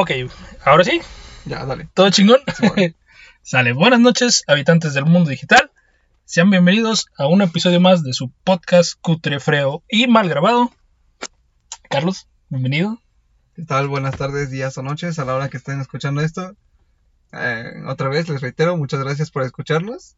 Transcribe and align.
Ok, 0.00 0.12
ahora 0.64 0.84
sí, 0.84 1.00
Ya, 1.44 1.64
dale. 1.64 1.88
todo 1.92 2.08
chingón. 2.10 2.38
bueno. 2.60 2.94
Sale, 3.42 3.72
buenas 3.72 3.98
noches, 3.98 4.44
habitantes 4.46 4.94
del 4.94 5.06
mundo 5.06 5.28
digital. 5.30 5.72
Sean 6.24 6.50
bienvenidos 6.50 7.08
a 7.18 7.26
un 7.26 7.42
episodio 7.42 7.80
más 7.80 8.04
de 8.04 8.12
su 8.12 8.30
podcast 8.44 8.94
cutre, 9.00 9.40
freo 9.40 9.82
y 9.88 10.06
mal 10.06 10.28
grabado. 10.28 10.70
Carlos, 11.90 12.28
bienvenido. 12.48 13.02
¿Qué 13.56 13.64
tal? 13.64 13.88
Buenas 13.88 14.16
tardes, 14.16 14.52
días 14.52 14.78
o 14.78 14.84
noches 14.84 15.18
a 15.18 15.24
la 15.24 15.34
hora 15.34 15.48
que 15.48 15.56
estén 15.56 15.80
escuchando 15.80 16.20
esto. 16.20 16.54
Eh, 17.32 17.64
otra 17.88 18.08
vez 18.08 18.28
les 18.28 18.40
reitero, 18.40 18.76
muchas 18.76 19.00
gracias 19.00 19.32
por 19.32 19.42
escucharnos. 19.42 20.14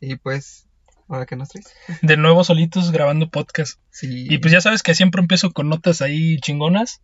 Y 0.00 0.16
pues, 0.16 0.66
ahora 1.08 1.24
que 1.24 1.36
nos 1.36 1.50
traes. 1.50 1.72
De 2.02 2.16
nuevo 2.16 2.42
solitos 2.42 2.90
grabando 2.90 3.30
podcast. 3.30 3.78
Sí. 3.90 4.26
Y 4.28 4.38
pues 4.38 4.50
ya 4.50 4.60
sabes 4.60 4.82
que 4.82 4.96
siempre 4.96 5.20
empiezo 5.20 5.52
con 5.52 5.68
notas 5.68 6.02
ahí 6.02 6.40
chingonas. 6.40 7.00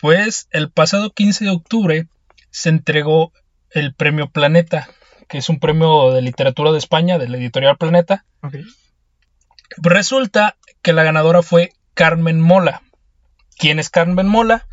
Pues 0.00 0.48
el 0.50 0.70
pasado 0.70 1.10
15 1.10 1.44
de 1.44 1.50
octubre 1.50 2.06
se 2.50 2.68
entregó 2.68 3.32
el 3.70 3.94
premio 3.94 4.30
Planeta, 4.30 4.88
que 5.28 5.38
es 5.38 5.48
un 5.48 5.58
premio 5.60 6.12
de 6.12 6.22
literatura 6.22 6.72
de 6.72 6.78
España, 6.78 7.18
de 7.18 7.28
la 7.28 7.36
editorial 7.36 7.76
Planeta. 7.76 8.24
Resulta 9.76 10.56
que 10.82 10.92
la 10.92 11.02
ganadora 11.04 11.42
fue 11.42 11.72
Carmen 11.94 12.40
Mola. 12.40 12.82
¿Quién 13.56 13.78
es 13.78 13.90
Carmen 13.90 14.26
Mola? 14.26 14.66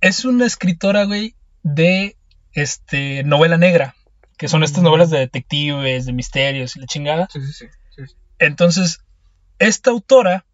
Es 0.00 0.24
una 0.24 0.46
escritora, 0.46 1.04
güey, 1.04 1.34
de 1.62 2.16
este 2.52 3.22
novela 3.24 3.58
negra, 3.58 3.94
que 4.38 4.48
son 4.48 4.64
estas 4.64 4.80
Mm. 4.82 4.84
novelas 4.86 5.10
de 5.10 5.18
detectives, 5.18 6.06
de 6.06 6.12
misterios 6.12 6.76
y 6.76 6.80
la 6.80 6.86
chingada. 6.86 7.28
Sí. 7.30 7.40
sí, 7.40 7.66
sí. 7.94 8.02
Entonces, 8.38 9.04
esta 9.58 9.90
autora, 9.90 10.46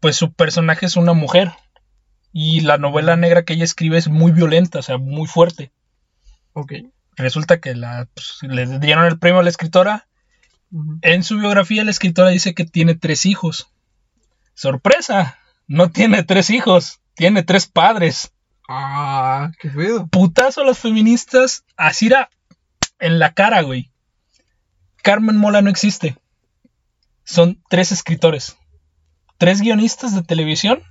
pues 0.00 0.16
su 0.16 0.32
personaje 0.32 0.86
es 0.86 0.96
una 0.96 1.12
mujer. 1.12 1.52
Y 2.40 2.60
la 2.60 2.78
novela 2.78 3.16
negra 3.16 3.42
que 3.42 3.54
ella 3.54 3.64
escribe 3.64 3.98
es 3.98 4.06
muy 4.06 4.30
violenta, 4.30 4.78
o 4.78 4.82
sea, 4.82 4.96
muy 4.96 5.26
fuerte. 5.26 5.72
Ok. 6.52 6.72
Resulta 7.16 7.58
que 7.58 7.74
la, 7.74 8.06
pues, 8.14 8.38
le 8.42 8.78
dieron 8.78 9.06
el 9.06 9.18
premio 9.18 9.40
a 9.40 9.42
la 9.42 9.48
escritora. 9.48 10.06
En 11.02 11.24
su 11.24 11.36
biografía, 11.36 11.82
la 11.82 11.90
escritora 11.90 12.28
dice 12.28 12.54
que 12.54 12.64
tiene 12.64 12.94
tres 12.94 13.26
hijos. 13.26 13.72
¡Sorpresa! 14.54 15.36
No 15.66 15.90
tiene 15.90 16.22
tres 16.22 16.50
hijos, 16.50 17.00
tiene 17.14 17.42
tres 17.42 17.66
padres. 17.66 18.30
Ah, 18.68 19.50
qué 19.58 19.68
pedo. 19.70 20.06
Putazo 20.06 20.60
a 20.60 20.64
las 20.64 20.78
feministas, 20.78 21.64
así 21.76 22.06
era 22.06 22.30
en 23.00 23.18
la 23.18 23.34
cara, 23.34 23.62
güey. 23.62 23.90
Carmen 25.02 25.38
Mola 25.38 25.60
no 25.60 25.70
existe. 25.70 26.16
Son 27.24 27.60
tres 27.68 27.90
escritores. 27.90 28.56
Tres 29.38 29.60
guionistas 29.60 30.14
de 30.14 30.22
televisión 30.22 30.84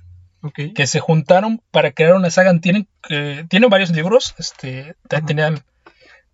Que 0.74 0.86
se 0.86 1.00
juntaron 1.00 1.60
para 1.70 1.92
crear 1.92 2.14
una 2.14 2.30
saga. 2.30 2.58
Tienen, 2.60 2.88
eh, 3.10 3.44
tienen 3.48 3.70
varios 3.70 3.90
libros. 3.90 4.34
Este, 4.38 4.94
te- 5.08 5.16
Ajá. 5.16 5.26
tenían, 5.26 5.64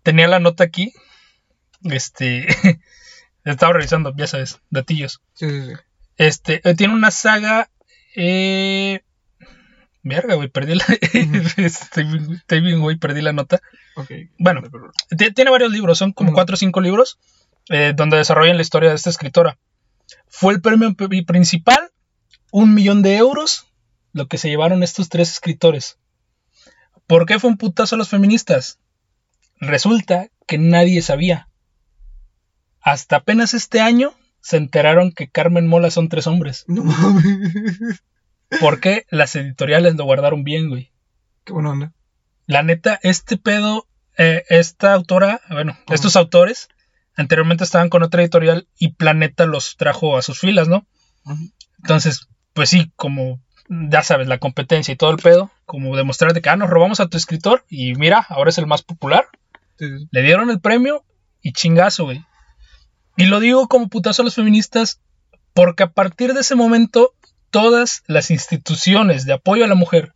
tenía 0.03 0.27
la 0.27 0.39
nota 0.39 0.63
aquí. 0.63 0.93
Este, 1.83 2.47
estaba 3.43 3.73
revisando, 3.73 4.13
ya 4.15 4.27
sabes, 4.27 4.59
datillos. 4.69 5.21
Sí, 5.33 5.49
sí, 5.49 5.61
sí. 5.67 5.73
Este, 6.17 6.61
eh, 6.67 6.75
tiene 6.75 6.93
una 6.93 7.11
saga. 7.11 7.69
Eh, 8.15 9.01
verga, 10.03 10.35
güey, 10.35 10.49
perdí 10.49 10.75
la. 10.75 10.85
estoy, 11.57 12.03
bien- 12.05 12.33
estoy 12.33 12.61
bien, 12.61 12.79
güey, 12.81 12.97
perdí 12.97 13.21
la 13.21 13.33
nota. 13.33 13.59
Ok. 13.95 14.11
Bueno. 14.37 14.61
Tiene 15.35 15.49
varios 15.51 15.71
libros, 15.71 15.97
son 15.97 16.13
como 16.13 16.29
Ujú. 16.29 16.35
cuatro 16.35 16.53
o 16.53 16.57
cinco 16.57 16.79
libros 16.81 17.17
eh, 17.69 17.93
donde 17.95 18.17
desarrollan 18.17 18.55
la 18.57 18.61
historia 18.61 18.89
de 18.89 18.95
esta 18.95 19.09
escritora. 19.09 19.57
Fue 20.27 20.53
el 20.53 20.61
premio 20.61 20.93
principal, 21.25 21.89
un 22.51 22.73
millón 22.75 23.01
de 23.01 23.17
euros, 23.17 23.67
lo 24.15 24.29
que 24.29 24.37
se 24.37 24.47
llevaron 24.47 24.81
estos 24.81 25.09
tres 25.09 25.29
escritores. 25.29 25.99
¿Por 27.05 27.25
qué 27.25 27.37
fue 27.37 27.49
un 27.49 27.57
putazo 27.57 27.95
a 27.95 27.97
los 27.97 28.07
feministas? 28.07 28.79
Resulta 29.59 30.29
que 30.47 30.57
nadie 30.57 31.01
sabía. 31.01 31.49
Hasta 32.79 33.17
apenas 33.17 33.53
este 33.53 33.81
año 33.81 34.13
se 34.39 34.55
enteraron 34.55 35.11
que 35.11 35.29
Carmen 35.29 35.67
Mola 35.67 35.91
son 35.91 36.07
tres 36.07 36.27
hombres. 36.27 36.63
No 36.67 36.85
mames. 36.85 38.03
Porque 38.61 39.05
las 39.09 39.35
editoriales 39.35 39.95
lo 39.95 40.05
guardaron 40.05 40.45
bien, 40.45 40.69
güey. 40.69 40.93
Qué 41.43 41.51
buena 41.51 41.71
onda. 41.71 41.93
La 42.47 42.63
neta, 42.63 42.97
este 43.03 43.35
pedo, 43.35 43.85
eh, 44.17 44.45
esta 44.47 44.93
autora, 44.93 45.41
bueno, 45.49 45.77
estos 45.89 46.15
autores 46.15 46.69
anteriormente 47.17 47.65
estaban 47.65 47.89
con 47.89 48.01
otra 48.01 48.21
editorial 48.21 48.69
y 48.79 48.93
Planeta 48.93 49.45
los 49.45 49.75
trajo 49.75 50.17
a 50.17 50.21
sus 50.21 50.39
filas, 50.39 50.69
¿no? 50.69 50.87
Entonces, 51.79 52.29
pues 52.53 52.69
sí, 52.69 52.93
como 52.95 53.41
ya 53.69 54.03
sabes, 54.03 54.27
la 54.27 54.37
competencia 54.37 54.91
y 54.91 54.95
todo 54.95 55.11
el 55.11 55.17
pedo, 55.17 55.51
como 55.65 55.95
demostrar 55.97 56.33
de 56.33 56.41
que, 56.41 56.49
ah, 56.49 56.55
nos 56.55 56.69
robamos 56.69 56.99
a 56.99 57.07
tu 57.07 57.17
escritor 57.17 57.65
y 57.69 57.95
mira, 57.95 58.25
ahora 58.29 58.49
es 58.49 58.57
el 58.57 58.67
más 58.67 58.81
popular. 58.83 59.27
Sí. 59.77 59.85
Le 60.11 60.21
dieron 60.21 60.49
el 60.49 60.59
premio 60.61 61.03
y 61.41 61.51
chingazo, 61.53 62.05
güey. 62.05 62.23
Y 63.17 63.25
lo 63.25 63.39
digo 63.39 63.67
como 63.67 63.87
putazo 63.89 64.21
a 64.21 64.25
los 64.25 64.35
feministas 64.35 64.99
porque 65.53 65.83
a 65.83 65.91
partir 65.91 66.33
de 66.33 66.41
ese 66.41 66.55
momento 66.55 67.13
todas 67.49 68.03
las 68.07 68.29
instituciones 68.31 69.25
de 69.25 69.33
apoyo 69.33 69.63
a 69.63 69.67
la 69.67 69.75
mujer 69.75 70.13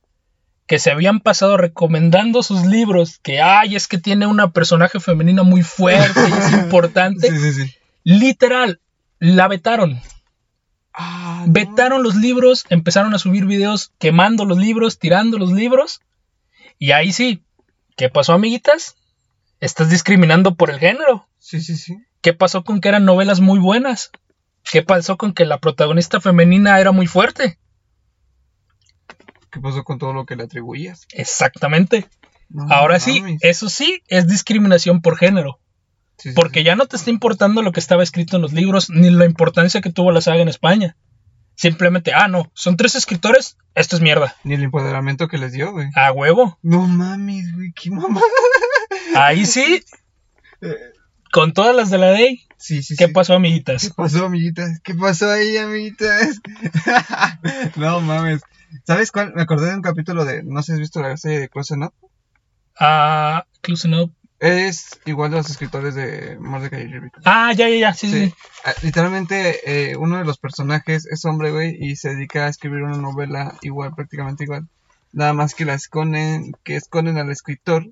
que 0.68 0.78
se 0.80 0.92
habían 0.92 1.20
pasado 1.20 1.58
recomendando 1.58 2.44
sus 2.44 2.66
libros, 2.66 3.20
que 3.24 3.42
ay, 3.42 3.76
es 3.76 3.88
que 3.88 3.98
tiene 3.98 4.28
una 4.28 4.52
personaje 4.52 5.00
femenina 5.00 5.42
muy 5.44 5.64
fuerte 5.64 6.20
y 6.30 6.31
es 6.31 6.54
importante, 6.64 7.30
Sí, 7.30 7.40
sí, 7.40 7.54
sí. 7.54 7.74
literal, 8.04 8.80
la 9.18 9.48
vetaron. 9.48 10.00
Ah, 11.02 11.46
no. 11.48 11.54
Vetaron 11.54 12.04
los 12.04 12.16
libros, 12.16 12.66
empezaron 12.70 13.14
a 13.14 13.20
subir 13.20 13.46
videos 13.46 13.94
quemando 14.00 14.44
los 14.44 14.58
libros, 14.58 15.00
tirando 15.00 15.38
los 15.38 15.54
libros. 15.54 16.02
Y 16.78 16.92
ahí 16.92 17.14
sí, 17.14 17.42
¿qué 17.96 18.10
pasó, 18.10 18.34
amiguitas? 18.34 18.98
Estás 19.62 19.90
discriminando 19.90 20.56
por 20.56 20.70
el 20.70 20.78
género. 20.78 21.26
Sí, 21.38 21.62
sí, 21.62 21.78
sí. 21.78 21.98
¿Qué 22.22 22.34
pasó 22.34 22.66
con 22.66 22.82
que 22.82 22.90
eran 22.90 23.06
novelas 23.06 23.40
muy 23.40 23.60
buenas? 23.60 24.12
¿Qué 24.70 24.84
pasó 24.84 25.18
con 25.18 25.34
que 25.34 25.46
la 25.46 25.60
protagonista 25.60 26.20
femenina 26.20 26.78
era 26.82 26.92
muy 26.92 27.08
fuerte? 27.08 27.58
¿Qué 29.50 29.62
pasó 29.62 29.86
con 29.86 30.00
todo 30.00 30.12
lo 30.12 30.26
que 30.26 30.36
le 30.36 30.44
atribuías? 30.44 31.08
Exactamente. 31.14 32.10
No 32.50 32.68
Ahora 32.70 33.00
sí, 33.00 33.24
eso 33.40 33.70
sí 33.70 34.04
es 34.10 34.28
discriminación 34.28 35.02
por 35.02 35.18
género. 35.18 35.62
Sí, 36.19 36.31
Porque 36.35 36.59
sí. 36.59 36.66
ya 36.66 36.75
no 36.75 36.85
te 36.85 36.96
está 36.97 37.09
importando 37.09 37.62
lo 37.62 37.72
que 37.72 37.80
estaba 37.80 38.03
escrito 38.03 38.35
en 38.35 38.41
los 38.41 38.53
libros, 38.53 38.90
ni 38.90 39.09
la 39.09 39.25
importancia 39.25 39.81
que 39.81 39.90
tuvo 39.91 40.12
la 40.12 40.22
saga 40.22 40.41
en 40.41 40.50
España. 40.50 40.96
Simplemente, 41.56 42.13
ah, 42.13 42.28
no, 42.28 42.52
son 42.53 42.78
tres 42.78 42.96
escritores, 42.96 43.57
esto 43.75 43.96
es 43.96 44.02
mierda. 44.02 44.35
Ni 44.44 44.53
el 44.56 44.63
empoderamiento 44.63 45.28
que 45.28 45.38
les 45.38 45.52
dio, 45.53 45.72
güey. 45.72 45.88
A 45.96 46.12
huevo. 46.12 46.57
No 46.62 46.88
mames, 46.88 47.53
güey, 47.53 47.72
qué 47.74 47.90
mamá. 47.91 48.22
Ahí 49.16 49.46
sí, 49.46 49.84
Eh, 50.62 50.75
con 51.31 51.53
todas 51.53 51.75
las 51.75 51.90
de 51.90 51.97
la 51.97 52.12
ley. 52.12 52.46
Sí, 52.57 52.84
sí, 52.84 52.96
¿Qué 52.97 53.07
sí. 53.07 53.13
pasó, 53.13 53.34
¿Qué 53.34 53.38
amiguitas? 53.38 53.90
pasó, 53.96 54.25
amiguitas? 54.25 54.80
¿Qué 54.84 54.94
pasó 54.96 55.31
ahí, 55.31 55.56
amiguitas? 55.57 56.41
no 57.78 58.01
mames. 58.01 58.41
¿Sabes 58.86 59.12
cuál? 59.12 59.34
Me 59.36 59.41
acordé 59.41 59.69
de 59.69 59.75
un 59.75 59.81
capítulo 59.81 60.25
de. 60.25 60.44
No 60.44 60.62
sé 60.62 60.68
si 60.68 60.72
has 60.74 60.80
visto 60.80 61.01
la 61.01 61.16
serie 61.18 61.40
de 61.40 61.50
Close 61.50 61.74
Enough. 61.75 61.94
Ah, 62.80 63.46
close 63.62 63.88
enough. 63.88 64.12
Es 64.40 65.00
igual 65.06 65.32
de 65.32 65.38
los 65.38 65.50
escritores 65.50 65.96
de 65.96 66.38
Mordecai 66.40 66.84
y 66.84 66.88
Rigby. 66.88 67.10
Ah, 67.26 67.52
ya, 67.54 67.68
ya, 67.68 67.76
ya, 67.76 67.94
sí, 67.94 68.10
sí. 68.10 68.28
Sí. 68.28 68.34
Ah, 68.64 68.74
Literalmente, 68.84 69.60
eh, 69.92 69.98
uno 69.98 70.18
de 70.18 70.24
los 70.26 70.38
personajes 70.38 71.06
es 71.08 71.26
hombre, 71.26 71.52
güey, 71.52 71.76
y 71.80 71.96
se 71.98 72.10
dedica 72.16 72.46
a 72.46 72.50
escribir 72.50 72.84
una 72.84 72.98
novela 72.98 73.56
igual, 73.62 73.94
prácticamente 73.96 74.46
igual. 74.46 74.68
Nada 75.12 75.34
más 75.34 75.56
que 75.56 75.66
la 75.66 75.74
esconden, 75.74 76.54
que 76.64 76.76
esconden 76.78 77.18
al 77.18 77.30
escritor 77.32 77.86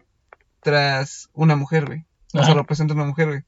tras 0.62 1.30
una 1.34 1.56
mujer, 1.56 1.86
güey. 1.86 2.00
O 2.34 2.40
sea, 2.40 2.42
Ajá. 2.42 2.54
representa 2.54 2.94
una 2.94 3.06
mujer, 3.06 3.28
güey. 3.28 3.42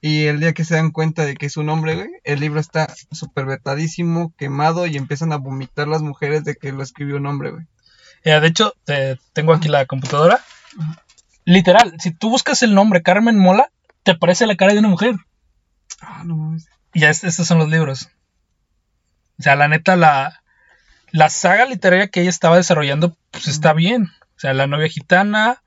Y 0.00 0.24
el 0.26 0.40
día 0.40 0.52
que 0.52 0.64
se 0.64 0.74
dan 0.74 0.90
cuenta 0.90 1.24
de 1.24 1.34
que 1.36 1.46
es 1.46 1.56
un 1.56 1.68
hombre, 1.68 1.94
güey, 1.94 2.08
el 2.24 2.40
libro 2.40 2.58
está 2.60 2.92
súper 3.12 3.46
vetadísimo, 3.46 4.32
quemado, 4.36 4.86
y 4.86 4.96
empiezan 4.96 5.32
a 5.32 5.36
vomitar 5.36 5.86
las 5.88 6.02
mujeres 6.02 6.44
de 6.44 6.56
que 6.56 6.72
lo 6.72 6.82
escribió 6.82 7.16
un 7.16 7.26
hombre, 7.26 7.50
güey. 7.52 7.64
Ya, 8.24 8.40
de 8.40 8.48
hecho, 8.48 8.74
te- 8.84 9.18
tengo 9.32 9.52
aquí 9.52 9.68
la 9.68 9.86
computadora. 9.86 10.40
Literal, 11.44 11.94
si 11.98 12.12
tú 12.12 12.30
buscas 12.30 12.62
el 12.62 12.74
nombre 12.74 13.02
Carmen 13.02 13.38
Mola, 13.38 13.70
te 14.02 14.12
aparece 14.12 14.46
la 14.46 14.56
cara 14.56 14.72
de 14.72 14.78
una 14.78 14.88
mujer. 14.88 15.16
Ah, 16.00 16.22
no 16.24 16.36
mames. 16.36 16.66
Ya 16.94 17.10
es- 17.10 17.24
estos 17.24 17.46
son 17.46 17.58
los 17.58 17.68
libros. 17.68 18.08
O 19.38 19.42
sea, 19.42 19.56
la 19.56 19.68
neta, 19.68 19.96
la, 19.96 20.42
la 21.10 21.30
saga 21.30 21.66
literaria 21.66 22.08
que 22.08 22.20
ella 22.20 22.30
estaba 22.30 22.56
desarrollando, 22.56 23.16
pues 23.30 23.48
está 23.48 23.72
bien. 23.72 24.04
O 24.36 24.40
sea, 24.42 24.52
La 24.54 24.66
novia 24.66 24.88
gitana, 24.88 25.62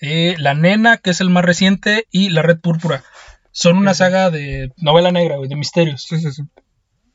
eh, 0.00 0.34
La 0.38 0.54
nena, 0.54 0.98
que 0.98 1.10
es 1.10 1.20
el 1.20 1.30
más 1.30 1.44
reciente, 1.44 2.06
y 2.10 2.30
La 2.30 2.42
red 2.42 2.58
púrpura. 2.60 3.04
Son 3.50 3.76
una 3.76 3.94
saga 3.94 4.30
de 4.30 4.72
novela 4.78 5.12
negra, 5.12 5.36
güey, 5.36 5.48
de 5.48 5.56
misterios. 5.56 6.02
Sí, 6.08 6.18
sí, 6.20 6.32
sí. 6.32 6.42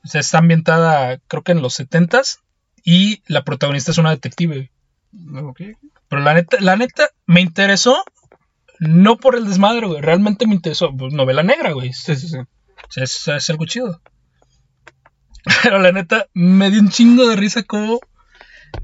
O 0.04 0.08
sea, 0.08 0.22
está 0.22 0.38
ambientada, 0.40 1.18
creo 1.28 1.44
que 1.44 1.52
en 1.54 1.62
los 1.62 1.74
70s, 1.80 2.40
y 2.84 3.24
la 3.28 3.44
protagonista 3.44 3.92
es 3.92 3.98
una 3.98 4.12
detective. 4.12 4.72
Pero 6.10 6.22
la 6.22 6.34
neta, 6.34 6.58
la 6.62 6.76
neta, 6.76 7.10
me 7.26 7.42
interesó 7.42 8.04
no 8.80 9.18
por 9.18 9.36
el 9.36 9.48
desmadre, 9.48 9.88
güey. 9.88 10.02
Realmente 10.02 10.48
me 10.48 10.56
interesó. 10.56 10.96
Pues, 10.96 11.14
novela 11.14 11.44
negra, 11.44 11.72
güey. 11.72 11.94
Sí, 11.94 12.16
sí, 12.16 12.28
sí. 12.28 12.38
Es, 12.96 13.28
es 13.28 13.50
algo 13.50 13.66
chido. 13.66 14.02
Pero 15.64 15.80
la 15.80 15.92
neta, 15.92 16.28
me 16.34 16.70
dio 16.70 16.82
un 16.82 16.90
chingo 16.90 17.28
de 17.28 17.36
risa 17.36 17.64
como 17.64 18.00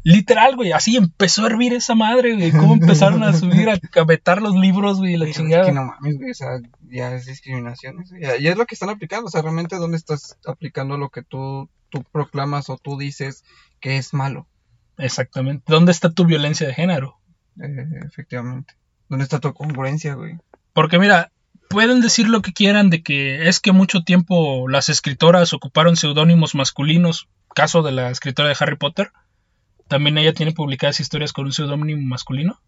Literal, 0.04 0.56
güey, 0.56 0.72
así 0.72 0.98
empezó 0.98 1.44
a 1.44 1.48
hervir 1.48 1.74
esa 1.74 1.96
madre, 1.96 2.36
güey. 2.36 2.52
Cómo 2.52 2.74
empezaron 2.82 3.24
a 3.24 3.34
subir, 3.34 3.70
a, 3.70 3.74
a 4.00 4.04
vetar 4.06 4.42
los 4.42 4.56
libros, 4.56 4.98
güey, 4.98 5.18
la 5.18 5.26
Es 5.28 5.36
chingada. 5.36 5.66
que 5.66 5.72
no 5.72 5.86
mames, 5.86 6.18
güey, 6.18 6.32
o 6.32 6.34
sea, 6.34 6.60
ya 6.90 7.14
es 7.16 7.26
discriminación. 7.26 8.02
eso, 8.02 8.16
Ya, 8.20 8.34
es 8.34 8.58
lo 8.58 8.66
que 8.66 8.76
están 8.76 8.90
aplicando, 8.90 9.28
o 9.28 9.30
sea, 9.30 9.42
realmente 9.42 9.78
dónde 9.78 9.98
estás 9.98 10.38
aplicando 10.46 10.98
lo 10.98 11.10
que 11.10 11.22
tú, 11.24 11.70
tú 11.90 12.04
proclamas 12.12 12.70
o 12.70 12.78
tú 12.78 12.98
dices 12.98 13.44
que 13.80 13.98
es 13.98 14.14
malo, 14.14 14.48
Exactamente. 14.98 15.64
¿Dónde 15.68 15.92
está 15.92 16.12
tu 16.12 16.26
violencia 16.26 16.68
de 16.68 16.74
género? 16.74 17.20
eh, 17.62 17.88
efectivamente. 18.06 18.76
¿Dónde 19.10 19.24
está 19.24 19.40
tu 19.40 19.54
congruencia, 19.54 20.16
güey? 20.16 20.38
Porque 20.74 20.98
mira, 20.98 21.32
pueden 21.70 22.02
decir 22.02 22.28
lo 22.30 22.42
que 22.42 22.54
quieran 22.54 22.90
de 22.90 23.04
que 23.04 23.48
es 23.48 23.60
que 23.60 23.72
mucho 23.72 24.04
tiempo 24.04 24.68
las 24.68 24.90
escritoras 24.90 25.54
ocuparon 25.54 25.98
seudónimos 25.98 26.56
masculinos. 26.56 27.28
Caso 27.56 27.84
de 27.84 27.92
la 27.92 28.10
escritora 28.10 28.50
de 28.50 28.58
Harry 28.60 28.78
Potter. 28.78 29.12
También 29.88 30.18
ella 30.18 30.34
tiene 30.34 30.54
publicadas 30.54 31.00
historias 31.00 31.34
con 31.34 31.46
un 31.46 31.52
seudónimo 31.52 32.02
masculino. 32.02 32.60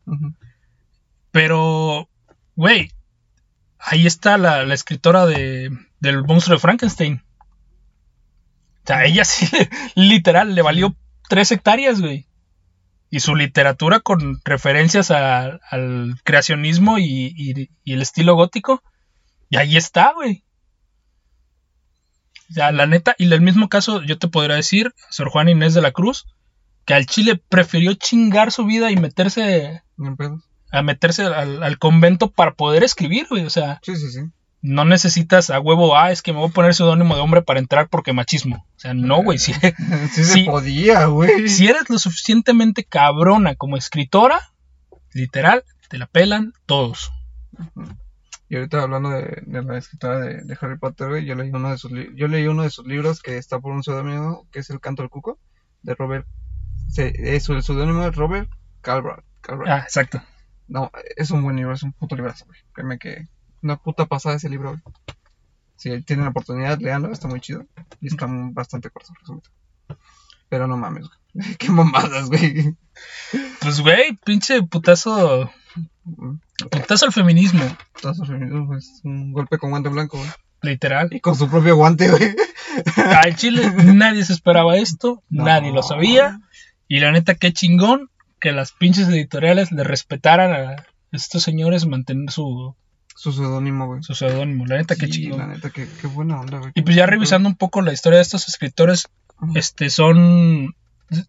Pero, 1.32 2.10
güey, 2.56 2.92
ahí 3.80 4.06
está 4.06 4.38
la, 4.38 4.66
la 4.66 4.74
escritora 4.74 5.26
de, 5.26 5.72
del 6.00 6.24
monstruo 6.24 6.58
de 6.58 6.62
Frankenstein. 6.62 7.24
O 8.84 8.88
sea, 8.88 9.06
ella 9.06 9.26
sí, 9.26 9.48
literal, 9.96 10.54
le 10.54 10.62
valió 10.62 10.96
tres 11.30 11.52
hectáreas, 11.52 12.02
güey. 12.02 12.28
Y 13.10 13.20
su 13.22 13.36
literatura 13.36 14.00
con 14.00 14.40
referencias 14.44 15.12
a- 15.12 15.60
al 15.70 16.16
creacionismo 16.24 16.98
y, 16.98 17.34
y- 17.38 17.70
y 17.84 17.94
el 17.94 18.02
estilo 18.02 18.36
gótico. 18.36 18.82
Y 19.50 19.58
ahí 19.58 19.78
está, 19.78 20.14
güey. 20.14 20.44
O 22.50 22.54
sea, 22.54 22.72
la 22.72 22.86
neta, 22.86 23.16
y 23.18 23.32
el 23.32 23.42
mismo 23.42 23.70
caso, 23.70 24.02
yo 24.04 24.18
te 24.20 24.28
podría 24.28 24.56
decir, 24.56 24.94
Sor 25.10 25.30
Juan 25.30 25.50
Inés 25.50 25.74
de 25.74 25.82
la 25.82 25.92
Cruz, 25.92 26.26
que 26.86 26.94
al 26.94 27.06
Chile 27.08 27.42
prefirió 27.50 27.94
chingar 27.96 28.52
su 28.52 28.66
vida 28.66 28.92
y 28.92 28.98
meterse 28.98 29.82
a 30.72 30.82
meterse 30.84 31.24
al, 31.24 31.64
al 31.64 31.80
convento 31.80 32.32
para 32.32 32.54
poder 32.54 32.84
escribir, 32.84 33.28
güey. 33.30 33.46
O 33.46 33.50
sea, 33.50 33.80
Sí, 33.84 33.96
sí, 33.96 34.10
sí. 34.12 34.20
No 34.66 34.84
necesitas 34.84 35.52
a 35.52 35.60
huevo, 35.60 35.96
ah, 35.96 36.12
es 36.12 36.24
que 36.24 36.34
me 36.34 36.40
voy 36.40 36.50
a 36.50 36.54
poner 36.54 36.74
seudónimo 36.74 37.16
de 37.16 37.22
hombre 37.22 37.44
para 37.44 37.60
entrar 37.60 37.88
porque 37.88 38.14
machismo. 38.14 38.66
O 38.76 38.80
sea, 38.80 38.96
no, 38.96 39.22
güey. 39.22 39.38
Si, 39.38 39.54
sí 40.12 40.24
se 40.24 40.44
podía, 40.46 41.06
güey. 41.06 41.48
si 41.50 41.68
eres 41.68 41.88
lo 41.90 42.00
suficientemente 42.00 42.84
cabrona 42.84 43.56
como 43.56 43.78
escritora, 43.78 44.40
literal, 45.14 45.64
te 45.88 46.00
la 46.00 46.08
pelan 46.08 46.54
todos. 46.66 47.12
Y 48.50 48.56
ahorita 48.56 48.82
hablando 48.82 49.12
de, 49.12 49.44
de 49.46 49.64
la 49.64 49.78
escritora 49.78 50.20
de, 50.20 50.42
de 50.42 50.58
Harry 50.60 50.80
Potter, 50.80 51.10
güey, 51.10 51.26
yo 51.26 51.36
leí 51.36 51.52
uno 51.52 51.70
de 51.70 51.78
sus 51.78 51.92
yo 52.16 52.28
leí 52.28 52.48
uno 52.48 52.64
de 52.64 52.72
sus 52.72 52.88
libros 52.88 53.22
que 53.22 53.38
está 53.38 53.60
por 53.60 53.72
un 53.72 53.84
seudónimo 53.84 54.48
que 54.52 54.60
es 54.60 54.70
El 54.72 54.80
canto 54.80 55.04
del 55.04 55.10
cuco 55.12 55.40
de 55.84 55.94
Robert 55.94 56.28
se, 56.90 57.36
es 57.36 57.50
el 57.50 57.62
seudónimo 57.62 58.04
es 58.04 58.16
Robert 58.16 58.50
Calvert. 58.82 59.24
Calvert. 59.42 59.70
Ah, 59.70 59.80
exacto. 59.80 60.22
No, 60.68 60.92
es 61.16 61.30
un 61.30 61.44
buen 61.44 61.56
libro, 61.56 61.74
es 61.74 61.84
un 61.84 61.94
puto 61.94 62.16
librazo, 62.16 62.46
güey. 62.46 62.60
Créeme 62.74 62.98
que 62.98 63.28
una 63.66 63.78
puta 63.78 64.06
pasada 64.06 64.36
ese 64.36 64.48
libro. 64.48 64.80
Si 65.76 66.02
tienen 66.04 66.26
la 66.26 66.32
oportunidad, 66.32 66.80
leanlo, 66.80 67.12
está 67.12 67.28
muy 67.28 67.42
chido. 67.42 67.66
Y 68.00 68.08
está 68.08 68.28
bastante 68.30 68.90
corto, 68.90 69.12
resumido. 69.20 69.50
Pero 70.48 70.68
no 70.68 70.78
mames, 70.78 71.08
güey. 71.08 71.56
Qué 71.58 71.70
mamadas, 71.70 72.30
güey. 72.30 72.76
Pues, 73.60 73.82
güey, 73.82 74.18
pinche 74.24 74.62
putazo. 74.64 75.52
Putazo 76.72 77.06
al 77.08 77.12
feminismo. 77.12 77.64
Todo 78.02 78.14
eso 78.14 78.26
feminismo, 78.26 78.68
güey, 78.68 78.80
es 78.80 79.02
un 79.04 79.34
golpe 79.34 79.58
con 79.58 79.72
guante 79.72 79.90
blanco, 79.90 80.18
güey. 80.18 80.30
Literal. 80.62 81.10
Y 81.12 81.20
con 81.20 81.36
su 81.36 81.50
propio 81.50 81.76
guante, 81.76 82.10
güey. 82.10 82.36
Al 82.96 83.36
Chile 83.36 83.72
nadie 83.84 84.24
se 84.24 84.34
esperaba 84.34 84.78
esto, 84.78 85.24
No. 85.30 85.44
nadie 85.44 85.72
lo 85.72 85.84
sabía. 85.84 86.40
Y 86.88 87.00
la 87.00 87.12
neta, 87.12 87.36
qué 87.36 87.52
chingón 87.52 88.10
que 88.40 88.52
las 88.52 88.72
pinches 88.72 89.08
editoriales 89.10 89.72
le 89.72 89.84
respetaran 89.84 90.54
a 90.54 90.76
estos 91.12 91.44
señores 91.44 91.86
mantener 91.86 92.32
su, 92.32 92.76
Su 93.16 93.32
seudónimo, 93.32 93.88
güey. 93.88 94.04
su 94.04 94.14
seudónimo. 94.14 94.66
La 94.66 94.78
neta, 94.78 94.96
qué 94.96 95.06
Sí, 95.08 95.14
chingón. 95.14 95.40
la 95.40 95.48
neta, 95.48 95.70
qué, 95.70 95.88
qué 96.02 96.08
buena 96.08 96.40
onda, 96.40 96.60
güey. 96.60 96.72
Y 96.76 96.82
pues 96.82 96.96
ya 96.96 97.06
revisando 97.06 97.48
un 97.48 97.56
poco 97.56 97.82
la 97.82 97.94
historia 97.94 98.18
de 98.18 98.24
estos 98.24 98.48
escritores, 98.50 99.08
este 99.56 99.90
son 99.90 100.76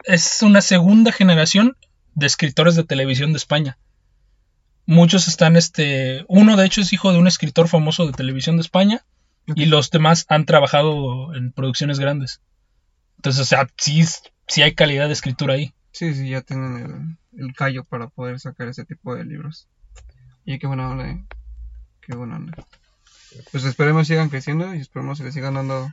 es 0.04 0.42
una 0.42 0.60
segunda 0.62 1.12
generación 1.12 1.76
de 2.14 2.26
escritores 2.26 2.74
de 2.74 2.84
televisión 2.84 3.32
de 3.32 3.36
España. 3.38 3.78
Muchos 4.86 5.28
están 5.28 5.56
este, 5.56 6.24
uno 6.28 6.56
de 6.56 6.64
hecho 6.66 6.80
es 6.80 6.92
hijo 6.92 7.12
de 7.12 7.18
un 7.18 7.26
escritor 7.26 7.68
famoso 7.68 8.06
de 8.06 8.12
televisión 8.12 8.56
de 8.56 8.62
España 8.62 9.04
y 9.54 9.66
los 9.66 9.90
demás 9.90 10.26
han 10.28 10.44
trabajado 10.44 11.34
en 11.34 11.52
producciones 11.52 11.98
grandes. 12.00 12.40
Entonces, 13.16 13.42
o 13.42 13.44
sea, 13.44 13.68
sí, 13.76 14.04
sí 14.48 14.62
hay 14.62 14.74
calidad 14.74 15.06
de 15.06 15.12
escritura 15.12 15.54
ahí. 15.54 15.72
Sí, 15.92 16.14
sí, 16.14 16.28
ya 16.28 16.42
tienen 16.42 17.18
el, 17.34 17.44
el 17.44 17.54
callo 17.54 17.84
para 17.84 18.08
poder 18.08 18.38
sacar 18.40 18.68
ese 18.68 18.84
tipo 18.84 19.14
de 19.14 19.24
libros. 19.24 19.68
Y 20.44 20.58
qué 20.58 20.66
buena 20.66 20.90
onda, 20.90 21.08
eh. 21.10 21.24
Qué 22.06 22.14
buena 22.14 22.36
onda. 22.36 22.54
Pues 23.50 23.64
esperemos 23.64 24.06
sigan 24.06 24.28
creciendo 24.30 24.74
y 24.74 24.78
esperemos 24.78 25.18
que 25.18 25.24
les 25.24 25.34
sigan 25.34 25.54
dando 25.54 25.90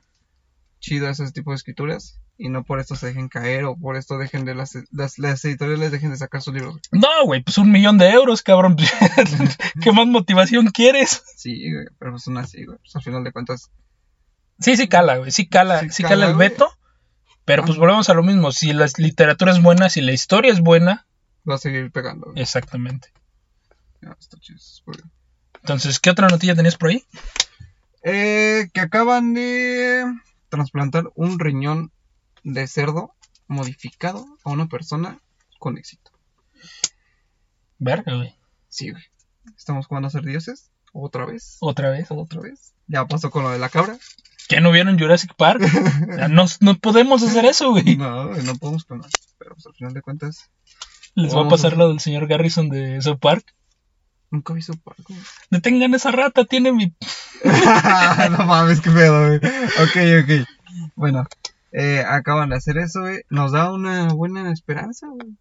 chido 0.80 1.08
a 1.08 1.12
ese 1.12 1.32
tipo 1.32 1.52
de 1.52 1.56
escrituras. 1.56 2.20
Y 2.38 2.50
no 2.50 2.64
por 2.64 2.80
esto 2.80 2.96
se 2.96 3.08
dejen 3.08 3.30
caer 3.30 3.64
o 3.64 3.76
por 3.76 3.96
esto 3.96 4.18
dejen 4.18 4.44
de 4.44 4.56
las, 4.56 4.78
las, 4.92 5.20
las 5.20 5.46
editoriales 5.46 5.92
dejen 5.92 6.10
de 6.12 6.18
sacar 6.18 6.42
sus 6.42 6.54
libros. 6.54 6.80
No, 6.92 7.26
güey, 7.26 7.44
pues 7.44 7.58
un 7.58 7.72
millón 7.72 7.98
de 7.98 8.10
euros, 8.10 8.42
cabrón. 8.42 8.76
¿Qué 9.82 9.92
más 9.92 10.08
motivación 10.08 10.68
quieres? 10.68 11.24
Sí, 11.36 11.72
güey, 11.72 11.86
pero 12.00 12.12
pues 12.12 12.24
son 12.24 12.38
así, 12.38 12.66
güey. 12.66 12.78
Pues 12.80 12.96
al 12.96 13.04
final 13.04 13.24
de 13.24 13.32
cuentas, 13.32 13.70
Sí, 14.60 14.78
sí 14.78 14.88
cala, 14.88 15.18
güey. 15.18 15.32
Sí 15.32 15.48
cala, 15.48 15.82
Sí 15.82 15.90
sí 15.90 16.04
cala, 16.04 16.16
cala 16.16 16.32
el 16.32 16.38
veto. 16.38 16.70
Pero 17.46 17.64
pues 17.64 17.74
Ajá. 17.74 17.82
volvemos 17.82 18.10
a 18.10 18.14
lo 18.14 18.24
mismo. 18.24 18.52
Si 18.52 18.72
la 18.72 18.88
literatura 18.98 19.52
es 19.52 19.62
buena, 19.62 19.90
si 19.90 20.02
la 20.02 20.14
historia 20.14 20.52
es 20.52 20.62
buena, 20.62 21.06
va 21.50 21.56
a 21.56 21.58
seguir 21.58 21.92
pegando. 21.92 22.28
güey. 22.28 22.42
exactamente. 22.42 23.10
Ya, 24.02 24.16
está 24.20 24.38
chido, 24.40 24.60
Entonces, 25.64 26.02
¿qué 26.02 26.10
otra 26.10 26.28
noticia 26.28 26.56
tenías 26.56 26.76
por 26.76 26.90
ahí? 26.90 27.06
Eh, 28.04 28.68
que 28.74 28.82
acaban 28.82 29.34
de 29.34 30.04
trasplantar 30.50 31.06
un 31.16 31.40
riñón 31.40 31.92
de 32.44 32.68
cerdo 32.68 33.14
modificado 33.48 34.26
a 34.44 34.50
una 34.50 34.68
persona 34.68 35.20
con 35.60 35.78
éxito. 35.78 36.12
Verga, 37.80 38.14
güey. 38.14 38.36
Sí, 38.68 38.92
güey. 38.92 39.04
Estamos 39.58 39.88
jugando 39.88 40.08
a 40.08 40.12
ser 40.12 40.24
dioses. 40.24 40.70
Otra 40.92 41.26
vez. 41.26 41.56
Otra 41.62 41.90
vez. 41.92 42.08
Otra 42.10 42.42
vez. 42.42 42.74
Ya 42.88 43.06
pasó 43.08 43.32
con 43.32 43.44
lo 43.44 43.52
de 43.52 43.60
la 43.60 43.70
cabra. 43.70 43.98
¿Que 44.50 44.60
no 44.60 44.70
vieron 44.72 45.00
Jurassic 45.00 45.34
Park? 45.36 45.62
O 46.12 46.14
sea, 46.14 46.28
no, 46.28 46.46
no 46.60 46.78
podemos 46.78 47.24
hacer 47.24 47.46
eso, 47.46 47.72
güey. 47.72 47.96
No, 47.96 48.28
güey, 48.28 48.44
no 48.44 48.56
podemos 48.56 48.84
clonar. 48.84 49.10
Pero 49.38 49.56
pues 49.56 49.66
al 49.66 49.76
final 49.76 49.94
de 49.94 50.02
cuentas, 50.02 50.52
Les 51.16 51.34
va 51.34 51.46
a 51.46 51.50
pasar 51.50 51.78
lo 51.78 51.88
del 51.88 52.02
señor 52.02 52.28
Garrison 52.28 52.68
de 52.68 53.02
South 53.02 53.20
Park. 53.22 53.56
Nunca 54.34 54.54
vi 54.54 54.62
su 54.62 54.78
parco. 54.78 55.14
Detengan 55.52 55.94
esa 55.94 56.12
rata, 56.12 56.44
tiene 56.44 56.74
mi... 56.74 56.94
no 58.32 58.46
mames, 58.46 58.82
qué 58.82 58.90
pedo, 58.90 59.28
güey. 59.28 59.38
Ok, 59.38 60.24
ok. 60.24 60.48
Bueno, 60.96 61.26
eh, 61.72 62.04
acaban 62.06 62.50
de 62.50 62.58
hacer 62.58 62.78
eso, 62.78 63.02
güey. 63.02 63.22
Nos 63.30 63.52
da 63.52 63.72
una 63.72 64.08
buena 64.08 64.52
esperanza, 64.52 65.08
güey. 65.08 65.38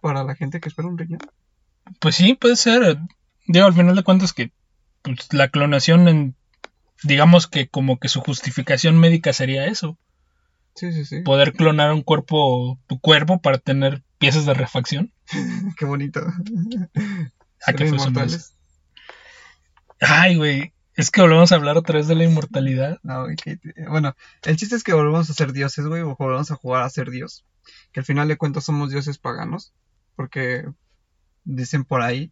Para 0.00 0.22
la 0.22 0.34
gente 0.34 0.60
que 0.60 0.68
espera 0.68 0.88
un 0.88 0.98
riñón. 0.98 1.20
Pues 1.98 2.16
sí, 2.16 2.34
puede 2.34 2.56
ser. 2.56 2.98
Digo, 3.46 3.66
al 3.66 3.74
final 3.74 3.96
de 3.96 4.02
cuentas 4.02 4.32
que 4.32 4.52
pues, 5.02 5.32
la 5.32 5.48
clonación, 5.48 6.08
en, 6.08 6.34
digamos 7.02 7.46
que 7.46 7.68
como 7.68 7.98
que 7.98 8.08
su 8.08 8.20
justificación 8.20 8.98
médica 8.98 9.32
sería 9.32 9.66
eso. 9.66 9.98
Sí, 10.74 10.92
sí, 10.92 11.04
sí. 11.04 11.20
Poder 11.22 11.52
clonar 11.52 11.92
un 11.92 12.02
cuerpo, 12.02 12.78
tu 12.88 12.98
cuerpo 12.98 13.40
para 13.40 13.58
tener 13.58 14.02
piezas 14.18 14.44
de 14.44 14.54
refacción. 14.54 15.12
Qué 15.78 15.84
bonito. 15.86 16.20
Ah, 17.66 17.72
qué 17.72 17.88
sonó 17.88 18.02
inmortales. 18.02 18.54
Ay, 20.00 20.36
güey. 20.36 20.72
Es 20.96 21.10
que 21.10 21.22
volvemos 21.22 21.50
a 21.50 21.56
hablar 21.56 21.76
otra 21.76 21.96
vez 21.98 22.06
de 22.06 22.14
la 22.14 22.24
inmortalidad. 22.24 22.98
No, 23.02 23.26
que- 23.42 23.58
Bueno, 23.88 24.14
el 24.44 24.56
chiste 24.56 24.76
es 24.76 24.84
que 24.84 24.92
volvemos 24.92 25.28
a 25.28 25.34
ser 25.34 25.52
dioses, 25.52 25.86
güey, 25.86 26.02
o 26.02 26.14
volvemos 26.16 26.50
a 26.50 26.56
jugar 26.56 26.82
a 26.82 26.90
ser 26.90 27.10
dios. 27.10 27.44
Que 27.92 28.00
al 28.00 28.06
final 28.06 28.28
de 28.28 28.36
cuentas 28.36 28.64
somos 28.64 28.90
dioses 28.90 29.18
paganos, 29.18 29.72
porque 30.14 30.64
dicen 31.44 31.84
por 31.84 32.02
ahí, 32.02 32.30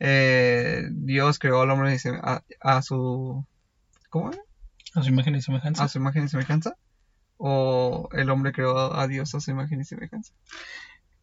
eh, 0.00 0.84
Dios 0.90 1.38
creó 1.38 1.62
al 1.62 1.70
hombre 1.70 1.96
a, 2.22 2.42
a 2.60 2.82
su... 2.82 3.46
¿Cómo? 4.10 4.30
era? 4.32 4.42
A 4.94 5.02
su 5.02 5.08
imagen 5.10 5.34
y 5.36 5.42
semejanza. 5.42 5.84
A 5.84 5.88
su 5.88 5.98
imagen 5.98 6.24
y 6.24 6.28
semejanza. 6.28 6.74
O 7.36 8.08
el 8.12 8.30
hombre 8.30 8.52
creó 8.52 8.94
a 8.94 9.06
Dios 9.06 9.34
a 9.34 9.40
su 9.40 9.50
imagen 9.50 9.80
y 9.80 9.84
semejanza. 9.84 10.34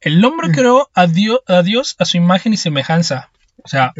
El 0.06 0.24
hombre 0.24 0.52
creó 0.52 0.90
a 0.94 1.08
Dios, 1.08 1.40
a 1.48 1.62
Dios 1.64 1.96
a 2.00 2.06
su 2.06 2.18
imagen 2.18 2.54
y 2.54 2.58
semejanza. 2.58 3.30
O 3.64 3.68
sea, 3.68 3.92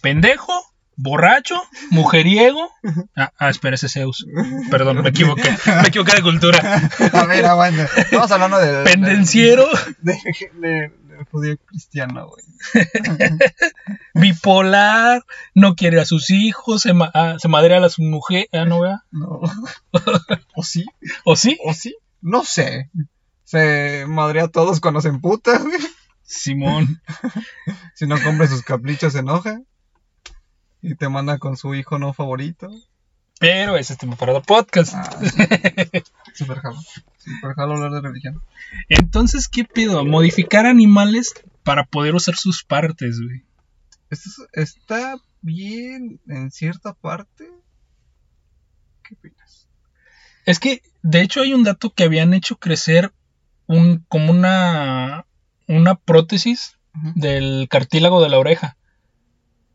pendejo, 0.00 0.52
borracho, 0.96 1.60
mujeriego. 1.90 2.70
Ah, 3.16 3.32
ah, 3.38 3.48
espera, 3.48 3.74
ese 3.76 3.86
es 3.86 3.92
Zeus. 3.92 4.26
Perdón, 4.70 5.02
me 5.02 5.08
equivoqué. 5.10 5.50
Me 5.82 5.88
equivoqué 5.88 6.16
de 6.16 6.22
cultura. 6.22 6.58
A 7.12 7.24
ver, 7.26 7.44
aguanta. 7.46 7.84
Estamos 7.96 8.30
hablando 8.30 8.58
de... 8.58 8.72
de- 8.72 8.84
Pendenciero, 8.84 9.66
De, 10.00 10.12
de- 10.60 10.92
de 11.04 11.24
judío 11.30 11.56
cristiano, 11.66 12.28
güey. 12.28 12.44
bipolar, 14.14 15.22
no 15.54 15.74
quiere 15.74 16.00
a 16.00 16.04
sus 16.04 16.30
hijos, 16.30 16.82
se, 16.82 16.92
ma- 16.92 17.10
ah, 17.14 17.36
se 17.38 17.48
madrea 17.48 17.84
a 17.84 17.88
su 17.88 18.02
mujer. 18.02 18.46
Ah, 18.52 18.64
no, 18.64 18.80
¿verdad? 18.80 18.98
No. 19.10 19.40
¿O 20.56 20.62
sí? 20.62 20.84
¿O 21.24 21.36
sí? 21.36 21.58
¿O 21.64 21.72
sí? 21.74 21.96
No 22.20 22.42
sé. 22.44 22.90
Se 23.44 24.06
madrea 24.08 24.44
a 24.44 24.48
todos 24.48 24.80
cuando 24.80 25.00
se 25.00 25.08
emputa, 25.08 25.58
güey. 25.62 25.78
Simón. 26.22 27.00
Si 27.94 28.06
no 28.08 28.20
compra 28.22 28.46
sus 28.48 28.62
caprichos 28.62 29.12
se 29.12 29.20
enoja. 29.20 29.60
Y 30.82 30.96
te 30.96 31.08
manda 31.08 31.38
con 31.38 31.56
su 31.56 31.74
hijo 31.74 31.98
no 31.98 32.12
favorito. 32.12 32.68
Pero 33.38 33.76
ese 33.76 33.92
es 33.94 33.98
tema 33.98 34.16
para 34.16 34.36
el 34.36 34.42
podcast. 34.42 34.94
Ah. 34.94 35.10
Super 36.34 36.58
jalo. 36.58 36.80
Super 37.18 37.54
jalo 37.54 37.74
hablar 37.74 37.92
de 37.92 38.00
religión. 38.00 38.42
Entonces, 38.88 39.48
¿qué 39.48 39.64
pido? 39.64 40.04
Modificar 40.04 40.66
animales 40.66 41.32
para 41.62 41.84
poder 41.84 42.14
usar 42.14 42.36
sus 42.36 42.64
partes, 42.64 43.20
güey. 43.20 43.44
Esto 44.10 44.28
es- 44.52 44.70
está 44.70 45.16
bien 45.40 46.20
en 46.28 46.50
cierta 46.50 46.94
parte. 46.94 47.48
¿Qué 49.04 49.14
opinas? 49.14 49.68
Es 50.46 50.58
que, 50.58 50.82
de 51.02 51.22
hecho, 51.22 51.40
hay 51.42 51.54
un 51.54 51.64
dato 51.64 51.90
que 51.94 52.04
habían 52.04 52.34
hecho 52.34 52.56
crecer 52.56 53.12
un, 53.66 54.04
como 54.08 54.30
una, 54.30 55.26
una 55.66 55.94
prótesis 55.94 56.76
del 57.14 57.66
cartílago 57.68 58.22
de 58.22 58.28
la 58.28 58.38
oreja 58.38 58.76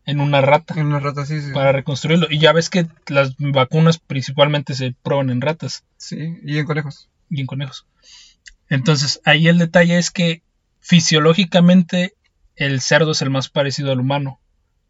en 0.05 0.21
una 0.21 0.41
rata 0.41 0.73
En 0.77 0.87
una 0.87 0.99
rata 0.99 1.25
sí, 1.25 1.39
sí. 1.41 1.51
para 1.53 1.71
reconstruirlo. 1.71 2.27
Y 2.29 2.39
ya 2.39 2.51
ves 2.53 2.69
que 2.69 2.87
las 3.07 3.35
vacunas 3.37 3.99
principalmente 3.99 4.73
se 4.73 4.95
prueban 5.03 5.29
en 5.29 5.41
ratas 5.41 5.83
Sí, 5.97 6.37
y 6.43 6.57
en 6.57 6.65
conejos. 6.65 7.09
y 7.29 7.41
en 7.41 7.45
conejos. 7.47 7.85
Entonces, 8.69 9.21
ahí 9.25 9.47
el 9.47 9.57
detalle 9.57 9.97
es 9.97 10.09
que 10.11 10.41
fisiológicamente 10.79 12.13
el 12.55 12.81
cerdo 12.81 13.11
es 13.11 13.21
el 13.21 13.29
más 13.29 13.49
parecido 13.49 13.91
al 13.91 13.99
humano 13.99 14.39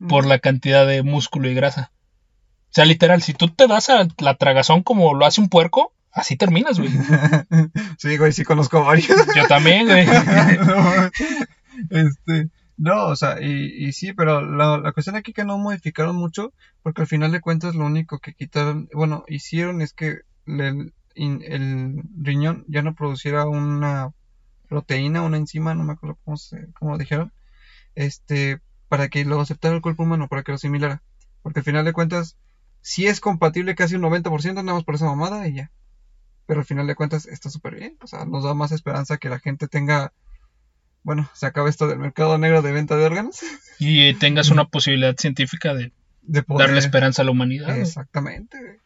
por 0.08 0.25
la 0.25 0.39
cantidad 0.39 0.88
de 0.88 1.03
músculo 1.03 1.50
y 1.50 1.53
grasa. 1.53 1.91
O 2.70 2.72
sea, 2.74 2.86
literal, 2.86 3.22
si 3.22 3.34
tú 3.34 3.50
te 3.50 3.68
das 3.68 3.89
a 3.89 4.08
la 4.20 4.36
tragazón 4.36 4.84
como 4.84 5.13
lo 5.13 5.25
hace 5.25 5.41
un 5.41 5.50
puerco, 5.50 5.94
así 6.20 6.36
terminas, 6.36 6.78
güey. 6.80 6.90
sí, 7.98 8.18
güey, 8.18 8.32
sí 8.32 8.44
conozco 8.44 8.84
varios. 8.84 9.08
Yo 9.36 9.48
también, 9.48 9.88
güey. 9.88 10.06
no, 10.66 11.10
este, 11.90 12.50
no, 12.78 13.08
o 13.08 13.16
sea, 13.16 13.42
y, 13.42 13.86
y 13.88 13.92
sí, 13.94 14.14
pero 14.14 14.42
la, 14.42 14.78
la 14.78 14.92
cuestión 14.92 15.16
aquí 15.16 15.34
que 15.34 15.44
no 15.44 15.58
modificaron 15.58 16.16
mucho, 16.16 16.54
porque 16.82 17.02
al 17.02 17.08
final 17.08 17.32
de 17.32 17.42
cuentas 17.42 17.76
lo 17.76 17.86
único 17.86 18.20
que 18.20 18.34
quitaron, 18.34 18.88
bueno, 18.94 19.24
hicieron 19.28 19.82
es 19.82 19.94
que 19.94 20.20
le- 20.46 20.92
in- 21.16 21.44
el 21.46 22.02
riñón 22.22 22.66
ya 22.68 22.82
no 22.82 22.96
produciera 22.96 23.46
una 23.48 24.12
proteína, 24.68 25.22
una 25.24 25.38
enzima, 25.38 25.74
no 25.74 25.84
me 25.84 25.94
acuerdo 25.94 26.18
cómo, 26.24 26.38
se, 26.38 26.68
cómo 26.74 26.92
lo 26.92 26.98
dijeron, 26.98 27.34
este, 27.96 28.60
para 28.88 29.08
que 29.10 29.26
lo 29.26 29.40
aceptara 29.42 29.76
el 29.76 29.82
cuerpo 29.82 30.04
humano, 30.04 30.28
para 30.28 30.44
que 30.44 30.52
lo 30.52 30.56
asimilara. 30.58 31.02
Porque 31.42 31.60
al 31.60 31.66
final 31.66 31.86
de 31.86 31.94
cuentas, 31.94 32.38
sí 32.82 33.08
es 33.08 33.20
compatible 33.20 33.76
casi 33.76 33.96
un 33.96 34.02
90%, 34.04 34.54
nada 34.64 34.74
más 34.76 34.84
por 34.84 34.96
esa 34.96 35.06
mamada 35.06 35.48
y 35.48 35.54
ya. 35.56 35.72
Pero 36.50 36.62
al 36.62 36.65
final 36.65 36.88
de 36.88 36.96
cuentas 36.96 37.27
está 37.27 37.51
súper 37.51 37.75
bien, 37.75 37.96
o 38.01 38.08
sea, 38.08 38.25
nos 38.25 38.44
da 38.44 38.56
más 38.56 38.72
esperanza 38.72 39.20
que 39.20 39.29
la 39.29 39.38
gente 39.38 39.68
tenga, 39.68 40.13
bueno, 41.03 41.29
se 41.36 41.46
acaba 41.46 41.70
esto 41.70 41.88
del 41.88 42.00
mercado 42.00 42.39
negro 42.39 42.63
de 42.63 42.72
venta 42.72 42.98
de 42.98 43.06
órganos, 43.06 43.41
Y 43.77 44.15
tengas 44.15 44.50
una 44.50 44.65
posibilidad 44.65 45.15
científica 45.15 45.75
de 45.75 45.94
de 46.24 46.41
poder... 46.41 46.70
darle 46.70 46.79
esperanza 46.79 47.22
a 47.22 47.25
la 47.25 47.32
humanidad. 47.32 47.77
Exactamente, 47.77 48.60
güey. 48.60 48.77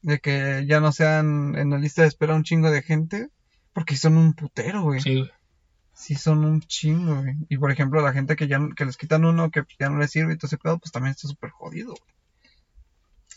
De 0.00 0.18
que 0.18 0.64
ya 0.66 0.80
no 0.80 0.92
sean 0.92 1.54
en 1.58 1.68
la 1.68 1.76
lista 1.76 2.00
de 2.00 2.08
espera 2.08 2.34
un 2.34 2.42
chingo 2.42 2.70
de 2.70 2.80
gente, 2.80 3.28
porque 3.74 3.96
son 3.96 4.16
un 4.16 4.32
putero, 4.32 4.80
güey. 4.80 5.02
Sí, 5.02 5.18
güey. 5.18 5.30
Sí, 5.92 6.14
son 6.14 6.42
un 6.42 6.62
chingo, 6.62 7.20
güey. 7.20 7.34
Y 7.50 7.58
por 7.58 7.70
ejemplo, 7.70 8.00
la 8.00 8.14
gente 8.14 8.34
que 8.34 8.48
ya 8.48 8.58
que 8.74 8.86
les 8.86 8.96
quitan 8.96 9.26
uno, 9.26 9.50
que 9.50 9.62
ya 9.78 9.90
no 9.90 9.98
les 9.98 10.10
sirve 10.10 10.32
y 10.32 10.38
todo 10.38 10.46
ese 10.46 10.56
pedo, 10.56 10.78
pues 10.78 10.90
también 10.90 11.10
está 11.10 11.28
súper 11.28 11.50
jodido, 11.50 11.88
güey. 11.88 12.13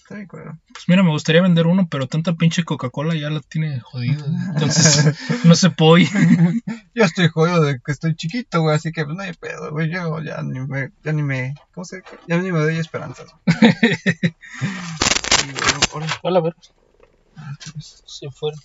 Está 0.08 0.16
bien, 0.16 0.28
culero. 0.30 0.58
Pues 0.72 0.86
mira, 0.88 1.04
me 1.04 1.10
gustaría 1.10 1.42
vender 1.42 1.68
uno, 1.68 1.86
pero 1.90 2.08
tanta 2.08 2.32
pinche 2.32 2.64
Coca-Cola 2.64 3.14
ya 3.14 3.30
la 3.30 3.42
tiene 3.42 3.82
jodida. 3.82 4.24
Entonces, 4.54 5.14
no 5.44 5.54
se 5.54 5.70
puede. 5.70 6.06
Yo 6.96 7.04
estoy 7.04 7.28
jodido 7.28 7.62
de 7.62 7.82
que 7.84 7.92
estoy 7.92 8.16
chiquito, 8.16 8.62
güey, 8.62 8.78
así 8.78 8.94
que 8.94 9.04
pues 9.04 9.18
no 9.18 9.24
hay 9.24 9.34
pedo, 9.34 9.70
güey. 9.70 9.92
Yo 9.92 10.22
ya 10.22 10.42
ni 10.44 10.62
me, 10.62 10.92
ya 11.04 11.12
ni 11.12 11.24
me, 11.24 11.56
¿cómo 11.74 11.84
se 11.84 12.04
Ya 12.26 12.38
ni 12.38 12.54
me 12.54 12.60
doy 12.60 12.78
esperanzas. 12.78 13.28
Hola, 16.24 16.40
ver. 16.40 16.56
ah, 17.36 17.52
Se 18.06 18.32
fueron. 18.32 18.62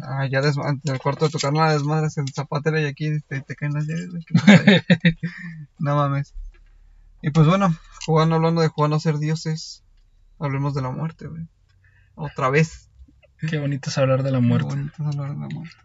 Ah, 0.00 0.28
ya 0.30 0.38
en 0.38 0.80
el 0.84 1.00
cuarto 1.00 1.24
de 1.24 1.32
tu 1.32 1.40
carnal 1.40 1.72
desmadres 1.72 2.16
el 2.16 2.32
zapatero 2.32 2.78
y 2.78 2.84
aquí 2.84 3.10
te, 3.26 3.40
te 3.40 3.56
caen 3.56 3.72
las 3.72 3.88
llaves, 3.88 4.08
no 5.80 5.96
mames. 5.96 6.32
Y 7.22 7.30
pues 7.30 7.48
bueno, 7.48 7.76
jugando, 8.06 8.36
hablando 8.36 8.60
de 8.60 8.68
jugando 8.68 8.98
a 8.98 9.00
ser 9.00 9.18
dioses, 9.18 9.82
hablemos 10.38 10.74
de 10.74 10.82
la 10.82 10.90
muerte, 10.90 11.26
güey. 11.26 11.46
Otra 12.14 12.50
vez. 12.50 12.90
Qué 13.48 13.58
bonito 13.58 13.90
es 13.90 13.98
hablar 13.98 14.22
de 14.22 14.32
la 14.32 14.40
muerte. 14.40 14.68
Qué 14.68 14.74
bonito 14.76 14.94
es 14.94 15.16
hablar 15.16 15.34
de 15.34 15.40
la 15.40 15.48
muerte. 15.48 15.76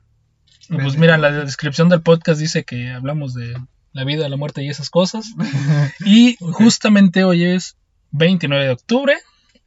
Pues 0.69 0.97
mira, 0.97 1.17
la 1.17 1.31
descripción 1.31 1.89
del 1.89 2.01
podcast 2.01 2.39
dice 2.39 2.63
que 2.63 2.89
hablamos 2.89 3.33
de 3.33 3.55
la 3.91 4.03
vida, 4.05 4.27
la 4.29 4.37
muerte 4.37 4.63
y 4.63 4.69
esas 4.69 4.89
cosas. 4.89 5.33
Y 6.05 6.37
justamente 6.39 7.23
hoy 7.23 7.43
es 7.43 7.77
29 8.11 8.65
de 8.65 8.71
octubre. 8.71 9.17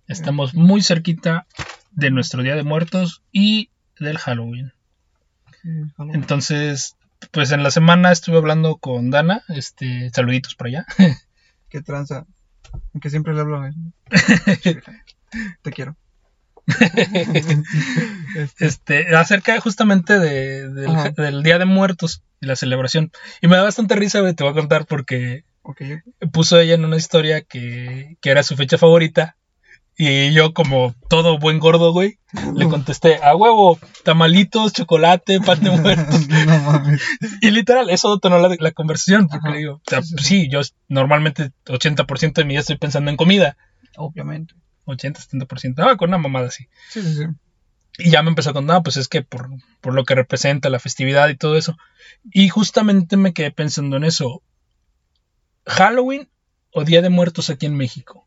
Estamos 0.09 0.55
muy 0.55 0.83
cerquita 0.83 1.47
de 1.93 2.11
nuestro 2.11 2.43
Día 2.43 2.57
de 2.57 2.63
Muertos 2.63 3.23
y 3.33 3.71
del 3.99 4.19
Halloween. 4.19 4.73
Entonces, 6.13 6.97
pues 7.33 7.51
en 7.53 7.63
la 7.63 7.71
semana 7.71 8.13
estuve 8.13 8.37
hablando 8.37 8.77
con 8.77 9.11
Dana, 9.11 9.43
este, 9.49 10.11
saluditos 10.11 10.55
por 10.55 10.69
allá. 10.69 10.87
Qué 11.69 11.83
tranza. 11.83 12.27
Aunque 12.95 13.11
siempre 13.11 13.35
le 13.35 13.41
hablo 13.41 13.61
a 13.61 13.69
él. 13.69 13.75
Te 15.63 15.71
quiero. 15.73 15.97
Este, 18.37 18.67
Este, 18.67 19.17
acerca 19.17 19.61
justamente 19.61 20.19
de- 20.19 20.69
del, 20.69 21.43
Día 21.43 21.59
de 21.59 21.65
Muertos 21.65 22.23
y 22.41 22.47
la 22.47 22.57
celebración. 22.57 23.13
Y 23.41 23.49
me 23.49 23.57
da 23.57 23.63
bastante 23.63 23.95
risa, 23.95 24.21
te 24.35 24.43
voy 24.45 24.53
a 24.53 24.57
contar 24.57 24.87
porque 24.87 25.45
puso 26.33 26.59
ella 26.61 26.75
en 26.75 26.85
una 26.85 26.97
historia 26.97 27.43
que, 27.43 28.17
que 28.21 28.31
era 28.31 28.43
su 28.43 28.57
fecha 28.57 28.79
favorita. 28.79 29.37
Y 29.99 30.33
yo, 30.35 30.53
como 30.53 30.95
todo 31.09 31.39
buen 31.39 31.59
gordo, 31.59 31.93
güey, 31.93 32.19
le 32.55 32.69
contesté, 32.69 33.17
a 33.23 33.35
huevo, 33.35 33.79
tamalitos, 34.05 34.75
chocolate, 34.75 35.41
pan 35.41 35.61
de 35.63 35.71
muertos. 35.71 36.29
no 36.47 36.59
mames. 36.61 37.03
Y 37.41 37.51
literal, 37.51 37.89
eso 37.89 38.15
detonó 38.15 38.39
la, 38.39 38.55
la 38.59 38.73
conversación. 38.73 39.27
Porque 39.29 39.49
le 39.49 39.59
digo, 39.59 39.75
o 39.77 39.83
sea, 39.87 40.03
Sí, 40.03 40.51
yo 40.51 40.61
normalmente 40.89 41.53
80% 41.65 42.35
de 42.35 42.45
mi 42.45 42.53
día 42.55 42.61
estoy 42.61 42.77
pensando 42.77 43.11
en 43.11 43.17
comida. 43.17 43.57
Obviamente. 43.97 44.55
80, 44.85 45.21
70%. 45.21 45.75
Ah, 45.79 45.97
con 45.97 46.11
una 46.11 46.19
mamada 46.19 46.49
así. 46.49 46.69
Sí, 46.91 47.01
sí, 47.01 47.15
sí. 47.15 47.25
Y 47.99 48.11
ya 48.11 48.23
me 48.23 48.29
empezó 48.29 48.51
a 48.51 48.53
contar, 48.53 48.77
"No, 48.77 48.83
pues 48.83 48.99
es 48.99 49.09
que 49.09 49.23
por, 49.23 49.49
por 49.81 49.95
lo 49.95 50.05
que 50.05 50.15
representa 50.15 50.69
la 50.69 50.79
festividad 50.79 51.31
y 51.31 51.37
todo 51.37 51.57
eso. 51.57 51.79
Y 52.31 52.51
justamente 52.51 53.17
me 53.17 53.33
quedé 53.33 53.51
pensando 53.51 53.97
en 53.97 54.05
eso. 54.05 54.43
¿Halloween 55.65 56.29
o 56.71 56.85
Día 56.85 57.01
de 57.01 57.09
Muertos 57.09 57.49
aquí 57.49 57.65
en 57.65 57.77
México? 57.77 58.26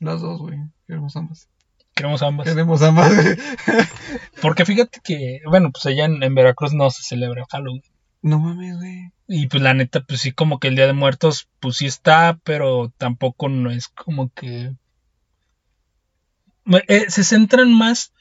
Las 0.00 0.20
dos, 0.20 0.40
güey. 0.40 0.58
Queremos 0.86 1.16
ambas. 1.16 1.48
Queremos 1.94 2.22
ambas. 2.22 2.46
Queremos 2.46 2.82
ambas, 2.82 3.14
güey. 3.14 3.36
Porque 4.42 4.64
fíjate 4.64 5.00
que, 5.02 5.40
bueno, 5.46 5.70
pues 5.72 5.86
allá 5.86 6.04
en, 6.04 6.22
en 6.22 6.34
Veracruz 6.34 6.72
no 6.74 6.90
se 6.90 7.02
celebra 7.02 7.44
Halloween. 7.50 7.82
No 8.22 8.38
mames, 8.38 8.76
güey. 8.76 9.12
Y 9.28 9.46
pues 9.48 9.62
la 9.62 9.74
neta, 9.74 10.00
pues 10.04 10.20
sí, 10.20 10.32
como 10.32 10.58
que 10.60 10.68
el 10.68 10.76
Día 10.76 10.86
de 10.86 10.92
Muertos, 10.92 11.48
pues 11.60 11.76
sí 11.78 11.86
está, 11.86 12.38
pero 12.44 12.92
tampoco 12.98 13.48
no 13.48 13.70
es 13.70 13.88
como 13.88 14.30
que... 14.32 14.74
Eh, 16.88 17.06
se 17.08 17.24
centran 17.24 17.72
más 17.72 18.12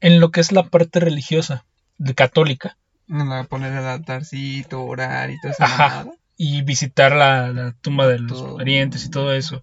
en 0.00 0.18
lo 0.20 0.30
que 0.30 0.40
es 0.40 0.50
la 0.52 0.64
parte 0.64 0.98
religiosa, 1.00 1.64
de 1.98 2.14
católica. 2.14 2.76
En 3.08 3.28
la- 3.28 3.44
Poner 3.44 3.72
el 3.72 3.84
altarcito, 3.84 4.82
orar 4.84 5.30
y 5.30 5.40
toda 5.40 5.52
esa 5.52 5.64
Ajá. 5.64 5.88
mamada. 6.04 6.16
Y 6.44 6.62
visitar 6.62 7.14
la, 7.14 7.52
la 7.52 7.72
tumba 7.82 8.08
de 8.08 8.18
los 8.18 8.32
Todo. 8.32 8.56
parientes 8.56 9.04
y 9.04 9.10
todo 9.10 9.32
eso. 9.32 9.62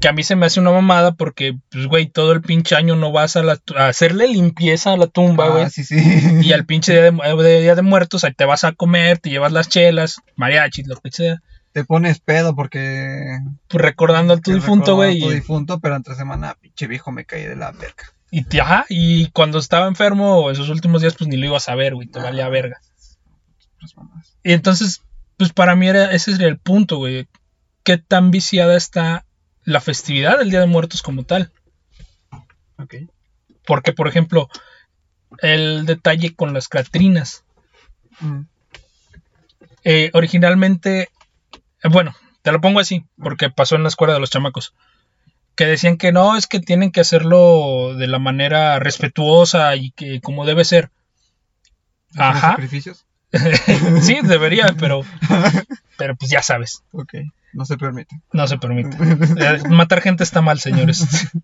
Que 0.00 0.08
a 0.08 0.12
mí 0.14 0.22
se 0.22 0.36
me 0.36 0.46
hace 0.46 0.58
una 0.58 0.70
mamada 0.70 1.12
porque, 1.16 1.58
pues, 1.70 1.86
güey, 1.86 2.06
todo 2.06 2.32
el 2.32 2.40
pinche 2.40 2.74
año 2.76 2.96
no 2.96 3.12
vas 3.12 3.36
a, 3.36 3.42
la, 3.42 3.58
a 3.76 3.88
hacerle 3.88 4.26
limpieza 4.26 4.94
a 4.94 4.96
la 4.96 5.06
tumba, 5.06 5.50
güey. 5.50 5.64
Ah, 5.64 5.68
sí, 5.68 5.84
sí. 5.84 5.96
Y 6.40 6.54
al 6.54 6.64
pinche 6.64 6.92
día 6.92 7.02
de, 7.02 7.10
mu- 7.10 7.22
de 7.22 7.60
día 7.60 7.74
de 7.74 7.82
muertos, 7.82 8.24
ahí 8.24 8.32
te 8.32 8.46
vas 8.46 8.64
a 8.64 8.72
comer, 8.72 9.18
te 9.18 9.28
llevas 9.28 9.52
las 9.52 9.68
chelas, 9.68 10.22
mariachis, 10.34 10.86
lo 10.86 10.96
que 10.96 11.10
sea. 11.10 11.42
Te 11.72 11.84
pones 11.84 12.20
pedo 12.20 12.54
porque. 12.56 13.38
Pues 13.68 13.82
recordando 13.82 14.32
a 14.32 14.38
tu 14.40 14.54
difunto, 14.54 14.94
güey. 14.94 15.18
a 15.22 15.26
Tu 15.26 15.30
y- 15.32 15.34
difunto, 15.34 15.78
pero 15.80 15.94
entre 15.96 16.14
semana, 16.14 16.56
pinche 16.58 16.86
viejo, 16.86 17.12
me 17.12 17.26
caí 17.26 17.42
de 17.42 17.56
la 17.56 17.70
verga. 17.72 18.04
Y, 18.30 18.44
te- 18.44 18.62
ajá, 18.62 18.86
y 18.88 19.26
cuando 19.32 19.58
estaba 19.58 19.88
enfermo, 19.88 20.50
esos 20.50 20.70
últimos 20.70 21.02
días, 21.02 21.16
pues 21.18 21.28
ni 21.28 21.36
lo 21.36 21.44
ibas 21.48 21.68
a 21.68 21.74
ver, 21.74 21.94
güey, 21.94 22.08
te 22.08 22.18
Ah. 22.18 22.22
valía 22.22 22.48
verga. 22.48 22.80
Pues. 23.78 23.94
Y 24.42 24.52
entonces, 24.54 25.02
pues 25.42 25.52
para 25.52 25.74
mí 25.74 25.88
era, 25.88 26.12
ese 26.12 26.30
sería 26.30 26.46
el 26.46 26.58
punto, 26.58 26.98
güey. 26.98 27.26
¿Qué 27.82 27.98
tan 27.98 28.30
viciada 28.30 28.76
está 28.76 29.26
la 29.64 29.80
festividad 29.80 30.38
del 30.38 30.50
Día 30.50 30.60
de 30.60 30.68
Muertos 30.68 31.02
como 31.02 31.24
tal? 31.24 31.50
Ok. 32.78 32.94
Porque, 33.66 33.92
por 33.92 34.06
ejemplo, 34.06 34.48
el 35.38 35.84
detalle 35.84 36.36
con 36.36 36.54
las 36.54 36.68
Catrinas. 36.68 37.42
Mm. 38.20 38.42
Eh, 39.82 40.10
originalmente, 40.14 41.08
bueno, 41.82 42.14
te 42.42 42.52
lo 42.52 42.60
pongo 42.60 42.78
así, 42.78 43.04
porque 43.18 43.50
pasó 43.50 43.74
en 43.74 43.82
la 43.82 43.88
escuela 43.88 44.14
de 44.14 44.20
los 44.20 44.30
chamacos. 44.30 44.74
Que 45.56 45.66
decían 45.66 45.96
que 45.96 46.12
no, 46.12 46.36
es 46.36 46.46
que 46.46 46.60
tienen 46.60 46.92
que 46.92 47.00
hacerlo 47.00 47.96
de 47.96 48.06
la 48.06 48.20
manera 48.20 48.78
respetuosa 48.78 49.74
y 49.74 49.90
que 49.90 50.20
como 50.20 50.46
debe 50.46 50.64
ser. 50.64 50.92
¿Hacemos 52.12 52.36
Ajá. 52.36 52.50
sacrificios? 52.50 53.06
sí, 54.02 54.18
debería, 54.22 54.74
pero, 54.78 55.02
pero 55.96 56.16
pues 56.16 56.30
ya 56.30 56.42
sabes, 56.42 56.82
Ok, 56.92 57.14
no 57.52 57.64
se 57.64 57.76
permite. 57.78 58.20
no 58.32 58.46
se 58.46 58.58
permite. 58.58 58.96
Eh, 59.00 59.68
Matar 59.68 60.00
gente 60.02 60.22
está 60.24 60.40
mal, 60.42 60.60
señores. 60.60 61.06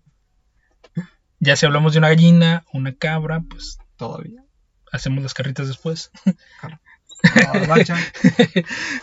Ya 1.41 1.55
si 1.55 1.65
hablamos 1.65 1.93
de 1.93 1.99
una 1.99 2.09
gallina, 2.09 2.65
una 2.73 2.93
cabra, 2.93 3.41
pues 3.49 3.77
Todavía. 3.95 4.43
hacemos 4.91 5.23
las 5.23 5.33
carritas 5.33 5.69
después. 5.69 6.11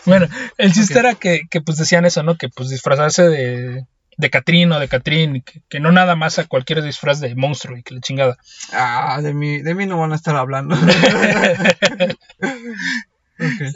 Bueno, 0.05 0.27
el 0.57 0.73
chiste 0.73 0.97
era 0.99 1.15
que, 1.15 1.41
que, 1.49 1.61
pues 1.61 1.77
decían 1.77 2.05
eso, 2.05 2.23
¿no? 2.23 2.35
Que 2.35 2.49
pues 2.49 2.69
disfrazarse 2.69 3.27
de, 3.29 3.85
de 4.17 4.29
Catrín 4.29 4.71
o 4.71 4.79
de 4.79 4.87
Catrín, 4.87 5.41
que, 5.41 5.61
que 5.69 5.79
no 5.79 5.91
nada 5.91 6.15
más 6.15 6.39
a 6.39 6.45
cualquier 6.45 6.81
disfraz 6.83 7.19
de 7.19 7.35
monstruo 7.35 7.77
y 7.77 7.83
que 7.83 7.93
la 7.93 8.01
chingada. 8.01 8.37
Ah, 8.73 9.19
de 9.21 9.33
mí, 9.33 9.61
de 9.61 9.75
mí 9.75 9.85
no 9.85 9.99
van 9.99 10.11
a 10.11 10.15
estar 10.15 10.35
hablando. 10.35 10.75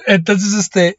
Entonces, 0.07 0.53
este, 0.53 0.97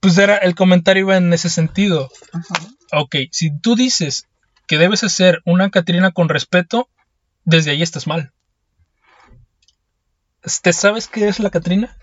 pues 0.00 0.18
era, 0.18 0.36
el 0.36 0.54
comentario 0.54 1.00
iba 1.04 1.16
en 1.16 1.32
ese 1.32 1.48
sentido. 1.48 2.10
Ajá. 2.32 2.54
Ok, 2.92 3.16
si 3.32 3.58
tú 3.58 3.74
dices 3.74 4.28
que 4.68 4.78
debes 4.78 5.02
hacer 5.02 5.40
una 5.44 5.70
Catrina 5.70 6.12
con 6.12 6.28
respeto, 6.28 6.88
desde 7.44 7.70
ahí 7.70 7.82
estás 7.82 8.06
mal. 8.06 8.32
¿Te 10.62 10.72
sabes 10.72 11.08
qué 11.08 11.28
es 11.28 11.40
la 11.40 11.50
Catrina? 11.50 11.96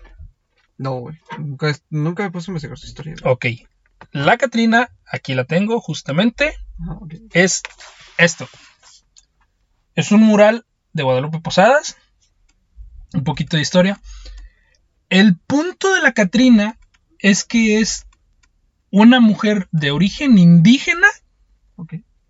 No, 0.76 0.96
güey. 0.96 1.16
Nunca, 1.38 1.74
nunca 1.88 2.24
me 2.24 2.30
puse 2.30 2.50
a 2.50 2.52
investigar 2.52 2.78
su 2.78 2.86
historia. 2.86 3.14
güey. 3.22 3.32
Ok. 3.32 3.46
La 4.10 4.36
Catrina, 4.36 4.90
aquí 5.06 5.34
la 5.34 5.44
tengo 5.44 5.80
justamente. 5.80 6.54
Es 7.32 7.62
esto. 8.18 8.48
Es 9.94 10.12
un 10.12 10.22
mural 10.22 10.66
de 10.92 11.02
Guadalupe 11.02 11.40
Posadas. 11.40 11.96
Un 13.12 13.24
poquito 13.24 13.56
de 13.56 13.62
historia. 13.62 14.00
El 15.08 15.36
punto 15.36 15.94
de 15.94 16.02
la 16.02 16.12
Catrina 16.12 16.78
es 17.18 17.44
que 17.44 17.80
es 17.80 18.06
una 18.90 19.20
mujer 19.20 19.68
de 19.72 19.90
origen 19.90 20.38
indígena 20.38 21.06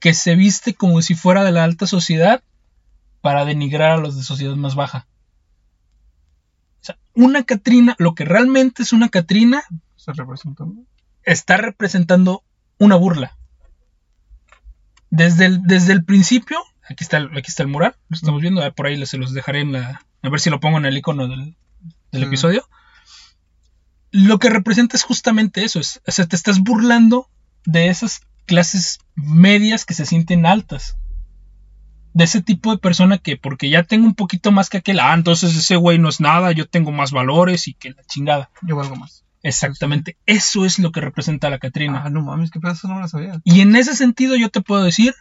que 0.00 0.14
se 0.14 0.34
viste 0.34 0.74
como 0.74 1.00
si 1.00 1.14
fuera 1.14 1.44
de 1.44 1.52
la 1.52 1.64
alta 1.64 1.86
sociedad 1.86 2.42
para 3.22 3.46
denigrar 3.46 3.92
a 3.92 3.96
los 3.96 4.16
de 4.16 4.22
sociedad 4.22 4.54
más 4.56 4.74
baja. 4.74 5.06
O 6.82 6.84
sea, 6.84 6.98
una 7.14 7.44
Catrina, 7.44 7.96
lo 7.98 8.14
que 8.14 8.26
realmente 8.26 8.82
es 8.82 8.92
una 8.92 9.08
Catrina, 9.08 9.64
está 11.22 11.56
representando 11.56 12.42
una 12.78 12.96
burla. 12.96 13.38
Desde 15.16 15.46
el, 15.46 15.62
desde 15.62 15.92
el 15.92 16.04
principio, 16.04 16.58
aquí 16.88 17.04
está, 17.04 17.18
el, 17.18 17.26
aquí 17.38 17.48
está 17.48 17.62
el 17.62 17.68
mural, 17.68 17.94
lo 18.08 18.16
estamos 18.16 18.42
viendo, 18.42 18.62
ah, 18.64 18.72
por 18.72 18.86
ahí 18.86 19.06
se 19.06 19.16
los 19.16 19.32
dejaré 19.32 19.60
en 19.60 19.70
la... 19.72 20.04
A 20.22 20.28
ver 20.28 20.40
si 20.40 20.50
lo 20.50 20.58
pongo 20.58 20.78
en 20.78 20.86
el 20.86 20.96
icono 20.96 21.28
del, 21.28 21.54
del 22.10 22.22
Sí. 22.22 22.26
episodio. 22.26 22.68
Lo 24.10 24.38
que 24.38 24.50
representa 24.50 24.96
es 24.96 25.04
justamente 25.04 25.64
eso, 25.64 25.78
es, 25.78 26.00
o 26.06 26.10
sea, 26.10 26.26
te 26.26 26.34
estás 26.34 26.58
burlando 26.60 27.28
de 27.64 27.88
esas 27.88 28.22
clases 28.46 28.98
medias 29.14 29.84
que 29.84 29.94
se 29.94 30.04
sienten 30.04 30.46
altas. 30.46 30.96
De 32.12 32.24
ese 32.24 32.42
tipo 32.42 32.72
de 32.72 32.78
persona 32.78 33.18
que 33.18 33.36
porque 33.36 33.68
ya 33.70 33.82
tengo 33.84 34.06
un 34.06 34.14
poquito 34.14 34.50
más 34.52 34.68
que 34.68 34.78
aquel, 34.78 34.98
ah, 35.00 35.14
entonces 35.14 35.56
ese 35.56 35.76
güey 35.76 35.98
no 35.98 36.08
es 36.08 36.20
nada, 36.20 36.50
yo 36.52 36.66
tengo 36.68 36.90
más 36.92 37.10
valores 37.12 37.68
y 37.68 37.74
que 37.74 37.90
la 37.90 38.02
chingada. 38.04 38.50
Yo 38.62 38.74
valgo 38.76 38.96
más. 38.96 39.23
Exactamente, 39.44 40.16
eso 40.24 40.64
es 40.64 40.78
lo 40.78 40.90
que 40.90 41.02
representa 41.02 41.46
a 41.46 41.50
la 41.50 41.58
Catrina. 41.58 42.02
Ah, 42.04 42.10
no 42.10 42.22
mames, 42.22 42.50
qué 42.50 42.58
pedazo 42.60 42.88
no 42.88 42.94
me 42.94 43.02
la 43.02 43.08
sabía. 43.08 43.40
Y 43.44 43.60
en 43.60 43.76
ese 43.76 43.94
sentido 43.94 44.36
yo 44.36 44.48
te 44.48 44.62
puedo 44.62 44.82
decir, 44.82 45.14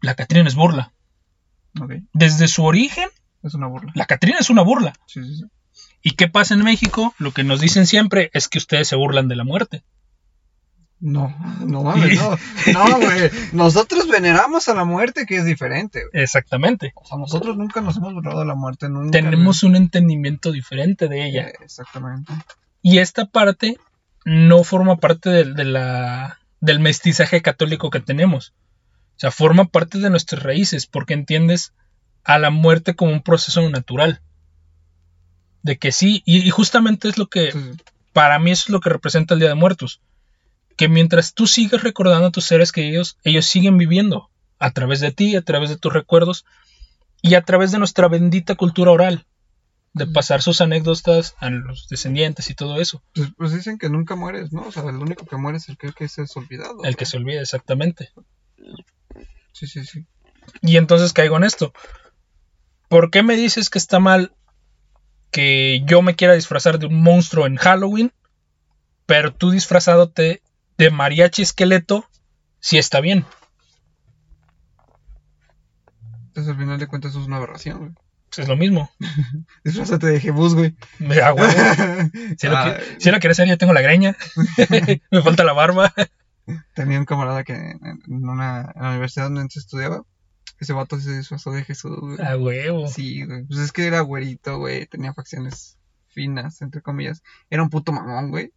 la 0.00 0.14
Catrina 0.14 0.48
es 0.48 0.54
burla. 0.54 0.92
Desde 2.14 2.48
su 2.48 2.64
origen, 2.64 3.08
Es 3.42 3.54
una 3.54 3.66
burla. 3.66 3.92
la 3.94 4.06
Catrina 4.06 4.38
es 4.40 4.48
una 4.48 4.62
burla. 4.62 4.94
Sí, 5.06 5.22
sí, 5.22 5.36
sí. 5.36 5.44
¿Y 6.02 6.12
qué 6.12 6.26
pasa 6.26 6.54
en 6.54 6.64
México? 6.64 7.14
Lo 7.18 7.32
que 7.32 7.44
nos 7.44 7.60
dicen 7.60 7.86
siempre 7.86 8.30
es 8.32 8.48
que 8.48 8.58
ustedes 8.58 8.88
se 8.88 8.96
burlan 8.96 9.28
de 9.28 9.36
la 9.36 9.44
muerte. 9.44 9.84
No, 11.00 11.34
no 11.66 11.82
mames, 11.82 12.16
no. 12.16 12.38
No, 12.72 12.96
güey. 12.98 13.30
Nosotros 13.52 14.08
veneramos 14.08 14.68
a 14.68 14.74
la 14.74 14.84
muerte, 14.84 15.26
que 15.26 15.36
es 15.36 15.44
diferente. 15.44 16.04
Exactamente. 16.12 16.92
O 16.94 17.04
sea, 17.04 17.18
nosotros 17.18 17.56
nunca 17.56 17.80
nos 17.80 17.96
hemos 17.96 18.14
burlado 18.14 18.40
de 18.40 18.46
la 18.46 18.54
muerte, 18.54 18.88
nunca. 18.88 19.10
Tenemos 19.10 19.64
un 19.64 19.76
entendimiento 19.76 20.50
diferente 20.50 21.08
de 21.08 21.26
ella. 21.26 21.48
Eh, 21.48 21.54
exactamente. 21.62 22.32
Y 22.82 22.98
esta 22.98 23.26
parte 23.26 23.78
no 24.24 24.64
forma 24.64 24.96
parte 24.96 25.30
del- 25.30 25.54
de, 25.54 25.64
la, 25.64 26.38
del 26.60 26.80
mestizaje 26.80 27.40
católico 27.42 27.90
que 27.90 28.00
tenemos. 28.00 28.52
O 29.16 29.20
sea, 29.22 29.30
forma 29.30 29.66
parte 29.66 29.98
de 29.98 30.10
nuestras 30.10 30.42
raíces, 30.42 30.86
porque 30.86 31.14
entiendes 31.14 31.72
a 32.24 32.38
la 32.38 32.50
muerte 32.50 32.94
como 32.94 33.12
un 33.12 33.22
proceso 33.22 33.68
natural. 33.70 34.20
De 35.62 35.78
que 35.78 35.92
sí, 35.92 36.22
y, 36.24 36.38
y 36.46 36.50
justamente 36.50 37.08
es 37.08 37.18
lo 37.18 37.28
que, 37.28 37.52
sí. 37.52 37.58
para 38.12 38.38
mí 38.38 38.50
eso 38.50 38.64
es 38.66 38.70
lo 38.70 38.80
que 38.80 38.90
representa 38.90 39.34
el 39.34 39.40
Día 39.40 39.50
de 39.50 39.54
Muertos. 39.54 40.00
Que 40.76 40.88
mientras 40.88 41.34
tú 41.34 41.46
sigues 41.46 41.82
recordando 41.82 42.26
a 42.28 42.32
tus 42.32 42.44
seres 42.46 42.72
queridos, 42.72 43.16
ellos 43.22 43.46
siguen 43.46 43.78
viviendo 43.78 44.28
a 44.58 44.70
través 44.72 45.00
de 45.00 45.12
ti, 45.12 45.36
a 45.36 45.42
través 45.42 45.68
de 45.70 45.76
tus 45.76 45.92
recuerdos 45.92 46.44
y 47.20 47.34
a 47.34 47.42
través 47.42 47.70
de 47.70 47.78
nuestra 47.78 48.08
bendita 48.08 48.54
cultura 48.56 48.90
oral, 48.90 49.26
de 49.94 50.06
pasar 50.06 50.42
sus 50.42 50.60
anécdotas 50.60 51.36
a 51.38 51.50
los 51.50 51.88
descendientes 51.88 52.48
y 52.50 52.54
todo 52.54 52.80
eso. 52.80 53.02
Pues, 53.14 53.28
pues 53.36 53.52
dicen 53.52 53.78
que 53.78 53.90
nunca 53.90 54.16
mueres, 54.16 54.52
¿no? 54.52 54.62
O 54.62 54.72
sea, 54.72 54.84
el 54.84 54.96
único 54.96 55.26
que 55.26 55.36
muere 55.36 55.58
es 55.58 55.68
el 55.68 55.76
que, 55.76 55.92
que 55.92 56.04
es 56.04 56.36
olvidado. 56.36 56.82
El 56.84 56.96
que 56.96 57.04
se 57.04 57.18
olvida 57.18 57.42
exactamente. 57.42 58.10
Sí, 59.52 59.66
sí, 59.66 59.84
sí. 59.84 60.06
Y 60.62 60.76
entonces 60.76 61.12
caigo 61.12 61.36
en 61.36 61.44
esto. 61.44 61.72
¿Por 62.88 63.10
qué 63.10 63.22
me 63.22 63.36
dices 63.36 63.70
que 63.70 63.78
está 63.78 64.00
mal 64.00 64.34
que 65.30 65.82
yo 65.86 66.02
me 66.02 66.14
quiera 66.14 66.34
disfrazar 66.34 66.78
de 66.78 66.86
un 66.86 67.02
monstruo 67.02 67.46
en 67.46 67.56
Halloween, 67.56 68.12
pero 69.06 69.34
tú 69.34 69.50
disfrazándote 69.50 70.42
de 70.78 70.90
mariachi 70.90 71.42
esqueleto, 71.42 72.08
sí 72.60 72.78
está 72.78 73.00
bien? 73.00 73.24
Entonces 76.28 76.50
al 76.52 76.58
final 76.58 76.78
de 76.78 76.86
cuentas 76.86 77.14
es 77.14 77.26
una 77.26 77.36
aberración, 77.36 77.78
güey. 77.78 77.92
Pues 78.34 78.44
es 78.44 78.48
lo 78.48 78.56
mismo. 78.56 78.90
Disfrázate 79.64 80.06
de 80.06 80.20
Jebus, 80.20 80.54
güey. 80.54 80.74
Me 80.98 81.16
da 81.16 81.34
huevo. 81.34 81.52
Si 82.38 82.46
lo, 82.48 82.56
Ah, 82.56 82.76
qui- 82.78 82.96
si 82.98 83.10
lo 83.10 83.18
quiero 83.20 83.32
hacer, 83.32 83.46
yo 83.48 83.58
tengo 83.58 83.72
la 83.74 83.82
greña. 83.82 84.16
me 85.10 85.22
falta 85.22 85.44
la 85.44 85.52
barba. 85.52 85.92
Tenía 86.74 86.98
un 86.98 87.04
camarada 87.04 87.44
que 87.44 87.52
en, 87.54 88.00
una, 88.08 88.72
en 88.74 88.82
la 88.82 88.90
universidad 88.90 89.26
donde 89.30 89.46
estudiaba, 89.54 90.02
ese 90.58 90.72
vato 90.72 90.98
se 90.98 91.16
disfrazó 91.16 91.52
de 91.52 91.64
Jesús, 91.64 91.96
güey. 92.00 92.18
A 92.26 92.36
huevo. 92.36 92.88
Sí, 92.88 93.24
güey. 93.24 93.44
Pues 93.44 93.60
es 93.60 93.72
que 93.72 93.86
era 93.86 94.00
güerito, 94.00 94.58
güey. 94.58 94.86
Tenía 94.86 95.12
facciones 95.14 95.76
finas, 96.08 96.60
entre 96.62 96.82
comillas. 96.82 97.22
Era 97.50 97.62
un 97.62 97.70
puto 97.70 97.92
mamón, 97.92 98.30
güey. 98.30 98.52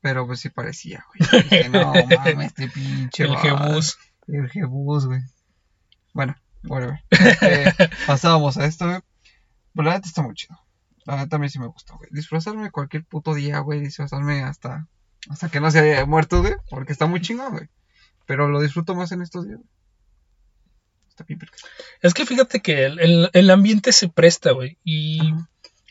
Pero 0.00 0.26
pues 0.26 0.40
sí 0.40 0.48
parecía, 0.48 1.04
güey. 1.18 1.42
Dije, 1.42 1.68
no 1.68 1.92
mames, 1.92 2.46
este 2.46 2.68
pinche. 2.68 3.24
El. 3.24 3.36
Jebus. 3.36 3.98
El 4.26 4.48
Jebus, 4.50 5.06
güey. 5.06 5.20
Bueno, 6.14 6.34
whatever. 6.64 7.00
Este, 7.10 7.90
pasábamos 8.06 8.56
a 8.58 8.64
esto, 8.66 8.86
güey. 8.86 9.00
Pues 9.74 9.86
la 9.86 9.94
neta 9.94 10.08
está 10.08 10.22
muy 10.22 10.34
chido. 10.34 10.58
La 11.04 11.16
neta 11.16 11.36
a 11.36 11.38
mí 11.38 11.48
sí 11.48 11.58
me 11.58 11.66
gusta, 11.66 11.94
güey. 11.94 12.08
Disfrazarme 12.12 12.70
cualquier 12.70 13.04
puto 13.04 13.34
día, 13.34 13.58
güey. 13.60 13.80
Disfrazarme 13.80 14.42
hasta, 14.42 14.86
hasta 15.28 15.48
que 15.48 15.60
no 15.60 15.70
se 15.70 15.78
haya 15.80 16.04
muerto, 16.06 16.40
güey. 16.40 16.54
Porque 16.70 16.92
está 16.92 17.06
muy 17.06 17.20
chingón, 17.20 17.52
güey. 17.52 17.68
Pero 18.26 18.48
lo 18.48 18.60
disfruto 18.60 18.94
más 18.94 19.12
en 19.12 19.22
estos 19.22 19.46
días, 19.46 19.58
güey. 19.58 19.68
Está 21.08 21.24
bien, 21.24 21.38
verga. 21.38 21.56
Es 22.02 22.14
que 22.14 22.26
fíjate 22.26 22.60
que 22.60 22.84
el, 22.84 23.00
el- 23.00 23.30
el 23.32 23.50
ambiente 23.50 23.92
se 23.92 24.08
presta, 24.08 24.52
güey. 24.52 24.78
Y 24.84 25.20
Ajá. 25.32 25.48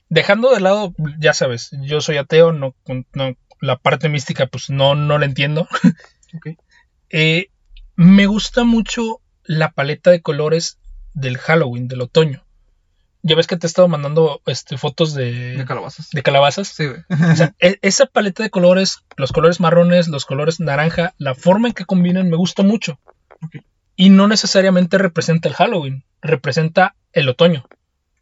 dejando 0.10 0.54
de 0.54 0.62
lado, 0.62 0.94
ya 1.20 1.34
sabes, 1.34 1.72
yo 1.82 2.00
soy 2.02 2.18
ateo, 2.18 2.54
no, 2.54 2.76
no- 3.14 3.36
la 3.60 3.78
parte 3.78 4.08
mística, 4.10 4.46
pues 4.48 4.70
no, 4.70 4.96
no 4.96 5.18
la 5.18 5.26
entiendo. 5.26 5.68
Ok. 6.36 6.58
Eh, 7.10 7.52
me 7.96 8.26
gusta 8.26 8.66
mucho 8.66 9.22
la 9.46 9.72
paleta 9.72 10.12
de 10.12 10.22
colores 10.22 10.78
del 11.14 11.38
Halloween, 11.38 11.88
del 11.88 12.02
otoño. 12.02 12.46
Ya 13.28 13.36
ves 13.36 13.48
que 13.48 13.58
te 13.58 13.68
he 13.68 13.70
estado 13.70 13.88
mandando 13.88 14.42
este, 14.46 14.78
fotos 14.78 15.14
de, 15.14 15.58
De 15.58 15.66
calabazas. 15.66 16.10
de 16.12 16.24
calabazas. 16.24 16.68
Sí, 16.70 16.86
güey. 16.88 17.00
O 17.10 17.36
sea, 17.36 17.54
e- 17.60 17.78
esa 17.82 18.06
paleta 18.06 18.42
de 18.44 18.50
colores, 18.50 19.00
los 19.18 19.32
colores 19.32 19.60
marrones, 19.60 20.08
los 20.08 20.26
colores 20.26 20.60
naranja, 20.60 21.14
la 21.18 21.36
forma 21.36 21.68
en 21.68 21.74
que 21.74 21.86
combinan 21.86 22.30
me 22.30 22.38
gusta 22.38 22.64
mucho. 22.64 23.00
Y 23.96 24.10
no 24.10 24.28
necesariamente 24.28 24.98
representa 24.98 25.50
el 25.50 25.56
Halloween, 25.56 26.04
representa 26.22 26.96
el 27.14 27.28
otoño. 27.30 27.66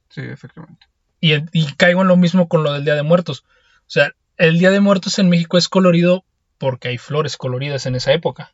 Sí, 0.09 0.21
efectivamente. 0.21 0.87
Y, 1.19 1.33
y 1.51 1.73
caigo 1.75 2.01
en 2.01 2.07
lo 2.07 2.17
mismo 2.17 2.47
con 2.47 2.63
lo 2.63 2.71
del 2.73 2.85
Día 2.85 2.95
de 2.95 3.03
Muertos. 3.03 3.43
O 3.81 3.89
sea, 3.89 4.11
el 4.37 4.57
Día 4.59 4.71
de 4.71 4.79
Muertos 4.79 5.19
en 5.19 5.29
México 5.29 5.57
es 5.57 5.69
colorido 5.69 6.23
porque 6.57 6.87
hay 6.87 6.97
flores 6.97 7.37
coloridas 7.37 7.85
en 7.85 7.95
esa 7.95 8.13
época. 8.13 8.53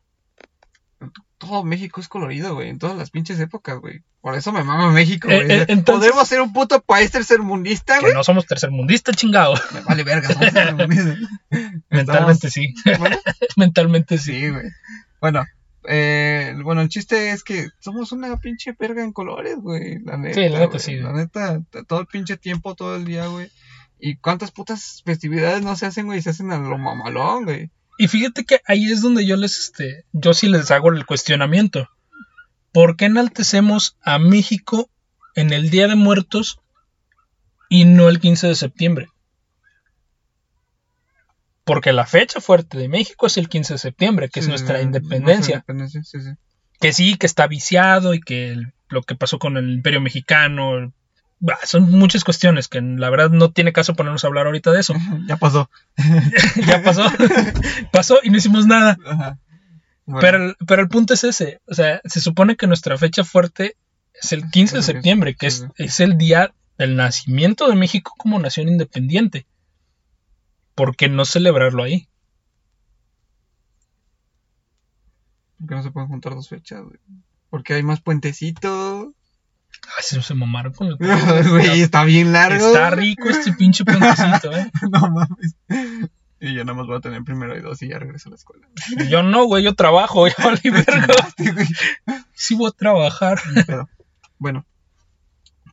Todo 1.42 1.64
México 1.64 2.00
es 2.00 2.08
colorido, 2.08 2.54
güey. 2.54 2.70
En 2.70 2.78
todas 2.78 2.96
las 2.96 3.10
pinches 3.10 3.40
épocas, 3.40 3.80
güey. 3.80 4.04
Por 4.22 4.36
eso 4.36 4.52
me 4.52 4.64
mama 4.64 4.92
México, 4.92 5.28
Eh, 5.28 5.38
güey. 5.44 5.52
eh, 5.62 5.66
entonces- 5.70 6.10
¿Podemos 6.12 6.28
ser 6.28 6.40
un 6.42 6.54
puto 6.54 6.80
país 6.82 7.10
tercermundista, 7.10 7.96
Que 7.96 8.02
güey? 8.02 8.14
no 8.14 8.24
somos 8.24 8.46
tercermundistas, 8.46 9.16
chingado. 9.16 9.56
Me 9.74 9.82
vale 9.82 10.04
verga, 10.04 10.28
somos 10.32 10.54
tercermundistas. 10.54 11.18
Mentalmente 11.90 12.52
sí. 12.52 12.76
Mentalmente 13.58 14.18
sí. 14.20 14.34
Sí, 14.40 14.50
güey. 14.50 14.66
Bueno, 15.20 15.44
eh, 15.86 16.54
bueno, 16.64 16.82
el 16.82 16.90
chiste 16.90 17.32
es 17.32 17.44
que 17.44 17.70
somos 17.80 18.12
una 18.12 18.38
pinche 18.38 18.76
verga 18.80 19.04
en 19.04 19.12
colores, 19.12 19.56
güey. 19.58 19.98
La 20.04 20.18
neta. 20.18 20.36
Sí, 20.36 20.48
la 20.50 20.60
neta 20.60 20.78
sí. 20.80 20.96
La 20.98 21.12
neta, 21.14 21.60
todo 21.88 22.02
el 22.02 22.06
pinche 22.08 22.38
tiempo, 22.38 22.76
todo 22.76 22.96
el 22.96 23.06
día, 23.06 23.26
güey. 23.28 23.50
¿Y 24.00 24.18
cuántas 24.18 24.52
putas 24.52 25.02
festividades 25.06 25.64
no 25.64 25.76
se 25.76 25.88
hacen, 25.88 26.06
güey? 26.06 26.22
Se 26.22 26.30
hacen 26.30 26.52
a 26.52 26.60
lo 26.60 26.78
mamalón, 26.78 27.46
güey. 27.46 27.72
Y 27.98 28.08
fíjate 28.08 28.46
que 28.46 28.62
ahí 28.66 28.92
es 28.92 29.02
donde 29.02 29.26
yo 29.26 29.36
les, 29.38 29.60
este, 29.60 30.06
yo 30.12 30.34
sí 30.34 30.48
les 30.48 30.72
hago 30.72 30.90
el 30.92 31.06
cuestionamiento. 31.06 31.88
¿Por 32.72 32.96
qué 32.96 33.06
enaltecemos 33.06 33.98
a 34.02 34.18
México 34.18 34.90
en 35.36 35.52
el 35.54 35.70
Día 35.70 35.88
de 35.88 35.96
Muertos 35.96 36.60
y 37.70 37.86
no 37.86 38.10
el 38.10 38.20
15 38.20 38.48
de 38.48 38.56
septiembre? 38.56 39.08
Porque 41.64 41.94
la 41.94 42.06
fecha 42.06 42.42
fuerte 42.42 42.78
de 42.78 42.88
México 42.90 43.28
es 43.28 43.38
el 43.38 43.48
15 43.48 43.74
de 43.76 43.78
septiembre, 43.80 44.30
que 44.30 44.40
es 44.40 44.48
nuestra 44.48 44.82
independencia. 44.82 45.56
independencia, 45.56 46.02
sí, 46.04 46.20
sí. 46.22 46.30
Que 46.80 46.92
sí, 46.94 47.16
que 47.18 47.28
está 47.28 47.46
viciado 47.48 48.14
y 48.16 48.20
que 48.20 48.52
el- 48.52 48.74
lo 48.90 49.04
que 49.04 49.16
pasó 49.16 49.38
con 49.38 49.58
el 49.58 49.70
Imperio 49.72 50.02
Mexicano. 50.02 50.92
Bah, 51.42 51.60
son 51.66 51.92
muchas 51.92 52.24
cuestiones 52.24 52.70
que 52.70 52.80
la 52.82 53.10
verdad 53.10 53.30
no 53.32 53.52
tiene 53.52 53.74
caso 53.74 53.94
ponernos 53.96 54.24
a 54.24 54.28
hablar 54.28 54.46
ahorita 54.46 54.72
de 54.72 54.80
eso. 54.80 54.94
Ya 55.28 55.36
pasó. 55.36 55.70
ya 56.66 56.82
pasó. 56.82 57.04
pasó 57.92 58.20
y 58.24 58.30
no 58.30 58.38
hicimos 58.38 58.66
nada. 58.66 58.96
Ajá. 59.06 59.38
Bueno, 60.06 60.22
Pero, 60.22 60.38
el- 60.46 60.56
pero 60.66 60.82
el 60.82 60.88
punto 60.88 61.14
es 61.14 61.24
ese. 61.26 61.60
O 61.68 61.74
sea, 61.74 62.00
se 62.06 62.22
supone 62.22 62.56
que 62.56 62.68
nuestra 62.68 62.98
fecha 62.98 63.24
fuerte 63.26 63.76
es 64.14 64.32
el 64.32 64.50
15 64.50 64.78
de 64.78 64.84
septiembre, 64.84 65.36
que 65.36 65.48
es, 65.48 65.66
es 65.76 66.00
el 66.00 66.18
día 66.18 66.54
del 66.78 66.96
nacimiento 66.96 67.68
de 67.68 67.76
México 67.76 68.14
como 68.18 68.40
nación 68.40 68.70
independiente. 68.70 69.46
¿Por 70.76 70.96
qué 70.96 71.10
no 71.10 71.26
celebrarlo 71.26 71.84
ahí? 71.84 72.08
¿por 75.60 75.68
qué 75.70 75.76
no 75.76 75.84
se 75.84 75.92
pueden 75.92 76.10
juntar 76.10 76.34
dos 76.34 76.50
fechas, 76.50 76.82
güey? 76.82 76.98
Porque 77.50 77.74
hay 77.76 77.84
más 77.84 78.02
puentecito. 78.02 79.14
Ay, 79.98 80.04
se, 80.04 80.22
se 80.22 80.34
mamaron 80.34 80.74
con 80.74 80.88
el 80.88 80.98
Güey, 81.50 81.82
está 81.82 82.04
bien 82.04 82.32
largo. 82.34 82.68
Está 82.68 82.92
rico 82.92 83.30
este 83.30 83.54
pinche 83.54 83.84
puentecito, 83.86 84.52
¿eh? 84.52 84.72
no 84.92 85.00
mames. 85.10 85.56
Y 86.40 86.54
yo 86.56 86.64
nada 86.66 86.76
más 86.78 86.88
voy 86.88 86.98
a 86.98 87.02
tener 87.02 87.24
primero 87.24 87.56
y 87.58 87.62
dos 87.62 87.82
y 87.84 87.90
ya 87.90 88.00
regreso 88.00 88.30
a 88.30 88.32
la 88.32 88.36
escuela. 88.36 88.68
Yo 89.10 89.22
no, 89.22 89.46
güey, 89.46 89.64
yo 89.64 89.76
trabajo, 89.76 90.28
yo 90.28 90.34
valí 90.44 90.70
verga. 90.72 91.14
Sí, 92.34 92.56
voy 92.56 92.70
a 92.70 92.72
trabajar. 92.78 93.40
Bueno, 94.40 94.66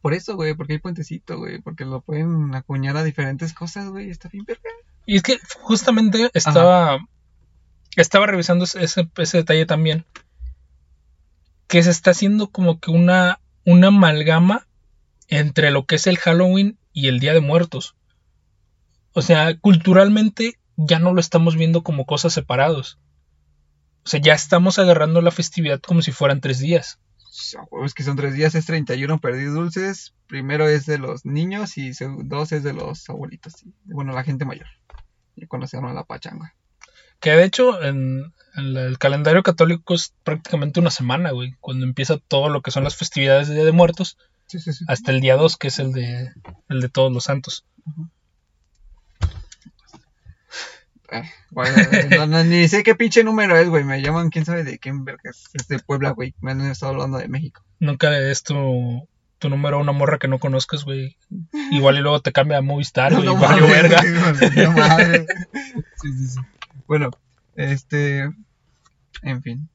por 0.02 0.12
eso, 0.12 0.37
güey, 0.37 0.54
porque 0.54 0.74
hay 0.74 0.78
puentecito, 0.78 1.38
güey, 1.38 1.61
porque 1.62 1.84
lo 1.87 2.02
pueden 2.02 2.54
acuñar 2.54 2.96
a 2.98 3.02
diferentes 3.04 3.52
cosas, 3.54 3.88
güey, 3.88 4.11
está 4.11 4.28
bien 4.28 4.44
verga. 4.44 4.68
Y 5.06 5.16
es 5.16 5.22
que 5.22 5.38
justamente 5.61 6.30
estaba, 6.34 6.98
estaba 7.96 8.26
revisando 8.26 8.64
ese- 8.66 9.08
ese 9.16 9.37
detalle 9.38 9.64
también. 9.64 10.04
Que 11.66 11.82
se 11.82 11.90
está 11.90 12.11
haciendo 12.11 12.50
como 12.50 12.78
que 12.78 12.90
una, 12.90 13.40
una 13.68 13.88
amalgama 13.88 14.66
entre 15.26 15.70
lo 15.70 15.85
que 15.85 15.96
es 15.96 16.07
el 16.07 16.16
Halloween 16.16 16.78
y 16.94 17.09
el 17.09 17.20
Día 17.20 17.35
de 17.35 17.42
Muertos. 17.42 17.96
O 19.12 19.20
sea, 19.20 19.59
culturalmente 19.59 20.59
ya 20.76 20.98
no 20.98 21.12
lo 21.12 21.20
estamos 21.20 21.54
viendo 21.54 21.83
como 21.83 22.07
cosas 22.07 22.33
separados. 22.33 22.98
O 24.07 24.09
sea, 24.09 24.20
ya 24.22 24.33
estamos 24.33 24.78
agarrando 24.78 25.20
la 25.20 25.31
festividad 25.31 25.83
como 25.83 26.00
si 26.00 26.12
fueran 26.12 26.40
tres 26.40 26.61
días. 26.61 26.98
A 27.59 27.64
huevo, 27.70 27.85
Es 27.85 27.92
que 27.92 28.04
son 28.04 28.16
tres 28.16 28.33
días, 28.33 28.54
es 28.54 28.64
31 28.64 29.20
perdí 29.20 29.44
dulces. 29.44 30.14
Primero 30.28 30.66
es 30.66 30.87
de 30.87 30.96
los 30.96 31.26
niños 31.26 31.76
y 31.76 31.92
dos 32.24 32.52
es 32.52 32.62
de 32.62 32.72
los 32.72 33.11
abuelitos. 33.11 33.52
Bueno, 33.85 34.14
la 34.14 34.24
gente 34.24 34.46
mayor. 34.46 34.68
Y 35.37 35.44
cuando 35.44 35.66
se 35.66 35.76
llama 35.76 35.92
la 35.92 36.04
pachanga. 36.04 36.54
Que 37.20 37.33
de 37.33 37.44
hecho 37.44 37.83
en, 37.83 38.33
en 38.56 38.74
la- 38.74 38.82
el 38.82 38.98
calendario 38.98 39.42
católico 39.42 39.94
es 39.94 40.14
prácticamente 40.24 40.80
una 40.80 40.90
semana, 40.90 41.30
güey. 41.30 41.54
Cuando 41.61 41.84
empieza 41.87 42.18
todo 42.18 42.48
lo 42.48 42.62
que 42.62 42.70
son 42.70 42.84
las 42.84 42.96
festividades 42.96 43.48
de 43.48 43.54
Día 43.54 43.64
de 43.64 43.72
Muertos. 43.72 44.16
Sí, 44.46 44.58
sí, 44.61 44.72
sí. 44.72 44.84
hasta 44.88 45.11
el 45.12 45.20
día 45.20 45.37
2, 45.37 45.56
que 45.58 45.68
es 45.68 45.78
el 45.78 45.92
de, 45.92 46.32
el 46.70 46.80
de 46.80 46.88
todos 46.88 47.12
los 47.12 47.24
santos. 47.24 47.66
Eh, 51.11 51.22
güey, 51.50 51.70
no, 52.11 52.26
no, 52.26 52.44
ni 52.44 52.68
sé 52.68 52.82
qué 52.82 52.94
pinche 52.94 53.24
número 53.24 53.56
es, 53.56 53.68
güey. 53.68 53.82
Me 53.84 54.02
llaman, 54.02 54.28
quién 54.30 54.44
sabe 54.44 54.62
de 54.64 54.78
qué 54.78 54.90
verga 54.92 55.30
es. 55.30 55.66
De 55.68 55.78
Puebla, 55.78 56.11
güey. 56.11 56.34
Me 56.40 56.50
han 56.52 56.61
estado 56.62 56.92
hablando 56.92 57.18
de 57.18 57.28
México. 57.28 57.62
Nunca 57.80 58.11
le 58.11 58.20
des 58.20 58.42
tu, 58.42 59.08
tu 59.38 59.48
número 59.48 59.76
a 59.76 59.80
una 59.80 59.92
morra 59.92 60.18
que 60.18 60.28
no 60.28 60.38
conozcas, 60.38 60.84
güey. 60.84 61.16
Igual 61.70 61.96
y 61.96 62.00
luego 62.00 62.20
te 62.20 62.32
cambia 62.32 62.58
a 62.58 62.62
Movistar, 62.62 63.12
güey. 63.14 63.24
No 63.24 63.37
verga. 63.38 64.02
Sí, 66.02 66.12
sí, 66.12 66.28
sí. 66.28 66.40
Bueno, 66.87 67.11
este. 67.58 68.30
En 69.22 69.42
fin. 69.42 69.68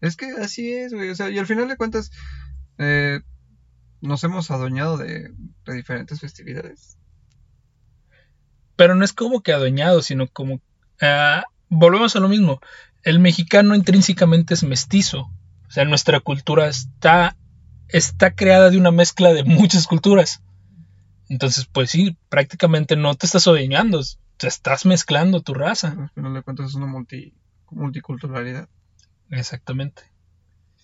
Es 0.00 0.16
que 0.16 0.32
así 0.32 0.72
es, 0.72 0.92
güey. 0.92 1.10
O 1.10 1.14
sea, 1.14 1.30
y 1.30 1.38
al 1.38 1.46
final 1.46 1.68
de 1.68 1.76
cuentas, 1.76 2.10
eh, 2.78 3.20
nos 4.00 4.24
hemos 4.24 4.50
adueñado 4.50 4.98
de, 4.98 5.32
diferentes 5.66 6.20
festividades. 6.20 6.98
Pero 8.76 8.96
no 8.96 9.04
es 9.04 9.12
como 9.12 9.42
que 9.42 9.52
adueñado, 9.52 10.02
sino 10.02 10.26
como... 10.26 10.60
ah, 11.00 11.44
volvemos 11.68 12.16
a 12.16 12.20
lo 12.20 12.28
mismo. 12.28 12.60
El 13.02 13.20
mexicano 13.20 13.74
intrínsecamente 13.74 14.54
es 14.54 14.64
mestizo. 14.64 15.30
O 15.68 15.70
sea, 15.70 15.84
nuestra 15.84 16.20
cultura 16.20 16.66
está, 16.66 17.36
está 17.88 18.34
creada 18.34 18.70
de 18.70 18.78
una 18.78 18.90
mezcla 18.90 19.32
de 19.32 19.44
muchas 19.44 19.86
culturas. 19.86 20.42
Entonces, 21.28 21.66
pues 21.66 21.90
sí, 21.90 22.18
prácticamente 22.28 22.96
no 22.96 23.14
te 23.14 23.26
estás 23.26 23.46
adueñando. 23.46 24.02
Te 24.36 24.48
estás 24.48 24.84
mezclando 24.86 25.40
tu 25.42 25.54
raza. 25.54 25.96
Al 25.98 26.10
final 26.10 26.34
de 26.34 26.42
cuentas, 26.42 26.70
es 26.70 26.74
una 26.74 26.86
multi, 26.86 27.34
multiculturalidad. 27.70 28.68
Exactamente. 29.30 30.02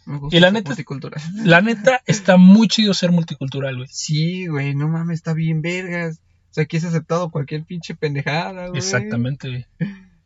Me 0.06 0.18
gusta 0.18 0.36
Y 0.36 0.40
la 0.40 0.50
neta- 0.50 0.70
multicultural. 0.70 1.22
La 1.44 1.60
neta, 1.60 2.00
está 2.06 2.36
muy 2.36 2.68
chido 2.68 2.94
ser 2.94 3.12
multicultural, 3.12 3.76
güey. 3.76 3.88
Sí, 3.90 4.46
güey, 4.46 4.74
no 4.74 4.88
mames, 4.88 5.18
está 5.18 5.34
bien 5.34 5.62
vergas. 5.62 6.20
O 6.50 6.52
sea, 6.54 6.64
aquí 6.64 6.76
es 6.78 6.84
aceptado 6.84 7.30
cualquier 7.30 7.64
pinche 7.64 7.94
pendejada, 7.94 8.68
güey. 8.68 8.78
Exactamente, 8.78 9.48
güey. 9.48 9.66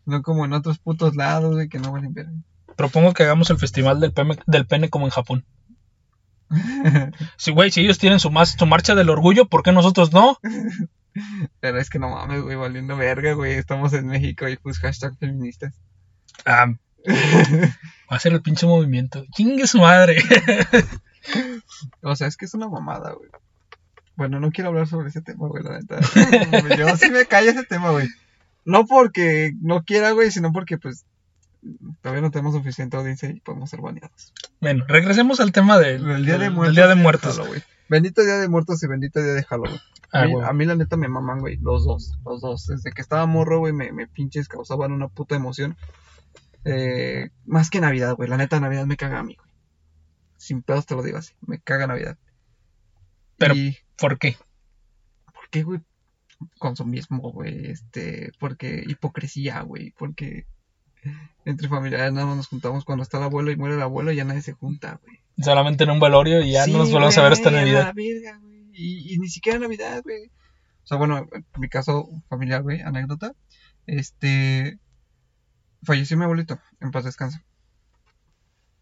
No 0.07 0.23
como 0.23 0.45
en 0.45 0.53
otros 0.53 0.79
putos 0.79 1.17
lados, 1.17 1.55
güey, 1.55 1.69
que 1.69 1.79
no 1.79 1.93
valen 1.93 2.15
verga. 2.15 2.33
Propongo 2.77 3.13
que 3.15 3.23
hagamos 3.25 3.51
el 3.51 3.59
festival 3.59 4.01
del, 4.01 4.13
del 4.47 4.67
pene 4.67 4.89
como 4.91 5.07
en 5.07 5.11
Japón. 5.11 5.45
Sí, 7.37 7.51
güey, 7.53 7.71
si 7.71 7.81
ellos 7.81 7.99
tienen 7.99 8.21
su 8.21 8.31
marcha 8.31 8.95
del 8.95 9.11
orgullo, 9.11 9.47
¿por 9.47 9.63
qué 9.63 9.73
nosotros 9.73 10.13
no? 10.13 10.39
Pero 11.61 11.79
es 11.81 11.91
que 11.91 11.99
no 11.99 12.11
mames, 12.11 12.43
güey, 12.43 12.57
valiendo 12.57 12.97
verga, 12.97 13.33
güey. 13.35 13.53
Estamos 13.55 13.93
en 13.93 14.07
México 14.07 14.49
y 14.49 14.57
pues 14.57 14.79
hashtag 14.79 15.17
feministas. 15.19 15.75
Ah, 16.47 16.67
va 17.09 18.17
a 18.17 18.19
ser 18.19 18.33
el 18.33 18.43
pinche 18.43 18.67
movimiento. 18.67 19.25
Chingue 19.35 19.67
su 19.67 19.79
madre. 19.79 20.23
o 22.03 22.17
sea, 22.17 22.27
es 22.27 22.37
que 22.37 22.45
es 22.47 22.55
una 22.55 22.69
mamada, 22.69 23.13
güey. 23.13 23.31
Bueno, 24.17 24.39
no 24.41 24.51
quiero 24.53 24.71
hablar 24.71 24.87
sobre 24.87 25.09
ese 25.09 25.23
tema, 25.23 25.49
güey, 25.49 25.63
la 25.65 25.79
neta. 25.81 25.99
Yo 26.77 26.97
sí 26.97 27.11
me 27.11 27.27
callo 27.27 27.51
ese 27.51 27.65
tema, 27.65 27.91
güey. 27.91 28.09
No 28.65 28.87
porque 28.87 29.53
no 29.61 29.83
quiera, 29.85 30.13
güey, 30.13 30.31
sino 30.31 30.53
porque, 30.53 30.79
pues, 30.79 31.05
todavía 32.01 32.23
no 32.23 32.31
tenemos 32.31 32.55
suficiente 32.55 32.97
audiencia 32.97 33.29
y 33.29 33.41
podemos 33.41 33.71
ser 33.71 33.81
baneados. 33.81 34.33
Bueno, 34.61 34.85
regresemos 34.87 35.41
al 35.41 35.51
tema 35.53 35.79
del, 35.79 36.09
El 36.09 36.25
Día 36.25 36.35
de 36.35 36.39
del- 36.39 36.41
del 36.41 36.51
Muertos. 36.53 36.77
Día 36.77 36.87
de 36.87 36.95
Muertos. 36.95 37.41
Bendito 37.89 38.23
Día 38.23 38.39
de 38.39 38.49
Muertos 38.49 38.83
y 38.83 38.87
bendito 38.87 39.23
Día 39.23 39.33
de 39.35 39.45
Halloween. 39.45 39.81
A, 40.13 40.21
Ah, 40.23 40.27
mí, 40.27 40.33
a 40.45 40.53
mí, 40.53 40.65
la 40.65 40.75
neta, 40.77 40.97
me 40.97 41.09
maman, 41.09 41.41
güey. 41.41 41.57
Los 41.57 41.85
dos, 41.85 42.17
los 42.25 42.41
dos. 42.41 42.67
Desde 42.69 42.93
que 42.93 43.03
estaba 43.03 43.27
morro, 43.27 43.59
güey, 43.59 43.73
me, 43.73 43.93
me 43.93 44.07
pinches 44.07 44.49
causaban 44.49 44.93
una 44.93 45.09
puta 45.09 45.35
emoción. 45.35 45.77
Eh, 46.65 47.31
más 47.45 47.69
que 47.71 47.81
Navidad, 47.81 48.15
güey. 48.15 48.29
La 48.29 48.37
neta, 48.37 48.61
Navidad 48.61 48.87
me 48.87 48.97
caga 48.97 49.19
a 49.19 49.23
mí, 49.25 49.35
güey. 49.37 49.49
Sin 50.37 50.63
pedos 50.63 50.87
te 50.87 50.95
lo 50.95 51.03
digo 51.03 51.19
así. 51.19 51.35
Me 51.47 51.59
caga 51.59 51.87
Navidad. 51.87 52.17
Pero- 53.39 53.55
Y, 53.55 53.77
¿Por 53.99 54.19
qué? 54.19 54.37
¿por 55.33 55.49
qué, 55.51 55.63
güey? 55.63 55.81
Consumismo, 56.59 57.33
güey. 57.33 57.67
Este, 57.71 58.33
porque 58.39 58.83
hipocresía, 58.87 59.61
güey. 59.63 59.91
Porque 59.93 60.47
entre 61.45 61.69
familiares 61.69 62.13
nada 62.13 62.27
más 62.27 62.37
nos 62.37 62.49
juntamos 62.49 62.85
cuando 62.85 63.03
está 63.03 63.19
el 63.19 63.25
abuelo 63.25 63.51
y 63.51 63.57
muere 63.57 63.75
el 63.75 63.83
abuelo 63.83 64.11
y 64.13 64.17
ya 64.17 64.25
nadie 64.25 64.43
se 64.43 64.53
junta, 64.53 65.01
güey. 65.03 65.21
Solamente 65.39 65.85
en 65.85 65.91
un 65.91 66.01
velorio 66.01 66.41
y 66.43 66.53
ya 66.53 66.65
Sí, 66.65 66.73
no 66.73 66.79
nos 66.79 66.93
volvemos 66.93 67.19
a 67.19 67.23
ver 67.23 67.33
hasta 67.33 67.51
Navidad. 67.51 67.87
la 67.87 67.93
verga, 67.93 68.39
güey. 68.41 68.71
Y, 68.73 69.15
y 69.15 69.19
ni 69.19 69.29
siquiera 69.29 69.59
Navidad, 69.59 70.03
güey. 70.03 70.27
O 70.85 70.87
sea, 70.87 70.99
bueno, 70.99 71.19
en 71.33 71.45
mi 71.57 71.69
caso 71.69 72.09
familiar, 72.29 72.63
güey, 72.63 72.81
anécdota. 72.81 73.35
Este. 73.87 74.79
Falleció 75.83 76.17
mi 76.17 76.25
abuelito, 76.25 76.59
en 76.81 76.91
paz 76.91 77.05
descansa. 77.05 77.45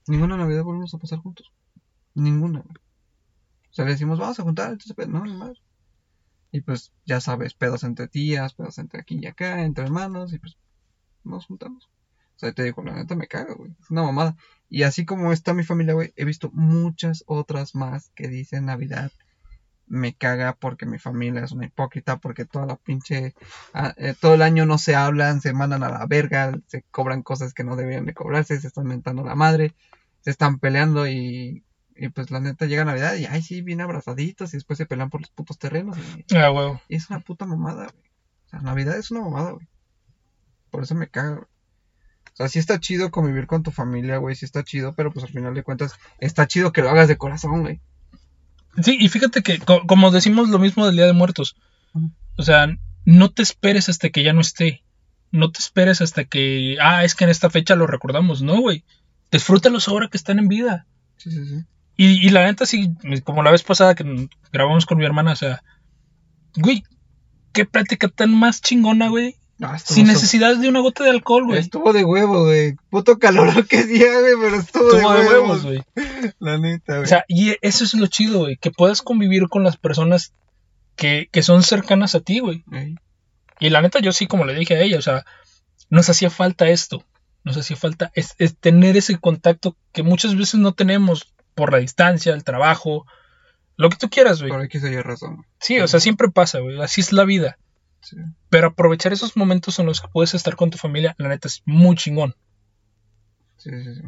Ninguna 0.06 0.36
Navidad 0.36 0.62
volvimos 0.62 0.94
a 0.94 0.98
pasar 0.98 1.18
juntos. 1.20 1.52
Ninguna, 2.14 2.60
güey. 2.60 2.76
O 3.70 3.74
sea, 3.74 3.84
le 3.84 3.92
decimos, 3.92 4.18
vamos 4.18 4.38
a 4.38 4.42
juntar, 4.42 4.66
entonces, 4.66 4.94
pues, 4.94 5.08
no, 5.08 5.24
ni 5.24 5.32
más. 5.32 5.62
Y 6.52 6.60
pues, 6.60 6.92
ya 7.06 7.20
sabes, 7.20 7.54
pedos 7.54 7.84
entre 7.84 8.06
tías, 8.06 8.54
pedos 8.54 8.78
entre 8.78 9.00
aquí 9.00 9.18
y 9.20 9.26
acá, 9.26 9.62
entre 9.62 9.84
hermanos, 9.84 10.32
y 10.32 10.38
pues, 10.38 10.58
nos 11.24 11.46
juntamos. 11.46 11.86
O 12.36 12.38
sea, 12.38 12.52
te 12.52 12.64
digo, 12.64 12.82
la 12.82 12.94
neta 12.94 13.16
me 13.16 13.26
caga, 13.26 13.54
güey. 13.54 13.74
Es 13.80 13.90
una 13.90 14.02
mamada. 14.02 14.36
Y 14.72 14.84
así 14.84 15.04
como 15.04 15.32
está 15.32 15.52
mi 15.54 15.64
familia, 15.64 15.92
güey, 15.94 16.12
he 16.16 16.24
visto 16.24 16.50
muchas 16.54 17.24
otras 17.26 17.74
más 17.74 18.10
que 18.14 18.28
dicen 18.28 18.66
Navidad. 18.66 19.12
Me 19.86 20.14
caga 20.14 20.54
porque 20.54 20.86
mi 20.86 20.98
familia 20.98 21.44
es 21.44 21.52
una 21.52 21.66
hipócrita, 21.66 22.16
porque 22.18 22.46
toda 22.46 22.64
la 22.66 22.76
pinche. 22.76 23.34
ah, 23.74 23.92
eh, 23.98 24.14
todo 24.18 24.34
el 24.34 24.42
año 24.42 24.64
no 24.64 24.78
se 24.78 24.94
hablan, 24.94 25.42
se 25.42 25.52
mandan 25.52 25.82
a 25.82 25.90
la 25.90 26.06
verga, 26.06 26.58
se 26.68 26.82
cobran 26.90 27.22
cosas 27.22 27.52
que 27.52 27.64
no 27.64 27.76
deberían 27.76 28.06
de 28.06 28.14
cobrarse, 28.14 28.58
se 28.60 28.68
están 28.68 28.86
mentando 28.86 29.22
la 29.24 29.34
madre, 29.34 29.74
se 30.22 30.30
están 30.30 30.58
peleando 30.58 31.06
y 31.06 31.64
Y 31.94 32.08
pues 32.08 32.30
la 32.30 32.40
neta 32.40 32.64
llega 32.66 32.84
Navidad 32.86 33.14
y, 33.16 33.26
ay, 33.26 33.42
sí, 33.42 33.60
bien 33.62 33.82
abrazaditos 33.82 34.54
y 34.54 34.56
después 34.56 34.78
se 34.78 34.86
pelean 34.86 35.10
por 35.10 35.20
los 35.20 35.30
putos 35.30 35.58
terrenos. 35.58 35.98
Y, 35.98 36.24
Ah, 36.34 36.48
y 36.88 36.96
es 36.96 37.10
una 37.10 37.20
puta 37.20 37.44
mamada, 37.46 37.88
güey. 37.92 38.10
O 38.46 38.48
sea, 38.48 38.60
Navidad 38.60 38.96
es 38.98 39.10
una 39.10 39.20
mamada, 39.20 39.50
güey. 39.52 39.68
Por 40.70 40.82
eso 40.82 40.94
me 40.94 41.08
caga, 41.08 41.34
güey. 41.36 41.51
O 42.32 42.36
sea, 42.36 42.48
sí 42.48 42.58
está 42.58 42.80
chido 42.80 43.10
convivir 43.10 43.46
con 43.46 43.62
tu 43.62 43.70
familia, 43.70 44.16
güey, 44.16 44.34
sí 44.34 44.44
está 44.44 44.64
chido, 44.64 44.94
pero 44.94 45.12
pues 45.12 45.24
al 45.24 45.32
final 45.32 45.54
de 45.54 45.62
cuentas 45.62 45.94
está 46.18 46.46
chido 46.46 46.72
que 46.72 46.80
lo 46.82 46.90
hagas 46.90 47.08
de 47.08 47.18
corazón, 47.18 47.60
güey. 47.62 47.80
Sí, 48.82 48.96
y 48.98 49.08
fíjate 49.08 49.42
que, 49.42 49.58
co- 49.58 49.86
como 49.86 50.10
decimos 50.10 50.48
lo 50.48 50.58
mismo 50.58 50.86
del 50.86 50.96
Día 50.96 51.06
de 51.06 51.12
Muertos, 51.12 51.56
o 52.38 52.42
sea, 52.42 52.68
no 53.04 53.30
te 53.30 53.42
esperes 53.42 53.88
hasta 53.90 54.08
que 54.10 54.22
ya 54.22 54.32
no 54.32 54.40
esté. 54.40 54.82
No 55.30 55.50
te 55.50 55.58
esperes 55.60 56.00
hasta 56.00 56.24
que, 56.24 56.76
ah, 56.80 57.04
es 57.04 57.14
que 57.14 57.24
en 57.24 57.30
esta 57.30 57.50
fecha 57.50 57.74
lo 57.74 57.86
recordamos. 57.86 58.40
No, 58.42 58.60
güey. 58.60 58.84
Disfrútalos 59.30 59.88
ahora 59.88 60.08
que 60.08 60.16
están 60.16 60.38
en 60.38 60.48
vida. 60.48 60.86
Sí, 61.18 61.30
sí, 61.30 61.44
sí. 61.46 61.64
Y, 61.96 62.26
y 62.26 62.30
la 62.30 62.44
neta, 62.44 62.64
sí, 62.66 62.94
como 63.24 63.42
la 63.42 63.50
vez 63.50 63.62
pasada 63.62 63.94
que 63.94 64.28
grabamos 64.52 64.86
con 64.86 64.96
mi 64.98 65.04
hermana, 65.04 65.32
o 65.32 65.36
sea, 65.36 65.62
güey, 66.56 66.82
qué 67.52 67.64
plática 67.66 68.08
tan 68.08 68.34
más 68.34 68.60
chingona, 68.62 69.08
güey. 69.08 69.36
No, 69.62 69.78
Sin 69.78 70.08
necesidad 70.08 70.56
de 70.56 70.68
una 70.68 70.80
gota 70.80 71.04
de 71.04 71.10
alcohol, 71.10 71.44
güey. 71.44 71.60
Estuvo 71.60 71.92
de 71.92 72.02
huevo, 72.02 72.46
güey. 72.46 72.74
Puto 72.90 73.20
calor 73.20 73.64
que 73.68 73.78
hacía, 73.78 74.18
güey, 74.18 74.32
pero 74.40 74.56
estuvo, 74.56 74.92
Estuvo 74.92 75.12
de, 75.12 75.22
de 75.22 75.28
huevos, 75.28 75.62
güey. 75.62 75.84
La 76.40 76.58
neta, 76.58 76.94
güey. 76.94 77.04
O 77.04 77.06
sea, 77.06 77.24
y 77.28 77.54
eso 77.60 77.84
es 77.84 77.94
lo 77.94 78.08
chido, 78.08 78.40
güey, 78.40 78.56
que 78.56 78.72
puedas 78.72 79.02
convivir 79.02 79.46
con 79.48 79.62
las 79.62 79.76
personas 79.76 80.34
que, 80.96 81.28
que 81.30 81.44
son 81.44 81.62
cercanas 81.62 82.16
a 82.16 82.20
ti, 82.20 82.40
güey. 82.40 82.64
Ey, 82.72 82.96
Y 83.60 83.70
la 83.70 83.82
neta, 83.82 84.00
yo 84.00 84.10
sí, 84.10 84.26
como 84.26 84.46
le 84.46 84.54
dije 84.56 84.74
a 84.74 84.80
ella, 84.80 84.98
o 84.98 85.02
sea, 85.02 85.24
nos 85.90 86.10
hacía 86.10 86.28
falta 86.28 86.68
esto. 86.68 87.04
Nos 87.44 87.56
hacía 87.56 87.76
falta 87.76 88.10
es, 88.16 88.34
es 88.38 88.58
tener 88.58 88.96
ese 88.96 89.16
contacto 89.20 89.76
que 89.92 90.02
muchas 90.02 90.34
veces 90.34 90.56
no 90.56 90.72
tenemos 90.72 91.32
por 91.54 91.70
la 91.70 91.78
distancia, 91.78 92.34
el 92.34 92.42
trabajo, 92.42 93.06
lo 93.76 93.90
que 93.90 93.96
tú 93.96 94.10
quieras, 94.10 94.40
güey. 94.40 94.50
por 94.50 94.60
aquí 94.60 94.80
se 94.80 95.00
razón. 95.02 95.46
Sí, 95.60 95.78
o 95.78 95.86
sea, 95.86 96.00
siempre 96.00 96.30
pasa, 96.30 96.58
güey. 96.58 96.82
Así 96.82 97.00
es 97.00 97.12
la 97.12 97.24
vida. 97.24 97.58
Sí, 98.02 98.16
Pero 98.50 98.68
aprovechar 98.68 99.12
esos 99.12 99.36
momentos 99.36 99.78
en 99.78 99.86
los 99.86 100.00
que 100.00 100.08
puedes 100.08 100.34
estar 100.34 100.56
con 100.56 100.70
tu 100.70 100.78
familia, 100.78 101.14
la 101.18 101.28
neta, 101.28 101.48
es 101.48 101.62
muy 101.64 101.96
chingón. 101.96 102.34
sí, 103.56 103.70
sí. 103.70 103.94
sí. 103.94 104.02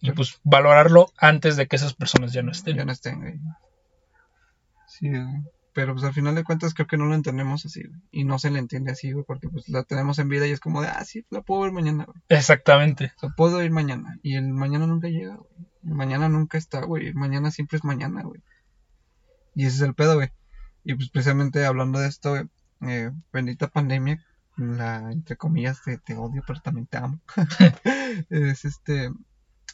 Y 0.00 0.12
pues 0.12 0.40
valorarlo 0.44 1.12
antes 1.16 1.56
de 1.56 1.66
que 1.66 1.76
esas 1.76 1.94
personas 1.94 2.32
ya 2.32 2.42
no 2.42 2.52
estén. 2.52 2.76
Ya 2.76 2.84
no 2.84 2.92
estén, 2.92 3.20
güey. 3.20 3.40
Sí, 4.86 5.08
güey. 5.08 5.24
Pero 5.72 5.92
pues 5.92 6.04
al 6.04 6.14
final 6.14 6.34
de 6.34 6.44
cuentas 6.44 6.72
creo 6.72 6.86
que 6.86 6.96
no 6.96 7.06
lo 7.06 7.14
entendemos 7.14 7.66
así, 7.66 7.82
güey. 7.82 8.00
Y 8.10 8.24
no 8.24 8.38
se 8.38 8.50
le 8.50 8.58
entiende 8.58 8.92
así, 8.92 9.12
güey, 9.12 9.24
porque 9.26 9.48
pues 9.48 9.68
la 9.68 9.82
tenemos 9.82 10.18
en 10.18 10.28
vida 10.28 10.46
y 10.46 10.50
es 10.50 10.60
como 10.60 10.80
de, 10.80 10.88
ah, 10.88 11.04
sí, 11.04 11.26
la 11.30 11.42
puedo 11.42 11.62
ver 11.62 11.72
mañana, 11.72 12.04
güey. 12.04 12.18
Exactamente. 12.28 13.12
O 13.16 13.20
sea, 13.20 13.28
puedo 13.36 13.62
ir 13.62 13.70
mañana. 13.70 14.18
Y 14.22 14.36
el 14.36 14.48
mañana 14.48 14.86
nunca 14.86 15.08
llega, 15.08 15.36
güey. 15.36 15.66
El 15.84 15.94
mañana 15.94 16.28
nunca 16.28 16.56
está, 16.56 16.84
güey. 16.84 17.08
El 17.08 17.14
mañana 17.14 17.50
siempre 17.50 17.76
es 17.76 17.84
mañana, 17.84 18.22
güey. 18.22 18.42
Y 19.54 19.66
ese 19.66 19.76
es 19.76 19.82
el 19.82 19.94
pedo, 19.94 20.14
güey. 20.14 20.30
Y 20.84 20.94
pues 20.94 21.10
precisamente 21.10 21.66
hablando 21.66 21.98
de 21.98 22.08
esto, 22.08 22.30
güey, 22.30 22.44
eh, 22.82 23.10
bendita 23.32 23.68
pandemia, 23.68 24.24
la, 24.56 25.12
entre 25.12 25.36
comillas, 25.36 25.82
te, 25.82 25.98
te 25.98 26.16
odio, 26.16 26.42
pero 26.46 26.60
también 26.60 26.86
te 26.86 26.98
amo. 26.98 27.20
es 28.30 28.64
este, 28.64 29.10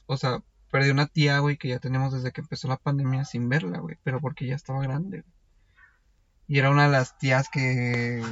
o 0.06 0.16
sea, 0.16 0.42
perdí 0.70 0.90
una 0.90 1.06
tía, 1.06 1.38
güey, 1.38 1.56
que 1.56 1.68
ya 1.68 1.78
tenemos 1.78 2.12
desde 2.12 2.32
que 2.32 2.40
empezó 2.40 2.68
la 2.68 2.76
pandemia 2.76 3.24
sin 3.24 3.48
verla, 3.48 3.78
güey, 3.78 3.98
pero 4.02 4.20
porque 4.20 4.46
ya 4.46 4.54
estaba 4.54 4.82
grande, 4.82 5.20
güey. 5.20 5.34
Y 6.48 6.58
era 6.58 6.70
una 6.70 6.84
de 6.84 6.92
las 6.92 7.16
tías 7.18 7.48
que, 7.48 8.22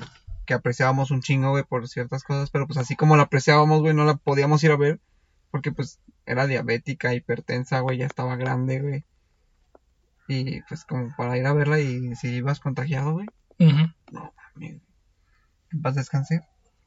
que 0.44 0.54
apreciábamos 0.54 1.10
un 1.10 1.22
chingo, 1.22 1.50
güey, 1.50 1.64
por 1.64 1.88
ciertas 1.88 2.24
cosas, 2.24 2.50
pero 2.50 2.66
pues 2.66 2.78
así 2.78 2.96
como 2.96 3.16
la 3.16 3.24
apreciábamos, 3.24 3.80
güey, 3.80 3.94
no 3.94 4.04
la 4.04 4.16
podíamos 4.16 4.62
ir 4.64 4.72
a 4.72 4.76
ver, 4.76 5.00
porque 5.50 5.72
pues 5.72 6.00
era 6.26 6.46
diabética, 6.46 7.14
hipertensa, 7.14 7.80
güey, 7.80 7.98
ya 7.98 8.06
estaba 8.06 8.36
grande, 8.36 8.80
güey. 8.80 9.04
Y 10.28 10.62
pues 10.62 10.84
como 10.84 11.14
para 11.16 11.36
ir 11.38 11.46
a 11.46 11.52
verla 11.52 11.80
y 11.80 12.14
si 12.14 12.28
ibas 12.28 12.60
contagiado, 12.60 13.12
güey, 13.14 13.26
no 13.58 14.32
mames. 14.54 14.82
En 15.72 15.82
paz 15.82 15.94
descansé. 15.94 16.42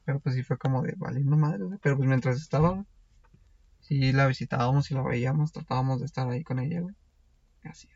Pero 0.05 0.19
pues 0.19 0.35
sí 0.35 0.43
fue 0.43 0.57
como 0.57 0.81
de 0.81 0.93
valiendo 0.97 1.37
madre, 1.37 1.63
güey. 1.63 1.79
Pero 1.81 1.97
pues 1.97 2.07
mientras 2.07 2.37
estaba, 2.37 2.85
sí 3.79 4.11
la 4.11 4.27
visitábamos 4.27 4.91
y 4.91 4.95
la 4.95 5.01
veíamos, 5.01 5.51
tratábamos 5.51 5.99
de 5.99 6.05
estar 6.05 6.29
ahí 6.29 6.43
con 6.43 6.59
ella, 6.59 6.81
güey. 6.81 6.95
Así. 7.63 7.87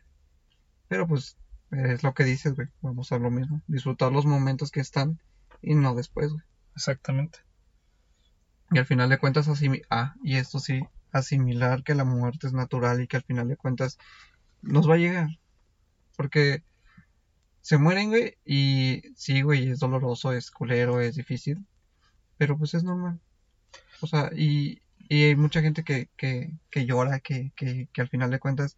Pero 0.88 1.06
pues 1.06 1.36
es 1.70 2.02
lo 2.02 2.14
que 2.14 2.24
dices, 2.24 2.54
güey. 2.54 2.68
Vamos 2.80 3.12
a 3.12 3.18
lo 3.18 3.30
mismo. 3.30 3.62
Disfrutar 3.66 4.12
los 4.12 4.24
momentos 4.24 4.70
que 4.70 4.80
están 4.80 5.20
y 5.60 5.74
no 5.74 5.94
después, 5.94 6.32
güey. 6.32 6.44
Exactamente. 6.74 7.40
Y 8.70 8.78
al 8.78 8.86
final 8.86 9.08
de 9.08 9.18
cuentas, 9.18 9.48
asimi 9.48 9.82
ah, 9.90 10.14
y 10.22 10.36
esto 10.36 10.60
sí, 10.60 10.82
asimilar 11.12 11.82
que 11.82 11.94
la 11.94 12.04
muerte 12.04 12.46
es 12.46 12.52
natural 12.52 13.00
y 13.00 13.06
que 13.06 13.16
al 13.16 13.24
final 13.24 13.48
de 13.48 13.56
cuentas 13.56 13.98
nos 14.62 14.88
va 14.88 14.94
a 14.94 14.98
llegar. 14.98 15.28
Porque 16.16 16.62
se 17.60 17.78
mueren, 17.78 18.10
güey, 18.10 18.34
y 18.44 19.02
sí, 19.16 19.42
güey, 19.42 19.70
es 19.70 19.78
doloroso, 19.80 20.32
es 20.32 20.50
culero, 20.50 21.00
es 21.00 21.16
difícil, 21.16 21.66
pero 22.36 22.56
pues 22.56 22.74
es 22.74 22.84
normal. 22.84 23.20
O 24.00 24.06
sea, 24.06 24.30
y, 24.34 24.80
y 25.08 25.24
hay 25.24 25.36
mucha 25.36 25.60
gente 25.60 25.84
que, 25.84 26.08
que, 26.16 26.52
que 26.70 26.86
llora, 26.86 27.20
que, 27.20 27.52
que, 27.56 27.88
que 27.92 28.00
al 28.00 28.08
final 28.08 28.30
de 28.30 28.38
cuentas 28.38 28.76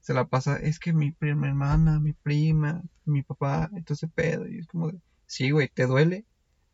se 0.00 0.14
la 0.14 0.24
pasa, 0.26 0.56
es 0.56 0.78
que 0.78 0.92
mi 0.92 1.12
prima 1.12 1.48
hermana, 1.48 2.00
mi 2.00 2.12
prima, 2.12 2.82
mi 3.04 3.22
papá, 3.22 3.70
entonces 3.74 4.08
pedo, 4.14 4.48
y 4.48 4.58
es 4.58 4.66
como 4.66 4.90
de, 4.90 4.98
sí, 5.26 5.50
güey, 5.50 5.68
te 5.68 5.86
duele, 5.86 6.24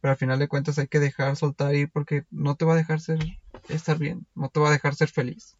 pero 0.00 0.12
al 0.12 0.18
final 0.18 0.38
de 0.38 0.48
cuentas 0.48 0.78
hay 0.78 0.86
que 0.86 1.00
dejar 1.00 1.36
soltar 1.36 1.74
ir 1.74 1.90
porque 1.90 2.24
no 2.30 2.54
te 2.54 2.64
va 2.64 2.74
a 2.74 2.76
dejar 2.76 3.00
ser, 3.00 3.18
estar 3.68 3.98
bien, 3.98 4.26
no 4.34 4.48
te 4.48 4.60
va 4.60 4.68
a 4.68 4.72
dejar 4.72 4.94
ser 4.94 5.08
feliz. 5.08 5.56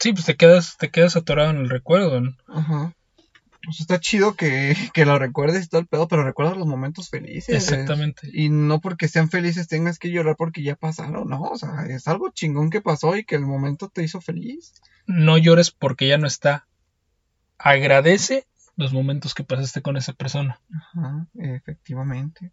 Sí, 0.00 0.12
pues 0.12 0.24
te 0.24 0.36
quedas, 0.36 0.76
te 0.78 0.90
quedas 0.90 1.16
atorado 1.16 1.50
en 1.50 1.58
el 1.58 1.68
recuerdo. 1.68 2.20
¿no? 2.20 2.34
Ajá. 2.48 2.94
Sea, 3.62 3.72
está 3.82 4.00
chido 4.00 4.34
que, 4.34 4.76
que 4.94 5.04
lo 5.04 5.18
recuerdes 5.18 5.64
y 5.64 5.68
todo 5.68 5.80
el 5.80 5.86
pedo, 5.86 6.08
pero 6.08 6.24
recuerda 6.24 6.54
los 6.54 6.66
momentos 6.66 7.10
felices. 7.10 7.54
Exactamente. 7.54 8.28
Y 8.32 8.48
no 8.48 8.80
porque 8.80 9.08
sean 9.08 9.30
felices 9.30 9.68
tengas 9.68 9.98
que 9.98 10.10
llorar 10.10 10.36
porque 10.36 10.62
ya 10.62 10.76
pasaron, 10.76 11.28
no. 11.28 11.42
O 11.42 11.58
sea, 11.58 11.86
es 11.88 12.08
algo 12.08 12.30
chingón 12.30 12.70
que 12.70 12.80
pasó 12.80 13.16
y 13.16 13.24
que 13.24 13.36
el 13.36 13.46
momento 13.46 13.88
te 13.88 14.02
hizo 14.02 14.20
feliz. 14.20 14.74
No 15.06 15.38
llores 15.38 15.70
porque 15.70 16.08
ya 16.08 16.18
no 16.18 16.26
está. 16.26 16.66
Agradece 17.58 18.46
los 18.76 18.92
momentos 18.92 19.34
que 19.34 19.44
pasaste 19.44 19.82
con 19.82 19.96
esa 19.96 20.14
persona. 20.14 20.60
Ajá, 20.94 21.26
efectivamente. 21.34 22.52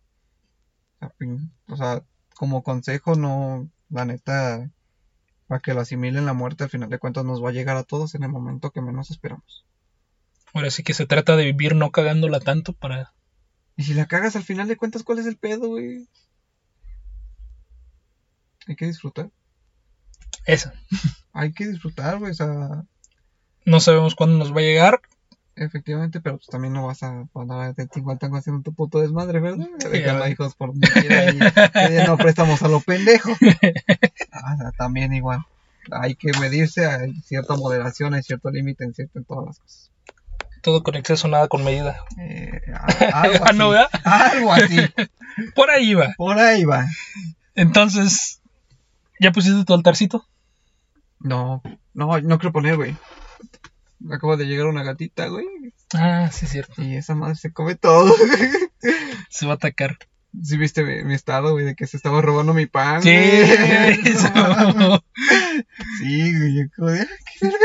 O 1.68 1.78
sea, 1.78 2.04
como 2.36 2.64
consejo, 2.64 3.16
no, 3.16 3.70
la 3.90 4.06
neta, 4.06 4.70
para 5.48 5.62
que 5.62 5.74
lo 5.74 5.82
asimilen 5.82 6.26
la 6.26 6.34
muerte, 6.34 6.64
al 6.64 6.70
final 6.70 6.90
de 6.90 7.00
cuentas 7.00 7.24
nos 7.24 7.44
va 7.44 7.50
a 7.50 7.54
llegar 7.54 7.78
a 7.78 7.84
todos 7.84 8.16
en 8.16 8.24
el 8.24 8.30
momento 8.30 8.72
que 8.72 8.82
menos 8.82 9.10
esperamos. 9.12 9.67
Ahora 10.54 10.72
sí 10.72 10.84
que 10.84 10.94
se 10.94 11.06
trata 11.06 11.36
de 11.36 11.46
vivir 11.46 11.76
no 11.76 11.92
cagándola 11.92 12.40
tanto 12.40 12.74
para... 12.74 13.14
Y 13.76 13.84
si 13.84 13.94
la 13.94 14.08
cagas 14.08 14.36
al 14.36 14.44
final 14.44 14.68
de 14.68 14.76
cuentas, 14.76 15.04
¿cuál 15.04 15.20
es 15.20 15.28
el 15.28 15.38
pedo, 15.38 15.68
güey? 15.68 16.08
Hay 18.68 18.76
que 18.76 18.86
disfrutar. 18.86 19.30
Eso. 20.46 20.72
Hay 21.34 21.54
que 21.54 21.68
disfrutar, 21.68 22.18
güey. 22.20 22.32
O 22.32 22.36
sea, 22.36 22.84
No 23.66 23.80
sabemos 23.80 24.16
cuándo 24.16 24.38
nos 24.38 24.52
va 24.52 24.60
a 24.60 24.64
llegar. 24.64 25.02
efectivamente, 25.56 26.22
pero 26.22 26.38
pues 26.38 26.48
también 26.48 26.74
no 26.74 26.88
vas 26.88 27.04
a 27.04 27.28
andar 27.34 27.76
de 27.76 27.88
50 27.88 28.26
años 28.26 28.40
haciendo 28.40 28.64
tu 28.64 28.74
puto 28.74 29.00
desmadre, 29.00 29.40
¿verdad? 29.40 29.68
Sí, 29.80 29.88
güey. 29.90 30.32
hijos 30.32 30.56
por 30.56 30.74
y 30.76 30.80
pidiendo 30.80 32.18
préstamos 32.18 32.62
a 32.62 32.68
lo 32.68 32.80
pendejo. 32.80 33.32
Ah, 34.32 34.54
o 34.54 34.58
sea, 34.58 34.72
también 34.72 35.14
igual. 35.14 35.40
Hay 35.92 36.16
que 36.16 36.32
medirse, 36.40 36.86
hay 36.86 37.14
cierta 37.22 37.56
moderación, 37.56 38.14
hay 38.14 38.22
cierto 38.22 38.52
límite 38.52 38.84
en, 38.84 38.94
cierto, 38.94 39.18
en 39.18 39.26
todas 39.26 39.46
las 39.48 39.60
cosas. 39.60 39.92
Todo 40.62 40.84
con 40.84 40.96
exceso, 40.96 41.28
nada 41.28 41.48
con 41.48 41.64
medida. 41.64 41.98
Eh, 42.20 42.52
algo 43.14 43.46
Ah, 43.46 43.54
no, 43.54 43.72
así. 43.72 43.74
¿verdad? 43.74 43.90
Algo 44.04 44.54
así. 44.54 44.78
Por 45.56 45.70
ahí 45.70 45.94
va. 45.94 46.14
Por 46.18 46.38
ahí 46.40 46.64
va. 46.66 46.88
Entonces, 47.56 48.42
¿ya 49.20 49.32
pusiste 49.32 49.66
tu 49.66 49.74
altarcito? 49.74 50.26
No, 51.20 51.62
no, 51.94 52.20
no 52.22 52.38
quiero 52.40 52.54
poner, 52.54 52.76
güey. 52.76 52.96
Acaba 54.12 54.36
de 54.38 54.46
llegar 54.46 54.68
una 54.68 54.84
gatita, 54.84 55.28
güey. 55.28 55.46
Ah, 55.94 56.30
sí 56.32 56.46
es 56.46 56.52
cierto. 56.52 56.82
Y 56.84 56.96
esa 56.96 57.16
madre 57.16 57.36
se 57.36 57.52
come 57.52 57.76
todo. 57.76 58.14
Se 59.30 59.46
va 59.48 59.54
a 59.54 59.56
atacar. 59.56 59.98
Si 60.44 60.56
viste 60.58 60.84
mi, 60.84 61.04
mi 61.04 61.16
estado, 61.16 61.54
güey, 61.54 61.66
de 61.66 61.76
que 61.76 61.88
se 61.88 61.98
estaba 61.98 62.22
robando 62.22 62.54
mi 62.54 62.68
pan. 62.68 63.02
Sí, 63.02 63.10
güey? 63.10 64.00
eso. 64.06 64.30
No. 64.76 65.04
Sí, 66.00 66.38
güey, 66.38 66.56
yo 66.56 66.64
como 66.76 66.90
de, 66.92 67.02
"Ah, 67.02 67.08
qué 67.40 67.46
verga". 67.48 67.58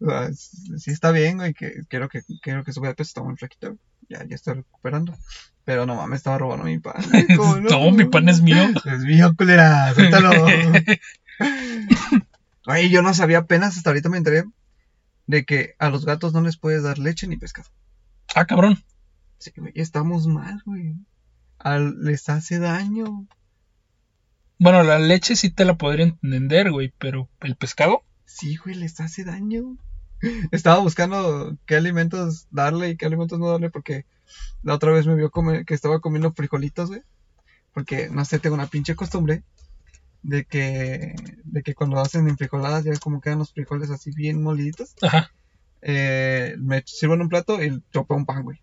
O 0.00 0.08
sea, 0.08 0.30
sí 0.32 0.90
está 0.90 1.10
bien, 1.10 1.38
güey, 1.38 1.54
que 1.54 1.72
quiero 1.88 2.08
que, 2.08 2.22
quiero 2.42 2.62
que 2.64 2.72
sube 2.72 2.88
de 2.88 2.94
peso, 2.94 3.08
está 3.08 3.22
muy 3.22 3.36
flaquito. 3.36 3.76
Ya, 4.08 4.24
ya 4.24 4.34
está 4.34 4.54
recuperando. 4.54 5.14
Pero 5.64 5.84
no 5.86 5.94
mames, 5.96 6.18
estaba 6.18 6.38
robando 6.38 6.64
mi 6.64 6.78
pan. 6.78 6.94
como, 7.36 7.56
No, 7.56 7.90
mi 7.90 8.04
pan 8.06 8.28
es 8.28 8.40
mío. 8.40 8.62
Es 8.84 9.00
mío, 9.00 9.34
culera, 9.36 9.92
suéltalo. 9.94 10.30
Güey, 12.64 12.90
yo 12.90 13.02
no 13.02 13.14
sabía 13.14 13.38
apenas, 13.38 13.76
hasta 13.76 13.90
ahorita 13.90 14.08
me 14.08 14.18
enteré 14.18 14.44
de 15.26 15.44
que 15.44 15.74
a 15.78 15.88
los 15.90 16.04
gatos 16.04 16.32
no 16.32 16.40
les 16.42 16.56
puedes 16.58 16.82
dar 16.82 16.98
leche 16.98 17.26
ni 17.26 17.36
pescado. 17.36 17.68
Ah, 18.34 18.44
cabrón. 18.46 18.82
Sí, 19.38 19.52
güey, 19.56 19.72
estamos 19.74 20.26
mal, 20.26 20.60
güey. 20.66 20.94
Al- 21.58 22.02
les 22.02 22.28
hace 22.28 22.58
daño. 22.58 23.26
Bueno, 24.58 24.82
la 24.82 24.98
leche 24.98 25.36
sí 25.36 25.50
te 25.50 25.64
la 25.64 25.78
podría 25.78 26.06
entender, 26.06 26.70
güey, 26.70 26.92
pero 26.98 27.30
el 27.40 27.56
pescado. 27.56 28.02
Sí, 28.24 28.56
güey, 28.56 28.74
les 28.74 29.00
hace 29.00 29.24
daño. 29.24 29.76
Estaba 30.50 30.78
buscando 30.80 31.56
qué 31.66 31.76
alimentos 31.76 32.46
darle 32.50 32.90
y 32.90 32.96
qué 32.96 33.06
alimentos 33.06 33.38
no 33.38 33.50
darle 33.50 33.70
porque 33.70 34.04
la 34.62 34.74
otra 34.74 34.92
vez 34.92 35.06
me 35.06 35.14
vio 35.14 35.30
comer, 35.30 35.64
que 35.64 35.74
estaba 35.74 36.00
comiendo 36.00 36.32
frijolitos, 36.32 36.88
güey. 36.88 37.02
Porque, 37.72 38.08
no 38.10 38.24
sé, 38.24 38.38
tengo 38.38 38.54
una 38.54 38.66
pinche 38.66 38.96
costumbre 38.96 39.44
de 40.22 40.44
que, 40.44 41.14
de 41.44 41.62
que 41.62 41.74
cuando 41.74 42.00
hacen 42.00 42.28
enfrijoladas 42.28 42.84
ya 42.84 42.92
como 42.98 43.20
quedan 43.20 43.38
los 43.38 43.52
frijoles 43.52 43.90
así 43.90 44.10
bien 44.10 44.42
moliditos. 44.42 44.94
Ajá. 45.02 45.30
eh, 45.82 46.56
me 46.58 46.82
sirvo 46.86 47.14
en 47.14 47.22
un 47.22 47.28
plato 47.28 47.62
y 47.62 47.82
chopeo 47.92 48.16
un 48.16 48.26
pan, 48.26 48.42
güey. 48.42 48.60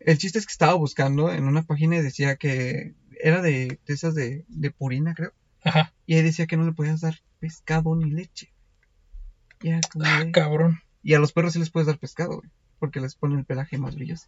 El 0.00 0.18
chiste 0.18 0.38
es 0.38 0.46
que 0.46 0.52
estaba 0.52 0.74
buscando 0.74 1.32
en 1.32 1.44
una 1.44 1.62
página 1.62 1.96
y 1.96 2.02
decía 2.02 2.34
que 2.36 2.94
era 3.20 3.40
de, 3.40 3.78
de 3.86 3.94
esas 3.94 4.14
de, 4.14 4.44
de 4.48 4.70
purina, 4.72 5.14
creo. 5.14 5.32
Ajá. 5.62 5.92
Y 6.06 6.14
ahí 6.14 6.22
decía 6.22 6.46
que 6.46 6.56
no 6.56 6.64
le 6.64 6.72
podías 6.72 7.00
dar 7.00 7.14
pescado 7.38 7.94
ni 7.94 8.10
leche. 8.10 8.51
Como 9.92 10.04
Ah, 10.06 10.24
de- 10.24 10.32
cabrón. 10.32 10.80
y 11.02 11.14
a 11.14 11.18
los 11.18 11.32
perros 11.32 11.52
sí 11.54 11.58
les 11.58 11.70
puedes 11.70 11.86
dar 11.86 11.98
pescado, 11.98 12.36
güey. 12.36 12.50
Porque 12.78 13.00
les 13.00 13.14
pone 13.14 13.38
el 13.38 13.44
pelaje 13.44 13.78
más 13.78 13.94
brilloso. 13.94 14.26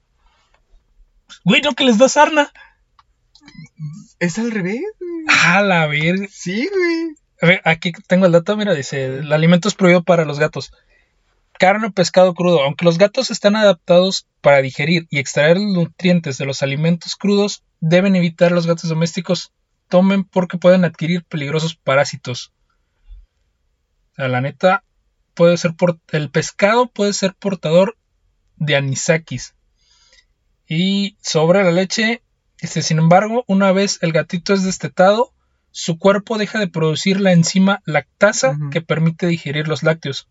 Güey, 1.44 1.60
no 1.62 1.74
que 1.74 1.84
les 1.84 1.98
da 1.98 2.08
sarna. 2.08 2.52
Es 4.20 4.38
al 4.38 4.50
revés, 4.50 4.82
güey. 5.00 5.24
A 5.44 5.60
la 5.62 5.86
verga. 5.86 6.26
Sí, 6.30 6.68
güey. 6.72 7.16
A 7.42 7.46
ver, 7.46 7.60
aquí 7.64 7.92
tengo 8.06 8.26
el 8.26 8.32
dato, 8.32 8.56
mira, 8.56 8.74
dice, 8.74 9.06
el 9.18 9.32
alimento 9.32 9.68
es 9.68 9.74
prohibido 9.74 10.02
para 10.04 10.24
los 10.24 10.38
gatos. 10.38 10.72
Carne 11.58 11.88
o 11.88 11.92
pescado 11.92 12.34
crudo. 12.34 12.62
Aunque 12.62 12.84
los 12.84 12.96
gatos 12.98 13.30
están 13.30 13.56
adaptados 13.56 14.26
para 14.40 14.62
digerir 14.62 15.06
y 15.10 15.18
extraer 15.18 15.58
nutrientes 15.60 16.38
de 16.38 16.46
los 16.46 16.62
alimentos 16.62 17.16
crudos, 17.16 17.62
deben 17.80 18.16
evitar 18.16 18.52
los 18.52 18.66
gatos 18.66 18.88
domésticos 18.88 19.52
tomen 19.88 20.24
porque 20.24 20.58
pueden 20.58 20.84
adquirir 20.84 21.24
peligrosos 21.24 21.74
parásitos. 21.76 22.52
O 24.12 24.14
sea, 24.16 24.28
la 24.28 24.40
neta, 24.40 24.84
puede 25.34 25.56
ser 25.56 25.74
por 25.74 25.98
el 26.12 26.30
pescado 26.30 26.86
puede 26.88 27.12
ser 27.12 27.34
portador 27.34 27.96
de 28.56 28.76
anisakis. 28.76 29.54
Y 30.66 31.16
sobre 31.20 31.62
la 31.62 31.70
leche, 31.70 32.22
sin 32.58 32.98
embargo, 32.98 33.44
una 33.46 33.72
vez 33.72 33.98
el 34.02 34.12
gatito 34.12 34.54
es 34.54 34.62
destetado, 34.64 35.32
su 35.70 35.98
cuerpo 35.98 36.38
deja 36.38 36.58
de 36.58 36.68
producir 36.68 37.20
la 37.20 37.32
enzima 37.32 37.82
lactasa 37.84 38.56
que 38.70 38.80
permite 38.80 39.26
digerir 39.26 39.68
los 39.68 39.82
lácteos. 39.82 40.28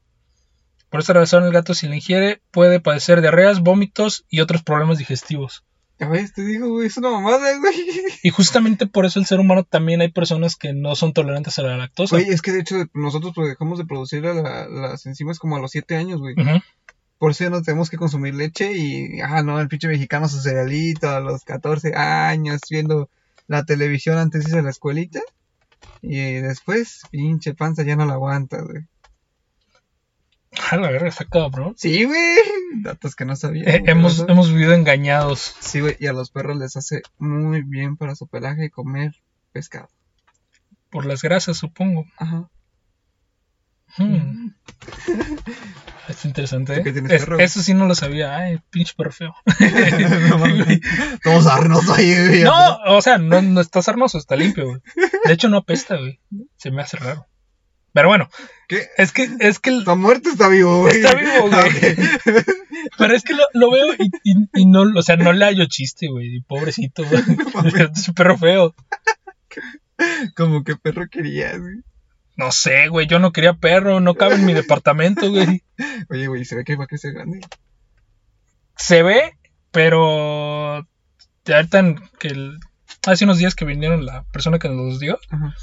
Por 0.89 1.01
esta 1.01 1.13
razón, 1.13 1.43
el 1.43 1.51
gato 1.51 1.73
si 1.73 1.87
la 1.87 1.95
ingiere 1.95 2.41
puede 2.51 2.79
padecer 2.79 3.21
diarreas, 3.21 3.59
vómitos 3.61 4.25
y 4.29 4.39
otros 4.39 4.63
problemas 4.63 4.97
digestivos. 4.97 5.63
Ya 5.99 6.09
ves, 6.09 6.33
te 6.33 6.43
digo, 6.43 6.69
güey, 6.69 6.87
es 6.87 6.97
una 6.97 7.11
mamada, 7.11 7.57
güey. 7.59 7.75
Y 8.23 8.29
justamente 8.31 8.87
por 8.87 9.05
eso 9.05 9.19
el 9.19 9.25
ser 9.25 9.39
humano 9.39 9.63
también 9.63 10.01
hay 10.01 10.11
personas 10.11 10.55
que 10.55 10.73
no 10.73 10.95
son 10.95 11.13
tolerantes 11.13 11.59
a 11.59 11.63
la 11.63 11.77
lactosa. 11.77 12.15
Güey, 12.17 12.29
es 12.29 12.41
que 12.41 12.51
de 12.51 12.61
hecho 12.61 12.75
nosotros 12.93 13.31
pues, 13.35 13.49
dejamos 13.49 13.77
de 13.77 13.85
producir 13.85 14.23
la- 14.23 14.67
las 14.67 15.05
enzimas 15.05 15.39
como 15.39 15.55
a 15.55 15.59
los 15.59 15.71
7 15.71 15.95
años, 15.95 16.19
güey. 16.19 16.35
Por 17.19 17.31
eso 17.31 17.43
ya 17.45 17.49
no 17.51 17.61
tenemos 17.61 17.89
que 17.89 17.97
consumir 17.97 18.33
leche 18.35 18.73
y, 18.73 19.21
ah, 19.21 19.43
no, 19.43 19.59
el 19.61 19.67
pinche 19.69 19.87
mexicano 19.87 20.27
su 20.27 20.41
cerealito 20.41 21.09
a 21.09 21.19
los 21.21 21.43
14 21.43 21.93
años 21.95 22.59
viendo 22.69 23.09
la 23.47 23.63
televisión 23.63 24.17
antes 24.17 24.43
de 24.43 24.49
irse 24.49 24.59
a 24.59 24.63
la 24.63 24.71
escuelita. 24.71 25.21
Y 26.01 26.17
después, 26.41 27.01
pinche 27.11 27.53
panza 27.53 27.83
ya 27.83 27.95
no 27.95 28.05
la 28.05 28.13
aguanta, 28.15 28.61
güey. 28.61 28.83
A 30.71 30.77
la 30.77 30.89
verga, 30.91 31.07
está 31.09 31.25
cabrón. 31.25 31.73
Sí, 31.77 32.03
güey. 32.05 32.37
Datos 32.81 33.15
que 33.15 33.25
no 33.25 33.35
sabía. 33.35 33.63
Eh, 33.65 33.83
hemos, 33.87 34.25
hemos 34.27 34.49
vivido 34.51 34.73
engañados 34.73 35.55
Sí, 35.59 35.79
güey, 35.81 35.95
y 35.99 36.07
a 36.07 36.13
los 36.13 36.29
perros 36.31 36.57
les 36.57 36.75
hace 36.75 37.01
muy 37.17 37.61
bien 37.63 37.97
para 37.97 38.15
su 38.15 38.27
pelaje 38.27 38.69
comer 38.69 39.13
pescado. 39.51 39.87
por 40.89 41.05
las 41.05 41.21
grasas, 41.21 41.57
supongo. 41.57 42.05
Ajá. 42.17 42.49
Hmm. 43.97 44.49
Es 46.09 46.25
interesante. 46.25 46.73
¿Tú 46.73 46.79
¿eh? 46.81 46.83
qué 46.83 46.91
tienes, 46.91 47.11
Es- 47.13 47.27
eso 47.39 47.61
sí 47.63 47.73
no 47.73 47.85
lo 47.87 47.95
sabía. 47.95 48.35
Ay, 48.35 48.59
pinche 48.69 48.93
perro 48.97 49.11
feo. 49.13 49.33
Todos 51.23 51.45
sarnosos 51.45 51.97
ahí, 51.97 52.13
güey. 52.27 52.43
no, 52.43 52.77
o 52.87 53.01
sea, 53.01 53.17
no, 53.17 53.41
no 53.41 53.61
está 53.61 53.81
sarnoso, 53.81 54.17
está 54.17 54.35
limpio, 54.35 54.65
güey. 54.67 54.81
De 55.25 55.31
hecho, 55.33 55.47
no 55.47 55.57
apesta, 55.57 55.95
güey. 55.95 56.19
Se 56.57 56.71
me 56.71 56.81
hace 56.81 56.97
raro. 56.97 57.25
Pero 57.93 58.07
bueno, 58.07 58.27
¿Qué? 58.67 58.87
es 58.97 59.11
que, 59.11 59.29
es 59.39 59.59
que, 59.59 59.69
el- 59.69 59.79
Está 59.79 59.95
muerto, 59.95 60.29
está 60.29 60.47
vivo, 60.49 60.81
güey. 60.81 60.95
Está 60.97 61.13
vivo, 61.15 61.49
güey. 61.49 61.95
Pero 62.97 63.15
es 63.15 63.23
que 63.23 63.33
lo, 63.33 63.43
lo 63.53 63.71
veo 63.71 63.93
y, 63.99 64.09
y- 64.23 64.49
y 64.61 64.65
no, 64.65 64.81
o 64.95 65.01
sea, 65.03 65.15
no 65.15 65.31
le 65.31 65.45
hallo 65.45 65.65
chiste, 65.67 66.07
güey. 66.09 66.41
Pobrecito, 66.41 67.03
güey. 67.09 67.21
Es 67.95 68.07
un 68.07 68.13
perro 68.15 68.37
feo. 68.37 68.75
Como 70.35 70.63
que 70.63 70.75
perro 70.75 71.07
querías, 71.09 71.59
güey. 71.59 71.75
No 72.35 72.51
sé, 72.51 72.87
güey, 72.87 73.05
yo 73.05 73.19
no 73.19 73.31
quería 73.31 73.53
perro, 73.53 73.99
no 73.99 74.15
cabe 74.15 74.35
en 74.35 74.45
mi 74.45 74.53
departamento, 74.53 75.29
güey. 75.29 75.61
Oye, 76.09 76.27
güey, 76.27 76.45
se 76.45 76.55
ve 76.55 76.63
que 76.63 76.75
va 76.75 76.85
a 76.85 76.87
crecer 76.87 77.13
grande. 77.13 77.41
Se 78.75 79.03
ve, 79.03 79.37
pero 79.71 80.77
ahorita 81.47 81.95
que 82.19 82.29
el- 82.29 82.57
hace 83.05 83.25
unos 83.25 83.37
días 83.37 83.53
que 83.53 83.65
vinieron 83.65 84.05
la 84.05 84.23
persona 84.31 84.57
que 84.57 84.67
nos 84.67 84.77
los 84.77 84.99
dio, 84.99 85.19
Ajá. 85.29 85.53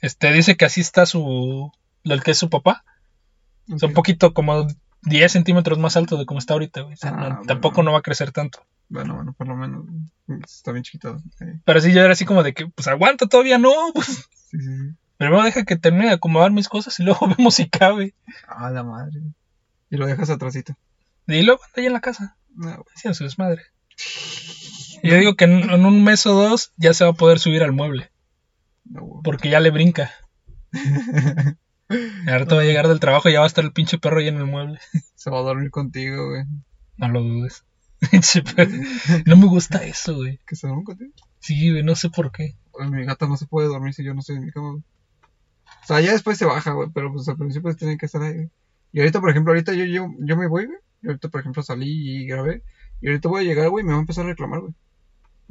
Este 0.00 0.32
dice 0.32 0.56
que 0.56 0.64
así 0.64 0.80
está 0.80 1.06
su 1.06 1.72
el 2.04 2.22
que 2.22 2.30
es 2.32 2.38
su 2.38 2.48
papá. 2.50 2.84
O 3.72 3.78
sea, 3.78 3.88
un 3.88 3.94
poquito 3.94 4.32
como 4.34 4.66
10 5.02 5.32
centímetros 5.32 5.78
más 5.78 5.96
alto 5.96 6.16
de 6.16 6.26
como 6.26 6.38
está 6.38 6.54
ahorita, 6.54 6.80
güey. 6.82 6.94
O 6.94 6.96
sea, 6.96 7.10
Ah, 7.10 7.16
no- 7.16 7.20
bueno. 7.28 7.42
tampoco 7.46 7.82
no 7.82 7.92
va 7.92 7.98
a 7.98 8.02
crecer 8.02 8.32
tanto. 8.32 8.64
Bueno, 8.88 9.14
bueno, 9.14 9.32
por 9.34 9.46
lo 9.46 9.54
menos. 9.56 9.84
güey. 10.26 10.40
Está 10.42 10.72
bien 10.72 10.82
chiquito. 10.82 11.16
eh. 11.40 11.60
Pero 11.64 11.80
sí, 11.80 11.92
yo 11.92 12.02
era 12.02 12.12
así 12.12 12.24
como 12.24 12.42
de 12.42 12.52
que, 12.54 12.66
pues 12.66 12.88
aguanta, 12.88 13.26
todavía 13.26 13.58
no. 13.58 13.72
Pues, 13.94 14.28
Sí, 14.50 14.58
sí, 14.58 14.66
sí. 14.66 14.94
primero 15.16 15.42
deja 15.44 15.64
que 15.64 15.76
termine 15.76 16.06
de 16.06 16.12
acomodar 16.14 16.50
mis 16.50 16.68
cosas 16.68 16.98
y 16.98 17.04
luego 17.04 17.28
vemos 17.38 17.54
si 17.54 17.68
cabe. 17.68 18.14
Ah, 18.48 18.70
la 18.70 18.82
madre. 18.82 19.20
Y 19.90 19.96
lo 19.96 20.06
dejas 20.06 20.30
atrásito. 20.30 20.74
Y 21.28 21.42
luego 21.42 21.62
anda 21.64 21.74
ahí 21.76 21.86
en 21.86 21.92
la 21.92 22.00
casa, 22.00 22.36
No, 22.56 22.66
güey. 22.68 22.84
haciendo 22.96 23.14
su 23.14 23.24
desmadre. 23.24 23.62
Yo 25.02 25.14
digo 25.16 25.34
que 25.36 25.44
en, 25.44 25.70
en 25.70 25.86
un 25.86 26.02
mes 26.04 26.26
o 26.26 26.34
dos 26.34 26.72
ya 26.76 26.92
se 26.94 27.04
va 27.04 27.10
a 27.10 27.14
poder 27.14 27.38
subir 27.38 27.62
al 27.62 27.72
mueble, 27.72 28.10
No, 28.84 29.20
porque 29.22 29.50
ya 29.50 29.60
le 29.60 29.70
brinca. 29.70 30.10
Ahorita 32.28 32.54
va 32.54 32.60
a 32.60 32.64
llegar 32.64 32.86
del 32.86 33.00
trabajo 33.00 33.28
y 33.28 33.32
ya 33.32 33.40
va 33.40 33.46
a 33.46 33.48
estar 33.48 33.64
el 33.64 33.72
pinche 33.72 33.98
perro 33.98 34.20
ahí 34.20 34.28
en 34.28 34.36
el 34.36 34.46
mueble. 34.46 34.78
Se 35.16 35.30
va 35.30 35.38
a 35.38 35.42
dormir 35.42 35.70
contigo, 35.70 36.30
güey. 36.30 36.44
No 36.96 37.08
lo 37.08 37.22
dudes. 37.22 37.64
No 39.26 39.36
me 39.36 39.46
gusta 39.46 39.84
eso, 39.84 40.14
güey. 40.16 40.38
Que 40.46 40.56
se 40.56 40.66
duerma 40.66 40.84
contigo. 40.84 41.12
Sí, 41.40 41.70
güey, 41.70 41.82
no 41.82 41.94
sé 41.94 42.10
por 42.10 42.32
qué. 42.32 42.56
Pues 42.70 42.90
mi 42.90 43.04
gata 43.04 43.26
no 43.26 43.36
se 43.36 43.46
puede 43.46 43.68
dormir 43.68 43.92
si 43.92 44.04
yo 44.04 44.14
no 44.14 44.20
estoy 44.20 44.36
en 44.36 44.44
mi 44.44 44.50
cama, 44.50 44.70
güey. 44.70 44.84
O 45.82 45.86
sea, 45.86 46.00
ya 46.00 46.12
después 46.12 46.38
se 46.38 46.44
baja, 46.44 46.72
güey, 46.72 46.88
pero 46.94 47.12
pues 47.12 47.28
al 47.28 47.36
principio 47.36 47.74
tiene 47.74 47.98
que 47.98 48.06
estar 48.06 48.22
ahí, 48.22 48.34
güey. 48.34 48.50
Y 48.92 49.00
ahorita, 49.00 49.20
por 49.20 49.30
ejemplo, 49.30 49.52
ahorita 49.52 49.72
yo, 49.74 49.84
yo, 49.84 50.08
yo 50.18 50.36
me 50.36 50.48
voy, 50.48 50.66
güey. 50.66 50.78
Y 51.02 51.08
ahorita, 51.08 51.28
por 51.28 51.40
ejemplo, 51.40 51.62
salí 51.62 52.22
y 52.22 52.26
grabé. 52.26 52.62
Y 53.00 53.08
ahorita 53.08 53.28
voy 53.28 53.42
a 53.42 53.44
llegar, 53.44 53.68
güey, 53.68 53.84
y 53.84 53.86
me 53.86 53.92
va 53.92 53.98
a 53.98 54.02
empezar 54.02 54.24
a 54.24 54.28
reclamar, 54.28 54.60
güey. 54.60 54.74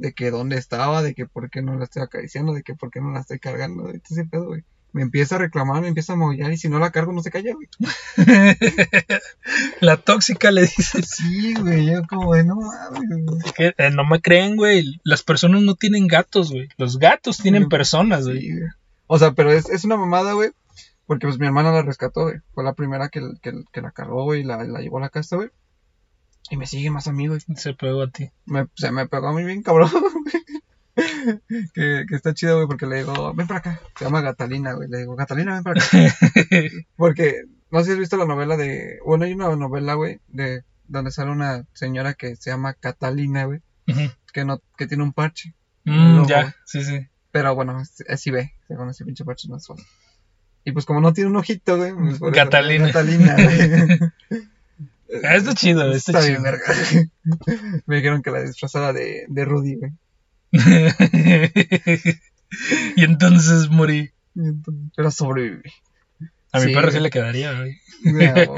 De 0.00 0.12
que 0.14 0.30
dónde 0.30 0.56
estaba, 0.56 1.02
de 1.02 1.14
que 1.14 1.26
por 1.26 1.50
qué 1.50 1.60
no 1.60 1.76
la 1.78 1.84
estoy 1.84 2.00
acariciando, 2.02 2.54
de 2.54 2.62
que 2.62 2.74
por 2.74 2.90
qué 2.90 3.00
no 3.02 3.10
la 3.10 3.20
estoy 3.20 3.38
cargando, 3.38 3.84
de 3.84 4.00
ese 4.08 4.24
pedo, 4.24 4.46
güey. 4.46 4.64
Me 4.92 5.02
empieza 5.02 5.36
a 5.36 5.38
reclamar, 5.38 5.82
me 5.82 5.88
empieza 5.88 6.14
a 6.14 6.16
maullar 6.16 6.50
y 6.52 6.56
si 6.56 6.68
no 6.68 6.78
la 6.80 6.90
cargo 6.90 7.12
no 7.12 7.22
se 7.22 7.30
calla, 7.30 7.52
güey. 7.54 7.68
La 9.80 9.96
tóxica 9.98 10.50
le 10.50 10.62
dice 10.62 11.02
Sí, 11.02 11.54
güey, 11.54 11.86
yo 11.86 12.02
como 12.08 12.34
de 12.34 12.44
no 12.44 12.56
mames, 12.56 13.52
que 13.54 13.74
eh, 13.76 13.90
no 13.90 14.04
me 14.04 14.20
creen, 14.20 14.56
güey. 14.56 15.00
Las 15.04 15.22
personas 15.22 15.62
no 15.62 15.74
tienen 15.74 16.06
gatos, 16.06 16.50
güey. 16.50 16.68
Los 16.76 16.98
gatos 16.98 17.38
tienen 17.38 17.64
Sí. 17.64 17.68
personas, 17.68 18.24
güey. 18.24 18.40
Sí, 18.40 18.52
güey. 18.52 18.68
O 19.06 19.18
sea, 19.18 19.32
pero 19.32 19.52
es, 19.52 19.68
es 19.68 19.84
una 19.84 19.96
mamada, 19.96 20.32
güey. 20.32 20.50
Porque 21.06 21.26
pues 21.26 21.38
mi 21.38 21.46
hermana 21.46 21.72
la 21.72 21.82
rescató, 21.82 22.22
güey. 22.22 22.36
Fue 22.54 22.64
la 22.64 22.74
primera 22.74 23.08
que, 23.08 23.20
que, 23.42 23.52
que 23.72 23.80
la 23.82 23.90
cargó, 23.90 24.24
güey, 24.24 24.40
y 24.40 24.44
la, 24.44 24.64
la 24.64 24.80
llevó 24.80 24.98
a 24.98 25.02
la 25.02 25.08
casa, 25.10 25.36
güey. 25.36 25.50
Y 26.50 26.56
me 26.56 26.66
sigue 26.66 26.90
más 26.90 27.06
a 27.06 27.12
mí, 27.12 27.28
güey. 27.28 27.40
Se 27.56 27.74
pegó 27.74 28.02
a 28.02 28.10
ti. 28.10 28.30
Me, 28.44 28.66
se 28.74 28.90
me 28.90 29.06
pegó 29.08 29.28
a 29.28 29.32
mí 29.32 29.44
bien 29.44 29.62
cabrón, 29.62 29.88
que, 31.74 32.04
que 32.08 32.14
está 32.16 32.34
chido, 32.34 32.56
güey, 32.56 32.66
porque 32.66 32.86
le 32.86 32.96
digo, 32.98 33.32
ven 33.34 33.46
para 33.46 33.60
acá. 33.60 33.80
Se 33.96 34.04
llama 34.04 34.20
Gatalina, 34.20 34.72
güey. 34.72 34.88
Le 34.88 34.98
digo, 34.98 35.14
Gatalina, 35.16 35.54
ven 35.54 35.62
para 35.62 35.82
acá. 35.82 36.14
Porque, 36.96 37.44
no 37.70 37.78
sé 37.80 37.86
si 37.86 37.92
has 37.92 37.98
visto 37.98 38.16
la 38.16 38.26
novela 38.26 38.56
de... 38.56 38.98
Bueno, 39.06 39.24
hay 39.24 39.32
una 39.32 39.54
novela, 39.56 39.94
güey, 39.94 40.20
de 40.28 40.64
donde 40.88 41.12
sale 41.12 41.30
una 41.30 41.64
señora 41.72 42.14
que 42.14 42.34
se 42.36 42.50
llama 42.50 42.74
Catalina, 42.74 43.44
güey. 43.44 43.60
Que, 44.32 44.44
no, 44.44 44.60
que 44.76 44.86
tiene 44.86 45.02
un 45.04 45.12
parche. 45.12 45.54
Mm, 45.84 46.26
ya, 46.26 46.54
sí, 46.64 46.82
sí. 46.84 47.06
Pero 47.30 47.54
bueno, 47.54 47.80
así- 48.08 48.30
ve, 48.30 48.54
según 48.66 48.90
ese 48.90 49.04
pinche 49.04 49.24
parche 49.24 49.48
no 49.48 49.56
es 49.56 49.66
fácil. 49.66 49.86
Y 50.64 50.72
pues 50.72 50.84
como 50.84 51.00
no 51.00 51.12
tiene 51.12 51.30
un 51.30 51.36
ojito, 51.36 51.76
güey. 51.76 51.92
pues, 51.94 52.14
eso, 52.16 52.30
Catalina. 52.32 52.86
Catalina, 52.88 53.34
güey. 53.34 54.40
Ah, 55.24 55.36
está 55.36 55.54
chido, 55.54 55.82
está, 55.92 56.12
Está 56.12 56.20
chido. 56.26 56.40
bien, 56.40 56.42
verga. 56.42 56.64
Me 57.86 57.96
dijeron 57.96 58.22
que 58.22 58.30
la 58.30 58.42
disfrazara 58.42 58.92
de, 58.92 59.24
de 59.28 59.44
Rudy, 59.44 59.76
güey. 59.76 59.92
y 62.96 63.04
entonces 63.04 63.68
morí. 63.70 64.10
Y 64.34 64.40
entonces- 64.40 64.92
Pero 64.96 65.10
sobreviví. 65.10 65.70
A 66.52 66.60
mi 66.60 66.74
perro 66.74 66.90
sí 66.90 66.98
le 67.00 67.10
quedaría, 67.10 67.52
güey. 67.54 67.76
No, 68.04 68.54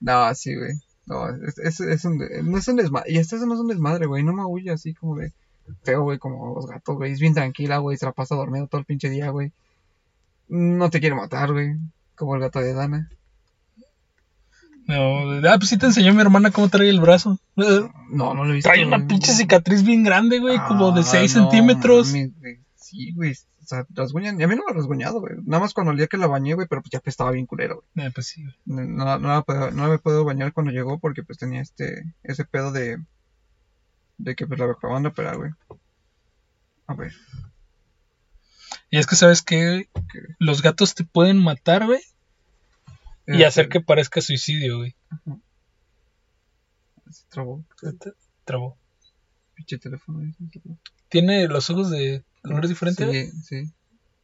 no 0.28 0.34
sí, 0.34 0.54
güey. 0.54 0.72
No, 1.06 1.28
es, 1.46 1.58
es, 1.58 1.80
es 1.80 2.04
un, 2.04 2.18
no 2.44 2.58
es 2.58 2.68
un 2.68 2.76
desmadre. 2.76 3.12
Y 3.12 3.18
eso 3.18 3.36
no 3.44 3.54
es 3.54 3.60
un 3.60 3.68
desmadre, 3.68 4.06
güey. 4.06 4.22
No 4.22 4.32
me 4.32 4.44
huye 4.44 4.70
así 4.70 4.94
como 4.94 5.16
de 5.16 5.32
feo, 5.82 6.02
güey, 6.02 6.18
como 6.18 6.54
los 6.54 6.66
gatos, 6.66 6.96
güey. 6.96 7.12
Es 7.12 7.20
bien 7.20 7.34
tranquila, 7.34 7.78
güey. 7.78 7.96
Se 7.98 8.06
la 8.06 8.12
pasa 8.12 8.34
dormido 8.34 8.66
todo 8.66 8.78
el 8.78 8.84
pinche 8.86 9.10
día, 9.10 9.30
güey. 9.30 9.52
No 10.48 10.88
te 10.90 11.00
quiere 11.00 11.14
matar, 11.16 11.52
güey. 11.52 11.76
Como 12.14 12.34
el 12.34 12.40
gato 12.40 12.60
de 12.60 12.72
Dana. 12.72 13.10
No, 14.90 15.48
ah, 15.48 15.56
pues 15.58 15.68
sí 15.70 15.78
te 15.78 15.86
enseñó 15.86 16.12
mi 16.14 16.20
hermana 16.20 16.50
cómo 16.50 16.68
trae 16.68 16.88
el 16.88 17.00
brazo. 17.00 17.38
Eh, 17.56 17.88
No, 18.10 18.34
no 18.34 18.44
lo 18.44 18.50
he 18.50 18.56
visto. 18.56 18.68
Trae 18.70 18.84
una 18.84 19.06
pinche 19.06 19.32
cicatriz 19.32 19.82
bien 19.84 20.02
grande, 20.02 20.38
güey, 20.40 20.58
como 20.66 20.92
de 20.92 21.00
Ah, 21.00 21.04
6 21.04 21.36
no 21.36 21.42
centímetros. 21.42 22.12
Sí, 22.76 23.12
güey. 23.12 23.32
O 23.32 23.66
sea, 23.70 23.86
rasguñan. 23.90 24.40
Y 24.40 24.42
a 24.44 24.48
mí 24.48 24.56
no 24.56 24.62
me 24.66 24.72
ha 24.72 24.74
rasguñado, 24.74 25.20
güey. 25.20 25.34
Nada 25.44 25.62
más 25.62 25.74
cuando 25.74 25.92
el 25.92 25.98
día 25.98 26.08
que 26.08 26.16
la 26.16 26.26
bañé, 26.26 26.54
güey, 26.54 26.66
pero 26.68 26.82
pues 26.82 26.90
ya 26.90 27.00
estaba 27.04 27.30
bien 27.30 27.46
culero, 27.46 27.84
güey. 27.94 28.06
Eh, 28.06 28.10
pues 28.12 28.26
sí, 28.26 28.42
güey. 28.42 28.86
No, 28.88 29.18
no, 29.18 29.28
la 29.28 29.42
puedo- 29.42 29.70
no 29.70 29.88
me 29.88 29.98
puedo 29.98 30.24
bañar 30.24 30.52
cuando 30.52 30.72
llegó 30.72 30.98
porque 30.98 31.22
pues 31.22 31.38
tenía 31.38 31.60
este, 31.60 32.02
ese 32.24 32.44
pedo 32.44 32.72
de, 32.72 32.98
de 34.18 34.34
que 34.34 34.46
pues 34.46 34.58
la 34.58 34.66
acababan 34.66 35.04
de 35.04 35.10
operar, 35.10 35.36
güey. 35.36 35.52
A 36.88 36.94
ver. 36.94 37.12
Y 38.90 38.98
es 38.98 39.06
que, 39.06 39.14
¿sabes? 39.14 39.42
¿Qué? 39.42 39.88
Los 40.40 40.62
gatos 40.62 40.94
te 40.96 41.04
pueden 41.04 41.38
matar, 41.38 41.86
güey, 41.86 42.00
y 43.26 43.32
Este, 43.32 43.46
hacer 43.46 43.68
que 43.68 43.80
parezca 43.80 44.20
suicidio, 44.20 44.78
güey. 44.78 44.94
se 47.10 47.24
trabó. 47.28 47.64
Trabó. 48.44 48.78
Pinche 49.54 49.78
teléfono. 49.78 50.20
trabó. 50.52 50.78
¿Tiene 51.08 51.48
los 51.48 51.68
ojos 51.70 51.90
de 51.90 52.24
colores 52.42 52.70
diferentes? 52.70 53.32
Sí, 53.32 53.42
sí. 53.42 53.72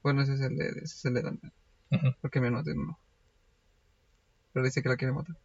Bueno, 0.02 0.22
ese 0.22 0.34
es 0.34 0.40
el 0.40 0.56
de, 0.56 0.68
ese 0.68 0.84
es 0.84 1.04
el 1.04 1.14
de. 1.14 1.38
Porque 2.20 2.40
me 2.40 2.50
noté 2.50 2.72
uno. 2.72 2.98
Pero 4.52 4.64
dice 4.64 4.82
que 4.82 4.88
la 4.88 4.96
quiere 4.96 5.12
matar. 5.12 5.36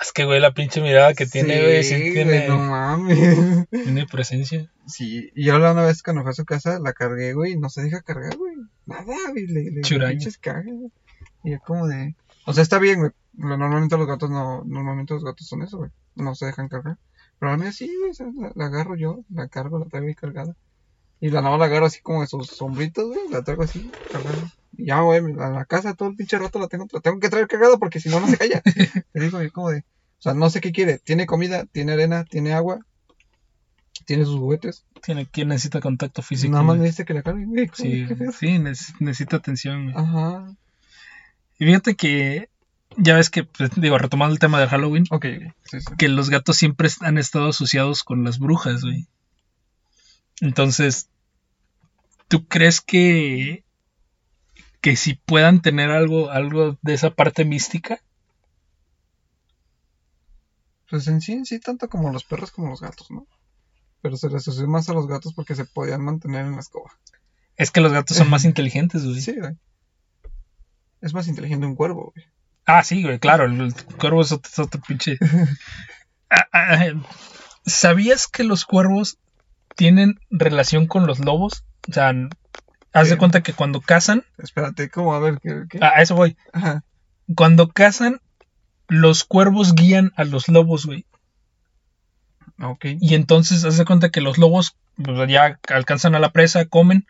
Es 0.00 0.12
que, 0.12 0.24
güey, 0.24 0.38
la 0.38 0.54
pinche 0.54 0.80
mirada 0.80 1.12
que 1.14 1.26
tiene, 1.26 1.60
güey, 1.60 1.82
sí, 1.82 2.12
tiene, 2.12 2.46
no 2.46 2.58
mames. 2.58 3.66
tiene 3.70 4.06
presencia. 4.06 4.70
Sí, 4.86 5.30
y 5.34 5.46
yo 5.46 5.58
la 5.58 5.72
una 5.72 5.82
vez 5.82 6.02
cuando 6.02 6.22
fue 6.22 6.30
a 6.30 6.34
su 6.34 6.44
casa 6.44 6.78
la 6.78 6.92
cargué, 6.92 7.32
güey, 7.32 7.54
y 7.54 7.56
no 7.58 7.68
se 7.68 7.82
deja 7.82 8.00
cargar, 8.02 8.36
güey. 8.36 8.54
Nada, 8.86 9.02
güey, 9.02 9.46
le, 9.46 9.70
le, 9.72 9.80
pinches 9.80 10.38
cagas. 10.38 10.66
Y 11.44 11.52
es 11.52 11.60
como 11.60 11.86
de... 11.86 12.14
O 12.46 12.52
sea, 12.52 12.62
está 12.62 12.78
bien, 12.78 12.98
güey. 13.00 13.10
Normalmente 13.34 13.96
los 13.96 14.06
gatos 14.06 14.30
no... 14.30 14.62
Normalmente 14.64 15.14
los 15.14 15.24
gatos 15.24 15.46
son 15.46 15.62
eso, 15.62 15.78
güey. 15.78 15.90
No 16.14 16.34
se 16.34 16.46
dejan 16.46 16.68
cargar. 16.68 16.98
Pero 17.38 17.52
a 17.52 17.56
mí 17.56 17.70
sí, 17.72 17.90
güey, 17.98 18.10
o 18.10 18.14
sea, 18.14 18.26
la, 18.36 18.52
la 18.54 18.66
agarro 18.66 18.96
yo, 18.96 19.20
la 19.32 19.46
cargo, 19.48 19.78
la 19.78 19.84
traigo 19.86 20.08
ahí 20.08 20.14
cargada. 20.14 20.56
Y 21.20 21.30
la 21.30 21.40
no 21.40 21.56
la 21.56 21.66
agarro 21.66 21.86
así 21.86 22.00
como 22.00 22.20
de 22.20 22.26
sus 22.26 22.48
sombritos, 22.48 23.06
güey, 23.06 23.20
la 23.30 23.42
traigo 23.42 23.62
así, 23.62 23.90
cargada. 24.10 24.52
Y 24.76 24.86
ya, 24.86 25.00
güey, 25.00 25.20
a 25.40 25.48
la 25.50 25.64
casa 25.64 25.94
todo 25.94 26.08
el 26.08 26.16
pinche 26.16 26.38
rato 26.38 26.58
la 26.58 26.68
tengo, 26.68 26.86
la 26.92 27.00
tengo 27.00 27.18
que 27.20 27.28
traer 27.28 27.46
cargada 27.48 27.76
porque 27.78 28.00
si 28.00 28.08
no, 28.08 28.18
no 28.20 28.26
se 28.28 28.36
calla. 28.36 28.60
Te 29.12 29.20
digo, 29.20 29.40
yo 29.42 29.52
como 29.52 29.70
de... 29.70 29.78
O 29.80 30.20
sea, 30.22 30.34
no 30.34 30.50
sé 30.50 30.60
qué 30.60 30.72
quiere. 30.72 30.98
Tiene 30.98 31.26
comida, 31.26 31.64
tiene 31.66 31.92
arena, 31.92 32.24
tiene 32.24 32.52
agua, 32.52 32.80
tiene 34.04 34.24
sus 34.24 34.36
juguetes. 34.38 34.84
Tiene 35.02 35.26
que 35.26 35.44
necesita 35.44 35.80
contacto 35.80 36.22
físico. 36.22 36.50
Nada 36.52 36.64
más 36.64 36.80
dice 36.80 37.04
que 37.04 37.14
la 37.14 37.22
cargue, 37.22 37.44
güey. 37.46 37.70
Sí, 37.72 38.06
sí, 38.32 38.46
neces- 38.58 38.94
necesita 38.98 39.36
atención. 39.36 39.92
güey. 39.92 39.96
Ajá. 39.96 40.54
Y 41.58 41.66
fíjate 41.66 41.96
que, 41.96 42.48
ya 42.96 43.16
ves 43.16 43.30
que, 43.30 43.44
pues, 43.44 43.70
digo, 43.76 43.98
retomando 43.98 44.32
el 44.32 44.38
tema 44.38 44.60
de 44.60 44.68
Halloween. 44.68 45.06
Sí, 45.06 45.80
sí. 45.80 45.96
que 45.98 46.08
los 46.08 46.30
gatos 46.30 46.56
siempre 46.56 46.88
han 47.00 47.18
estado 47.18 47.48
asociados 47.48 48.04
con 48.04 48.24
las 48.24 48.38
brujas, 48.38 48.82
güey. 48.82 49.06
Entonces, 50.40 51.08
¿tú 52.28 52.46
crees 52.46 52.80
que 52.80 53.64
que 54.80 54.94
si 54.94 55.14
puedan 55.14 55.60
tener 55.60 55.90
algo 55.90 56.30
algo 56.30 56.78
de 56.82 56.94
esa 56.94 57.10
parte 57.10 57.44
mística? 57.44 58.00
Pues 60.88 61.06
en 61.08 61.20
sí, 61.20 61.32
en 61.32 61.44
sí, 61.44 61.58
tanto 61.58 61.88
como 61.88 62.10
los 62.12 62.24
perros 62.24 62.50
como 62.50 62.68
los 62.68 62.80
gatos, 62.80 63.10
¿no? 63.10 63.26
Pero 64.00 64.16
se 64.16 64.28
les 64.28 64.46
asoció 64.48 64.68
más 64.68 64.88
a 64.88 64.94
los 64.94 65.06
gatos 65.06 65.34
porque 65.34 65.54
se 65.54 65.64
podían 65.64 66.02
mantener 66.02 66.46
en 66.46 66.52
la 66.52 66.60
escoba. 66.60 66.90
Es 67.56 67.70
que 67.70 67.80
los 67.80 67.92
gatos 67.92 68.16
son 68.16 68.30
más 68.30 68.44
inteligentes, 68.44 69.04
güey. 69.04 69.20
Sí, 69.20 69.34
güey. 69.38 69.56
Es 71.00 71.14
más 71.14 71.28
inteligente 71.28 71.66
un 71.66 71.74
cuervo, 71.74 72.12
güey. 72.14 72.26
Ah, 72.66 72.82
sí, 72.84 73.02
güey, 73.02 73.18
claro, 73.18 73.44
el, 73.44 73.60
el 73.60 73.74
cuervo 73.98 74.22
es 74.22 74.32
otro, 74.32 74.80
pinche. 74.86 75.18
Ah, 76.30 76.46
ah, 76.52 76.84
¿Sabías 77.64 78.28
que 78.28 78.44
los 78.44 78.66
cuervos 78.66 79.16
tienen 79.76 80.20
relación 80.28 80.86
con 80.86 81.06
los 81.06 81.20
lobos? 81.20 81.64
O 81.88 81.92
sea, 81.94 82.12
haz 82.92 83.08
de 83.08 83.16
cuenta 83.16 83.42
que 83.42 83.54
cuando 83.54 83.80
cazan, 83.80 84.24
Espérate, 84.36 84.90
¿cómo? 84.90 85.14
A 85.14 85.20
ver, 85.20 85.38
¿qué? 85.42 85.64
qué? 85.70 85.78
a 85.80 85.96
a 85.96 86.02
eso 86.02 86.14
voy. 86.14 86.36
Ajá. 86.52 86.84
Cuando 87.34 87.68
cazan, 87.68 88.20
los 88.88 89.24
cuervos 89.24 89.74
guían 89.74 90.12
a 90.16 90.24
los 90.24 90.48
lobos, 90.48 90.84
güey. 90.84 91.06
Ok. 92.60 92.86
Y 93.00 93.14
entonces 93.14 93.64
haz 93.64 93.76
de 93.76 93.84
cuenta 93.84 94.10
que 94.10 94.20
los 94.20 94.38
lobos 94.38 94.76
pues, 95.02 95.30
ya 95.30 95.58
alcanzan 95.68 96.14
a 96.14 96.18
la 96.18 96.32
presa, 96.32 96.64
comen. 96.66 97.06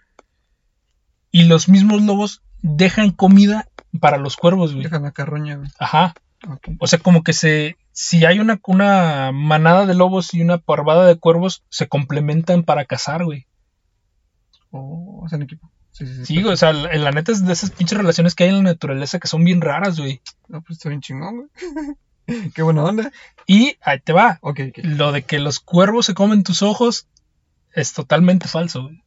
Y 1.30 1.44
los 1.44 1.68
mismos 1.68 2.02
lobos 2.02 2.42
dejan 2.62 3.10
comida 3.12 3.67
para 4.00 4.18
los 4.18 4.36
cuervos, 4.36 4.72
güey. 4.72 4.84
Dejan 4.84 5.02
la 5.02 5.12
carroña, 5.12 5.56
güey. 5.56 5.70
Ajá. 5.78 6.14
O 6.78 6.86
sea, 6.86 6.98
como 6.98 7.22
que 7.22 7.32
se. 7.32 7.76
Si 7.92 8.24
hay 8.24 8.38
una, 8.38 8.60
una 8.66 9.32
manada 9.32 9.86
de 9.86 9.94
lobos 9.94 10.32
y 10.34 10.42
una 10.42 10.58
parvada 10.58 11.06
de 11.06 11.18
cuervos, 11.18 11.64
se 11.68 11.88
complementan 11.88 12.62
para 12.62 12.84
cazar, 12.84 13.24
güey. 13.24 13.46
O 14.70 15.24
hacen 15.26 15.42
equipo. 15.42 15.70
Sí, 15.90 16.06
sí, 16.06 16.26
sí. 16.26 16.44
O 16.44 16.56
sea, 16.56 16.72
la, 16.72 16.94
la 16.94 17.10
neta 17.10 17.32
es 17.32 17.44
de 17.44 17.52
esas 17.52 17.70
pinches 17.70 17.98
relaciones 17.98 18.34
que 18.34 18.44
hay 18.44 18.50
en 18.50 18.56
la 18.56 18.70
naturaleza 18.70 19.18
que 19.18 19.26
son 19.26 19.44
bien 19.44 19.60
raras, 19.60 19.98
güey. 19.98 20.20
No, 20.46 20.62
pues 20.62 20.78
está 20.78 20.90
bien 20.90 21.00
chingón, 21.00 21.36
güey. 21.36 21.48
Qué 22.54 22.62
buena 22.62 22.84
onda. 22.84 23.10
Y 23.46 23.76
ahí 23.80 24.00
te 24.00 24.12
va. 24.12 24.38
Ok, 24.42 24.60
ok. 24.68 24.78
Lo 24.84 25.12
de 25.12 25.22
que 25.22 25.38
los 25.38 25.60
cuervos 25.60 26.06
se 26.06 26.14
comen 26.14 26.44
tus 26.44 26.62
ojos 26.62 27.08
es 27.72 27.94
totalmente 27.94 28.48
falso, 28.48 28.82
güey. 28.84 29.02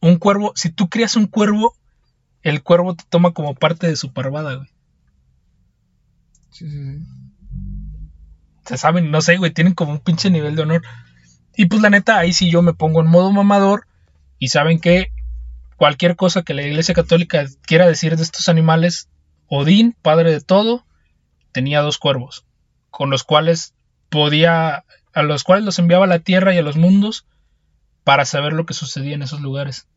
Un 0.00 0.16
cuervo, 0.16 0.52
si 0.54 0.70
tú 0.70 0.88
crías 0.88 1.16
un 1.16 1.26
cuervo, 1.26 1.74
el 2.42 2.62
cuervo 2.62 2.94
te 2.94 3.04
toma 3.08 3.32
como 3.32 3.54
parte 3.54 3.86
de 3.86 3.96
su 3.96 4.12
parvada, 4.12 4.56
güey. 4.56 4.68
Sí, 6.50 6.70
sí, 6.70 6.98
sí. 6.98 7.06
Se 8.64 8.76
saben, 8.76 9.10
no 9.10 9.20
sé, 9.20 9.36
güey, 9.36 9.52
tienen 9.52 9.74
como 9.74 9.92
un 9.92 10.00
pinche 10.00 10.30
nivel 10.30 10.56
de 10.56 10.62
honor. 10.62 10.82
Y 11.56 11.66
pues 11.66 11.82
la 11.82 11.90
neta, 11.90 12.18
ahí 12.18 12.32
sí 12.32 12.50
yo 12.50 12.62
me 12.62 12.74
pongo 12.74 13.00
en 13.00 13.08
modo 13.08 13.32
mamador. 13.32 13.86
Y 14.38 14.48
saben 14.48 14.80
que 14.80 15.12
cualquier 15.76 16.16
cosa 16.16 16.42
que 16.42 16.54
la 16.54 16.62
Iglesia 16.62 16.94
Católica 16.94 17.44
quiera 17.62 17.86
decir 17.86 18.16
de 18.16 18.22
estos 18.22 18.48
animales, 18.48 19.08
Odín, 19.48 19.96
padre 20.00 20.30
de 20.30 20.40
todo, 20.40 20.84
tenía 21.52 21.80
dos 21.80 21.98
cuervos, 21.98 22.44
con 22.90 23.10
los 23.10 23.24
cuales 23.24 23.74
podía, 24.08 24.84
a 25.12 25.22
los 25.22 25.44
cuales 25.44 25.64
los 25.64 25.78
enviaba 25.78 26.04
a 26.04 26.08
la 26.08 26.20
tierra 26.20 26.54
y 26.54 26.58
a 26.58 26.62
los 26.62 26.76
mundos 26.76 27.26
para 28.04 28.24
saber 28.24 28.52
lo 28.52 28.66
que 28.66 28.74
sucedía 28.74 29.14
en 29.14 29.22
esos 29.22 29.40
lugares. 29.40 29.88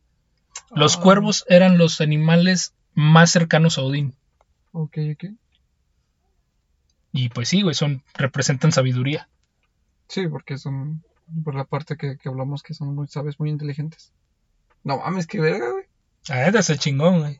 Los 0.75 0.97
Ah. 0.97 1.01
cuervos 1.01 1.45
eran 1.47 1.77
los 1.77 2.01
animales 2.01 2.73
más 2.93 3.31
cercanos 3.31 3.77
a 3.77 3.81
Odín. 3.83 4.15
Ok, 4.71 4.97
ok. 5.13 5.25
Y 7.11 7.29
pues 7.29 7.49
sí, 7.49 7.61
güey, 7.61 7.75
son, 7.75 8.03
representan 8.15 8.71
sabiduría. 8.71 9.29
Sí, 10.07 10.27
porque 10.27 10.57
son 10.57 11.03
por 11.43 11.55
la 11.55 11.63
parte 11.63 11.95
que, 11.95 12.17
que 12.17 12.29
hablamos 12.29 12.63
que 12.63 12.73
son 12.73 12.95
muy, 12.95 13.07
sabes, 13.07 13.39
muy 13.39 13.49
inteligentes. 13.49 14.11
No 14.83 14.97
mames, 14.97 15.27
qué 15.27 15.39
verga, 15.39 15.71
güey. 15.71 15.85
A 16.29 16.35
ver, 16.37 16.55
es 16.55 16.69
el 16.69 16.79
chingón, 16.79 17.19
güey. 17.19 17.39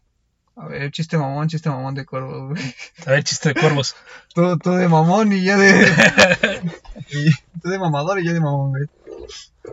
A 0.55 0.67
ver, 0.67 0.91
chiste 0.91 1.17
mamón, 1.17 1.47
chiste 1.47 1.69
mamón 1.69 1.95
de 1.95 2.05
cuervo, 2.05 2.49
güey. 2.49 2.61
A 3.07 3.11
ver, 3.11 3.23
chiste 3.23 3.49
de 3.53 3.59
cuervos. 3.59 3.95
Tú, 4.35 4.57
tú 4.59 4.71
de 4.71 4.87
mamón 4.87 5.33
y 5.33 5.43
ya 5.43 5.57
de. 5.57 5.71
y 7.11 7.31
tú 7.59 7.69
de 7.69 7.79
mamador 7.79 8.19
y 8.19 8.25
yo 8.27 8.33
de 8.33 8.39
mamón, 8.39 8.69
güey. 8.71 8.83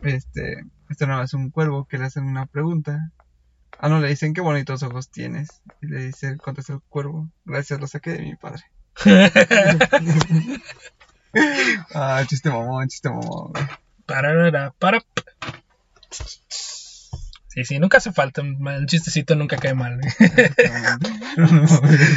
Este. 0.02 0.64
Este 0.88 1.06
no 1.06 1.22
es 1.22 1.34
un 1.34 1.50
cuervo 1.50 1.84
que 1.84 1.98
le 1.98 2.06
hacen 2.06 2.24
una 2.24 2.46
pregunta. 2.46 3.12
Ah, 3.82 3.88
no, 3.88 3.98
le 3.98 4.08
dicen 4.08 4.34
qué 4.34 4.42
bonitos 4.42 4.82
ojos 4.82 5.10
tienes. 5.10 5.62
Y 5.80 5.86
le 5.86 6.04
dice, 6.04 6.36
contesta 6.36 6.74
el 6.74 6.82
cuervo. 6.82 7.30
Gracias, 7.46 7.80
lo 7.80 7.86
saqué 7.86 8.10
de 8.10 8.20
mi 8.20 8.36
padre. 8.36 8.62
ah, 11.94 12.22
chiste 12.26 12.50
mamón, 12.50 12.88
chiste 12.88 13.08
mamón, 13.08 13.52
güey. 13.52 13.64
Pararara, 14.04 14.74
para. 14.78 15.02
Sí, 17.48 17.64
sí, 17.64 17.78
nunca 17.78 17.96
hace 17.96 18.12
falta. 18.12 18.42
Un 18.42 18.86
chistecito 18.86 19.34
nunca 19.34 19.56
cae 19.56 19.72
mal. 19.72 19.98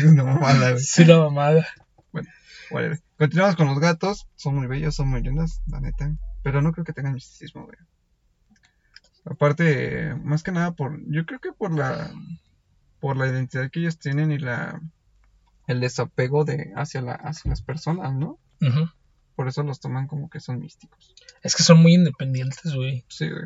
una 0.06 0.24
mamada, 0.26 0.72
güey. 0.72 0.84
Sí, 0.84 1.06
la 1.06 1.20
mamada. 1.20 1.66
Whatever. 2.72 3.00
Continuamos 3.18 3.56
con 3.56 3.68
los 3.68 3.80
gatos. 3.80 4.28
Son 4.36 4.54
muy 4.56 4.68
bellos, 4.68 4.96
son 4.96 5.08
muy 5.08 5.22
lindos, 5.22 5.62
la 5.68 5.80
neta. 5.80 6.14
Pero 6.44 6.62
no 6.62 6.74
creo 6.74 6.84
que 6.84 6.92
tengan 6.92 7.14
misticismo, 7.14 7.64
güey. 7.64 7.78
Aparte, 9.26 10.16
más 10.24 10.44
que 10.44 10.52
nada 10.52 10.74
por. 10.74 11.00
Yo 11.08 11.26
creo 11.26 11.40
que 11.40 11.52
por 11.52 11.74
la. 11.74 12.12
Por 13.00 13.18
la 13.18 13.28
identidad 13.28 13.70
que 13.70 13.80
ellos 13.80 13.98
tienen 13.98 14.32
y 14.32 14.38
la. 14.38 14.82
El 15.68 15.80
desapego 15.80 16.44
de 16.44 16.74
hacia, 16.76 17.02
la, 17.02 17.14
hacia 17.14 17.50
las 17.50 17.62
personas, 17.62 18.14
¿no? 18.14 18.38
Por 19.36 19.48
eso 19.48 19.64
los 19.64 19.80
toman 19.80 20.08
como 20.08 20.30
que 20.30 20.40
son 20.40 20.60
místicos. 20.60 21.16
Es 21.42 21.56
que 21.56 21.64
son 21.64 21.82
muy 21.82 21.94
independientes, 21.94 22.74
güey. 22.76 23.06
Sí, 23.08 23.30
güey. 23.30 23.46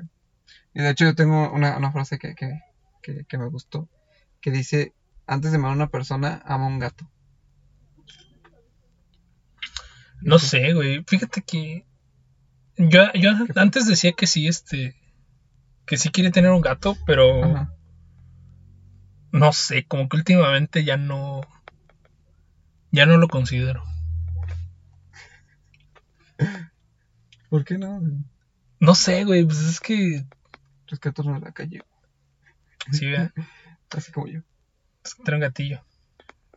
Y 0.73 0.81
de 0.81 0.89
hecho, 0.89 1.05
yo 1.05 1.15
tengo 1.15 1.51
una, 1.51 1.77
una 1.77 1.91
frase 1.91 2.17
que, 2.17 2.35
que, 2.35 2.59
que, 3.01 3.25
que 3.25 3.37
me 3.37 3.47
gustó. 3.47 3.87
Que 4.41 4.51
dice: 4.51 4.93
Antes 5.27 5.51
de 5.51 5.57
amar 5.57 5.71
a 5.71 5.75
una 5.75 5.89
persona, 5.89 6.41
ama 6.45 6.65
a 6.65 6.67
un 6.67 6.79
gato. 6.79 7.09
No 10.21 10.39
sé, 10.39 10.73
güey. 10.73 11.03
Fíjate 11.07 11.41
que. 11.43 11.85
Yo, 12.77 13.11
yo 13.13 13.31
antes 13.55 13.87
decía 13.87 14.11
que 14.11 14.27
sí, 14.27 14.47
este. 14.47 14.95
Que 15.87 15.97
sí 15.97 16.09
quería 16.09 16.31
tener 16.31 16.51
un 16.51 16.61
gato, 16.61 16.95
pero. 17.05 17.43
Ajá. 17.43 17.73
No 19.31 19.53
sé, 19.53 19.85
como 19.85 20.07
que 20.09 20.17
últimamente 20.17 20.83
ya 20.83 20.97
no. 20.97 21.41
Ya 22.91 23.05
no 23.05 23.17
lo 23.17 23.27
considero. 23.27 23.83
¿Por 27.49 27.63
qué 27.63 27.77
no? 27.77 28.01
No 28.79 28.95
sé, 28.95 29.23
güey, 29.23 29.45
pues 29.45 29.59
es 29.59 29.79
que. 29.79 30.25
Rescato 30.87 31.23
uno 31.23 31.39
de 31.39 31.45
la 31.45 31.51
calle. 31.51 31.83
Sí, 32.91 33.05
vea, 33.07 33.33
Así 33.91 34.11
como 34.11 34.27
yo. 34.27 34.41
es 35.03 35.15
que 35.15 35.23
trae 35.23 35.35
un 35.35 35.41
gatillo. 35.41 35.81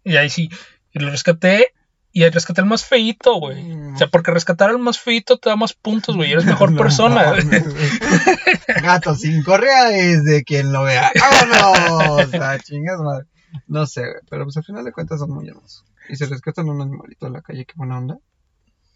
Y 0.05 0.16
ahí 0.16 0.31
sí, 0.31 0.49
y 0.93 0.99
lo 0.99 1.11
rescaté. 1.11 1.72
Y 2.13 2.25
ahí 2.25 2.31
rescaté 2.31 2.61
al 2.61 2.67
más 2.67 2.85
feito, 2.85 3.35
güey. 3.37 3.63
Mm. 3.63 3.95
O 3.95 3.99
sea, 3.99 4.09
porque 4.09 4.33
rescatar 4.33 4.71
al 4.71 4.79
más 4.81 4.99
feito 4.99 5.39
te 5.39 5.49
da 5.49 5.57
más 5.57 5.75
puntos, 5.75 6.17
güey. 6.17 6.33
Eres 6.33 6.45
mejor 6.45 6.71
No 6.73 6.79
persona. 6.79 7.31
güey. 7.31 7.45
Gato 8.83 9.15
sin 9.15 9.43
correa 9.45 9.97
es 9.97 10.25
de 10.25 10.43
quien 10.43 10.73
lo 10.73 10.83
vea. 10.83 11.13
¡Vámonos! 11.21 12.35
A 12.35 12.59
chingas 12.65 12.99
madre. 12.99 13.27
No 13.69 13.87
sé, 13.87 14.01
güey, 14.03 14.23
pero 14.29 14.45
pues 14.45 14.57
al 14.57 14.65
final 14.65 14.85
de 14.85 14.93
cuentas 14.93 15.21
son 15.21 15.31
muy 15.31 15.49
hermosos. 15.49 15.85
Y 16.09 16.17
se 16.17 16.27
rescatan 16.27 16.69
un 16.69 16.81
animalito 16.83 17.27
de 17.27 17.33
la 17.33 17.43
calle, 17.43 17.65
qué 17.65 17.75
buena 17.77 17.99
onda. 17.99 18.19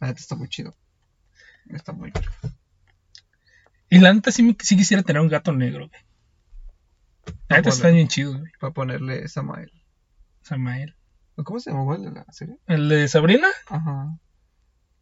La 0.01 0.09
neta 0.09 0.19
está 0.21 0.35
muy 0.35 0.49
chido. 0.49 0.75
Está 1.71 1.93
muy 1.93 2.11
chido. 2.13 2.31
Y 3.91 3.99
la 3.99 4.13
neta 4.13 4.33
sí, 4.33 4.57
sí 4.61 4.77
quisiera 4.77 5.05
tener 5.05 5.23
un 5.23 5.29
gato 5.29 5.53
negro, 5.53 5.89
güey. 5.89 6.01
La 7.49 7.57
neta 7.59 7.71
Ah, 7.71 7.73
está 7.73 7.89
bien 7.91 8.09
chido, 8.09 8.39
güey. 8.39 8.51
Para 8.59 8.73
ponerle 8.73 9.29
Samael. 9.29 9.71
Samael. 10.43 10.97
¿Cómo 11.43 11.59
se 11.59 11.71
llamaba 11.71 11.97
el 11.97 12.05
de 12.05 12.11
la 12.13 12.25
serie? 12.31 12.59
¿El 12.67 12.89
de 12.89 13.09
Sabrina? 13.09 13.49
Ajá. 13.67 14.17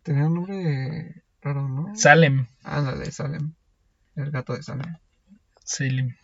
Tenía 0.02 0.26
un 0.26 0.34
nombre 0.34 1.22
raro, 1.42 1.68
¿no? 1.68 1.94
Salem. 1.94 2.46
Ándale, 2.64 3.10
Salem. 3.10 3.52
El 4.16 4.30
gato 4.30 4.54
de 4.54 4.62
Salem. 4.62 4.96
Salem. 5.64 6.16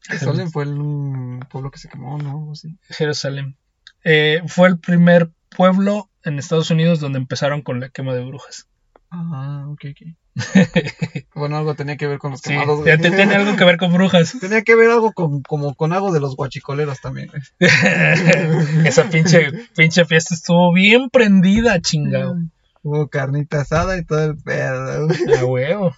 Salem 0.00 0.50
fue 0.50 0.64
el, 0.64 0.70
un 0.80 1.40
pueblo 1.50 1.70
que 1.70 1.78
se 1.78 1.88
quemó, 1.88 2.18
¿no? 2.18 2.52
Así. 2.52 2.78
Jerusalén. 2.88 3.56
Eh, 4.04 4.42
fue 4.46 4.68
el 4.68 4.78
primer 4.78 5.30
pueblo 5.54 6.08
en 6.22 6.38
Estados 6.38 6.70
Unidos 6.70 7.00
donde 7.00 7.18
empezaron 7.18 7.62
con 7.62 7.80
la 7.80 7.90
quema 7.90 8.14
de 8.14 8.24
brujas. 8.24 8.68
Ah, 9.10 9.66
ok, 9.68 9.80
ok. 9.90 10.36
bueno, 11.34 11.56
algo 11.56 11.74
tenía 11.74 11.96
que 11.96 12.06
ver 12.06 12.18
con 12.18 12.30
los 12.30 12.40
Sí, 12.40 12.50
quemados, 12.50 12.80
güey. 12.80 12.96
te- 12.96 13.10
tiene 13.10 13.34
algo 13.34 13.56
que 13.56 13.64
ver 13.64 13.76
con 13.76 13.92
brujas. 13.92 14.36
Tenía 14.40 14.62
que 14.62 14.76
ver 14.76 14.90
algo 14.90 15.12
con, 15.12 15.42
como 15.42 15.74
con 15.74 15.92
algo 15.92 16.12
de 16.12 16.20
los 16.20 16.36
guachicoleros 16.36 17.00
también, 17.00 17.28
güey. 17.28 17.42
Esa 18.86 19.08
pinche, 19.10 19.50
pinche 19.76 20.04
fiesta 20.04 20.34
estuvo 20.34 20.72
bien 20.72 21.10
prendida, 21.10 21.80
chingado. 21.80 22.36
Hubo 22.82 23.08
carnita 23.08 23.60
asada 23.62 23.98
y 23.98 24.04
todo 24.04 24.24
el 24.24 24.36
pedo, 24.38 25.06
güey. 25.08 25.36
A 25.38 25.44
huevo. 25.44 25.94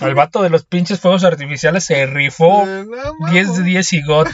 Al 0.00 0.14
vato 0.14 0.42
de 0.42 0.50
los 0.50 0.64
pinches 0.64 1.00
fuegos 1.00 1.24
artificiales 1.24 1.84
se 1.84 2.06
rifó 2.06 2.64
No, 2.66 3.30
10 3.30 3.56
de 3.56 3.62
10 3.64 3.92
y 3.94 4.02
God. 4.02 4.28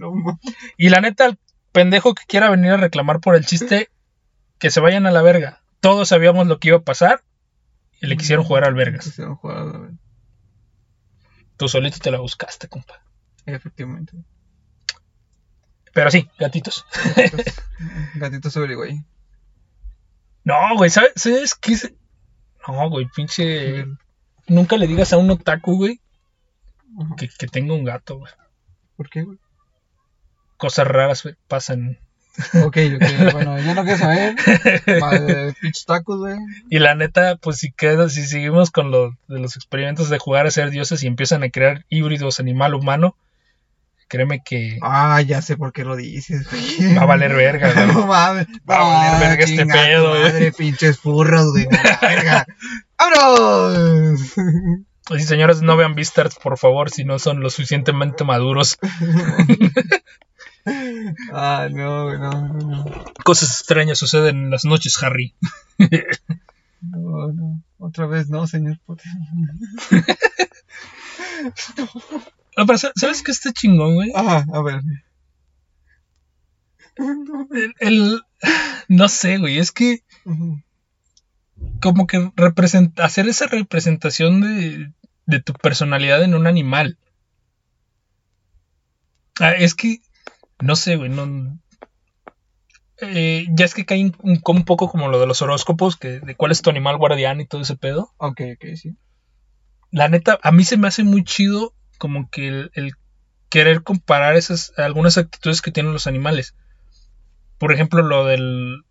No. 0.00 0.40
Y 0.76 0.88
la 0.88 1.00
neta, 1.00 1.26
el 1.26 1.38
pendejo 1.70 2.14
que 2.14 2.24
quiera 2.26 2.50
venir 2.50 2.72
a 2.72 2.76
reclamar 2.78 3.20
por 3.20 3.36
el 3.36 3.46
chiste, 3.46 3.90
que 4.58 4.70
se 4.70 4.80
vayan 4.80 5.06
a 5.06 5.12
la 5.12 5.22
verga. 5.22 5.61
Todos 5.82 6.08
sabíamos 6.08 6.46
lo 6.46 6.60
que 6.60 6.68
iba 6.68 6.76
a 6.76 6.82
pasar 6.82 7.24
y 8.00 8.06
le 8.06 8.16
quisieron 8.16 8.44
jugar 8.44 8.62
al 8.62 8.74
vergas. 8.74 9.04
Quisieron 9.04 9.34
jugar 9.34 9.58
a 9.58 9.64
la 9.64 9.78
verga. 9.78 9.98
Tú 11.56 11.68
solito 11.68 11.98
te 11.98 12.12
la 12.12 12.20
buscaste, 12.20 12.68
compa. 12.68 13.02
Efectivamente. 13.46 14.12
Pero 15.92 16.08
sí, 16.12 16.30
gatitos. 16.38 16.86
Entonces, 17.16 17.60
gatito 18.14 18.48
sobre 18.48 18.76
güey. 18.76 19.04
No, 20.44 20.76
güey, 20.76 20.88
¿sabes, 20.88 21.14
¿sabes 21.16 21.56
qué? 21.56 21.72
es? 21.72 21.92
No, 22.68 22.88
güey, 22.88 23.08
pinche. 23.14 23.84
Nunca 24.46 24.76
le 24.76 24.86
digas 24.86 25.12
a 25.12 25.16
un 25.16 25.32
otaku, 25.32 25.78
güey, 25.78 26.00
que, 27.16 27.28
que 27.28 27.48
tenga 27.48 27.74
un 27.74 27.82
gato, 27.82 28.18
güey. 28.18 28.32
¿Por 28.96 29.10
qué, 29.10 29.22
güey? 29.22 29.38
Cosas 30.58 30.86
raras 30.86 31.24
güey, 31.24 31.34
pasan. 31.48 31.98
Ok, 32.64 32.76
ok, 32.96 33.32
bueno, 33.32 33.58
yo 33.60 33.74
no 33.74 33.82
quiero 33.84 33.98
saber. 33.98 34.34
Madre, 35.00 35.52
pinches 35.60 35.84
tacos, 35.84 36.18
güey. 36.20 36.36
Y 36.70 36.78
la 36.78 36.94
neta, 36.94 37.36
pues 37.36 37.58
si 37.58 37.72
queda, 37.72 38.08
si 38.08 38.24
seguimos 38.26 38.70
con 38.70 38.90
lo 38.90 39.10
de 39.28 39.38
los 39.38 39.56
experimentos 39.56 40.08
de 40.08 40.18
jugar 40.18 40.46
a 40.46 40.50
ser 40.50 40.70
dioses 40.70 41.02
y 41.02 41.06
empiezan 41.06 41.42
a 41.42 41.50
crear 41.50 41.84
híbridos 41.90 42.40
animal-humano, 42.40 43.16
créeme 44.08 44.42
que 44.44 44.78
Ah, 44.82 45.20
ya 45.20 45.42
sé 45.42 45.56
por 45.56 45.72
qué 45.72 45.84
lo 45.84 45.94
dices, 45.96 46.48
güey. 46.50 46.94
va 46.94 47.02
a 47.02 47.06
valer 47.06 47.34
verga, 47.34 47.72
güey. 47.72 47.86
No 47.92 48.06
mames. 48.06 48.46
Va 48.68 48.76
a 48.76 48.82
valer 49.14 49.28
verga 49.28 49.44
este 49.44 49.56
chinga 49.58 49.74
tu 49.74 49.80
pedo, 49.80 50.08
güey. 50.10 50.22
Madre, 50.22 50.52
pinches 50.52 50.98
furros, 50.98 51.50
güey. 51.52 51.66
verga. 52.00 52.46
¡Vámonos! 52.98 54.20
Así, 55.10 55.24
señores, 55.24 55.60
no 55.62 55.76
vean 55.76 55.94
Beastars, 55.96 56.36
por 56.36 56.56
favor, 56.56 56.88
si 56.88 57.04
no 57.04 57.18
son 57.18 57.40
lo 57.40 57.50
suficientemente 57.50 58.24
maduros. 58.24 58.78
Ah, 61.32 61.68
no, 61.70 62.16
no, 62.18 62.48
no, 62.48 62.58
no. 62.84 63.04
Cosas 63.24 63.50
extrañas 63.60 63.98
suceden 63.98 64.36
en 64.36 64.50
las 64.50 64.64
noches, 64.64 65.00
Harry. 65.02 65.34
No, 66.84 67.28
no. 67.32 67.62
Otra 67.78 68.06
vez 68.06 68.28
no, 68.28 68.44
señor 68.48 68.76
Potter. 68.84 69.06
No, 72.56 72.66
pero 72.66 72.76
sa- 72.76 72.92
¿sabes 72.96 73.22
qué 73.22 73.30
está 73.30 73.52
chingón, 73.52 73.94
güey? 73.94 74.10
Ajá, 74.14 74.44
a 74.52 74.62
ver. 74.62 74.80
El, 76.96 77.74
el- 77.78 78.22
no 78.88 79.08
sé, 79.08 79.38
güey, 79.38 79.58
es 79.58 79.70
que 79.72 80.02
como 81.80 82.06
que 82.06 82.32
representa, 82.36 83.04
hacer 83.04 83.28
esa 83.28 83.46
representación 83.46 84.40
de, 84.40 84.92
de 85.26 85.40
tu 85.40 85.52
personalidad 85.52 86.22
en 86.24 86.34
un 86.34 86.46
animal. 86.46 86.98
Ah, 89.40 89.52
es 89.52 89.74
que, 89.74 90.00
no 90.62 90.76
sé, 90.76 90.96
güey, 90.96 91.10
no... 91.10 91.58
eh, 93.00 93.46
ya 93.50 93.64
es 93.64 93.74
que 93.74 93.84
cae 93.84 94.04
un, 94.04 94.16
un- 94.22 94.40
un 94.44 94.64
poco 94.64 94.88
como 94.88 95.08
lo 95.08 95.18
de 95.20 95.26
los 95.26 95.42
horóscopos, 95.42 95.96
que 95.96 96.20
de 96.20 96.34
cuál 96.36 96.52
es 96.52 96.62
tu 96.62 96.70
animal 96.70 96.96
guardián 96.98 97.40
y 97.40 97.46
todo 97.46 97.62
ese 97.62 97.76
pedo. 97.76 98.12
Ok, 98.18 98.40
ok, 98.54 98.64
sí. 98.76 98.96
La 99.90 100.08
neta, 100.08 100.38
a 100.42 100.52
mí 100.52 100.64
se 100.64 100.76
me 100.76 100.88
hace 100.88 101.04
muy 101.04 101.24
chido 101.24 101.74
como 101.98 102.28
que 102.30 102.48
el, 102.48 102.70
el 102.74 102.92
querer 103.50 103.82
comparar 103.82 104.36
esas 104.36 104.72
algunas 104.78 105.18
actitudes 105.18 105.62
que 105.62 105.72
tienen 105.72 105.92
los 105.92 106.06
animales. 106.06 106.54
Por 107.58 107.72
ejemplo, 107.72 108.02
lo 108.02 108.24
del 108.24 108.82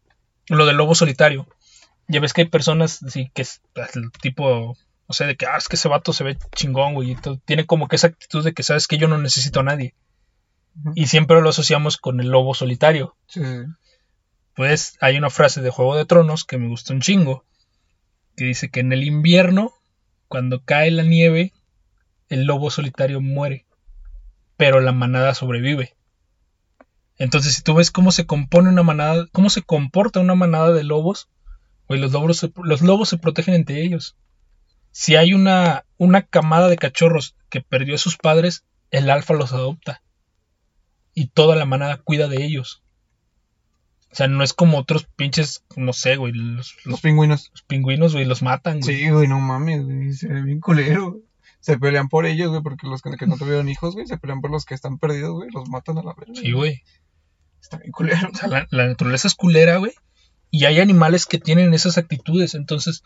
lo 0.48 0.66
del 0.66 0.78
lobo 0.78 0.96
solitario. 0.96 1.48
Ya 2.08 2.20
ves 2.20 2.34
que 2.34 2.42
hay 2.42 2.50
personas 2.50 3.04
así 3.04 3.32
que 3.34 3.44
es 3.44 3.62
el 3.96 4.12
tipo, 4.22 4.78
o 5.08 5.14
sea, 5.14 5.28
de 5.28 5.38
que 5.38 5.46
ah, 5.48 5.58
es 5.58 5.68
que 5.70 5.78
ese 5.78 5.90
vato 5.90 6.14
se 6.14 6.24
ve 6.24 6.38
chingón, 6.56 6.94
güey, 6.96 7.12
y 7.12 7.16
todo. 7.16 7.40
tiene 7.46 7.66
como 7.66 7.88
que 7.88 7.98
esa 7.98 8.08
actitud 8.08 8.44
de 8.44 8.54
que 8.54 8.64
sabes 8.64 8.88
que 8.88 8.98
yo 8.98 9.08
no 9.08 9.18
necesito 9.18 9.62
a 9.62 9.64
nadie. 9.64 9.96
Y 10.96 11.08
siempre 11.08 11.42
lo 11.42 11.50
asociamos 11.50 11.98
con 11.98 12.20
el 12.20 12.30
lobo 12.30 12.54
solitario. 12.54 13.16
Sí. 13.28 13.42
Pues 14.56 14.98
hay 15.02 15.18
una 15.18 15.30
frase 15.30 15.62
de 15.62 15.70
Juego 15.70 15.96
de 15.96 16.06
Tronos 16.06 16.44
que 16.44 16.58
me 16.58 16.68
gustó 16.68 16.94
un 16.94 17.02
chingo, 17.02 17.46
que 18.36 18.46
dice 18.46 18.70
que 18.70 18.82
en 18.82 18.92
el 18.92 19.04
invierno, 19.04 19.74
cuando 20.28 20.64
cae 20.64 20.92
la 20.92 21.04
nieve, 21.04 21.54
el 22.30 22.46
lobo 22.46 22.70
solitario 22.70 23.22
muere, 23.22 23.66
pero 24.58 24.80
la 24.80 24.92
manada 24.92 25.34
sobrevive. 25.34 25.96
Entonces, 27.18 27.54
si 27.54 27.62
tú 27.62 27.76
ves 27.76 27.92
cómo 27.92 28.12
se 28.12 28.26
compone 28.26 28.70
una 28.70 28.84
manada, 28.84 29.28
cómo 29.32 29.50
se 29.50 29.62
comporta 29.62 30.20
una 30.20 30.36
manada 30.36 30.72
de 30.72 30.84
lobos, 30.84 31.30
pues 31.88 32.00
los 32.00 32.12
lobos 32.12 32.38
se, 32.38 32.52
los 32.64 32.82
lobos 32.82 33.10
se 33.10 33.18
protegen 33.18 33.54
entre 33.54 33.82
ellos. 33.84 34.18
Si 34.92 35.16
hay 35.16 35.34
una, 35.34 35.86
una 35.98 36.24
camada 36.24 36.68
de 36.68 36.78
cachorros 36.78 37.36
que 37.50 37.62
perdió 37.62 37.96
a 37.96 38.00
sus 38.00 38.18
padres, 38.18 38.66
el 38.92 39.10
alfa 39.10 39.34
los 39.34 39.54
adopta. 39.54 40.02
Y 41.14 41.28
toda 41.28 41.56
la 41.56 41.66
manada 41.66 41.98
cuida 41.98 42.28
de 42.28 42.44
ellos. 42.44 42.84
O 44.12 44.16
sea, 44.16 44.28
no 44.28 44.44
es 44.44 44.54
como 44.54 44.78
otros 44.78 45.06
pinches, 45.16 45.64
no 45.78 45.94
sé, 45.94 46.18
güey, 46.18 46.34
los, 46.34 46.76
Los 46.76 46.86
los, 46.86 47.02
pingüinos. 47.02 47.50
los 47.54 47.62
pingüinos, 47.64 48.14
güey, 48.14 48.26
los 48.26 48.42
matan, 48.42 48.82
güey. 48.82 48.98
Sí, 48.98 49.10
güey, 49.10 49.28
no 49.28 49.40
mames, 49.40 49.84
güey. 49.86 50.12
Se 50.14 50.28
ve 50.28 50.42
bien 50.42 50.60
culero. 50.60 51.20
Se 51.62 51.78
pelean 51.78 52.10
por 52.10 52.26
ellos, 52.26 52.50
güey, 52.50 52.62
porque 52.62 52.88
los 52.88 53.02
que, 53.02 53.12
que 53.18 53.28
no 53.28 53.38
tuvieron 53.38 53.70
hijos, 53.70 53.94
güey, 53.94 54.08
se 54.08 54.18
pelean 54.18 54.42
por 54.42 54.52
los 54.52 54.66
que 54.66 54.74
están 54.74 54.98
perdidos, 54.98 55.32
güey. 55.32 55.50
Los 55.52 55.70
matan 55.70 55.98
a 55.98 56.04
la 56.04 56.14
verga. 56.14 56.34
Sí, 56.36 56.52
güey. 56.52 56.82
Está 57.62 57.78
bien 57.78 57.92
culero. 57.92 58.30
O 58.34 58.36
sea, 58.36 58.50
la, 58.50 58.68
la 58.72 58.88
naturaleza 58.88 59.28
es 59.28 59.36
culera, 59.36 59.78
güey. 59.78 59.94
Y 60.50 60.66
hay 60.66 60.80
animales 60.82 61.26
que 61.26 61.38
tienen 61.38 61.74
esas 61.74 61.98
actitudes. 61.98 62.56
Entonces, 62.56 63.04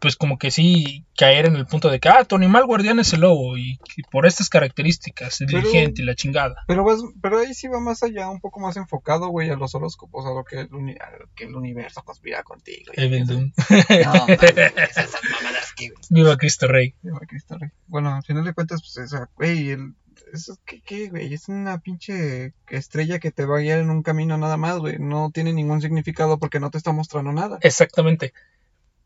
pues 0.00 0.16
como 0.16 0.36
que 0.38 0.50
sí 0.50 1.04
caer 1.16 1.46
en 1.46 1.56
el 1.56 1.66
punto 1.66 1.88
de 1.90 2.00
que, 2.00 2.08
ah, 2.08 2.24
tu 2.24 2.34
animal 2.36 2.66
guardián 2.66 2.98
es 2.98 3.12
el 3.12 3.20
lobo. 3.20 3.56
Y, 3.56 3.78
por 4.10 4.26
estas 4.26 4.48
características, 4.48 5.40
es 5.40 5.46
Pero- 5.46 5.60
diligente 5.60 6.02
y 6.02 6.04
la 6.04 6.14
chingada. 6.14 6.56
Pero, 6.66 6.84
vas, 6.84 7.00
pero 7.22 7.38
ahí 7.38 7.54
sí 7.54 7.68
va 7.68 7.80
más 7.80 8.02
allá, 8.02 8.28
un 8.28 8.40
poco 8.40 8.60
más 8.60 8.76
enfocado, 8.76 9.28
güey, 9.28 9.48
a 9.50 9.56
los 9.56 9.74
horóscopos, 9.74 10.26
a 10.26 10.30
lo 10.30 10.44
que 10.44 10.60
el, 10.60 10.74
uni- 10.74 10.96
a 11.00 11.10
lo 11.18 11.28
que 11.34 11.44
el 11.44 11.54
universo 11.54 12.02
conspira 12.02 12.42
contigo. 12.42 12.92
y 12.96 13.02
Evil. 13.04 13.26
Doom. 13.26 13.52
No, 14.04 14.26
esas 14.28 15.10
mamadas 15.30 15.72
que. 15.76 15.90
Viva 16.10 16.36
Cristo 16.36 16.66
Rey. 16.66 16.94
Viva 17.02 17.20
Cristo 17.26 17.56
Rey. 17.58 17.70
Bueno, 17.86 18.14
al 18.14 18.22
final 18.24 18.44
de 18.44 18.52
cuentas, 18.54 18.80
pues, 18.82 18.96
esa, 19.06 19.30
güey, 19.36 19.70
el, 19.70 19.94
eso, 20.32 20.56
¿qué, 20.64 20.80
qué, 20.82 21.08
güey? 21.08 21.32
Es 21.32 21.48
una 21.48 21.78
pinche 21.78 22.52
estrella 22.68 23.18
que 23.18 23.30
te 23.30 23.46
va 23.46 23.58
a 23.58 23.60
guiar 23.60 23.78
en 23.78 23.90
un 23.90 24.02
camino 24.02 24.36
nada 24.36 24.56
más, 24.56 24.78
güey. 24.78 24.96
No 24.98 25.30
tiene 25.32 25.52
ningún 25.52 25.80
significado 25.80 26.38
porque 26.38 26.58
no 26.60 26.70
te 26.70 26.78
está 26.78 26.92
mostrando 26.92 27.32
nada. 27.32 27.58
Exactamente. 27.62 28.32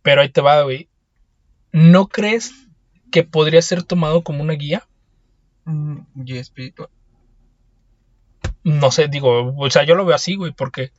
Pero 0.02 0.22
ahí 0.22 0.28
te 0.30 0.40
va, 0.40 0.62
güey. 0.62 0.88
¿No 1.72 2.08
crees 2.08 2.52
que 3.10 3.22
podría 3.22 3.62
ser 3.62 3.82
tomado 3.82 4.22
como 4.22 4.42
una 4.42 4.54
guía? 4.54 4.86
Mm, 5.64 5.98
y 6.24 6.36
espiritual. 6.38 6.88
No 8.64 8.90
sé, 8.90 9.08
digo, 9.08 9.54
o 9.56 9.70
sea, 9.70 9.84
yo 9.84 9.94
lo 9.94 10.04
veo 10.04 10.14
así, 10.14 10.34
güey, 10.34 10.52
porque 10.52 10.92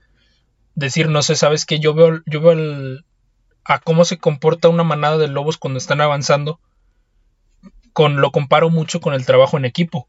decir, 0.75 1.09
no 1.09 1.21
sé, 1.21 1.35
sabes 1.35 1.65
que 1.65 1.79
yo 1.79 1.93
veo, 1.93 2.21
yo 2.25 2.41
veo 2.41 2.51
el- 2.53 3.05
a 3.63 3.79
cómo 3.79 4.05
se 4.05 4.17
comporta 4.17 4.69
una 4.69 4.83
manada 4.83 5.17
de 5.17 5.27
lobos 5.27 5.57
cuando 5.57 5.77
están 5.77 6.01
avanzando. 6.01 6.59
Con, 7.93 8.21
lo 8.21 8.31
comparo 8.31 8.69
mucho 8.69 9.01
con 9.01 9.13
el 9.13 9.25
trabajo 9.25 9.57
en 9.57 9.65
equipo. 9.65 10.07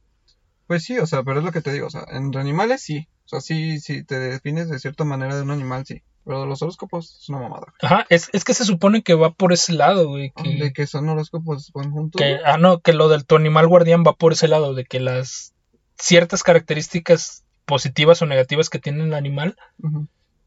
Pues 0.67 0.85
sí, 0.85 0.99
o 0.99 1.07
sea, 1.07 1.23
pero 1.23 1.41
es 1.41 1.45
lo 1.45 1.53
que 1.53 1.61
te 1.61 1.73
digo, 1.73 1.89
o 1.89 1.91
sea, 1.91 2.05
entre 2.09 2.41
animales 2.41 2.81
sí. 2.83 3.09
O 3.27 3.29
sea, 3.29 3.41
sí, 3.41 3.81
sí 3.81 4.05
te 4.05 4.19
defines 4.19 4.69
de 4.69 4.79
cierta 4.79 5.05
manera 5.05 5.37
de 5.37 5.43
un 5.43 5.51
animal, 5.51 5.85
sí. 5.85 6.03
Pero 6.25 6.47
los 6.47 6.63
horóscopos 6.63 7.19
es 7.21 7.29
una 7.29 7.39
mamada. 7.41 7.73
Ajá, 7.83 8.07
es, 8.09 8.31
es 8.33 8.45
que 8.45 8.55
se 8.55 8.65
supone 8.65 9.03
que 9.03 9.15
va 9.15 9.33
por 9.33 9.53
ese 9.53 9.73
lado, 9.73 10.09
güey. 10.09 10.31
Que, 10.31 10.51
De 10.57 10.73
que 10.73 10.87
son 10.87 11.09
horóscopos 11.09 11.73
van 11.73 11.91
juntos. 11.91 12.21
que- 12.21 12.39
ah, 12.45 12.59
no, 12.59 12.81
que 12.81 12.93
lo 12.93 13.09
del 13.09 13.27
tu 13.27 13.35
animal 13.37 13.67
guardián 13.67 14.05
va 14.07 14.13
por 14.15 14.33
ese 14.33 14.47
lado, 14.49 14.75
de 14.75 14.85
que 14.85 15.01
las 15.01 15.53
ciertas 15.99 16.43
características 16.45 17.45
positivas 17.65 18.23
o 18.23 18.27
negativas 18.27 18.71
que 18.71 18.79
tiene 18.79 19.03
el 19.05 19.15
animal, 19.15 19.57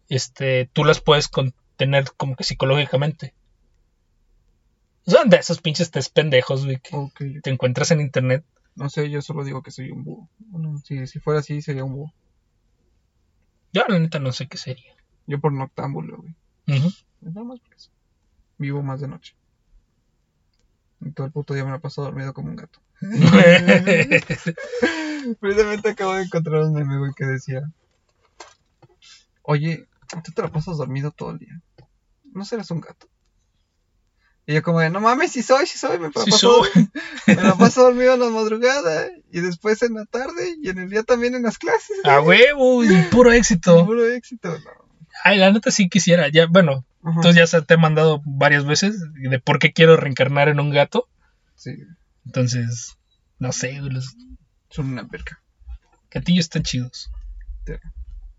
este, 0.10 0.70
tú 0.72 0.86
las 0.86 1.02
puedes 1.02 1.28
contener 1.28 2.06
como 2.16 2.36
que 2.36 2.44
psicológicamente. 2.46 3.34
Son 5.06 5.30
de 5.30 5.38
esos 5.38 5.62
pinches 5.62 5.92
test 5.92 6.14
pendejos, 6.14 6.66
güey, 6.66 6.80
que 6.80 7.40
te 7.44 7.50
encuentras 7.52 7.92
en 7.92 8.02
internet. 8.02 8.44
No 8.76 8.90
sé, 8.90 9.10
yo 9.10 9.22
solo 9.22 9.44
digo 9.44 9.62
que 9.62 9.72
soy 9.72 9.92
un 9.92 10.04
búho. 10.04 10.30
Bueno, 10.40 10.78
si, 10.84 11.06
si 11.08 11.20
fuera 11.20 11.42
así, 11.42 11.62
sería 11.62 11.84
un 11.84 11.94
búho. 11.94 12.14
Yo 13.72 13.84
la 13.88 14.00
neta 14.00 14.20
no 14.20 14.32
sé 14.32 14.48
qué 14.48 14.58
sería. 14.58 14.94
Yo 15.28 15.40
por 15.40 15.52
noctámbulo, 15.52 16.18
güey. 16.18 16.36
Ujú. 16.68 16.92
Nada 17.22 17.44
más 17.44 17.60
por 17.60 17.74
eso. 17.74 17.90
Vivo 18.58 18.82
más 18.84 19.02
de 19.02 19.08
noche. 19.08 19.36
Y 21.02 21.12
todo 21.12 21.28
el 21.28 21.34
puto 21.34 21.54
día 21.54 21.66
me 21.66 21.72
la 21.72 21.80
paso 21.80 22.04
dormido 22.04 22.34
como 22.34 22.50
un 22.50 22.56
gato. 22.56 22.80
Precisamente 25.40 25.90
acabo 25.90 26.14
de 26.14 26.24
encontrar 26.24 26.62
un 26.62 26.74
meme, 26.74 26.98
güey, 26.98 27.12
que 27.16 27.26
decía: 27.26 27.70
Oye, 29.42 29.88
tú 30.24 30.32
te 30.32 30.42
la 30.42 30.48
pasas 30.52 30.78
dormido 30.78 31.12
todo 31.12 31.32
el 31.32 31.40
día. 31.40 31.62
¿No 32.32 32.46
serás 32.46 32.72
un 32.72 32.80
gato? 32.82 33.08
Y 34.48 34.54
yo, 34.54 34.62
como 34.62 34.80
de, 34.80 34.92
no 34.92 35.02
mames, 35.02 35.32
si 35.32 35.42
soy, 35.42 35.66
si 35.66 35.80
soy, 35.80 35.98
me 35.98 36.08
Sí 36.08 36.14
paso, 36.14 36.38
soy. 36.38 36.70
me 37.26 37.36
la 37.36 37.56
paso 37.56 37.82
dormido 37.84 38.14
en 38.14 38.20
la 38.20 38.30
madrugada 38.30 39.10
y 39.32 39.40
después 39.42 39.82
en 39.82 39.96
la 39.96 40.06
tarde 40.06 40.56
y 40.62 40.70
en 40.70 40.78
el 40.78 40.90
día 40.90 41.02
también 41.04 41.34
en 41.34 41.42
las 41.44 41.58
clases. 41.58 41.98
A 42.04 42.22
huevo, 42.22 42.84
y 42.84 42.90
puro 43.12 43.32
éxito. 43.32 43.86
Puro 43.86 44.06
éxito, 44.06 44.50
no. 44.60 44.85
Ay, 45.28 45.40
la 45.40 45.52
neta 45.52 45.72
sí 45.72 45.90
quisiera. 45.90 46.30
Ya, 46.30 46.46
bueno, 46.46 46.86
Ajá. 47.04 47.20
tú 47.22 47.32
ya 47.32 47.48
se 47.48 47.60
te 47.64 47.74
he 47.74 47.78
mandado 47.78 48.22
varias 48.26 48.64
veces 48.64 49.02
de 49.16 49.40
por 49.40 49.58
qué 49.58 49.74
quiero 49.74 49.98
reencarnar 49.98 50.50
en 50.50 50.60
un 50.60 50.70
gato. 50.70 51.08
Sí, 51.56 51.72
Entonces, 52.28 52.96
no 53.40 53.52
sé, 53.52 53.74
los 53.82 54.16
son 54.70 54.92
una 54.92 55.08
perca. 55.08 55.42
gatillos 56.12 56.46
están 56.46 56.62
chidos. 56.62 57.10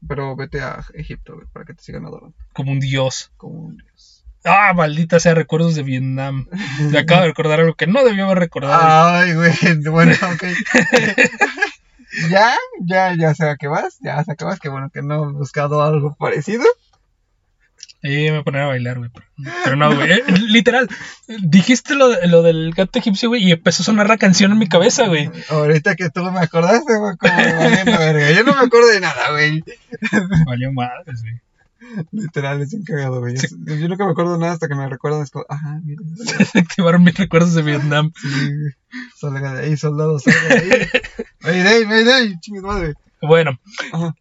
Pero 0.07 0.37
vete 0.37 0.61
a 0.61 0.85
Egipto, 0.95 1.41
para 1.53 1.65
que 1.65 1.75
te 1.75 1.83
sigan 1.83 2.07
adorando. 2.07 2.37
Como 2.53 2.71
un 2.71 2.79
dios. 2.79 3.33
Como 3.37 3.59
un 3.63 3.77
dios. 3.79 4.25
Ah, 4.45 4.73
maldita 4.73 5.19
sea, 5.19 5.35
recuerdos 5.35 5.75
de 5.75 5.83
Vietnam. 5.83 6.47
Me 6.93 6.99
acabo 7.01 7.23
de 7.23 7.27
recordar 7.29 7.59
algo 7.59 7.75
que 7.75 7.89
no 7.89 8.05
debía 8.05 8.27
haber 8.27 8.39
recordado. 8.39 8.81
Ay, 9.17 9.35
güey, 9.35 9.51
bueno, 9.91 10.13
ok. 10.13 10.45
ya, 12.31 12.57
ya, 12.81 13.15
ya 13.17 13.35
sé 13.35 13.49
a 13.49 13.57
qué 13.57 13.69
vas, 13.69 13.99
ya 14.01 14.23
sé 14.25 14.33
a 14.33 14.35
qué 14.37 14.45
vas, 14.45 14.59
que 14.61 14.69
bueno 14.69 14.91
que 14.93 15.03
no 15.03 15.29
he 15.29 15.33
buscado 15.33 15.83
algo 15.83 16.15
parecido. 16.19 16.65
Eh, 18.03 18.31
me 18.31 18.45
poner 18.45 18.63
a 18.63 18.67
bailar, 18.67 18.99
güey. 18.99 19.11
Pero, 19.65 19.75
no, 19.77 19.93
güey. 19.95 20.13
Eh, 20.13 20.23
literal, 20.49 20.89
dijiste 21.43 21.95
lo, 21.95 22.09
de- 22.11 22.29
lo 22.29 22.43
del 22.43 22.73
gato 22.73 22.99
egipcio, 22.99 23.29
güey, 23.31 23.43
y 23.43 23.53
empezó 23.53 23.83
a 23.83 23.87
sonar 23.87 24.07
la 24.09 24.17
canción 24.19 24.53
en 24.53 24.59
mi 24.59 24.69
cabeza, 24.69 25.07
güey. 25.09 25.29
Ahorita 25.49 25.97
que 25.97 26.11
tú 26.11 26.23
me 26.31 26.39
acordaste, 26.41 26.97
güey, 26.99 27.17
como 27.17 27.33
valiendo 27.35 27.99
verga. 27.99 28.31
Yo 28.31 28.45
no 28.45 28.55
me 28.55 28.67
acuerdo 28.67 28.89
de 28.89 29.01
nada, 29.01 29.31
güey. 29.33 29.65
Valió 30.47 30.73
madres, 30.73 31.23
güey. 31.23 31.41
Literal, 32.13 32.61
es 32.63 32.73
un 32.75 32.83
cagado, 32.85 33.21
güey. 33.21 33.35
Yo 33.37 33.89
nunca 33.89 34.05
me 34.05 34.13
acuerdo 34.13 34.39
nada 34.39 34.53
hasta 34.53 34.69
que 34.69 34.75
me 34.75 34.89
recuerdan. 34.89 35.23
Es 35.23 35.31
como, 35.31 35.45
ajá, 35.49 35.81
mira. 35.85 36.03
Se 36.53 36.59
activaron 36.59 37.05
mis 37.05 37.17
recuerdos 37.17 37.55
de 37.55 37.63
Vietnam. 37.63 38.13
Sí, 38.21 38.51
salga 39.17 39.55
de 39.55 39.67
ahí, 39.67 39.77
soldado, 39.77 40.19
salga 40.19 40.55
de 40.55 40.73
ahí. 40.73 40.89
Mayday, 41.41 41.87
mayday, 41.87 42.41
chingue 42.41 42.61
madre. 42.61 42.95
Bueno, 43.23 43.59
Ajá. 43.93 44.15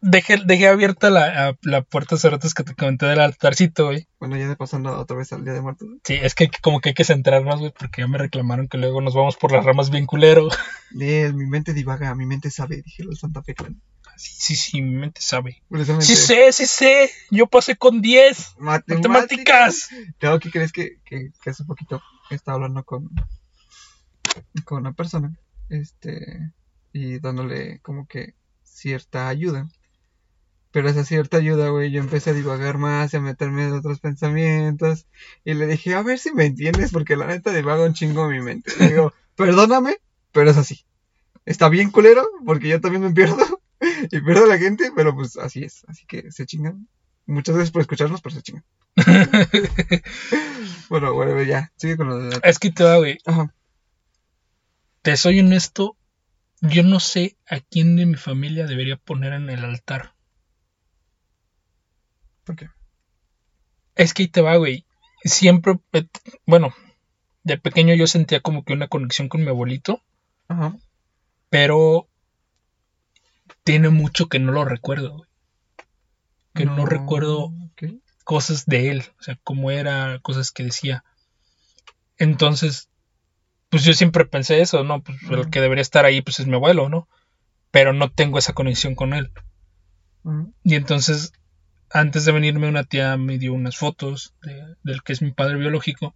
dejé, 0.00 0.38
dejé 0.44 0.68
abierta 0.68 1.08
la, 1.10 1.56
la 1.62 1.82
puerta 1.82 2.16
hace 2.16 2.28
ratos 2.28 2.52
que 2.52 2.62
te 2.62 2.74
comenté 2.74 3.06
del 3.06 3.20
altarcito, 3.20 3.86
güey. 3.86 4.06
Bueno, 4.20 4.36
ya 4.36 4.48
de 4.48 4.56
pasando 4.56 4.98
otra 4.98 5.16
vez 5.16 5.32
al 5.32 5.44
Día 5.44 5.54
de 5.54 5.62
Muertos. 5.62 5.88
Sí, 6.04 6.14
es 6.20 6.34
que 6.34 6.50
como 6.62 6.80
que 6.80 6.90
hay 6.90 6.94
que 6.94 7.04
centrarnos, 7.04 7.60
güey, 7.60 7.72
porque 7.78 8.02
ya 8.02 8.08
me 8.08 8.18
reclamaron 8.18 8.68
que 8.68 8.78
luego 8.78 9.00
nos 9.00 9.14
vamos 9.14 9.36
por 9.36 9.52
las 9.52 9.64
ramas 9.64 9.90
bien 9.90 10.06
culero. 10.06 10.48
Mi 10.92 11.46
mente 11.46 11.72
divaga, 11.72 12.14
mi 12.14 12.26
mente 12.26 12.50
sabe, 12.50 12.82
dije 12.82 13.04
lo 13.04 13.10
de 13.10 13.16
Santa 13.16 13.42
Fe. 13.42 13.54
Clan. 13.54 13.80
Sí, 14.18 14.32
sí, 14.36 14.56
sí, 14.56 14.82
mi 14.82 14.96
mente 14.96 15.20
sabe. 15.20 15.62
Sí 16.00 16.16
sé, 16.16 16.52
sí 16.52 16.66
sé. 16.66 17.10
Yo 17.30 17.46
pasé 17.46 17.76
con 17.76 18.02
10. 18.02 18.56
Matemáticas. 18.58 19.88
Claro, 20.18 20.40
¿qué 20.40 20.50
crees 20.50 20.72
que, 20.72 20.98
que, 21.04 21.30
que 21.40 21.50
hace 21.50 21.64
poquito 21.64 22.02
estaba 22.28 22.56
hablando 22.56 22.82
con, 22.82 23.08
con 24.64 24.78
una 24.78 24.92
persona? 24.92 25.38
Este, 25.68 26.52
y 26.92 27.20
dándole 27.20 27.78
como 27.80 28.08
que 28.08 28.34
cierta 28.64 29.28
ayuda. 29.28 29.68
Pero 30.72 30.88
esa 30.88 31.04
cierta 31.04 31.36
ayuda, 31.36 31.68
güey, 31.70 31.92
yo 31.92 32.00
empecé 32.00 32.30
a 32.30 32.34
divagar 32.34 32.76
más, 32.76 33.14
a 33.14 33.20
meterme 33.20 33.66
en 33.66 33.72
otros 33.72 34.00
pensamientos. 34.00 35.06
Y 35.44 35.54
le 35.54 35.68
dije, 35.68 35.94
a 35.94 36.02
ver 36.02 36.18
si 36.18 36.32
me 36.32 36.46
entiendes, 36.46 36.90
porque 36.90 37.16
la 37.16 37.28
neta 37.28 37.52
divaga 37.52 37.84
un 37.84 37.94
chingo 37.94 38.28
mi 38.28 38.40
mente. 38.40 38.72
Le 38.80 38.88
digo, 38.88 39.14
perdóname, 39.36 39.96
pero 40.32 40.50
es 40.50 40.56
así. 40.56 40.84
Está 41.46 41.68
bien 41.68 41.90
culero, 41.90 42.26
porque 42.44 42.68
yo 42.68 42.80
también 42.80 43.04
me 43.04 43.12
pierdo. 43.12 43.62
Y 44.10 44.20
pierdo 44.20 44.44
a 44.44 44.48
la 44.48 44.58
gente, 44.58 44.90
pero 44.94 45.14
pues 45.14 45.36
así 45.36 45.64
es. 45.64 45.84
Así 45.88 46.06
que 46.06 46.30
se 46.32 46.46
chingan. 46.46 46.88
Muchas 47.26 47.54
gracias 47.54 47.72
por 47.72 47.82
escucharnos, 47.82 48.20
pero 48.20 48.34
se 48.34 48.42
chingan. 48.42 48.64
Bueno, 50.88 51.12
bueno, 51.12 51.42
ya, 51.42 51.70
sigue 51.76 51.98
con 51.98 52.08
lo 52.08 52.18
de 52.18 52.30
la... 52.30 52.36
Es 52.48 52.58
que 52.58 52.70
te 52.70 52.82
va, 52.82 52.96
güey. 52.96 53.18
Ajá. 53.26 53.54
Te 55.02 55.16
soy 55.18 55.40
honesto. 55.40 55.96
Yo 56.60 56.82
no 56.82 56.98
sé 56.98 57.36
a 57.46 57.60
quién 57.60 57.96
de 57.96 58.06
mi 58.06 58.16
familia 58.16 58.66
debería 58.66 58.96
poner 58.96 59.34
en 59.34 59.50
el 59.50 59.64
altar. 59.64 60.14
¿Por 62.44 62.56
qué? 62.56 62.70
Es 63.94 64.14
que 64.14 64.22
ahí 64.22 64.28
te 64.28 64.40
va, 64.40 64.56
güey. 64.56 64.86
Siempre, 65.22 65.78
eh, 65.92 66.06
bueno, 66.46 66.74
de 67.42 67.58
pequeño 67.58 67.94
yo 67.94 68.06
sentía 68.06 68.40
como 68.40 68.64
que 68.64 68.72
una 68.72 68.88
conexión 68.88 69.28
con 69.28 69.42
mi 69.42 69.48
abuelito, 69.48 70.02
Ajá. 70.48 70.76
pero 71.50 72.08
tiene 73.68 73.90
mucho 73.90 74.30
que 74.30 74.38
no 74.38 74.50
lo 74.50 74.64
recuerdo, 74.64 75.14
güey. 75.18 75.28
Que 76.54 76.64
no, 76.64 76.86
recuerdo 76.86 77.52
cosas 78.24 78.64
de 78.64 78.88
él, 78.88 79.04
o 79.20 79.22
sea, 79.22 79.38
cómo 79.44 79.70
era, 79.70 80.20
cosas 80.20 80.52
que 80.52 80.64
decía. 80.64 81.04
Entonces, 82.16 82.88
pues 83.68 83.84
yo 83.84 83.92
siempre 83.92 84.24
pensé 84.24 84.62
eso, 84.62 84.84
¿no? 84.84 85.02
Pues 85.02 85.18
el 85.30 85.50
que 85.50 85.60
debería 85.60 85.82
estar 85.82 86.06
ahí, 86.06 86.22
pues 86.22 86.40
es 86.40 86.46
mi 86.46 86.54
abuelo, 86.54 86.88
¿no? 86.88 87.08
Pero 87.70 87.92
no 87.92 88.10
tengo 88.10 88.38
esa 88.38 88.54
conexión 88.54 88.94
con 88.94 89.12
él. 89.12 89.32
Y 90.64 90.74
entonces, 90.74 91.34
antes 91.90 92.24
de 92.24 92.32
venirme, 92.32 92.70
una 92.70 92.84
tía 92.84 93.18
me 93.18 93.36
dio 93.36 93.52
unas 93.52 93.76
fotos 93.76 94.34
de- 94.40 94.76
del 94.82 95.02
que 95.02 95.12
es 95.12 95.20
mi 95.20 95.32
padre 95.32 95.56
biológico. 95.58 96.14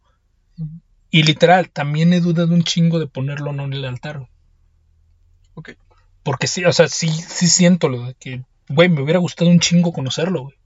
Y 1.11 1.25
literal, 1.25 1.69
también 1.69 2.15
he 2.15 2.21
dudado 2.21 2.55
un 2.55 2.63
chingo 2.65 2.99
de 2.99 3.09
ponerlo 3.09 3.53
no 3.53 3.65
en 3.65 3.75
el 3.75 3.85
altar. 3.85 4.27
Ok. 5.53 5.73
Porque 6.23 6.47
sí, 6.47 6.65
o 6.65 6.73
sea, 6.73 6.89
sí, 6.89 7.09
sí 7.09 7.49
siento 7.49 7.89
lo 7.89 8.05
de 8.07 8.15
que, 8.15 8.43
güey, 8.69 8.89
me 8.89 9.03
hubiera 9.03 9.19
gustado 9.19 9.51
un 9.51 9.61
chingo 9.61 9.93
conocerlo, 9.93 10.43
güey. 10.45 10.57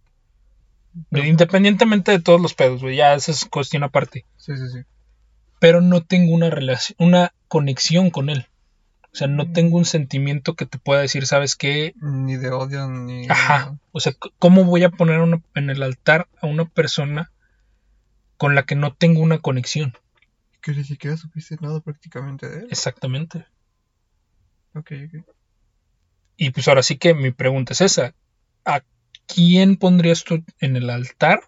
Independientemente 1.28 2.10
de 2.12 2.20
todos 2.20 2.40
los 2.40 2.54
pedos, 2.54 2.80
güey, 2.82 2.96
ya 2.96 3.14
esa 3.14 3.30
es 3.32 3.44
cuestión 3.46 3.82
aparte. 3.84 4.24
Sí, 4.36 4.56
sí, 4.56 4.68
sí. 4.72 4.80
Pero 5.60 5.80
no 5.80 6.02
tengo 6.02 6.34
una 6.34 6.50
relación, 6.50 6.96
una 6.98 7.32
conexión 7.48 8.10
con 8.10 8.28
él. 8.30 8.46
O 9.12 9.16
sea, 9.18 9.28
no 9.28 9.44
Mm. 9.46 9.52
tengo 9.52 9.78
un 9.78 9.84
sentimiento 9.86 10.54
que 10.54 10.66
te 10.66 10.78
pueda 10.78 11.00
decir, 11.00 11.26
¿sabes 11.26 11.56
qué? 11.56 11.94
Ni 12.02 12.36
de 12.36 12.50
odio, 12.50 12.86
ni... 12.88 13.26
Ajá. 13.28 13.78
O 13.92 14.00
sea, 14.00 14.12
¿cómo 14.38 14.64
voy 14.64 14.84
a 14.84 14.90
poner 14.90 15.20
una- 15.20 15.42
en 15.54 15.70
el 15.70 15.82
altar 15.82 16.28
a 16.42 16.46
una 16.46 16.66
persona 16.66 17.30
con 18.36 18.54
la 18.54 18.64
que 18.64 18.74
no 18.74 18.92
tengo 18.94 19.20
una 19.22 19.38
conexión? 19.38 19.94
Que 20.60 20.72
ni 20.72 20.84
siquiera 20.84 21.16
supiste 21.16 21.56
nada 21.60 21.80
prácticamente 21.80 22.46
de 22.48 22.58
él. 22.60 22.66
Exactamente. 22.70 23.46
Ok, 24.74 24.92
ok. 25.06 25.24
Y 26.36 26.50
pues 26.50 26.68
ahora 26.68 26.82
sí 26.82 26.98
que 26.98 27.14
mi 27.14 27.30
pregunta 27.30 27.72
es 27.72 27.80
esa. 27.80 28.14
¿A 28.64 28.82
quién 29.26 29.76
pondrías 29.76 30.24
tú 30.24 30.44
en 30.60 30.76
el 30.76 30.90
altar 30.90 31.40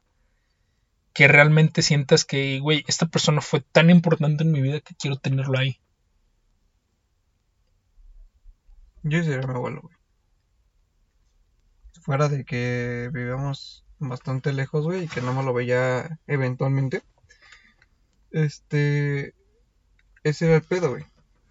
que 1.12 1.28
realmente 1.28 1.82
sientas 1.82 2.24
que, 2.24 2.60
güey, 2.60 2.84
esta 2.86 3.06
persona 3.06 3.40
fue 3.40 3.60
tan 3.60 3.90
importante 3.90 4.44
en 4.44 4.52
mi 4.52 4.62
vida 4.62 4.80
que 4.80 4.94
quiero 4.94 5.16
tenerlo 5.16 5.58
ahí? 5.58 5.80
Yo 9.02 9.22
sería 9.22 9.46
mi 9.46 9.54
abuelo, 9.54 9.82
güey. 9.82 9.96
Fuera 12.02 12.28
de 12.28 12.44
que 12.44 13.10
vivíamos 13.12 13.84
bastante 13.98 14.52
lejos, 14.52 14.84
güey, 14.84 15.04
y 15.04 15.08
que 15.08 15.20
no 15.20 15.34
me 15.34 15.42
lo 15.42 15.52
veía 15.52 16.18
eventualmente. 16.26 17.02
Este. 18.30 19.34
Ese 20.22 20.46
era 20.46 20.56
el 20.56 20.62
pedo, 20.62 20.90
güey. 20.90 21.04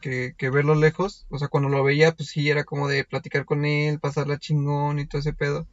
Que, 0.08 0.36
que 0.38 0.50
verlo 0.50 0.74
lejos, 0.74 1.26
o 1.30 1.38
sea, 1.38 1.50
cuando 1.50 1.68
lo 1.68 1.84
veía, 1.84 2.14
pues 2.14 2.30
sí, 2.30 2.50
era 2.50 2.64
como 2.64 2.88
de 2.88 3.04
platicar 3.04 3.44
con 3.44 3.66
él, 3.66 4.00
pasarla 4.00 4.40
chingón 4.40 5.00
y 5.00 5.06
todo 5.06 5.20
ese 5.20 5.34
pedo. 5.34 5.68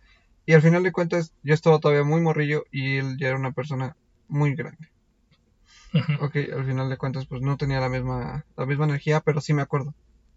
Y 0.45 0.55
al 0.55 0.61
final 0.61 0.83
de 0.83 0.91
cuentas, 0.91 1.33
yo 1.45 1.55
estaba 1.55 1.79
todavía 1.79 2.03
muy 2.03 2.21
morrillo 2.21 2.65
y 2.73 2.97
él 2.97 3.17
ya 3.17 3.29
era 3.29 3.37
una 3.39 3.53
persona 3.53 3.97
muy 4.27 4.57
grande. 4.57 4.89
Ujú. 5.95 6.25
Ok, 6.25 6.35
al 6.53 6.67
final 6.67 6.91
de 6.91 6.97
cuentas, 6.97 7.27
pues 7.29 7.43
no 7.43 7.57
tenía 7.57 7.79
la 7.79 7.89
misma, 7.89 8.45
la 8.57 8.67
misma 8.67 8.87
energía, 8.87 9.21
pero 9.21 9.41
sí 9.41 9.55
me 9.55 9.63
acuerdo. 9.63 9.95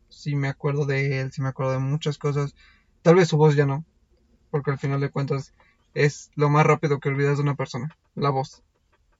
Sí 0.10 0.36
me 0.36 0.48
acuerdo 0.48 0.86
de 0.86 1.22
él, 1.22 1.32
sí 1.32 1.41
me 1.41 1.50
acuerdo 1.50 1.72
de 1.72 1.80
muchas 1.80 2.20
cosas. 2.20 2.54
Tal 3.02 3.16
vez 3.16 3.30
su 3.30 3.38
voz 3.38 3.56
ya 3.56 3.66
no, 3.66 3.84
porque 4.52 4.70
al 4.70 4.78
final 4.78 5.02
de 5.02 5.10
cuentas 5.10 5.56
es 5.95 6.30
lo 6.36 6.50
más 6.50 6.68
rápido 6.68 7.00
que 7.00 7.10
olvidas 7.10 7.38
de 7.38 7.43
una 7.45 7.56
persona, 7.56 7.98
la 8.14 8.30
voz. 8.30 8.62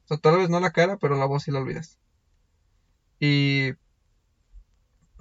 O 0.05 0.07
sea, 0.09 0.17
tal 0.17 0.38
vez 0.38 0.51
no 0.51 0.59
la 0.59 0.69
cara, 0.69 0.97
pero 0.97 1.15
la 1.15 1.25
voz 1.25 1.45
sí 1.45 1.49
la 1.51 1.61
olvidas. 1.61 1.97
Y... 3.19 3.73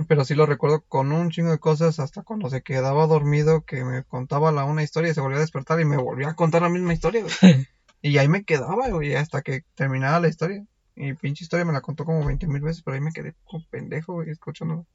Pero 0.08 0.24
sí 0.24 0.34
lo 0.34 0.44
recuerdo 0.44 0.82
con 0.82 1.10
un 1.12 1.30
chingo 1.30 1.50
de 1.50 1.58
cosas, 1.58 1.98
hasta 2.00 2.22
cuando 2.22 2.50
se 2.50 2.62
quedaba 2.62 3.06
dormido, 3.06 3.64
que 3.64 3.84
me 3.84 4.04
contaba 4.04 4.52
la 4.52 4.64
una 4.64 4.82
historia 4.82 5.10
y 5.10 5.14
se 5.14 5.20
volvía 5.20 5.38
a 5.38 5.40
despertar 5.40 5.80
y 5.80 5.84
me 5.84 5.96
volvía 5.96 6.28
a 6.28 6.34
contar 6.34 6.62
la 6.62 6.68
misma 6.68 6.92
historia, 6.92 7.22
güey. 7.22 7.66
Y 8.02 8.18
ahí 8.18 8.28
me 8.28 8.44
quedaba, 8.44 8.88
güey, 8.90 9.14
hasta 9.14 9.42
que 9.42 9.64
terminaba 9.74 10.20
la 10.20 10.28
historia. 10.28 10.64
Y 10.94 11.14
pinche 11.14 11.42
historia 11.42 11.64
me 11.64 11.72
la 11.72 11.80
contó 11.80 12.04
como 12.04 12.24
20 12.24 12.46
mil 12.46 12.62
veces, 12.62 12.82
pero 12.82 12.94
ahí 12.94 13.00
me 13.00 13.10
quedé 13.10 13.34
como 13.44 13.64
pendejo, 13.68 14.12
güey, 14.12 14.30
escuchándolo. 14.30 14.86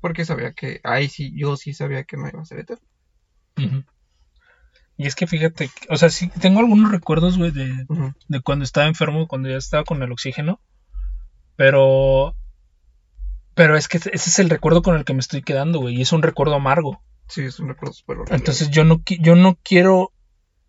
Porque 0.00 0.24
sabía 0.24 0.52
que, 0.52 0.80
ahí 0.84 1.08
sí, 1.08 1.32
yo 1.34 1.56
sí 1.56 1.74
sabía 1.74 2.04
que 2.04 2.16
no 2.16 2.28
iba 2.28 2.40
a 2.40 2.44
ser 2.44 2.60
eterno. 2.60 2.86
Y 4.96 5.06
es 5.06 5.14
que 5.14 5.26
fíjate, 5.26 5.70
o 5.88 5.96
sea, 5.96 6.10
sí 6.10 6.28
tengo 6.40 6.60
algunos 6.60 6.92
recuerdos, 6.92 7.38
güey, 7.38 7.50
de, 7.50 7.86
de 8.28 8.40
cuando 8.40 8.64
estaba 8.64 8.86
enfermo, 8.86 9.26
cuando 9.26 9.48
ya 9.48 9.56
estaba 9.56 9.84
con 9.84 10.02
el 10.02 10.12
oxígeno. 10.12 10.60
Pero. 11.56 12.36
Pero 13.54 13.76
es 13.76 13.88
que 13.88 13.98
ese 13.98 14.10
es 14.14 14.38
el 14.38 14.50
recuerdo 14.50 14.82
con 14.82 14.96
el 14.96 15.04
que 15.04 15.12
me 15.14 15.20
estoy 15.20 15.42
quedando, 15.42 15.80
güey. 15.80 15.96
Y 15.96 16.02
es 16.02 16.12
un 16.12 16.22
recuerdo 16.22 16.54
amargo. 16.54 17.02
Sí, 17.28 17.42
es 17.42 17.58
un 17.60 17.68
recuerdo 17.68 17.92
súper 17.94 18.16
horrible. 18.18 18.36
Entonces 18.36 18.70
yo 18.70 18.84
no, 18.84 19.02
yo 19.20 19.36
no 19.36 19.58
quiero 19.62 20.12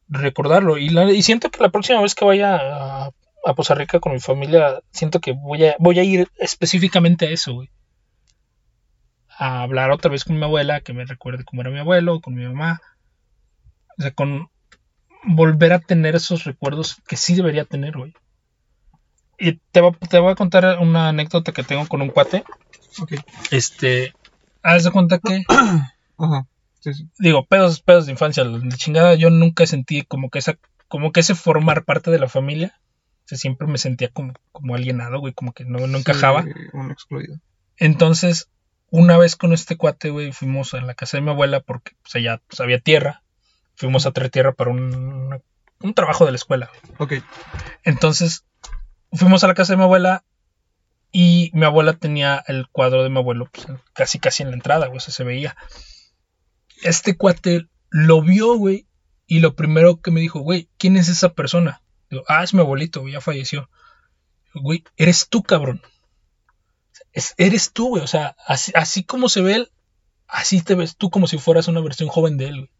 recordarlo. 0.09 0.77
Y, 0.77 0.89
la- 0.89 1.11
y 1.11 1.21
siento 1.23 1.49
que 1.49 1.61
la 1.61 1.69
próxima 1.69 2.01
vez 2.01 2.13
que 2.15 2.25
vaya 2.25 2.55
a, 2.57 3.11
a 3.45 3.53
Poza 3.55 3.73
Rica 3.75 3.99
con 3.99 4.13
mi 4.13 4.19
familia, 4.19 4.81
siento 4.91 5.19
que 5.21 5.31
voy 5.33 5.65
a, 5.65 5.75
voy 5.79 5.99
a 5.99 6.03
ir 6.03 6.27
específicamente 6.39 7.27
a 7.27 7.31
eso, 7.31 7.53
güey. 7.53 7.69
A 9.37 9.63
hablar 9.63 9.89
otra 9.91 10.11
vez 10.11 10.25
con 10.25 10.37
mi 10.37 10.43
abuela, 10.43 10.81
que 10.81 10.93
me 10.93 11.05
recuerde 11.05 11.43
cómo 11.43 11.61
era 11.61 11.71
mi 11.71 11.79
abuelo, 11.79 12.21
con 12.21 12.35
mi 12.35 12.45
mamá. 12.45 12.81
O 13.97 14.01
sea, 14.01 14.11
con 14.11 14.49
volver 15.25 15.73
a 15.73 15.79
tener 15.79 16.15
esos 16.15 16.43
recuerdos 16.43 16.97
que 17.07 17.15
sí 17.17 17.33
debería 17.35 17.65
tener, 17.65 17.97
güey. 17.97 18.13
Y 19.45 19.59
te, 19.71 19.81
va- 19.81 19.91
te 19.91 20.19
voy 20.19 20.31
a 20.31 20.35
contar 20.35 20.79
una 20.79 21.09
anécdota 21.09 21.51
que 21.51 21.63
tengo 21.63 21.85
con 21.87 22.01
un 22.01 22.09
cuate. 22.09 22.45
Ok. 23.01 23.13
Este, 23.51 24.13
haz 24.61 24.85
de 24.85 24.91
cuenta 24.91 25.19
que 25.19 25.43
Ajá. 26.17 26.47
Sí, 26.79 26.93
sí. 26.93 27.09
digo, 27.19 27.45
pedos, 27.45 27.81
pedos 27.81 28.05
de 28.05 28.13
infancia, 28.13 28.43
la 28.45 28.75
chingada, 28.77 29.15
yo 29.15 29.29
nunca 29.29 29.65
sentí 29.65 30.03
como 30.03 30.29
que 30.29 30.39
esa, 30.39 30.57
como 30.87 31.11
que 31.11 31.19
ese 31.19 31.35
formar 31.35 31.83
parte 31.83 32.09
de 32.09 32.19
la 32.19 32.29
familia. 32.29 32.79
O 33.25 33.27
sea, 33.27 33.37
siempre 33.37 33.67
me 33.67 33.77
sentía 33.77 34.09
como, 34.09 34.33
como 34.53 34.75
alienado, 34.75 35.19
güey, 35.19 35.33
como 35.33 35.51
que 35.51 35.65
no, 35.65 35.87
no 35.87 35.97
encajaba. 35.97 36.43
Sí, 36.43 36.49
un 36.73 36.91
excluido. 36.91 37.37
Entonces, 37.77 38.49
una 38.91 39.17
vez 39.17 39.35
con 39.35 39.51
este 39.51 39.75
cuate, 39.75 40.09
güey, 40.09 40.31
fuimos 40.31 40.73
a 40.73 40.79
la 40.81 40.93
casa 40.93 41.17
de 41.17 41.21
mi 41.21 41.31
abuela 41.31 41.59
porque 41.59 41.93
pues, 42.01 42.15
allá 42.15 42.41
pues, 42.47 42.59
había 42.61 42.79
tierra. 42.79 43.23
Fuimos 43.75 44.05
a 44.05 44.11
traer 44.11 44.29
tierra 44.29 44.53
para 44.53 44.71
un, 44.71 45.41
un 45.81 45.93
trabajo 45.93 46.25
de 46.25 46.31
la 46.31 46.35
escuela. 46.37 46.69
Ok. 46.99 47.13
Entonces, 47.83 48.45
fuimos 49.13 49.43
a 49.43 49.47
la 49.47 49.53
casa 49.53 49.73
de 49.73 49.77
mi 49.77 49.83
abuela 49.83 50.23
y 51.11 51.51
mi 51.53 51.65
abuela 51.65 51.93
tenía 51.93 52.43
el 52.47 52.67
cuadro 52.69 53.03
de 53.03 53.09
mi 53.09 53.17
abuelo 53.19 53.49
pues, 53.51 53.67
casi 53.93 54.19
casi 54.19 54.43
en 54.43 54.49
la 54.49 54.55
entrada, 54.55 54.87
güey, 54.87 54.97
o 54.97 55.01
sea, 55.01 55.13
se 55.13 55.23
veía. 55.23 55.55
Este 56.81 57.15
cuate 57.15 57.67
lo 57.89 58.21
vio, 58.21 58.55
güey, 58.57 58.87
y 59.27 59.39
lo 59.39 59.55
primero 59.55 60.01
que 60.01 60.11
me 60.11 60.21
dijo, 60.21 60.39
güey, 60.39 60.69
¿quién 60.77 60.97
es 60.97 61.07
esa 61.09 61.33
persona? 61.33 61.81
Digo, 62.09 62.23
ah, 62.27 62.43
es 62.43 62.53
mi 62.53 62.59
abuelito, 62.61 63.01
güey, 63.01 63.13
ya 63.13 63.21
falleció. 63.21 63.69
Güey, 64.55 64.83
eres 64.97 65.29
tú, 65.29 65.43
cabrón. 65.43 65.81
Es- 67.11 67.35
eres 67.37 67.71
tú, 67.73 67.89
güey, 67.89 68.03
o 68.03 68.07
sea, 68.07 68.35
así, 68.47 68.71
así 68.75 69.03
como 69.03 69.29
se 69.29 69.41
ve 69.41 69.55
él, 69.55 69.71
así 70.27 70.61
te 70.61 70.75
ves 70.75 70.97
tú 70.97 71.09
como 71.09 71.27
si 71.27 71.37
fueras 71.37 71.67
una 71.67 71.81
versión 71.81 72.09
joven 72.09 72.37
de 72.37 72.45
él, 72.47 72.55
güey. 72.57 72.71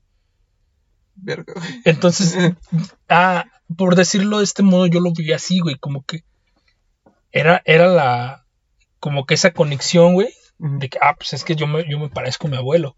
Verga. 1.16 1.54
güey. 1.56 1.82
Entonces, 1.86 2.36
ah, 3.10 3.46
por 3.78 3.96
decirlo 3.96 4.40
de 4.40 4.44
este 4.44 4.64
modo, 4.64 4.88
yo 4.88 5.00
lo 5.00 5.12
vi 5.14 5.32
así, 5.32 5.60
güey, 5.60 5.76
como 5.76 6.04
que 6.04 6.24
era, 7.32 7.62
era 7.66 7.88
la, 7.88 8.46
como 9.00 9.26
que 9.26 9.34
esa 9.34 9.52
conexión, 9.52 10.14
güey, 10.14 10.30
de 10.58 10.90
que, 10.90 11.00
ah, 11.02 11.16
pues 11.16 11.34
es 11.34 11.44
que 11.44 11.56
yo 11.56 11.68
me, 11.68 11.90
yo 11.90 12.00
me 12.00 12.10
parezco 12.10 12.48
a 12.48 12.52
mi 12.52 12.58
abuelo. 12.58 12.96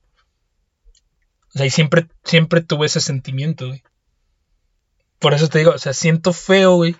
O 1.48 1.58
sea, 1.58 1.66
y 1.66 1.70
siempre, 1.70 2.08
siempre 2.24 2.62
tuve 2.62 2.88
ese 2.88 3.00
sentimiento, 3.00 3.68
güey. 3.68 3.82
Por 5.20 5.34
eso 5.34 5.48
te 5.48 5.60
digo, 5.60 5.72
o 5.72 5.78
sea, 5.78 5.94
siento 5.94 6.34
feo, 6.34 6.76
güey, 6.76 6.96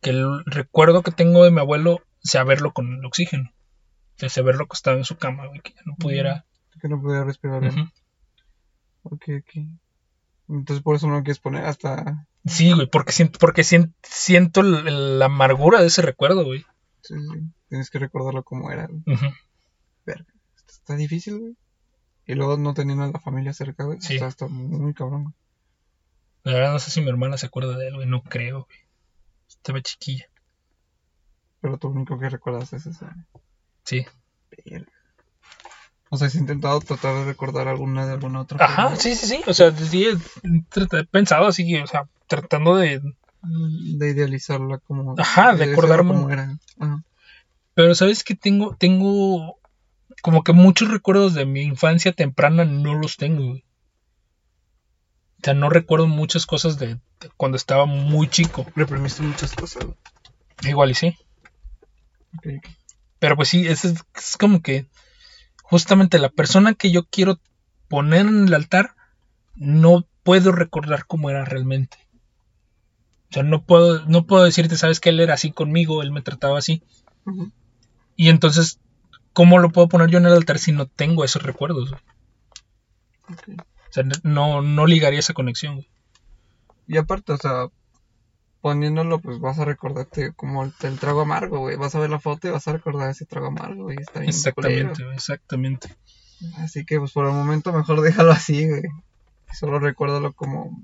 que 0.00 0.10
el 0.10 0.44
recuerdo 0.44 1.02
que 1.02 1.12
tengo 1.12 1.44
de 1.44 1.52
mi 1.52 1.60
abuelo 1.60 2.00
sea 2.20 2.44
verlo 2.44 2.72
con 2.72 2.92
el 2.92 3.04
oxígeno. 3.04 3.52
O 4.16 4.18
sea, 4.18 4.28
sea 4.28 4.42
verlo 4.42 4.64
acostado 4.64 4.96
en 4.96 5.04
su 5.04 5.16
cama, 5.16 5.46
güey, 5.46 5.60
que 5.60 5.72
ya 5.72 5.82
no 5.84 5.94
pudiera. 5.96 6.44
Que 6.80 6.88
no 6.88 7.00
podía 7.00 7.22
respirar 7.22 7.60
bien. 7.60 7.92
Ok, 9.04 9.24
ok. 9.40 9.66
Entonces 10.48 10.82
por 10.82 10.96
eso 10.96 11.06
no 11.06 11.14
lo 11.14 11.22
quieres 11.22 11.38
poner 11.38 11.64
hasta... 11.64 12.26
Sí, 12.44 12.72
güey, 12.72 12.86
porque 12.88 13.12
siento, 13.12 13.38
porque 13.38 13.62
sien- 13.62 13.94
siento 14.02 14.62
la 14.62 15.26
amargura 15.26 15.80
de 15.80 15.86
ese 15.86 16.02
recuerdo, 16.02 16.44
güey. 16.44 16.64
Sí, 17.02 17.14
sí. 17.14 17.40
Tienes 17.68 17.90
que 17.90 17.98
recordarlo 17.98 18.42
como 18.42 18.70
era. 18.70 18.86
güey. 18.88 19.02
Ujú. 19.16 19.26
Está 20.68 20.96
difícil, 20.96 21.38
güey. 21.38 21.56
Y 22.26 22.34
luego 22.34 22.56
no 22.56 22.74
teniendo 22.74 23.04
a 23.04 23.08
la 23.08 23.20
familia 23.20 23.52
cerca, 23.52 23.84
güey. 23.84 24.00
Sí. 24.00 24.14
Está, 24.14 24.26
está 24.28 24.48
muy 24.48 24.94
cabrón. 24.94 25.24
güey. 25.24 25.34
La 26.44 26.52
verdad 26.54 26.72
no 26.72 26.78
sé 26.80 26.90
si 26.90 27.00
mi 27.00 27.08
hermana 27.08 27.38
se 27.38 27.46
acuerda 27.46 27.76
de 27.76 27.88
él, 27.88 27.94
güey. 27.94 28.06
No 28.08 28.22
creo, 28.22 28.64
güey. 28.66 28.78
Estaba 29.48 29.80
chiquilla. 29.80 30.26
Pero 31.60 31.78
tú 31.78 31.88
único 31.88 32.18
que 32.18 32.28
recuerdas 32.28 32.72
es 32.72 32.86
esa. 32.86 33.14
Sí. 33.84 34.04
Verga. 34.66 34.90
O 36.10 36.16
sea, 36.16 36.26
has 36.26 36.34
intentado 36.34 36.80
tratar 36.80 37.14
de 37.14 37.24
recordar 37.24 37.68
alguna 37.68 38.04
de 38.06 38.12
alguna 38.12 38.40
otra 38.42 38.62
Ajá, 38.64 38.96
sí, 38.96 39.14
sí, 39.14 39.26
sí. 39.26 39.42
O 39.46 39.54
sea, 39.54 39.74
sí 39.74 40.04
he, 40.04 41.04
pensado 41.06 41.46
así, 41.46 41.74
o 41.76 41.86
sea, 41.86 42.08
tratando 42.40 42.76
de... 42.76 43.00
De 43.42 44.10
idealizarla 44.10 44.78
como... 44.78 45.14
Ajá, 45.18 45.54
de 45.54 45.72
acordarme. 45.72 46.12
como 46.12 46.30
era. 46.30 46.58
Ajá. 46.78 47.04
Pero 47.74 47.94
sabes 47.94 48.22
que 48.24 48.34
tengo, 48.34 48.76
tengo 48.76 49.58
como 50.22 50.44
que 50.44 50.52
muchos 50.52 50.90
recuerdos 50.90 51.34
de 51.34 51.44
mi 51.44 51.62
infancia 51.62 52.12
temprana 52.12 52.64
no 52.64 52.94
los 52.94 53.16
tengo, 53.16 53.46
güey. 53.48 53.64
O 55.40 55.44
sea, 55.44 55.54
no 55.54 55.68
recuerdo 55.68 56.06
muchas 56.06 56.46
cosas 56.46 56.78
de, 56.78 57.00
de 57.20 57.30
cuando 57.36 57.56
estaba 57.56 57.86
muy 57.86 58.28
chico. 58.28 58.64
Reprimiste 58.76 59.22
muchas 59.22 59.52
cosas. 59.54 59.86
Igual 60.62 60.90
y 60.90 60.94
sí. 60.94 61.16
Pero 63.18 63.36
pues 63.36 63.48
sí, 63.48 63.66
es, 63.66 63.84
es 63.84 64.36
como 64.38 64.62
que 64.62 64.86
justamente 65.62 66.18
la 66.18 66.28
persona 66.28 66.74
que 66.74 66.92
yo 66.92 67.04
quiero 67.06 67.40
poner 67.88 68.26
en 68.26 68.46
el 68.46 68.54
altar 68.54 68.94
no 69.56 70.06
puedo 70.22 70.52
recordar 70.52 71.06
cómo 71.06 71.30
era 71.30 71.44
realmente. 71.44 71.96
O 73.32 73.34
sea, 73.34 73.42
no 73.44 73.64
puedo, 73.64 74.04
no 74.04 74.26
puedo 74.26 74.44
decirte, 74.44 74.76
sabes 74.76 75.00
que 75.00 75.08
él 75.08 75.18
era 75.18 75.32
así 75.32 75.52
conmigo, 75.52 76.02
él 76.02 76.12
me 76.12 76.20
trataba 76.20 76.58
así. 76.58 76.82
Y 78.14 78.28
entonces, 78.28 78.78
¿cómo 79.32 79.58
lo 79.58 79.70
puedo 79.70 79.88
poner 79.88 80.10
yo 80.10 80.18
en 80.18 80.26
el 80.26 80.34
altar 80.34 80.58
si 80.58 80.72
no 80.72 80.86
tengo 80.86 81.24
esos 81.24 81.42
recuerdos? 81.42 81.92
O 81.92 81.96
sea, 83.90 84.04
no, 84.22 84.60
no 84.60 84.86
ligaría 84.86 85.20
esa 85.20 85.32
conexión. 85.32 85.76
güey. 85.76 85.88
Y 86.86 86.98
aparte, 86.98 87.32
o 87.32 87.38
sea, 87.38 87.68
poniéndolo, 88.60 89.18
pues 89.20 89.40
vas 89.40 89.58
a 89.58 89.64
recordarte 89.64 90.34
como 90.34 90.64
el, 90.64 90.74
el 90.82 90.98
trago 90.98 91.22
amargo, 91.22 91.60
güey. 91.60 91.76
Vas 91.76 91.94
a 91.94 92.00
ver 92.00 92.10
la 92.10 92.20
foto 92.20 92.48
y 92.48 92.50
vas 92.50 92.68
a 92.68 92.72
recordar 92.72 93.08
ese 93.10 93.24
trago 93.24 93.46
amargo, 93.46 93.84
güey. 93.84 93.96
Está 93.98 94.20
bien 94.20 94.28
Exactamente, 94.28 94.92
culero. 94.94 95.12
exactamente. 95.12 95.96
Así 96.58 96.84
que, 96.84 96.98
pues 96.98 97.12
por 97.12 97.24
el 97.26 97.32
momento, 97.32 97.72
mejor 97.72 98.02
déjalo 98.02 98.32
así, 98.32 98.68
güey. 98.68 98.82
Solo 99.52 99.78
recuérdalo 99.78 100.34
como. 100.34 100.78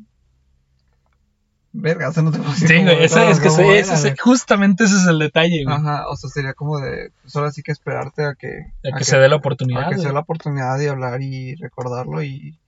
Verga, 1.72 2.08
o 2.08 2.12
sea, 2.12 2.22
no 2.22 2.30
te 2.32 2.38
puedo 2.38 2.50
decir 2.50 2.68
Sí, 2.68 2.82
güey, 2.82 3.04
ese- 3.04 3.30
es 3.30 3.40
que 3.40 3.48
era, 3.48 3.74
ese- 3.78 4.16
justamente 4.16 4.84
ese 4.84 4.96
es 4.96 5.06
el 5.06 5.18
detalle, 5.18 5.64
güey. 5.64 5.76
Ajá, 5.76 6.08
o 6.08 6.16
sea, 6.16 6.30
sería 6.30 6.54
como 6.54 6.78
de. 6.80 7.12
Pues 7.22 7.36
ahora 7.36 7.52
sí 7.52 7.62
que 7.62 7.72
esperarte 7.72 8.24
a 8.24 8.34
que. 8.34 8.72
A 8.92 8.96
que 8.96 9.04
se 9.04 9.18
dé 9.18 9.28
la 9.28 9.34
a 9.34 9.38
oportunidad. 9.38 9.88
que 9.90 9.98
se 9.98 10.06
dé 10.08 10.12
la 10.12 10.20
oportunidad 10.20 10.78
de 10.78 10.88
hablar 10.88 11.20
y 11.22 11.54
recordarlo 11.56 12.22
y, 12.22 12.58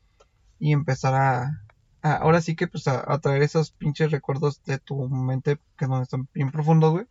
y 0.59 0.73
empezar 0.73 1.15
a, 1.15 1.63
a- 2.03 2.17
ahora 2.17 2.43
sí 2.43 2.55
que 2.55 2.67
pues 2.69 2.87
a, 2.89 3.03
a 3.11 3.19
traer 3.21 3.43
esos 3.43 3.71
pinches 3.73 4.11
recuerdos 4.11 4.63
de 4.65 4.79
tu 4.79 5.09
mente 5.09 5.59
que 5.79 5.87
no 5.87 6.03
están 6.03 6.29
bien 6.35 6.51
profundos, 6.51 6.93
güey, 6.93 7.07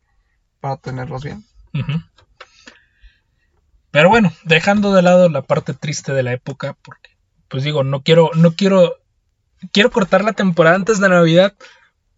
para 0.60 0.78
tenerlos 0.78 1.24
bien. 1.24 1.44
Ujú. 1.74 1.94
Pero 3.92 4.10
bueno, 4.10 4.32
dejando 4.44 4.94
de 4.94 5.02
lado 5.02 5.30
la 5.30 5.42
parte 5.42 5.74
triste 5.74 6.14
de 6.14 6.22
la 6.24 6.34
época, 6.34 6.78
porque, 6.84 7.10
pues 7.48 7.64
digo, 7.64 7.84
no 7.84 8.04
quiero, 8.04 8.30
no 8.36 8.52
quiero, 8.54 8.94
quiero 9.72 9.90
cortar 9.90 10.24
la 10.24 10.34
temporada 10.34 10.76
antes 10.76 11.00
de 11.00 11.10
Navidad, 11.10 11.56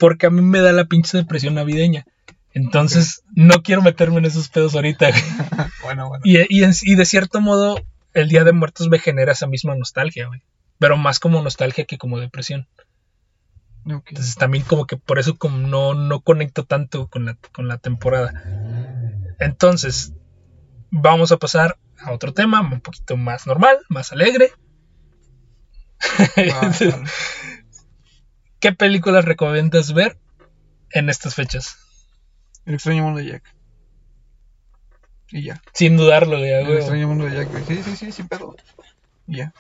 porque 0.02 0.26
a 0.26 0.30
mí 0.32 0.42
me 0.42 0.60
da 0.62 0.72
la 0.74 0.86
pinche 0.86 1.16
depresión 1.18 1.54
navideña. 1.56 2.06
Entonces, 2.54 3.22
no 3.34 3.62
quiero 3.62 3.82
meterme 3.82 4.18
en 4.18 4.26
esos 4.26 4.50
pedos 4.50 4.76
ahorita. 4.76 5.10
güey. 5.12 5.22
Bueno, 5.84 6.10
bueno. 6.10 6.24
Y, 6.26 6.38
y, 6.50 6.64
en- 6.64 6.74
y 6.82 6.96
de 6.96 7.06
cierto 7.06 7.40
modo, 7.40 7.80
el 8.14 8.28
Día 8.30 8.44
de 8.44 8.52
Muertos 8.52 8.90
me 8.90 8.98
genera 9.00 9.32
esa 9.34 9.46
misma 9.48 9.76
nostalgia, 9.76 10.28
güey. 10.28 10.42
Pero 10.80 10.98
más 10.98 11.20
como 11.20 11.42
nostalgia 11.42 11.86
que 11.86 11.98
como 11.98 12.20
depresión. 12.20 12.68
Entonces 13.86 14.36
también 14.36 14.64
como 14.64 14.86
que 14.86 14.98
por 14.98 15.18
eso 15.20 15.38
como 15.38 15.58
no, 15.58 15.94
no 15.94 16.22
conecto 16.22 16.66
tanto 16.66 17.08
con 17.08 17.26
la, 17.26 17.38
con 17.54 17.68
la 17.68 17.78
temporada. 17.78 18.34
Entonces, 19.40 20.14
vamos 20.90 21.32
a 21.32 21.38
pasar 21.38 21.78
a 22.00 22.12
otro 22.12 22.34
tema 22.34 22.62
un 22.62 22.82
poquito 22.82 23.18
más 23.18 23.48
normal, 23.48 23.78
más 23.90 24.12
alegre. 24.12 24.52
Vale. 26.36 26.96
¿Qué 28.62 28.72
películas 28.72 29.26
recomiendas 29.26 29.94
ver 29.94 30.18
en 30.92 31.10
estas 31.10 31.36
fechas? 31.36 31.76
El 32.66 32.76
extraño 32.76 33.04
mundo 33.04 33.20
de 33.20 33.28
Jack. 33.32 33.56
Y 35.32 35.44
ya. 35.44 35.62
Sin 35.74 35.98
dudarlo, 35.98 36.38
güey, 36.38 36.54
a 36.54 36.60
El 36.62 36.78
extraño 36.78 37.08
mundo 37.08 37.26
de 37.26 37.36
Jack, 37.36 37.52
güey. 37.52 37.66
Sí, 37.66 37.84
sí, 37.84 37.96
sí, 37.98 38.12
sin 38.12 38.28
pedo. 38.28 38.56
Y 39.28 39.38
ya. 39.38 39.54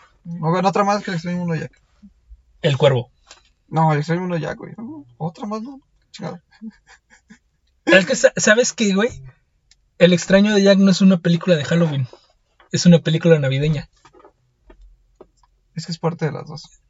A 0.44 0.52
ver, 0.52 0.66
otra 0.66 0.84
más 0.84 1.04
que 1.04 1.12
el 1.12 1.16
extraño 1.16 1.40
mundo 1.40 1.54
de 1.56 1.62
Jack. 1.62 1.82
El 2.62 2.78
Cuervo. 2.78 3.10
No, 3.68 3.92
el 3.92 4.00
extraño 4.00 4.22
mundo 4.22 4.36
de 4.36 4.42
Jack, 4.42 4.58
güey. 4.58 4.74
No, 4.78 5.06
Otra 5.18 5.46
más, 5.48 5.62
no. 5.62 5.82
Chingada. 6.12 6.42
Es 7.86 8.06
que, 8.06 8.16
sa- 8.16 8.34
¿sabes 8.38 8.74
qué, 8.74 8.94
güey? 8.94 9.10
El 9.98 10.14
extraño 10.14 10.54
de 10.54 10.62
Jack 10.62 10.78
no 10.78 10.92
es 10.92 11.02
una 11.02 11.18
película 11.20 11.56
de 11.56 11.64
Halloween. 11.66 12.08
Es 12.72 12.86
una 12.86 13.00
película 13.00 13.40
navideña. 13.40 13.90
Es 15.74 15.88
que 15.88 15.92
es 15.92 15.98
parte 15.98 16.26
de 16.26 16.32
las 16.32 16.48
dos. 16.48 16.81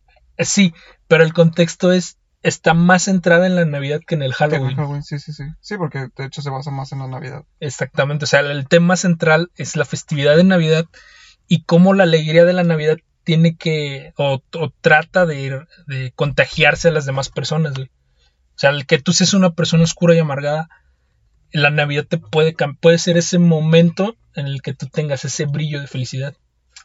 Eh, 0.42 0.46
Sí, 0.46 0.74
pero 1.08 1.24
el 1.24 1.34
contexto 1.34 1.92
es 1.92 2.18
está 2.44 2.74
más 2.74 3.04
centrada 3.04 3.46
en 3.46 3.56
la 3.56 3.66
Navidad 3.66 4.02
que 4.06 4.16
en 4.16 4.24
el 4.24 4.34
Que 4.36 4.44
en 4.44 4.52
el 4.52 4.58
Halloween. 4.58 4.76
Halloween, 4.76 5.04
sí, 5.04 5.20
sí, 5.20 5.32
sí. 5.32 5.44
Sí, 5.60 5.78
porque 5.78 6.08
de 6.16 6.26
hecho 6.26 6.42
se 6.42 6.50
basa 6.50 6.72
más 6.72 6.92
en 6.92 7.00
la 7.00 7.08
Navidad. 7.08 7.44
Exactamente, 7.60 8.26
o 8.26 8.28
sea, 8.28 8.40
el 8.40 8.68
tema 8.68 8.96
central 8.98 9.52
es 9.56 9.76
la 9.76 9.86
festividad 9.86 10.36
de 10.36 10.44
Navidad 10.44 10.86
y 11.48 11.64
cómo 11.64 11.94
la 11.94 12.04
alegría 12.04 12.46
de 12.46 12.54
la 12.54 12.64
Navidad 12.64 12.98
tiene 13.24 13.56
que 13.56 14.14
o, 14.18 14.42
o 14.54 14.74
trata 14.82 15.26
de, 15.26 15.66
de 15.88 16.12
contagiarse 16.16 16.88
a 16.88 16.92
las 16.92 17.06
demás 17.06 17.30
personas. 17.30 17.74
güey. 17.76 17.88
O 17.88 18.60
sea, 18.62 18.72
el 18.72 18.86
que 18.86 19.00
tú 19.00 19.14
seas 19.14 19.34
una 19.34 19.52
persona 19.52 19.84
oscura 19.84 20.16
y 20.16 20.20
amargada, 20.20 20.70
la 21.52 21.70
Navidad 21.70 22.06
te 22.06 22.18
puede 22.18 22.56
puede 22.80 22.98
ser 22.98 23.18
ese 23.18 23.38
momento 23.38 24.16
en 24.34 24.48
el 24.48 24.62
que 24.62 24.74
tú 24.74 24.88
tengas 24.88 25.26
ese 25.26 25.46
brillo 25.46 25.82
de 25.82 25.88
felicidad. 25.88 26.36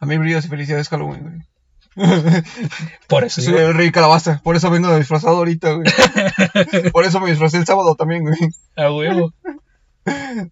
A 0.00 0.06
mí 0.06 0.18
brillos 0.18 0.44
y 0.44 0.48
felicidades 0.48 0.88
Halloween, 0.88 1.22
güey. 1.22 1.55
Por 3.08 3.24
eso 3.24 3.40
Soy 3.40 3.54
el 3.54 3.74
rey 3.74 3.90
calabaza. 3.90 4.40
Por 4.44 4.56
eso 4.56 4.70
vengo 4.70 4.96
disfrazado 4.96 5.36
ahorita, 5.36 5.72
güey. 5.72 5.86
Por 6.92 7.04
eso 7.04 7.20
me 7.20 7.30
disfracé 7.30 7.58
el 7.58 7.66
sábado 7.66 7.94
también, 7.94 8.22
güey. 8.22 8.36
a 8.76 8.92
huevo. 8.92 9.32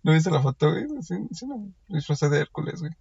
¿No 0.02 0.12
viste 0.12 0.30
la 0.30 0.40
foto, 0.40 0.70
güey? 0.70 0.86
Sí, 1.02 1.14
sí, 1.32 1.46
no. 1.46 1.68
Me 1.88 1.98
disfracé 1.98 2.28
de 2.28 2.40
Hércules, 2.40 2.80
güey. 2.80 2.92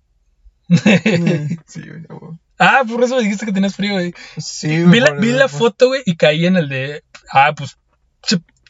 Sí, 1.66 1.82
güey, 1.82 2.06
a 2.10 2.14
huevo. 2.14 2.40
ah, 2.60 2.84
por 2.88 3.04
eso 3.04 3.16
me 3.16 3.24
dijiste 3.24 3.46
que 3.46 3.54
tenías 3.54 3.76
frío, 3.76 3.94
güey. 3.94 4.14
Sí, 4.38 4.82
güey. 4.82 4.92
Vi 4.92 5.00
la, 5.00 5.12
vi 5.12 5.32
la 5.32 5.48
foto, 5.48 5.88
güey, 5.88 6.04
y 6.06 6.16
caí 6.16 6.46
en 6.46 6.58
el 6.58 6.70
de. 6.70 7.04
Ah, 7.32 7.54
pues. 7.56 7.78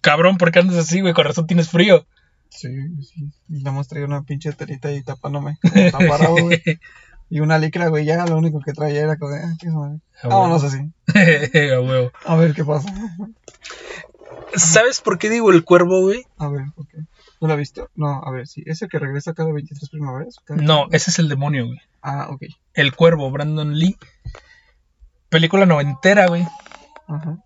Cabrón, 0.02 0.38
¿por 0.38 0.52
qué 0.52 0.60
andas 0.60 0.78
así, 0.78 1.02
güey? 1.02 1.14
Con 1.14 1.26
razón 1.26 1.48
tienes 1.48 1.70
frío. 1.70 2.06
Sí, 2.50 2.70
sí. 3.02 3.32
Y 3.50 3.64
nada 3.64 3.78
más 3.78 3.88
traía 3.88 4.06
una 4.06 4.24
pinche 4.24 4.52
telita 4.54 4.90
ahí 4.90 5.02
tapándome. 5.02 5.58
parado, 6.08 6.36
güey. 6.36 6.62
Y 7.36 7.40
una 7.40 7.58
licra, 7.58 7.88
güey. 7.88 8.06
Ya 8.06 8.24
lo 8.28 8.38
único 8.38 8.60
que 8.60 8.74
traía 8.74 9.02
era 9.02 9.18
como 9.18 9.32
de, 9.32 9.42
ah, 9.42 9.56
madre. 9.74 10.00
Vámonos 10.24 10.64
así. 10.64 10.78
A 11.74 11.82
huevo. 11.82 12.12
A 12.26 12.36
ver 12.36 12.54
qué 12.54 12.64
pasa. 12.64 12.94
¿Sabes 14.56 15.02
por 15.02 15.18
qué 15.18 15.32
digo 15.32 15.50
el 15.52 15.64
cuervo, 15.64 16.02
güey? 16.02 16.28
A 16.38 16.48
ver, 16.48 16.66
ok. 16.76 16.90
¿No 17.42 17.48
lo 17.48 17.54
has 17.54 17.58
visto? 17.58 17.90
No, 17.96 18.22
a 18.24 18.30
ver, 18.30 18.46
sí. 18.46 18.62
¿Es 18.68 18.84
el 18.84 18.90
que 18.90 19.00
regresa 19.00 19.34
cada 19.34 19.52
23 19.52 19.90
primaveras? 19.90 20.36
Cada- 20.46 20.62
No, 20.62 20.86
ese 20.92 21.10
es 21.10 21.18
el 21.18 21.28
demonio, 21.28 21.66
güey. 21.66 21.80
Ah, 22.04 22.28
ok. 22.30 22.44
El 22.76 22.96
cuervo, 22.96 23.32
Brandon 23.32 23.74
Lee. 23.80 23.98
Película 25.30 25.66
noventera, 25.66 26.28
güey. 26.28 26.48
Ajá. 27.08 27.40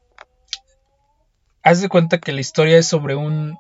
Haz 1.64 1.80
de 1.80 1.88
cuenta 1.88 2.18
que 2.18 2.34
la 2.34 2.42
historia 2.42 2.78
es 2.78 2.88
sobre 2.88 3.16
un. 3.16 3.58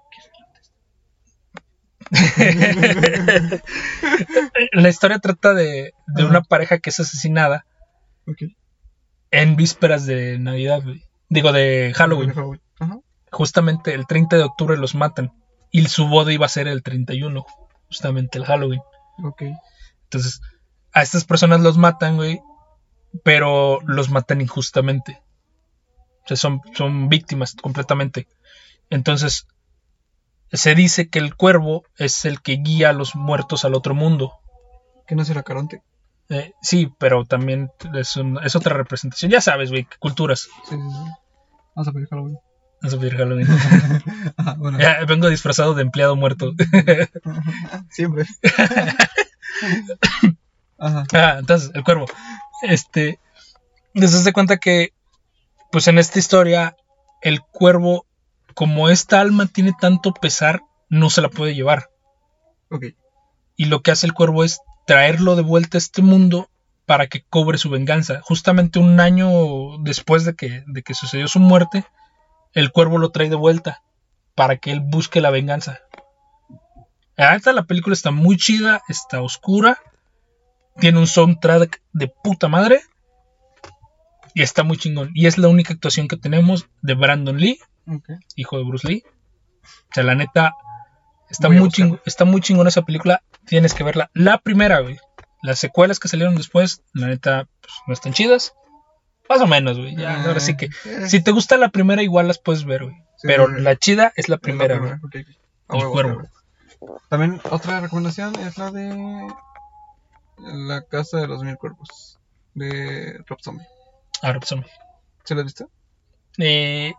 la 4.73 4.89
historia 4.89 5.19
trata 5.19 5.53
de, 5.53 5.93
de 6.07 6.25
una 6.25 6.41
pareja 6.41 6.79
que 6.79 6.89
es 6.89 6.99
asesinada 6.99 7.65
en 9.31 9.55
vísperas 9.55 10.05
de 10.05 10.39
Navidad. 10.39 10.83
Digo, 11.29 11.51
de 11.51 11.93
Halloween. 11.95 12.33
Halloween. 12.33 12.61
Ajá. 12.79 12.99
Justamente 13.31 13.93
el 13.93 14.07
30 14.07 14.37
de 14.37 14.43
octubre 14.43 14.77
los 14.77 14.95
matan. 14.95 15.33
Y 15.71 15.85
su 15.87 16.07
boda 16.07 16.31
iba 16.31 16.45
a 16.45 16.49
ser 16.49 16.67
el 16.67 16.81
31, 16.81 17.45
justamente 17.87 18.37
el 18.37 18.45
Halloween. 18.45 18.81
Entonces, 20.03 20.41
a 20.93 21.01
estas 21.01 21.25
personas 21.25 21.61
los 21.61 21.77
matan, 21.77 22.15
güey, 22.15 22.41
pero 23.23 23.79
los 23.81 24.09
matan 24.09 24.41
injustamente. 24.41 25.21
O 26.23 26.27
sea, 26.27 26.37
son, 26.37 26.61
son 26.73 27.09
víctimas 27.09 27.55
completamente. 27.55 28.27
Entonces, 28.89 29.47
se 30.51 30.75
dice 30.75 31.09
que 31.09 31.19
el 31.19 31.35
cuervo 31.35 31.83
es 31.97 32.25
el 32.25 32.41
que 32.41 32.53
guía 32.57 32.89
a 32.89 32.93
los 32.93 33.15
muertos 33.15 33.65
al 33.65 33.73
otro 33.75 33.93
mundo. 33.95 34.33
¿Que 35.07 35.15
no 35.15 35.23
será 35.25 35.43
Caronte? 35.43 35.81
Eh, 36.29 36.53
sí, 36.61 36.91
pero 36.99 37.23
también 37.25 37.71
es, 37.93 38.17
un- 38.17 38.39
es 38.43 38.55
otra 38.55 38.75
representación. 38.75 39.31
Ya 39.31 39.39
sabes, 39.41 39.69
güey, 39.71 39.87
culturas. 39.99 40.41
Sí, 40.41 40.49
sí, 40.75 40.75
sí. 40.75 41.11
Vamos 41.75 41.87
a 41.87 41.91
pedir 41.93 42.07
Halloween. 42.09 42.37
No 42.81 42.89
sé 42.89 42.97
pedir 42.97 43.17
Halloween. 43.17 43.47
Bueno. 44.57 44.79
Ya, 44.79 45.03
vengo 45.07 45.29
disfrazado 45.29 45.73
de 45.73 45.81
empleado 45.83 46.15
muerto. 46.15 46.51
Siempre. 47.89 48.25
Ajá. 50.77 51.03
Ah, 51.13 51.35
entonces, 51.39 51.71
el 51.73 51.83
cuervo. 51.83 52.05
Este. 52.61 53.19
Entonces 53.93 54.23
se 54.23 54.33
cuenta 54.33 54.57
que, 54.57 54.93
pues 55.71 55.87
en 55.87 55.97
esta 55.97 56.19
historia, 56.19 56.75
el 57.21 57.41
cuervo, 57.41 58.05
como 58.57 58.89
esta 58.89 59.21
alma 59.21 59.45
tiene 59.45 59.71
tanto 59.79 60.11
pesar, 60.15 60.63
no 60.89 61.11
se 61.11 61.21
la 61.21 61.29
puede 61.29 61.53
llevar. 61.53 61.91
Y 63.55 63.65
lo 63.65 63.83
que 63.83 63.91
hace 63.91 64.07
el 64.07 64.15
cuervo 64.15 64.43
es 64.43 64.61
traerlo 64.87 65.35
de 65.35 65.43
vuelta 65.43 65.77
a 65.77 65.83
este 65.85 66.01
mundo 66.01 66.49
para 66.87 67.05
que 67.05 67.21
cobre 67.21 67.59
su 67.59 67.69
venganza. 67.69 68.19
Justamente 68.23 68.79
un 68.79 68.99
año 68.99 69.77
después 69.83 70.25
de 70.25 70.35
que, 70.35 70.63
de 70.65 70.81
que 70.81 70.95
sucedió 70.95 71.27
su 71.27 71.39
muerte, 71.39 71.85
el 72.51 72.71
cuervo 72.71 72.97
lo 72.97 73.11
trae 73.11 73.29
de 73.29 73.35
vuelta 73.35 73.83
para 74.33 74.57
que 74.57 74.71
él 74.71 74.79
busque 74.79 75.21
la 75.21 75.29
venganza. 75.29 75.81
Ahorita 77.15 77.53
la 77.53 77.65
película 77.65 77.93
está 77.93 78.09
muy 78.09 78.37
chida, 78.37 78.81
está 78.89 79.21
oscura, 79.21 79.77
tiene 80.79 80.97
un 80.97 81.05
soundtrack 81.05 81.79
de 81.93 82.07
puta 82.07 82.47
madre 82.47 82.81
y 84.33 84.41
está 84.41 84.63
muy 84.63 84.77
chingón. 84.77 85.11
Y 85.13 85.27
es 85.27 85.37
la 85.37 85.47
única 85.47 85.75
actuación 85.75 86.07
que 86.07 86.17
tenemos 86.17 86.65
de 86.81 86.95
Brandon 86.95 87.37
Lee, 87.37 87.59
Hijo 88.35 88.57
de 88.57 88.63
Bruce 88.63 88.87
Lee. 88.87 89.03
O 89.63 89.93
sea, 89.93 90.03
la 90.03 90.15
neta, 90.15 90.53
está 91.29 91.47
Voy 91.47 91.59
muy, 91.59 91.69
chingón, 91.69 92.01
está 92.05 92.25
muy 92.25 92.41
chingona 92.41 92.69
esa 92.69 92.83
película. 92.83 93.23
Tienes 93.45 93.73
que 93.73 93.83
verla. 93.83 94.09
La 94.13 94.37
primera, 94.39 94.79
güey. 94.79 94.97
Las 95.41 95.59
secuelas 95.59 95.99
que 95.99 96.07
salieron 96.07 96.35
después, 96.35 96.81
la 96.93 97.07
neta, 97.07 97.47
pues, 97.61 97.73
no 97.87 97.93
están 97.93 98.13
chidas. 98.13 98.53
Más 99.29 99.41
o 99.41 99.47
menos, 99.47 99.77
güey. 99.77 99.95
Ya, 99.95 100.23
ahora 100.23 100.39
sí 100.39 100.55
que. 100.55 100.65
Eh, 100.85 101.07
Si 101.07 101.21
te 101.21 101.31
gusta 101.31 101.57
la 101.57 101.69
primera, 101.69 102.01
igual 102.01 102.27
las 102.27 102.39
puedes 102.39 102.65
ver, 102.65 102.83
güey. 102.85 102.95
Sí, 103.17 103.27
Pero 103.27 103.47
la 103.47 103.75
chida 103.75 104.13
es 104.15 104.29
la 104.29 104.35
es 104.35 104.37
la 104.37 104.37
primera, 104.37 104.77
güey. 104.77 104.93
El 105.13 105.25
huevo, 105.69 105.91
cuervo. 105.91 106.21
También 107.09 107.41
otra 107.49 107.81
recomendación 107.81 108.35
es 108.39 108.57
la 108.57 108.71
de 108.71 109.27
La 110.37 110.81
Casa 110.83 111.19
de 111.19 111.27
los 111.27 111.43
Mil 111.43 111.57
Cuerpos 111.57 112.19
de 112.53 113.21
Rob 113.25 113.39
Zombie. 113.41 113.67
Ahora, 114.21 114.39
pues, 114.39 114.51
hombre. 114.51 114.69
¿Se 115.23 115.35
la 115.35 115.41
has 115.41 115.45
visto? 115.45 115.69
Eh, 116.37 116.93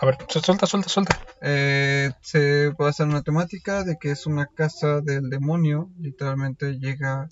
a 0.00 0.06
ver, 0.06 0.16
su- 0.28 0.40
suelta, 0.40 0.66
suelta, 0.66 0.88
suelta. 0.88 1.20
Eh, 1.40 2.10
se 2.20 2.70
basa 2.70 3.04
en 3.04 3.10
una 3.10 3.22
temática 3.22 3.84
de 3.84 3.96
que 3.96 4.10
es 4.10 4.26
una 4.26 4.46
casa 4.46 5.00
del 5.00 5.30
demonio. 5.30 5.90
Literalmente 5.98 6.78
llega 6.78 7.28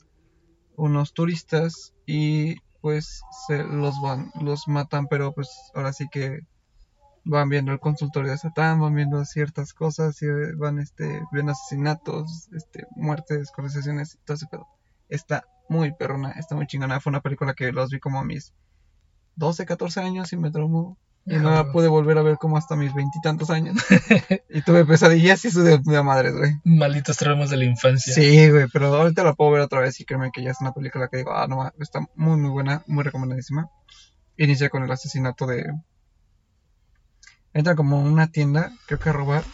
unos 0.77 1.13
turistas 1.15 1.95
y 2.07 2.57
pues 2.81 3.21
se 3.47 3.65
los 3.65 4.01
van, 4.03 4.31
los 4.41 4.69
matan, 4.69 5.07
pero 5.09 5.33
pues 5.35 5.51
ahora 5.75 5.93
sí 5.93 6.07
que 6.11 6.41
van 7.25 7.49
viendo 7.51 7.73
el 7.73 7.81
consultorio 7.81 8.33
de 8.33 8.39
Satán, 8.39 8.81
van 8.81 8.95
viendo 8.95 9.25
ciertas 9.25 9.75
cosas 9.75 10.21
y 10.23 10.27
van 10.59 10.79
este, 10.81 11.23
ven 11.33 11.51
asesinatos, 11.51 12.49
este, 12.55 12.87
muertes, 12.97 13.51
conversaciones 13.53 14.15
y 14.17 14.19
todo 14.25 14.37
ese 14.37 14.47
pedo. 14.51 14.67
Está 15.09 15.45
muy 15.69 15.95
perrona, 15.95 16.33
está 16.33 16.57
muy 16.57 16.67
chingona. 16.67 17.01
Fue 17.01 17.11
una 17.11 17.21
película 17.23 17.55
que 17.55 17.73
los 17.73 17.91
vi 17.91 18.01
como 18.01 18.21
a 18.21 18.25
mis 18.25 18.55
12, 19.37 19.67
14 19.67 20.01
años 20.01 20.33
y 20.33 20.37
me 20.37 20.51
traumó. 20.51 20.99
Y 21.25 21.37
no 21.37 21.53
la 21.53 21.71
pude 21.71 21.87
volver 21.87 22.19
a 22.19 22.23
ver 22.23 22.37
como 22.37 22.57
hasta 22.57 22.75
mis 22.75 22.93
veintitantos 22.95 23.51
años. 23.51 23.77
y 24.51 24.63
tuve 24.63 24.85
pesadillas 24.85 25.45
y 25.45 25.51
su 25.51 25.63
de, 25.63 25.79
de 25.79 26.03
madres, 26.03 26.35
güey. 26.35 26.53
Malditos 26.65 27.17
traumas 27.17 27.51
de 27.51 27.59
la 27.59 27.65
infancia. 27.65 28.13
Sí, 28.13 28.51
güey, 28.51 28.67
pero 28.73 28.93
ahorita 28.95 29.23
la 29.23 29.35
puedo 29.35 29.53
ver 29.53 29.61
otra 29.61 29.81
vez 29.81 30.01
y 30.01 30.05
créeme 30.05 30.33
que 30.33 30.43
ya 30.43 30.51
es 30.51 30.61
una 30.61 30.73
película 30.73 31.09
que 31.09 31.19
digo, 31.19 31.33
ah, 31.33 31.47
no, 31.47 31.71
está 31.79 32.01
muy, 32.17 32.37
muy 32.39 32.51
buena, 32.51 32.83
muy 32.89 33.05
recomendadísima. 33.05 33.71
Inicia 34.37 34.69
con 34.69 34.83
el 34.83 34.91
asesinato 34.91 35.47
de... 35.47 35.65
Entra 37.55 37.77
como 37.77 38.01
en 38.01 38.07
una 38.07 38.29
tienda, 38.29 38.73
creo 38.87 38.99
que 38.99 39.11
a 39.11 39.13
robar, 39.13 39.45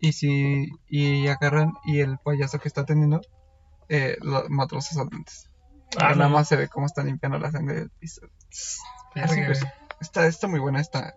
y 0.00 0.12
si 0.12 0.68
y 0.88 1.28
agarran 1.28 1.72
y 1.84 2.00
el 2.00 2.18
payaso 2.18 2.58
que 2.58 2.68
está 2.68 2.82
atendiendo 2.82 3.22
eh, 3.88 4.16
lo, 4.20 4.48
mata 4.48 4.74
a 4.74 4.76
los 4.76 4.90
asaltantes. 4.90 5.48
Ah, 5.96 6.14
nada 6.14 6.28
más 6.28 6.48
se 6.48 6.56
ve 6.56 6.68
cómo 6.68 6.86
están 6.86 7.06
limpiando 7.06 7.38
la 7.38 7.50
sangre 7.50 7.76
del 7.76 7.90
piso. 7.90 8.22
Verga, 9.14 9.46
pues. 9.46 9.64
Está, 10.00 10.26
está 10.26 10.48
muy 10.48 10.60
buena 10.60 10.80
esta. 10.80 11.16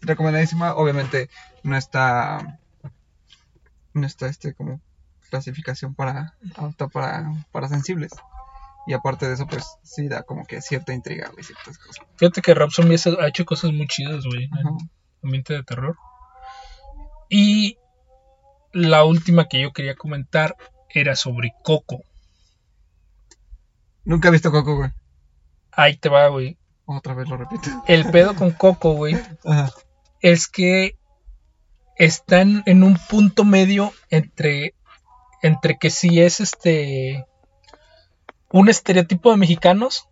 recomendadísima. 0.00 0.74
Obviamente 0.74 1.28
no 1.62 1.76
está. 1.76 2.58
No 3.92 4.06
está 4.06 4.26
este 4.26 4.54
como 4.54 4.80
clasificación 5.30 5.94
para. 5.94 6.34
apta 6.56 6.88
para, 6.88 7.32
para 7.52 7.68
sensibles. 7.68 8.12
Y 8.86 8.92
aparte 8.92 9.26
de 9.26 9.34
eso, 9.34 9.46
pues 9.46 9.64
sí 9.82 10.08
da 10.08 10.24
como 10.24 10.44
que 10.44 10.60
cierta 10.60 10.92
intriga, 10.92 11.30
güey, 11.30 11.42
ciertas 11.42 11.78
cosas. 11.78 12.04
Fíjate 12.16 12.42
que 12.42 12.54
Rob 12.54 12.70
Zombie 12.70 12.98
ha 13.18 13.28
hecho 13.28 13.46
cosas 13.46 13.72
muy 13.72 13.86
chidas, 13.86 14.24
güey, 14.26 14.44
en 14.44 14.90
ambiente 15.22 15.54
de 15.54 15.62
terror. 15.62 15.96
Y 17.30 17.78
la 18.72 19.04
última 19.04 19.48
que 19.48 19.62
yo 19.62 19.72
quería 19.72 19.94
comentar 19.94 20.54
era 20.90 21.16
sobre 21.16 21.54
Coco. 21.62 22.02
Nunca 24.04 24.28
he 24.28 24.32
visto 24.32 24.52
Coco, 24.52 24.76
güey. 24.76 24.90
Ahí 25.72 25.96
te 25.96 26.08
va, 26.08 26.28
güey. 26.28 26.58
Otra 26.86 27.14
vez 27.14 27.28
lo 27.28 27.36
repito. 27.36 27.68
El 27.86 28.10
pedo 28.10 28.34
con 28.34 28.50
Coco, 28.52 28.92
güey, 28.92 29.16
Ajá. 29.44 29.70
es 30.20 30.48
que 30.48 30.98
están 31.96 32.62
en 32.66 32.82
un 32.82 32.98
punto 33.08 33.44
medio 33.44 33.92
entre 34.10 34.74
entre 35.42 35.78
que 35.78 35.90
si 35.90 36.20
es 36.20 36.40
este 36.40 37.26
un 38.50 38.68
estereotipo 38.68 39.30
de 39.30 39.36
mexicanos 39.36 40.08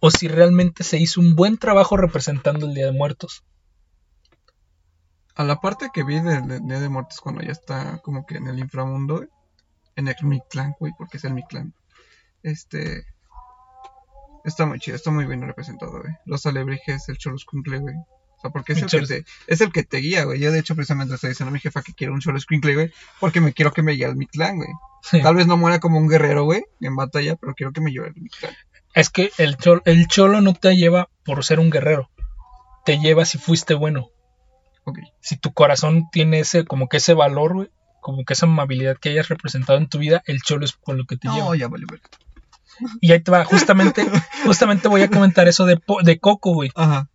o 0.00 0.10
si 0.10 0.28
realmente 0.28 0.84
se 0.84 0.98
hizo 0.98 1.20
un 1.20 1.34
buen 1.36 1.58
trabajo 1.58 1.96
representando 1.96 2.66
el 2.66 2.74
Día 2.74 2.86
de 2.86 2.92
Muertos. 2.92 3.44
A 5.34 5.44
la 5.44 5.60
parte 5.60 5.90
que 5.92 6.04
vi 6.04 6.20
del 6.20 6.46
del 6.48 6.66
Día 6.66 6.80
de 6.80 6.88
Muertos 6.88 7.20
cuando 7.20 7.42
ya 7.42 7.52
está 7.52 7.98
como 7.98 8.26
que 8.26 8.36
en 8.36 8.48
el 8.48 8.58
inframundo, 8.58 9.24
en 9.96 10.08
el 10.08 10.16
Mictlán, 10.22 10.74
güey, 10.78 10.92
porque 10.96 11.18
es 11.18 11.24
el 11.24 11.34
Mictlán. 11.34 11.74
Este. 12.42 13.04
Está 14.44 14.66
muy 14.66 14.78
chido, 14.80 14.96
está 14.96 15.10
muy 15.10 15.24
bien 15.26 15.42
representado, 15.42 15.92
güey. 16.00 16.12
Los 16.24 16.46
alebrijes, 16.46 17.08
el 17.08 17.18
Choloscuincle, 17.18 17.78
güey. 17.78 17.94
O 17.96 18.40
sea, 18.40 18.50
porque 18.50 18.72
es 18.72 18.82
El 18.82 18.88
que 18.88 19.06
te, 19.06 19.24
es 19.46 19.60
el 19.60 19.70
que 19.72 19.84
te 19.84 19.98
guía, 19.98 20.24
güey. 20.24 20.40
Yo, 20.40 20.50
de 20.50 20.58
hecho, 20.58 20.74
precisamente 20.74 21.14
estoy 21.14 21.30
diciendo 21.30 21.50
a 21.50 21.52
mi 21.52 21.60
jefa 21.60 21.82
que 21.82 21.94
quiero 21.94 22.12
un 22.12 22.20
Choloscuincle, 22.20 22.74
güey. 22.74 22.92
Porque 23.20 23.40
me 23.40 23.52
quiero 23.52 23.72
que 23.72 23.82
me 23.82 23.96
lleve 23.96 24.10
al 24.10 24.16
Mictlán, 24.16 24.56
güey. 24.56 24.68
Tal 25.22 25.36
vez 25.36 25.46
no 25.46 25.56
muera 25.56 25.78
como 25.78 25.98
un 25.98 26.08
guerrero, 26.08 26.44
güey, 26.44 26.64
en 26.80 26.96
batalla, 26.96 27.36
pero 27.36 27.54
quiero 27.54 27.72
que 27.72 27.80
me 27.80 27.92
lleve 27.92 28.08
al 28.08 28.14
Mictlán. 28.14 28.52
Es 28.94 29.10
que 29.10 29.30
el 29.38 29.56
cholo, 29.56 29.80
el 29.84 30.06
cholo 30.08 30.40
no 30.40 30.54
te 30.54 30.76
lleva 30.76 31.08
por 31.24 31.44
ser 31.44 31.60
un 31.60 31.70
guerrero. 31.70 32.10
Te 32.84 32.98
lleva 32.98 33.24
si 33.24 33.38
fuiste 33.38 33.74
bueno. 33.74 34.08
Si 35.20 35.36
tu 35.36 35.52
corazón 35.52 36.08
tiene 36.10 36.40
ese, 36.40 36.64
como 36.64 36.88
que 36.88 36.96
ese 36.96 37.14
valor, 37.14 37.54
güey. 37.54 37.70
Como 38.00 38.24
que 38.24 38.32
esa 38.32 38.46
amabilidad 38.46 38.96
que 38.98 39.10
hayas 39.10 39.28
representado 39.28 39.78
en 39.78 39.88
tu 39.88 39.98
vida, 39.98 40.24
el 40.26 40.42
cholo 40.42 40.64
es 40.64 40.72
con 40.72 40.98
lo 40.98 41.04
que 41.04 41.16
te 41.16 41.28
No, 41.28 41.34
lleva. 41.36 41.56
ya 41.56 41.68
vale, 41.68 41.86
ver. 41.88 42.00
Y 43.00 43.12
ahí 43.12 43.20
te 43.20 43.30
va, 43.30 43.44
justamente, 43.44 44.04
justamente 44.44 44.88
voy 44.88 45.02
a 45.02 45.10
comentar 45.10 45.48
eso 45.48 45.64
de, 45.64 45.78
de 46.02 46.18
Coco, 46.18 46.54
güey. 46.54 46.70
Ajá. 46.74 47.08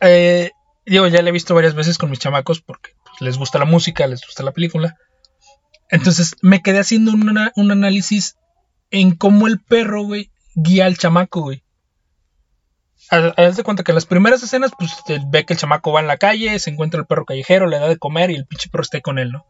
Eh, 0.00 0.50
digo, 0.86 1.06
ya 1.06 1.22
la 1.22 1.28
he 1.28 1.32
visto 1.32 1.54
varias 1.54 1.74
veces 1.74 1.98
con 1.98 2.10
mis 2.10 2.18
chamacos 2.18 2.60
porque 2.60 2.90
pues, 3.04 3.20
les 3.20 3.38
gusta 3.38 3.58
la 3.58 3.64
música, 3.64 4.06
les 4.06 4.22
gusta 4.24 4.42
la 4.42 4.52
película. 4.52 4.96
Entonces 5.90 6.36
me 6.42 6.62
quedé 6.62 6.80
haciendo 6.80 7.12
un, 7.12 7.70
análisis 7.70 8.36
en 8.90 9.14
cómo 9.14 9.46
el 9.46 9.60
perro, 9.60 10.02
güey, 10.02 10.30
guía 10.54 10.86
al 10.86 10.98
chamaco, 10.98 11.42
güey. 11.42 11.62
Haz 13.10 13.56
de 13.56 13.62
cuenta 13.62 13.84
que 13.84 13.92
en 13.92 13.96
las 13.96 14.06
primeras 14.06 14.42
escenas, 14.42 14.72
pues 14.78 14.92
ve 15.28 15.44
que 15.44 15.52
el 15.52 15.58
chamaco 15.58 15.92
va 15.92 16.00
en 16.00 16.06
la 16.06 16.16
calle, 16.16 16.58
se 16.58 16.70
encuentra 16.70 17.00
el 17.00 17.06
perro 17.06 17.26
callejero, 17.26 17.66
le 17.66 17.78
da 17.78 17.88
de 17.88 17.98
comer 17.98 18.30
y 18.30 18.34
el 18.34 18.46
pinche 18.46 18.70
perro 18.70 18.82
está 18.82 18.96
ahí 18.96 19.02
con 19.02 19.18
él, 19.18 19.30
¿no? 19.30 19.46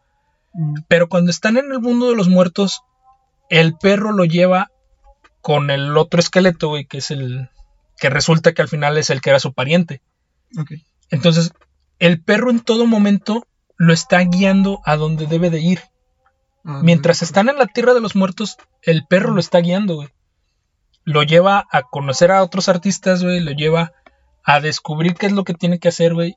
Mm, 0.53 0.83
Pero 0.89 1.09
cuando 1.09 1.31
están 1.31 1.57
en 1.57 1.71
el 1.71 1.81
mundo 1.81 2.11
de 2.11 2.17
los 2.17 2.29
muertos, 2.29 2.83
el 3.61 3.77
perro 3.77 4.11
lo 4.11 4.25
lleva 4.25 4.73
con 5.41 5.71
el 5.71 5.97
otro 5.97 6.19
esqueleto, 6.19 6.71
güey, 6.71 6.87
que 6.87 6.99
es 6.99 7.13
el 7.13 7.51
que 7.99 8.11
resulta 8.11 8.53
que 8.53 8.63
al 8.63 8.69
final 8.69 8.99
es 8.99 9.11
el 9.11 9.21
que 9.21 9.31
era 9.31 9.39
su 9.39 9.53
pariente. 9.53 10.03
Entonces, 11.09 11.53
el 12.01 12.21
perro 12.21 12.51
en 12.51 12.59
todo 12.59 12.87
momento 12.89 13.47
lo 13.77 13.93
está 13.93 14.19
guiando 14.21 14.81
a 14.85 14.97
donde 14.97 15.27
debe 15.27 15.51
de 15.51 15.61
ir. 15.61 15.81
Ah, 16.65 16.81
Mientras 16.83 17.23
están 17.23 17.49
en 17.49 17.57
la 17.57 17.67
tierra 17.67 17.95
de 17.95 18.01
los 18.01 18.17
muertos, 18.17 18.57
el 18.83 19.07
perro 19.07 19.31
lo 19.31 19.39
está 19.39 19.61
guiando, 19.61 19.95
güey. 19.95 20.09
Lo 21.05 21.23
lleva 21.23 21.65
a 21.71 21.83
conocer 21.83 22.33
a 22.33 22.43
otros 22.43 22.69
artistas, 22.69 23.23
güey. 23.23 23.39
Lo 23.39 23.53
lleva 23.53 23.93
a 24.43 24.59
descubrir 24.59 25.15
qué 25.15 25.27
es 25.27 25.33
lo 25.33 25.45
que 25.45 25.55
tiene 25.55 25.79
que 25.79 25.89
hacer, 25.89 26.15
güey. 26.15 26.35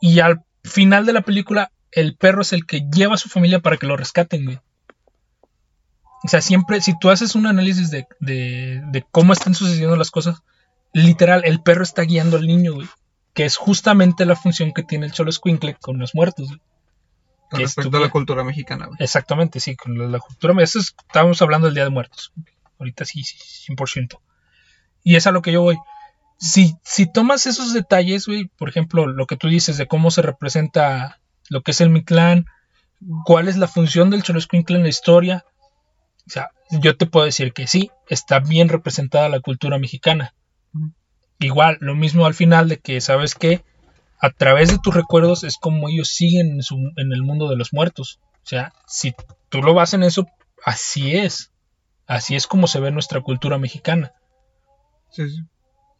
Y 0.00 0.18
al 0.18 0.42
final 0.64 1.06
de 1.06 1.12
la 1.12 1.20
película, 1.20 1.70
el 1.92 2.16
perro 2.16 2.42
es 2.42 2.52
el 2.52 2.66
que 2.66 2.80
lleva 2.92 3.14
a 3.14 3.18
su 3.18 3.28
familia 3.28 3.60
para 3.60 3.76
que 3.76 3.86
lo 3.86 3.96
rescaten, 3.96 4.46
güey. 4.46 4.58
O 6.26 6.28
sea, 6.28 6.40
siempre, 6.40 6.80
si 6.80 6.98
tú 6.98 7.10
haces 7.10 7.34
un 7.34 7.46
análisis 7.46 7.90
de, 7.90 8.06
de, 8.20 8.82
de 8.90 9.04
cómo 9.10 9.32
están 9.32 9.54
sucediendo 9.54 9.96
las 9.96 10.10
cosas, 10.10 10.42
literal, 10.92 11.42
el 11.44 11.62
perro 11.62 11.82
está 11.84 12.02
guiando 12.02 12.36
al 12.36 12.46
niño, 12.46 12.74
güey. 12.74 12.88
Que 13.32 13.44
es 13.44 13.56
justamente 13.56 14.24
la 14.26 14.34
función 14.36 14.72
que 14.72 14.82
tiene 14.82 15.06
el 15.06 15.12
Cholo 15.12 15.30
Squinkle 15.30 15.76
con 15.80 15.98
los 15.98 16.14
muertos, 16.14 16.48
güey. 16.48 16.60
Con 17.50 17.60
respecto 17.60 17.96
a 17.96 18.00
la 18.00 18.08
cultura 18.08 18.42
mexicana, 18.44 18.86
güey. 18.86 18.96
Exactamente, 19.00 19.60
sí, 19.60 19.76
con 19.76 19.96
la, 19.98 20.06
la 20.06 20.18
cultura. 20.18 20.54
Eso 20.62 20.78
es- 20.80 20.94
estábamos 21.06 21.40
hablando 21.42 21.66
del 21.66 21.74
Día 21.74 21.84
de 21.84 21.90
Muertos. 21.90 22.32
Ahorita 22.78 23.04
sí, 23.04 23.22
sí, 23.22 23.36
100%. 23.72 24.18
Y 25.04 25.16
es 25.16 25.26
a 25.26 25.32
lo 25.32 25.42
que 25.42 25.52
yo 25.52 25.62
voy. 25.62 25.76
Si, 26.38 26.76
si 26.82 27.10
tomas 27.10 27.46
esos 27.46 27.72
detalles, 27.72 28.26
güey, 28.26 28.46
por 28.58 28.68
ejemplo, 28.68 29.06
lo 29.06 29.26
que 29.26 29.36
tú 29.36 29.48
dices 29.48 29.76
de 29.76 29.86
cómo 29.86 30.10
se 30.10 30.22
representa 30.22 31.20
lo 31.48 31.62
que 31.62 31.70
es 31.70 31.80
el 31.80 31.90
Mictlán, 31.90 32.46
cuál 33.24 33.48
es 33.48 33.56
la 33.56 33.68
función 33.68 34.10
del 34.10 34.22
Choloscuincle 34.22 34.76
en 34.76 34.82
la 34.82 34.88
historia, 34.88 35.44
o 36.26 36.30
sea, 36.30 36.50
yo 36.80 36.96
te 36.96 37.06
puedo 37.06 37.26
decir 37.26 37.52
que 37.52 37.66
sí, 37.66 37.90
está 38.08 38.40
bien 38.40 38.68
representada 38.68 39.28
la 39.28 39.40
cultura 39.40 39.78
mexicana. 39.78 40.34
Igual, 41.38 41.76
lo 41.80 41.94
mismo 41.94 42.26
al 42.26 42.34
final 42.34 42.68
de 42.68 42.78
que, 42.78 43.00
¿sabes 43.00 43.34
qué? 43.34 43.62
A 44.20 44.30
través 44.30 44.70
de 44.70 44.78
tus 44.82 44.94
recuerdos 44.94 45.44
es 45.44 45.58
como 45.58 45.88
ellos 45.88 46.08
siguen 46.08 46.52
en, 46.52 46.62
su- 46.62 46.92
en 46.96 47.12
el 47.12 47.22
mundo 47.22 47.48
de 47.48 47.56
los 47.56 47.72
muertos. 47.72 48.20
O 48.42 48.46
sea, 48.48 48.72
si 48.86 49.14
tú 49.50 49.62
lo 49.62 49.74
vas 49.74 49.92
en 49.94 50.02
eso, 50.02 50.26
así 50.64 51.16
es. 51.16 51.52
Así 52.06 52.34
es 52.36 52.46
como 52.46 52.66
se 52.66 52.80
ve 52.80 52.90
nuestra 52.90 53.20
cultura 53.20 53.58
mexicana. 53.58 54.12
Sí, 55.10 55.28
sí. 55.30 55.42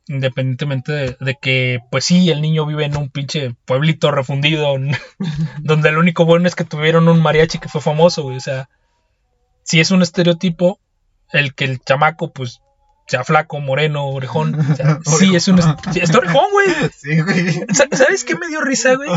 Independientemente 0.08 0.92
de, 0.92 1.16
de 1.20 1.34
que, 1.40 1.80
pues 1.90 2.04
sí, 2.04 2.30
el 2.30 2.40
niño 2.40 2.64
vive 2.64 2.84
en 2.84 2.96
un 2.96 3.10
pinche 3.10 3.54
pueblito 3.66 4.10
refundido, 4.12 4.76
donde 5.60 5.92
lo 5.92 6.00
único 6.00 6.24
bueno 6.24 6.46
es 6.48 6.54
que 6.54 6.64
tuvieron 6.64 7.08
un 7.08 7.20
mariachi 7.20 7.58
que 7.58 7.68
fue 7.68 7.80
famoso, 7.80 8.22
güey. 8.22 8.36
O 8.36 8.40
sea, 8.40 8.68
si 9.66 9.80
es 9.80 9.90
un 9.90 10.00
estereotipo, 10.00 10.80
el 11.32 11.54
que 11.54 11.64
el 11.64 11.80
chamaco, 11.80 12.32
pues, 12.32 12.60
sea 13.08 13.22
flaco, 13.24 13.60
moreno, 13.60 14.06
orejón. 14.08 14.54
O 14.58 14.74
sea, 14.76 14.98
sí, 15.18 15.36
es 15.36 15.46
un. 15.48 15.58
está 15.58 16.18
orejón, 16.18 16.46
güey. 16.52 16.66
Sí, 16.96 17.20
güey. 17.20 17.52
Sa- 17.74 17.88
¿Sabes 17.92 18.24
qué 18.24 18.34
me 18.36 18.48
dio 18.48 18.60
risa, 18.62 18.94
güey? 18.94 19.10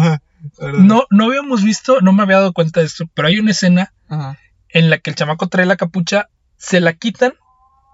No, 0.78 1.04
no 1.10 1.26
habíamos 1.26 1.64
visto, 1.64 2.02
no 2.02 2.12
me 2.14 2.24
había 2.24 2.38
dado 2.40 2.54
cuenta 2.54 2.82
de 2.82 2.88
esto, 2.88 3.06
pero 3.14 3.28
hay 3.30 3.40
una 3.40 3.52
escena 3.52 3.94
Ajá. 4.10 4.38
en 4.70 4.90
la 4.90 4.98
que 4.98 5.10
el 5.10 5.16
chamaco 5.16 5.48
trae 5.48 5.66
la 5.66 5.76
capucha, 5.78 6.30
se 6.58 6.80
la 6.82 6.94
quitan 6.94 7.34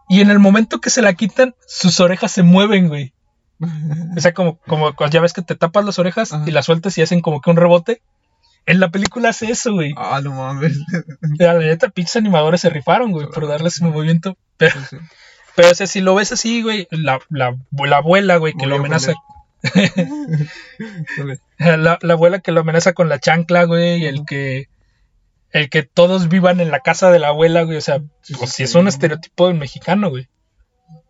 y 0.10 0.22
en 0.22 0.30
el 0.32 0.40
momento 0.40 0.80
que 0.82 0.90
se 0.90 1.02
la 1.02 1.14
quitan, 1.14 1.56
sus 1.68 2.00
orejas 2.00 2.32
se 2.32 2.44
mueven, 2.44 2.88
güey. 2.88 3.14
O 4.18 4.20
sea, 4.22 4.34
como, 4.34 4.58
como 4.60 4.94
ya 5.10 5.22
ves 5.22 5.34
que 5.34 5.42
te 5.42 5.56
tapas 5.56 5.86
las 5.86 5.98
orejas 6.00 6.32
Ajá. 6.34 6.44
y 6.48 6.52
las 6.52 6.66
sueltas 6.66 6.98
y 6.98 7.02
hacen 7.02 7.22
como 7.22 7.42
que 7.42 7.50
un 7.50 7.58
rebote. 7.58 8.02
En 8.68 8.80
la 8.80 8.90
película 8.90 9.30
hace 9.30 9.52
eso, 9.52 9.74
güey. 9.74 9.94
Ah, 9.98 10.22
no 10.24 10.34
mames. 10.34 10.78
La 11.40 11.54
neta, 11.60 11.90
pinches 11.90 12.16
animadores 12.16 12.62
se 12.62 12.70
rifaron, 12.70 13.12
güey, 13.12 13.28
por 13.28 13.48
darle 13.48 13.68
ese 13.68 13.84
movimiento. 13.84 14.38
Pero, 14.58 14.80
Sí, 14.80 14.86
sí. 14.92 14.98
pero 15.56 15.70
o 15.72 15.76
sea, 15.76 15.86
si 15.88 16.02
lo 16.02 16.16
ves 16.16 16.32
así, 16.32 16.62
güey, 16.64 16.88
la, 16.92 17.20
la, 17.30 17.56
la 17.72 17.98
abuela, 17.98 18.38
güey, 18.38 18.54
que 18.54 18.66
Voy 18.66 18.70
lo 18.70 18.76
amenaza. 18.78 19.14
La, 21.58 21.98
la 22.02 22.14
abuela 22.14 22.40
que 22.40 22.52
lo 22.52 22.62
amenaza 22.62 22.94
con 22.94 23.10
la 23.10 23.20
chancla, 23.20 23.64
güey, 23.64 24.06
el 24.06 24.16
Ujú. 24.18 24.26
que 24.26 24.70
el 25.52 25.70
que 25.70 25.84
todos 25.84 26.28
vivan 26.28 26.60
en 26.60 26.70
la 26.70 26.82
casa 26.82 27.10
de 27.12 27.20
la 27.20 27.30
abuela, 27.30 27.62
güey, 27.64 27.78
o 27.78 27.82
sea, 27.82 28.02
Sí, 28.22 28.34
pues 28.38 28.52
sí 28.52 28.64
es 28.64 28.76
un 28.76 28.88
estereotipo 28.90 29.48
del 29.48 29.58
mexicano, 29.58 30.10
güey. 30.10 30.28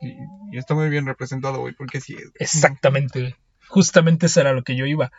Y, 0.01 0.09
y 0.51 0.57
está 0.57 0.75
muy 0.75 0.87
bien 0.89 1.05
representado, 1.07 1.59
güey, 1.61 1.73
porque 1.73 1.99
sí 1.99 2.15
es. 2.15 2.31
Exactamente, 2.35 3.19
güey. 3.21 3.35
Justamente 3.67 4.27
eso 4.27 4.39
era 4.41 4.53
lo 4.53 4.63
que 4.63 4.75
yo 4.75 4.85
iba. 4.85 5.11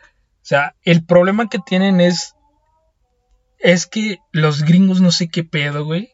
O 0.46 0.48
sea, 0.48 0.76
el 0.82 1.04
problema 1.04 1.48
que 1.48 1.58
tienen 1.58 2.00
es 2.00 2.36
es 3.58 3.88
que 3.88 4.18
los 4.30 4.62
gringos 4.62 5.00
no 5.00 5.10
sé 5.10 5.26
qué 5.26 5.42
pedo, 5.42 5.84
güey. 5.84 6.12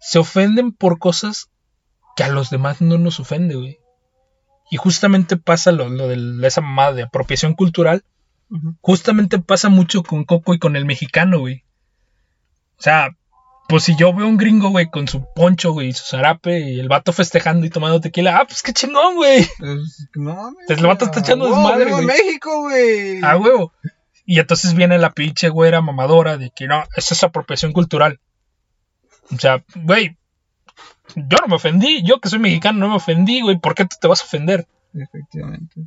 Se 0.00 0.18
ofenden 0.18 0.72
por 0.72 0.98
cosas 0.98 1.50
que 2.16 2.24
a 2.24 2.30
los 2.30 2.48
demás 2.48 2.80
no 2.80 2.96
nos 2.96 3.20
ofende, 3.20 3.56
güey. 3.56 3.80
Y 4.70 4.78
justamente 4.78 5.36
pasa 5.36 5.72
lo, 5.72 5.90
lo 5.90 6.08
de 6.08 6.46
esa 6.46 6.62
mamada 6.62 6.94
de 6.94 7.02
apropiación 7.02 7.52
cultural 7.52 8.02
justamente 8.80 9.38
pasa 9.38 9.68
mucho 9.68 10.02
con 10.02 10.24
Coco 10.24 10.54
y 10.54 10.58
con 10.58 10.74
el 10.74 10.86
mexicano, 10.86 11.40
güey. 11.40 11.64
O 12.78 12.82
sea, 12.82 13.10
pues 13.68 13.84
si 13.84 13.96
yo 13.96 14.12
veo 14.12 14.26
un 14.28 14.36
gringo, 14.36 14.70
güey, 14.70 14.90
con 14.90 15.08
su 15.08 15.24
poncho, 15.34 15.72
güey, 15.72 15.88
y 15.88 15.92
su 15.92 16.04
zarape, 16.04 16.60
y 16.72 16.80
el 16.80 16.88
vato 16.88 17.12
festejando 17.12 17.66
y 17.66 17.70
tomando 17.70 18.00
tequila, 18.00 18.38
ah, 18.38 18.44
pues 18.46 18.62
qué 18.62 18.72
chingón, 18.72 19.14
güey. 19.16 19.40
Es- 19.40 20.08
no 20.14 20.34
mames. 20.34 20.58
El 20.70 20.86
vato 20.86 21.06
está 21.06 21.20
echando 21.20 21.46
Oh, 21.46 21.48
desmadre, 21.48 21.90
güey. 21.90 22.04
México, 22.06 22.60
güey. 22.62 23.20
Ah, 23.22 23.36
huevo. 23.36 23.72
Y 24.26 24.38
entonces 24.40 24.74
viene 24.74 24.98
la 24.98 25.10
pinche 25.10 25.48
güera 25.48 25.80
mamadora 25.82 26.36
de 26.38 26.50
que 26.50 26.66
no, 26.66 26.82
eso 26.96 27.14
es 27.14 27.22
apropiación 27.22 27.72
cultural. 27.72 28.20
O 29.34 29.38
sea, 29.38 29.64
güey, 29.74 30.16
yo 31.14 31.38
no 31.42 31.48
me 31.48 31.56
ofendí, 31.56 32.02
yo 32.06 32.20
que 32.20 32.28
soy 32.28 32.38
mexicano 32.38 32.78
no 32.78 32.88
me 32.88 32.96
ofendí, 32.96 33.40
güey, 33.42 33.58
¿por 33.58 33.74
qué 33.74 33.84
tú 33.84 33.96
te 34.00 34.08
vas 34.08 34.22
a 34.22 34.24
ofender? 34.24 34.66
Efectivamente. 34.94 35.82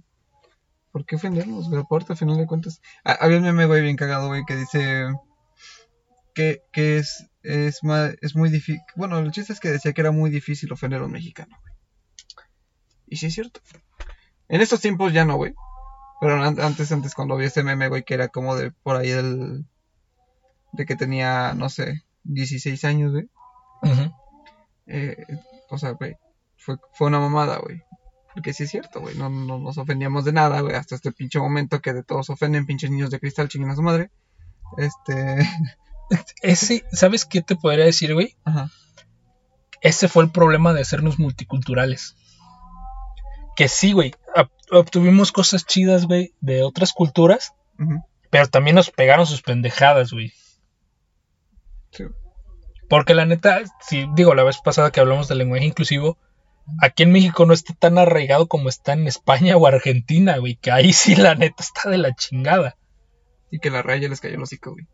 ¿Por 0.92 1.06
qué 1.06 1.16
ofendernos, 1.16 1.70
güey? 1.70 1.82
Aparte, 1.82 2.14
al 2.14 2.18
final 2.18 2.38
de 2.38 2.48
cuentas. 2.48 2.82
Había 3.04 3.38
un 3.38 3.44
meme, 3.44 3.66
güey, 3.66 3.82
bien 3.84 3.96
cagado, 3.96 4.28
güey, 4.28 4.44
que 4.46 4.56
dice 4.56 5.06
que, 6.38 6.62
que 6.72 6.98
es, 7.00 7.26
es, 7.42 7.84
ma- 7.84 8.12
es 8.22 8.36
muy 8.36 8.50
difícil. 8.52 8.80
Bueno, 8.96 9.18
el 9.18 9.32
chiste 9.32 9.54
es 9.54 9.60
que 9.60 9.72
decía 9.72 9.92
que 9.94 10.02
era 10.02 10.12
muy 10.12 10.30
difícil 10.30 10.72
ofender 10.72 11.02
a 11.02 11.06
un 11.06 11.12
mexicano, 11.12 11.58
güey. 11.62 11.74
Y 13.08 13.16
sí 13.18 13.26
es 13.26 13.34
cierto. 13.34 13.60
En 14.48 14.62
estos 14.62 14.80
tiempos 14.82 15.14
ya 15.14 15.26
no, 15.26 15.36
güey. 15.36 15.56
Pero 16.22 16.36
an- 16.44 16.60
antes, 16.62 16.92
antes, 16.92 17.16
cuando 17.16 17.36
vi 17.38 17.46
ese 17.46 17.64
meme, 17.64 17.88
güey, 17.90 18.04
que 18.04 18.14
era 18.14 18.28
como 18.28 18.56
de 18.56 18.70
por 18.72 18.96
ahí 18.98 19.10
del. 19.10 19.66
de 20.74 20.86
que 20.86 20.96
tenía, 20.96 21.54
no 21.56 21.70
sé, 21.70 22.04
16 22.26 22.84
años, 22.86 23.14
güey. 23.14 23.30
Eh, 24.86 25.18
o 25.70 25.78
sea, 25.80 25.92
güey, 25.92 26.16
fue, 26.58 26.78
fue 26.94 27.08
una 27.08 27.20
mamada, 27.20 27.58
güey. 27.58 27.82
Porque 28.34 28.54
sí 28.54 28.64
es 28.64 28.70
cierto, 28.70 29.02
güey, 29.02 29.16
no, 29.18 29.30
no 29.32 29.58
nos 29.58 29.78
ofendíamos 29.80 30.24
de 30.24 30.32
nada, 30.34 30.62
güey, 30.62 30.76
hasta 30.76 30.94
este 30.94 31.12
pinche 31.12 31.40
momento 31.40 31.82
que 31.82 31.94
de 31.94 32.04
todos 32.04 32.30
ofenden, 32.30 32.68
pinches 32.68 32.92
niños 32.92 33.10
de 33.10 33.20
cristal, 33.20 33.48
chinguen 33.50 33.72
a 33.72 33.76
su 33.76 33.82
madre. 33.82 34.12
Este, 34.78 35.38
Ese, 36.42 36.84
¿sabes 36.92 37.26
qué 37.26 37.42
te 37.42 37.56
podría 37.56 37.86
decir, 37.86 38.14
güey? 38.14 38.36
ajá, 38.46 38.70
Ese 39.82 40.08
fue 40.08 40.24
el 40.24 40.32
problema 40.32 40.74
de 40.74 40.82
hacernos 40.82 41.20
multiculturales. 41.20 42.16
Que 43.56 43.68
sí, 43.68 43.92
güey, 43.94 44.14
ob- 44.36 44.50
obtuvimos 44.72 45.32
cosas 45.32 45.66
chidas, 45.66 46.06
güey, 46.06 46.34
de 46.42 46.64
otras 46.64 46.94
culturas, 46.94 47.54
pero 48.30 48.48
también 48.48 48.76
nos 48.76 48.92
pegaron 48.92 49.26
sus 49.26 49.42
pendejadas, 49.42 50.12
güey. 50.14 50.32
sí, 51.92 52.04
Porque 52.90 53.14
la 53.16 53.26
neta, 53.26 53.62
si 53.88 54.08
digo, 54.16 54.36
la 54.36 54.44
vez 54.44 54.60
pasada 54.64 54.92
que 54.92 55.00
hablamos 55.00 55.28
del 55.28 55.40
lenguaje 55.40 55.66
inclusivo, 55.66 56.18
aquí 56.82 57.04
en 57.04 57.12
México 57.12 57.46
no 57.46 57.54
está 57.54 57.74
tan 57.74 57.98
arraigado 57.98 58.48
como 58.48 58.70
está 58.70 58.94
en 58.94 59.08
España 59.08 59.58
o 59.58 59.66
Argentina, 59.68 60.38
güey, 60.38 60.56
que 60.56 60.72
ahí 60.72 60.94
sí 60.94 61.16
la 61.16 61.34
neta 61.36 61.64
está 61.64 61.90
de 61.90 61.98
la 61.98 62.14
chingada. 62.16 62.78
y 63.52 63.60
que 63.60 63.70
la 63.70 63.82
raya 63.82 64.08
les 64.10 64.20
cayó 64.22 64.36
el 64.36 64.44
hocico, 64.44 64.72
güey. 64.74 64.86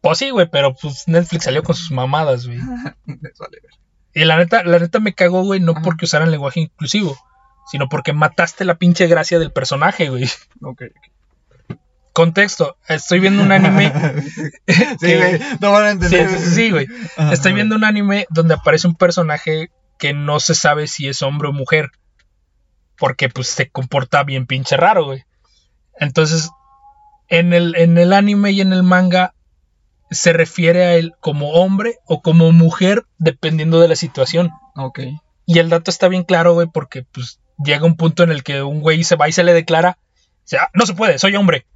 Pues 0.00 0.18
sí, 0.18 0.30
güey, 0.30 0.48
pero 0.50 0.74
pues 0.74 1.04
Netflix 1.08 1.44
salió 1.44 1.62
con 1.62 1.74
sus 1.74 1.90
mamadas, 1.90 2.46
güey. 2.46 2.58
Y 4.14 4.24
la 4.24 4.38
neta, 4.38 4.64
la 4.64 4.78
neta 4.78 4.98
me 4.98 5.12
cagó, 5.12 5.42
güey, 5.42 5.60
no 5.60 5.72
Ajá. 5.72 5.82
porque 5.82 6.06
usaran 6.06 6.30
lenguaje 6.30 6.60
inclusivo, 6.60 7.18
sino 7.70 7.86
porque 7.90 8.14
mataste 8.14 8.64
la 8.64 8.76
pinche 8.76 9.06
gracia 9.08 9.38
del 9.38 9.52
personaje, 9.52 10.08
güey. 10.08 10.24
Ok, 10.62 10.84
Contexto, 12.14 12.78
estoy 12.88 13.20
viendo 13.20 13.42
un 13.42 13.52
anime. 13.52 13.92
Sí, 15.00 15.14
güey, 15.16 15.38
no 15.60 15.70
van 15.72 15.84
a 15.84 16.08
Sí, 16.08 16.14
entender. 16.16 16.30
sí, 16.40 16.50
sí, 16.54 16.70
güey. 16.70 16.86
Ajá, 17.18 17.32
Estoy 17.34 17.52
viendo 17.52 17.76
un 17.76 17.84
anime 17.84 18.26
donde 18.30 18.54
aparece 18.54 18.86
un 18.88 18.94
personaje 18.94 19.70
que 19.98 20.14
no 20.14 20.40
se 20.40 20.54
sabe 20.54 20.86
si 20.86 21.08
es 21.08 21.20
hombre 21.20 21.48
o 21.48 21.52
mujer. 21.52 21.90
Porque 22.96 23.28
pues 23.28 23.48
se 23.48 23.68
comporta 23.68 24.22
bien 24.24 24.46
pinche 24.46 24.78
raro, 24.78 25.04
güey. 25.04 25.24
Entonces, 26.00 26.48
en 27.28 27.52
el, 27.52 27.74
en 27.76 27.98
el 27.98 28.14
anime 28.14 28.52
y 28.52 28.62
en 28.62 28.72
el 28.72 28.82
manga 28.82 29.34
se 30.10 30.32
refiere 30.32 30.84
a 30.84 30.94
él 30.94 31.14
como 31.20 31.50
hombre 31.52 31.98
o 32.06 32.22
como 32.22 32.52
mujer 32.52 33.04
dependiendo 33.18 33.80
de 33.80 33.88
la 33.88 33.96
situación. 33.96 34.50
Ok, 34.74 35.00
Y 35.46 35.58
el 35.58 35.68
dato 35.68 35.90
está 35.90 36.08
bien 36.08 36.24
claro, 36.24 36.54
güey, 36.54 36.68
porque 36.72 37.02
pues 37.02 37.40
llega 37.58 37.86
un 37.86 37.96
punto 37.96 38.22
en 38.22 38.30
el 38.30 38.42
que 38.42 38.62
un 38.62 38.80
güey 38.80 39.04
se 39.04 39.16
va 39.16 39.28
y 39.28 39.32
se 39.32 39.44
le 39.44 39.52
declara, 39.54 39.98
o 40.00 40.48
sea, 40.48 40.70
no 40.74 40.86
se 40.86 40.94
puede, 40.94 41.18
soy 41.18 41.36
hombre. 41.36 41.66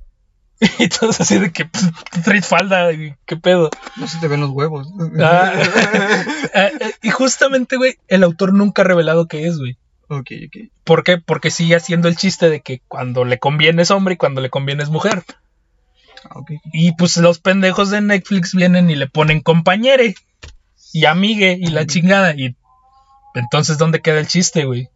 Y 0.78 0.84
entonces 0.84 1.22
así 1.22 1.38
de 1.38 1.52
que 1.52 1.64
pues, 1.64 1.84
traes 2.22 2.46
falda, 2.46 2.92
y 2.92 3.14
qué 3.24 3.36
pedo. 3.36 3.70
no 3.96 4.06
se 4.06 4.18
te 4.18 4.28
ven 4.28 4.40
los 4.40 4.50
huevos. 4.50 4.88
Ah. 5.18 5.52
Eh, 6.52 6.72
eh, 6.80 6.92
y 7.02 7.10
justamente, 7.10 7.76
güey, 7.76 7.94
el 8.08 8.24
autor 8.24 8.52
nunca 8.52 8.82
ha 8.82 8.84
revelado 8.84 9.28
qué 9.28 9.46
es, 9.46 9.56
güey. 9.58 9.78
ok, 10.08 10.30
ok. 10.48 10.70
¿Por 10.82 11.04
qué? 11.04 11.18
Porque 11.18 11.52
sigue 11.52 11.76
haciendo 11.76 12.08
el 12.08 12.16
chiste 12.16 12.50
de 12.50 12.60
que 12.60 12.82
cuando 12.88 13.24
le 13.24 13.38
conviene 13.38 13.82
es 13.82 13.92
hombre 13.92 14.14
y 14.14 14.16
cuando 14.16 14.40
le 14.40 14.50
conviene 14.50 14.82
es 14.82 14.90
mujer. 14.90 15.22
Ah. 16.24 16.40
Y 16.72 16.92
pues 16.92 17.16
los 17.16 17.38
pendejos 17.38 17.90
de 17.90 18.00
Netflix 18.00 18.54
vienen 18.54 18.90
y 18.90 18.96
le 18.96 19.08
ponen 19.08 19.40
compañere 19.40 20.14
y 20.92 21.04
amigue 21.04 21.56
y 21.60 21.66
la 21.68 21.86
chingada. 21.86 22.34
Y 22.34 22.56
entonces, 23.34 23.78
¿dónde 23.78 24.00
queda 24.00 24.18
el 24.18 24.26
chiste, 24.26 24.64
güey? 24.64 24.88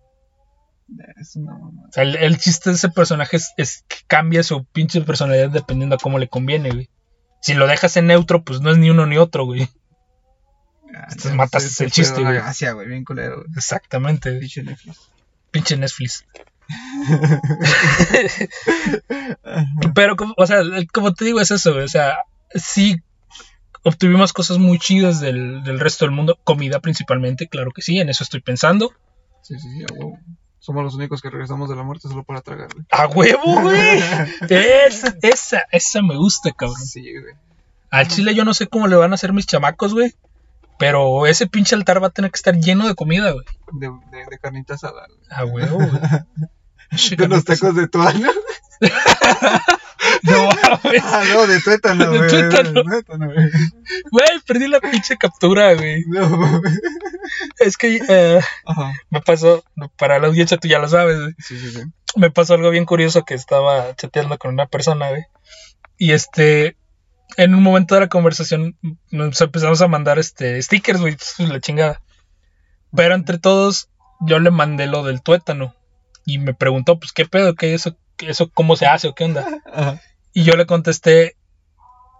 Es 1.16 1.37
una 1.37 1.53
mamada. 1.53 1.89
O 1.89 1.93
sea, 1.93 2.03
el, 2.03 2.16
el 2.16 2.39
chiste 2.39 2.70
de 2.70 2.77
ese 2.77 2.89
personaje 2.91 3.37
es, 3.37 3.53
es 3.57 3.85
que 3.89 3.97
cambia 4.07 4.43
su 4.43 4.64
pinche 4.64 5.01
personalidad 5.01 5.51
dependiendo 5.51 5.97
a 5.97 5.99
cómo 5.99 6.18
le 6.18 6.29
conviene, 6.29 6.70
güey. 6.70 6.91
Si 7.41 7.55
lo 7.55 7.66
dejas 7.66 7.97
en 7.97 8.07
neutro, 8.07 8.43
pues 8.45 8.61
no 8.61 8.70
es 8.70 8.79
ni 8.79 8.91
uno 8.91 9.07
ni 9.07 9.16
otro, 9.18 9.45
güey. 9.45 9.68
Ah, 10.95 11.07
Entonces 11.11 11.35
matas 11.35 11.81
el 11.81 11.91
chiste, 11.91 12.22
güey. 12.22 12.35
gracia, 12.35 12.72
güey, 12.72 12.87
bien 12.87 13.05
culero, 13.05 13.37
güey. 13.37 13.49
Exactamente. 13.57 14.33
Pinche 14.39 14.62
Netflix. 14.62 14.99
pinche 15.51 15.77
Netflix. 15.77 16.25
Pero, 19.94 20.16
como- 20.16 20.34
o 20.36 20.46
sea, 20.46 20.60
como 20.92 21.12
te 21.14 21.24
digo, 21.24 21.40
es 21.40 21.50
eso. 21.50 21.76
O 21.76 21.88
sea, 21.88 22.18
sí 22.54 22.96
obtuvimos 23.82 24.32
cosas 24.32 24.58
muy 24.58 24.78
chidas 24.78 25.20
del, 25.20 25.62
del 25.64 25.80
resto 25.80 26.04
del 26.04 26.14
mundo. 26.14 26.38
Comida 26.44 26.80
principalmente, 26.80 27.48
claro 27.48 27.70
que 27.70 27.82
sí, 27.82 27.98
en 27.98 28.08
eso 28.08 28.24
estoy 28.24 28.40
pensando. 28.40 28.92
Sí, 29.42 29.58
sí, 29.58 29.68
sí, 29.70 29.82
a 29.82 29.92
huevo. 29.94 30.18
Somos 30.58 30.82
los 30.82 30.94
únicos 30.94 31.20
que 31.20 31.28
regresamos 31.28 31.68
de 31.68 31.76
la 31.76 31.82
muerte 31.82 32.08
solo 32.08 32.24
para 32.24 32.40
tragar. 32.40 32.68
¡A 32.90 33.06
huevo, 33.08 33.60
güey! 33.60 34.00
Esa, 34.48 35.14
esa, 35.20 35.62
esa 35.70 36.00
me 36.02 36.16
gusta, 36.16 36.52
cabrón. 36.52 36.80
Sí, 36.80 37.02
güey. 37.02 37.34
Al 37.90 38.08
chile 38.08 38.34
yo 38.34 38.44
no 38.46 38.54
sé 38.54 38.66
cómo 38.66 38.86
le 38.88 38.96
van 38.96 39.12
a 39.12 39.16
hacer 39.16 39.34
mis 39.34 39.46
chamacos, 39.46 39.92
güey. 39.92 40.14
Pero 40.79 41.27
ese 41.27 41.47
pinche 41.47 41.75
altar 41.75 42.03
va 42.03 42.09
a 42.09 42.11
tener 42.11 42.31
que 42.31 42.37
estar 42.37 42.57
lleno 42.57 42.87
de 42.87 42.95
comida, 42.95 43.31
güey. 43.31 43.45
De, 43.72 43.87
de, 44.11 44.25
de 44.31 44.39
carnita 44.39 44.75
asada. 44.75 45.07
A 45.31 45.45
huevo, 45.45 45.77
güey. 45.77 45.91
De 47.16 47.29
los 47.29 47.45
tacos 47.45 47.75
de 47.75 47.89
tuana. 47.89 48.31
No 50.22 50.49
mames. 50.49 51.03
Ah, 51.03 51.25
no, 51.33 51.47
de 51.47 51.61
tuétano, 51.61 52.09
güey. 52.09 52.20
De 52.20 52.51
tuétano, 52.51 53.27
güey. 53.33 53.51
Güey, 54.11 54.41
perdí 54.47 54.68
la 54.68 54.81
pinche 54.81 55.16
captura, 55.16 55.75
güey. 55.75 56.03
No, 56.07 56.29
mames. 56.29 56.81
Es 57.59 57.77
que 57.77 58.01
eh, 58.09 58.41
Ajá. 58.66 58.93
me 59.11 59.20
pasó, 59.20 59.64
para 59.97 60.18
la 60.18 60.27
audiencia 60.29 60.59
tú 60.59 60.68
ya 60.68 60.79
lo 60.79 60.89
sabes, 60.89 61.18
güey. 61.18 61.35
Sí, 61.39 61.59
sí, 61.59 61.70
sí. 61.70 61.83
me 62.16 62.31
pasó 62.31 62.55
algo 62.55 62.70
bien 62.70 62.85
curioso 62.85 63.25
que 63.25 63.35
estaba 63.35 63.95
chateando 63.97 64.39
con 64.39 64.53
una 64.53 64.66
persona, 64.66 65.09
güey. 65.11 65.25
Y 65.97 66.12
este, 66.12 66.77
en 67.37 67.55
un 67.55 67.62
momento 67.62 67.95
de 67.95 68.03
la 68.03 68.09
conversación 68.09 68.79
nos 69.11 69.41
empezamos 69.41 69.81
a 69.81 69.89
mandar 69.89 70.18
este 70.18 70.61
stickers, 70.62 71.01
güey, 71.01 71.16
pues, 71.16 71.49
la 71.49 71.61
chingada. 71.61 72.01
Pero 72.95 73.14
entre 73.14 73.39
todos, 73.39 73.89
yo 74.20 74.39
le 74.39 74.51
mandé 74.51 74.87
lo 74.87 75.03
del 75.03 75.22
tuétano. 75.22 75.75
Y 76.26 76.38
me 76.38 76.55
preguntó, 76.55 76.99
pues, 76.99 77.13
¿qué 77.13 77.26
pedo? 77.26 77.55
¿Qué 77.55 77.75
eso? 77.75 77.96
eso 78.18 78.51
¿Cómo 78.51 78.76
se 78.76 78.87
hace 78.87 79.09
o 79.09 79.14
qué 79.14 79.25
onda? 79.25 79.46
Ajá. 79.72 80.01
Y 80.33 80.45
yo 80.45 80.57
le 80.57 80.67
contesté, 80.67 81.37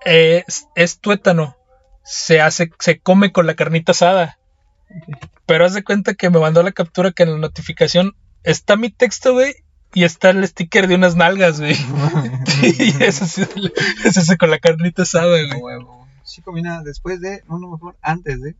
es, 0.05 0.67
es 0.75 1.01
tuétano. 1.01 1.57
Se 2.05 2.41
hace, 2.41 2.71
se 2.79 3.01
come 3.01 3.33
con 3.33 3.47
la 3.47 3.55
carnita 3.55 3.93
asada. 3.93 4.39
Pero 5.47 5.65
haz 5.65 5.75
de 5.75 5.85
cuenta 5.85 6.15
que 6.15 6.31
me 6.31 6.39
mandó 6.39 6.63
la 6.63 6.73
captura 6.73 7.13
que 7.13 7.23
en 7.23 7.33
la 7.33 7.39
notificación 7.39 8.15
está 8.43 8.77
mi 8.77 8.91
texto, 8.91 9.33
güey. 9.33 9.55
Y 9.95 10.05
está 10.05 10.31
el 10.31 10.47
sticker 10.47 10.89
de 10.89 10.97
unas 10.97 11.17
nalgas, 11.17 11.61
güey. 11.61 11.77
y 12.63 13.03
eso 13.03 13.27
sí, 13.27 13.43
es 14.05 14.17
ese 14.17 14.37
con 14.37 14.51
la 14.51 14.59
carnita 14.59 15.03
asada, 15.03 15.39
güey. 15.57 15.87
Sí 16.25 16.43
combina 16.43 16.83
después 16.83 17.21
de, 17.21 17.43
no, 17.49 17.59
no 17.59 17.71
mejor, 17.71 17.97
antes 18.03 18.41
de, 18.43 18.57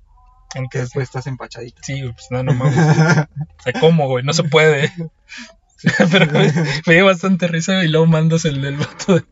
Entonces, 0.55 0.83
después 0.83 1.05
estás 1.05 1.27
empachadito. 1.27 1.81
sí, 1.83 2.01
güey, 2.01 2.13
pues 2.13 2.27
no, 2.31 2.43
no 2.43 2.55
mames. 2.55 3.27
Se 3.65 3.73
como, 3.75 4.07
güey, 4.07 4.25
no 4.25 4.33
se 4.33 4.45
puede. 4.45 4.93
Pero 6.11 6.27
me 6.87 6.95
dio 6.95 7.05
bastante 7.05 7.47
risa 7.47 7.85
y 7.85 7.89
luego 7.89 8.07
mandas 8.07 8.45
el 8.47 8.63
del 8.63 8.77
voto 8.79 9.17
de 9.17 9.25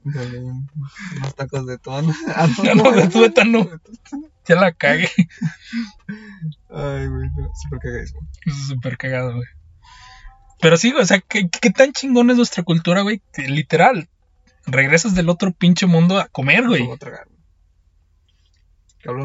Unos 1.16 1.34
tacos 1.34 1.66
de 1.66 1.78
tuana. 1.78 2.14
Ah, 2.34 2.46
No, 2.62 2.74
no, 2.74 2.92
de 2.92 3.08
tuétano. 3.08 3.68
ya 4.46 4.56
la 4.56 4.72
cagué. 4.72 5.08
Ay, 6.70 7.06
güey, 7.06 7.30
no, 7.36 7.50
súper 7.62 7.78
cagadísimo. 7.80 8.20
Es 8.44 8.66
súper 8.68 8.98
cagado, 8.98 9.34
güey. 9.36 9.48
Pero 10.62 10.76
sí, 10.78 10.94
o 10.94 11.05
sea, 11.05 11.20
¿qué, 11.20 11.48
qué 11.51 11.70
tan 11.70 11.93
chingón 11.93 12.30
es 12.30 12.36
nuestra 12.36 12.62
cultura, 12.62 13.02
güey? 13.02 13.20
Que 13.34 13.43
literal, 13.43 14.09
regresas 14.64 15.14
del 15.14 15.28
otro 15.28 15.52
pinche 15.52 15.86
mundo 15.86 16.18
a 16.18 16.28
comer, 16.28 16.62
No 16.62 16.68
güey. 16.70 16.84
puedo 16.84 16.97
tragar, 16.97 17.26
güey. 17.26 17.43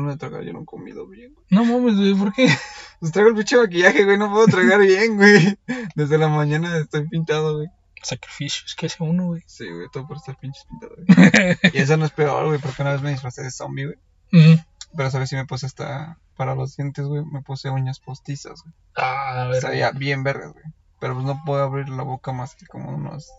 De 0.10 0.18
tragar, 0.18 0.44
yo 0.44 0.54
no 0.54 0.62
he 0.62 0.66
comido 0.66 1.06
bien. 1.08 1.34
güey. 1.36 1.46
No 1.52 1.64
mames, 1.64 1.96
güey, 1.96 2.16
¿por 2.16 2.34
qué? 2.34 2.48
Pues 3.00 3.12
traigo 3.12 3.30
el 3.30 3.36
pinche 3.36 3.56
maquillaje, 3.58 4.06
güey, 4.06 4.18
no 4.18 4.32
puedo 4.32 4.48
tragar 4.48 4.80
bien, 4.82 5.18
güey. 5.18 5.56
Desde 5.96 6.18
la 6.18 6.28
mañana 6.30 6.76
estoy 6.80 7.08
pintado, 7.08 7.58
güey. 7.58 7.68
Sacrificios 8.02 8.74
que 8.76 8.88
hace 8.88 9.04
uno, 9.04 9.28
güey. 9.28 9.44
Sí, 9.46 9.70
güey, 9.70 9.88
todo 9.94 10.08
por 10.08 10.18
estar 10.18 10.36
pinches 10.40 10.66
pintado, 10.66 10.96
güey. 10.96 11.58
Y 11.74 11.78
eso 11.78 11.96
no 11.98 12.06
es 12.06 12.12
peor, 12.12 12.48
güey, 12.48 12.60
porque 12.60 12.82
una 12.82 12.94
vez 12.94 13.04
me 13.04 13.12
disfracé 13.12 13.44
de 13.44 13.52
zombie, 13.52 13.86
güey. 13.86 13.98
Ujú. 14.34 14.60
Pero 14.96 15.12
sabes 15.12 15.30
si 15.30 15.36
me 15.36 15.46
puse 15.46 15.68
hasta 15.68 16.18
para 16.36 16.56
los 16.56 16.76
dientes, 16.76 17.06
güey, 17.06 17.24
me 17.24 17.44
puse 17.44 17.70
uñas 17.70 18.00
postizas, 18.00 18.64
güey. 18.64 18.74
Ah, 18.96 19.44
a 19.44 19.48
ver. 19.50 19.62
Sabía 19.62 19.92
bien 19.92 20.24
vergas, 20.24 20.54
güey. 20.54 20.66
Pero 21.00 21.14
pues 21.14 21.26
no 21.26 21.42
puedo 21.46 21.64
abrir 21.64 21.90
la 21.90 22.04
boca 22.04 22.32
más 22.32 22.56
que 22.56 22.66
como 22.66 22.90
unos, 22.90 23.32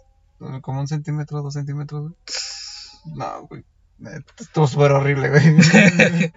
como 0.63 0.81
un 0.81 0.89
centímetro, 0.89 1.43
dos 1.43 1.55
centímetros, 1.55 2.03
güey. 2.03 2.15
No, 3.17 3.47
güey. 3.47 3.65
Estuvo 4.39 4.67
súper 4.67 4.93
horrible, 4.93 5.31
güey. 5.31 5.57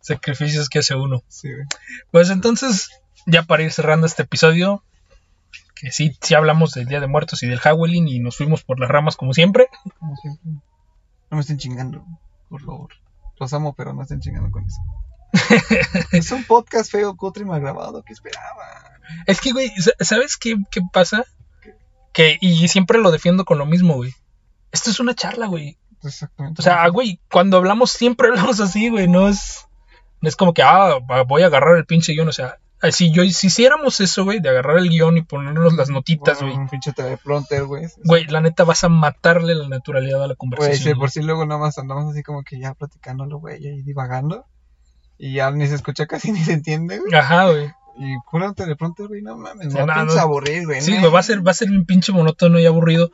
Sacrificios 0.00 0.68
que 0.68 0.78
hace 0.78 0.94
uno. 0.94 1.22
Sí, 1.28 1.52
güey. 1.52 1.66
Pues 2.12 2.30
entonces, 2.30 2.90
ya 3.26 3.42
para 3.42 3.64
ir 3.64 3.72
cerrando 3.72 4.06
este 4.06 4.22
episodio, 4.22 4.84
que 5.74 5.90
sí, 5.90 6.16
sí 6.20 6.34
hablamos 6.34 6.72
del 6.72 6.86
Día 6.86 7.00
de 7.00 7.08
Muertos 7.08 7.42
y 7.42 7.48
del 7.48 7.58
Halloween 7.58 8.06
y 8.08 8.20
nos 8.20 8.36
fuimos 8.36 8.62
por 8.62 8.78
las 8.78 8.88
ramas 8.88 9.16
como 9.16 9.34
siempre. 9.34 9.68
Como 9.98 10.16
siempre. 10.16 10.52
No 11.30 11.36
me 11.36 11.40
estén 11.40 11.58
chingando, 11.58 12.04
por 12.48 12.62
favor. 12.62 12.90
Los 13.38 13.52
amo, 13.52 13.74
pero 13.74 13.92
no 13.92 14.02
estén 14.02 14.20
chingando 14.20 14.50
con 14.50 14.64
eso. 14.64 14.80
es 16.12 16.30
un 16.30 16.44
podcast 16.44 16.90
feo, 16.90 17.16
cutre 17.16 17.42
y 17.42 17.46
mal 17.46 17.60
grabado. 17.60 18.02
¿Qué 18.02 18.12
esperaba? 18.12 18.87
Es 19.26 19.40
que, 19.40 19.52
güey, 19.52 19.68
sa- 19.78 19.92
¿sabes 20.00 20.36
qué, 20.36 20.56
qué 20.70 20.80
pasa? 20.92 21.24
Que, 22.12 22.36
y 22.40 22.66
siempre 22.68 22.98
lo 22.98 23.10
defiendo 23.10 23.44
con 23.44 23.58
lo 23.58 23.66
mismo, 23.66 23.94
güey. 23.94 24.12
Esto 24.72 24.90
es 24.90 25.00
una 25.00 25.14
charla, 25.14 25.46
güey. 25.46 25.78
Exactamente. 26.04 26.60
O 26.60 26.62
sea, 26.62 26.86
güey, 26.88 27.20
cuando 27.30 27.56
hablamos 27.56 27.90
siempre 27.90 28.28
hablamos 28.28 28.60
así, 28.60 28.88
güey. 28.88 29.08
No 29.08 29.28
es, 29.28 29.66
no 30.20 30.28
es 30.28 30.36
como 30.36 30.52
que, 30.54 30.62
ah, 30.62 30.98
voy 31.26 31.42
a 31.42 31.46
agarrar 31.46 31.76
el 31.76 31.86
pinche 31.86 32.12
guion. 32.12 32.28
O 32.28 32.32
sea, 32.32 32.58
eh, 32.82 32.92
si, 32.92 33.10
yo, 33.12 33.24
si 33.24 33.48
hiciéramos 33.48 34.00
eso, 34.00 34.24
güey, 34.24 34.40
de 34.40 34.48
agarrar 34.48 34.78
el 34.78 34.88
guion 34.88 35.16
y 35.16 35.22
ponernos 35.22 35.74
las 35.74 35.90
notitas, 35.90 36.40
güey. 36.40 36.54
Un 36.54 36.68
pinche 36.68 36.92
teleprompter, 36.92 37.64
güey. 37.64 37.86
Güey, 38.04 38.26
la 38.26 38.40
neta 38.40 38.64
vas 38.64 38.84
a 38.84 38.88
matarle 38.88 39.54
la 39.54 39.68
naturalidad 39.68 40.18
a 40.22 40.26
la 40.28 40.34
Güey, 40.34 40.36
conversación. 40.36 40.76
sí, 40.78 40.84
güey. 40.90 40.98
por 41.00 41.10
si 41.10 41.22
luego 41.22 41.44
nada 41.46 41.60
más 41.60 41.78
andamos 41.78 42.12
así 42.12 42.22
como 42.22 42.42
que 42.42 42.58
ya 42.60 42.74
platicándolo, 42.74 43.38
güey, 43.38 43.64
y 43.64 43.82
divagando. 43.82 44.46
Y 45.18 45.34
ya 45.34 45.50
ni 45.50 45.66
se 45.66 45.74
escucha 45.74 46.06
casi 46.06 46.30
ni 46.32 46.38
se 46.44 46.52
entiende, 46.52 46.98
güey. 47.00 47.12
Ajá, 47.14 47.46
güey. 47.50 47.72
Y 48.00 48.16
pura 48.30 48.52
teleprompter, 48.52 49.08
güey, 49.08 49.22
no 49.22 49.36
mames, 49.36 49.74
no 49.74 49.84
no, 49.86 50.12
aburrir, 50.12 50.66
güey. 50.66 50.80
Sí, 50.80 50.96
güey, 50.98 51.10
va 51.10 51.20
a 51.20 51.22
ser, 51.24 51.46
va 51.46 51.50
a 51.50 51.54
ser 51.54 51.70
un 51.70 51.84
pinche 51.84 52.12
monótono 52.12 52.58
y 52.58 52.66
aburrido. 52.66 53.10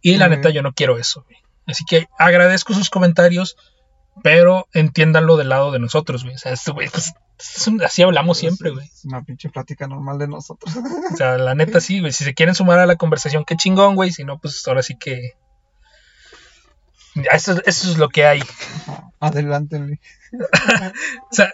Y 0.00 0.16
la 0.16 0.28
neta, 0.28 0.50
yo 0.50 0.62
no 0.62 0.72
quiero 0.72 0.98
eso, 0.98 1.22
güey. 1.24 1.36
Así 1.66 1.84
que 1.84 2.08
agradezco 2.18 2.72
sus 2.74 2.90
comentarios, 2.90 3.56
pero 4.22 4.66
entiéndanlo 4.72 5.36
del 5.36 5.50
lado 5.50 5.70
de 5.70 5.78
nosotros, 5.78 6.24
güey. 6.24 6.34
O 6.34 6.38
sea, 6.38 6.52
esto, 6.52 6.72
güey, 6.72 6.88
pues, 6.88 7.12
es 7.38 7.66
un- 7.68 7.82
así 7.82 8.02
hablamos 8.02 8.38
siempre, 8.38 8.70
güey. 8.70 8.86
Es 8.86 9.04
una 9.04 9.22
pinche 9.22 9.48
plática 9.50 9.86
normal 9.86 10.18
de 10.18 10.28
nosotros. 10.28 10.74
O 11.12 11.16
sea, 11.16 11.36
la 11.38 11.54
neta 11.54 11.80
sí, 11.80 12.00
güey. 12.00 12.12
Si 12.12 12.24
se 12.24 12.34
quieren 12.34 12.54
sumar 12.54 12.78
a 12.78 12.86
la 12.86 12.96
conversación, 12.96 13.44
qué 13.44 13.56
chingón, 13.56 13.94
güey. 13.96 14.10
Si 14.12 14.24
no, 14.24 14.38
pues 14.38 14.66
ahora 14.66 14.82
sí 14.82 14.96
que. 14.96 15.36
Eso, 17.30 17.60
eso 17.66 17.90
es 17.90 17.98
lo 17.98 18.08
que 18.08 18.24
hay. 18.24 18.42
Adelante, 19.20 19.78
güey. 19.78 20.00
O 20.32 21.34
sea, 21.34 21.52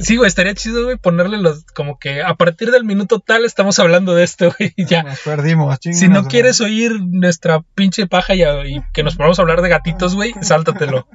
sí, 0.00 0.16
güey, 0.16 0.28
estaría 0.28 0.54
chido, 0.54 0.84
güey, 0.84 0.96
ponerle 0.96 1.38
los. 1.38 1.64
Como 1.64 1.98
que 1.98 2.22
a 2.22 2.34
partir 2.34 2.70
del 2.70 2.84
minuto 2.84 3.20
tal 3.20 3.44
estamos 3.44 3.78
hablando 3.78 4.14
de 4.14 4.24
esto, 4.24 4.54
güey. 4.58 4.74
Ya. 4.76 5.02
Nos 5.02 5.20
perdimos, 5.20 5.78
Si 5.80 6.08
no 6.08 6.24
quieres 6.26 6.60
oír 6.60 7.00
nuestra 7.00 7.62
pinche 7.74 8.06
paja 8.06 8.34
y, 8.34 8.42
y 8.42 8.82
que 8.92 9.02
nos 9.02 9.16
ponamos 9.16 9.38
a 9.38 9.42
hablar 9.42 9.62
de 9.62 9.68
gatitos, 9.68 10.14
güey, 10.14 10.34
sáltatelo. 10.40 11.06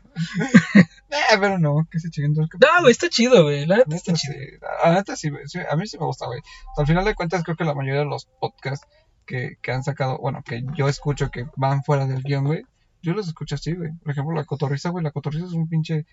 Eh, 0.75 1.37
pero 1.39 1.59
no, 1.59 1.87
que 1.89 1.99
se 1.99 2.09
chinguen. 2.09 2.33
No, 2.33 2.81
güey, 2.81 2.91
está 2.91 3.09
chido, 3.09 3.43
güey. 3.43 3.65
La 3.65 3.77
neta 3.77 3.95
está 3.95 4.13
chido. 4.13 4.33
sí, 4.33 4.39
la 4.83 4.93
neta 4.93 5.15
sí, 5.15 5.29
güey, 5.29 5.47
sí, 5.47 5.59
a 5.69 5.75
mí 5.75 5.87
sí 5.87 5.97
me 5.97 6.05
gusta, 6.05 6.25
güey. 6.25 6.41
Al 6.77 6.85
final 6.85 7.05
de 7.05 7.15
cuentas, 7.15 7.43
creo 7.43 7.55
que 7.55 7.63
la 7.63 7.73
mayoría 7.73 8.01
de 8.01 8.05
los 8.05 8.27
podcasts 8.39 8.85
que, 9.25 9.57
que 9.61 9.71
han 9.71 9.83
sacado, 9.83 10.17
bueno, 10.17 10.43
que 10.45 10.63
yo 10.75 10.87
escucho 10.89 11.31
que 11.31 11.47
van 11.55 11.83
fuera 11.83 12.05
del 12.05 12.23
guion, 12.23 12.45
güey, 12.45 12.63
yo 13.05 13.13
los 13.13 13.27
escucho 13.27 13.55
así, 13.55 13.73
güey. 13.73 13.91
Por 14.03 14.11
ejemplo, 14.11 14.35
La 14.35 14.45
Cotorriza, 14.45 14.89
güey, 14.89 15.03
La 15.03 15.11
Cotorriza 15.11 15.45
es 15.45 15.53
un 15.53 15.69
pinche, 15.69 16.05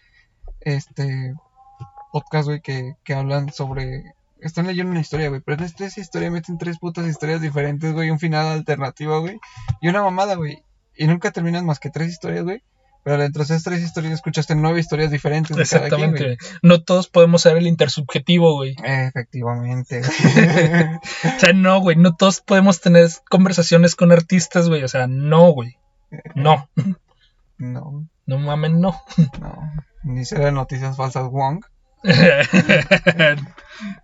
este, 0.65 1.35
podcast, 2.13 2.47
güey, 2.47 2.61
que, 2.61 2.97
que 3.05 3.15
hablan 3.15 3.53
sobre... 3.53 4.15
Están 4.41 4.67
leyendo 4.67 4.91
una 4.91 5.01
historia, 5.01 5.29
güey, 5.29 5.41
pero 5.41 5.59
en 5.59 5.65
esta 5.65 5.87
historia 6.01 6.31
meten 6.31 6.59
tres 6.59 6.79
putas 6.79 7.07
historias 7.07 7.41
diferentes, 7.41 7.93
güey, 7.93 8.11
un 8.11 8.19
final 8.19 8.47
alternativo, 8.47 9.21
güey, 9.21 9.39
y 9.81 9.89
una 9.89 10.03
mamada, 10.03 10.35
güey. 10.35 10.65
Y 10.97 11.07
nunca 11.07 11.31
terminan 11.31 11.65
más 11.65 11.79
que 11.79 11.91
tres 11.91 12.09
historias, 12.09 12.45
güey. 12.45 12.63
Pero 13.05 13.19
dentro 13.19 13.41
de 13.41 13.45
esas 13.45 13.65
tres 13.65 13.83
historias 13.83 14.15
escuchaste 14.15 14.55
nueve 14.55 14.79
historias 14.79 15.11
diferentes 15.11 15.57
de 15.57 15.65
cada 15.65 15.89
quien, 15.89 16.15
Exactamente. 16.15 16.39
No 16.63 16.83
todos 16.83 17.09
podemos 17.09 17.43
ser 17.43 17.57
el 17.57 17.67
intersubjetivo, 17.67 18.55
güey. 18.55 18.77
Efectivamente. 18.83 20.03
O 21.37 21.41
sea, 21.41 21.53
no, 21.53 21.81
güey. 21.81 21.97
No 21.97 22.15
todos 22.15 22.41
podemos 22.41 22.81
tener 22.81 23.09
conversaciones 23.29 23.97
con 23.97 24.13
artistas, 24.13 24.69
güey. 24.69 24.85
O 24.85 24.89
sea, 24.89 25.09
no, 25.09 25.51
güey. 25.51 25.79
No. 26.37 26.69
no, 27.59 28.07
No 28.33 28.39
mamen, 28.39 28.81
no. 28.81 28.99
no. 29.41 29.73
Ni 30.05 30.25
será 30.25 30.51
noticias 30.51 30.97
falsas 30.97 31.29
Wong. 31.29 31.63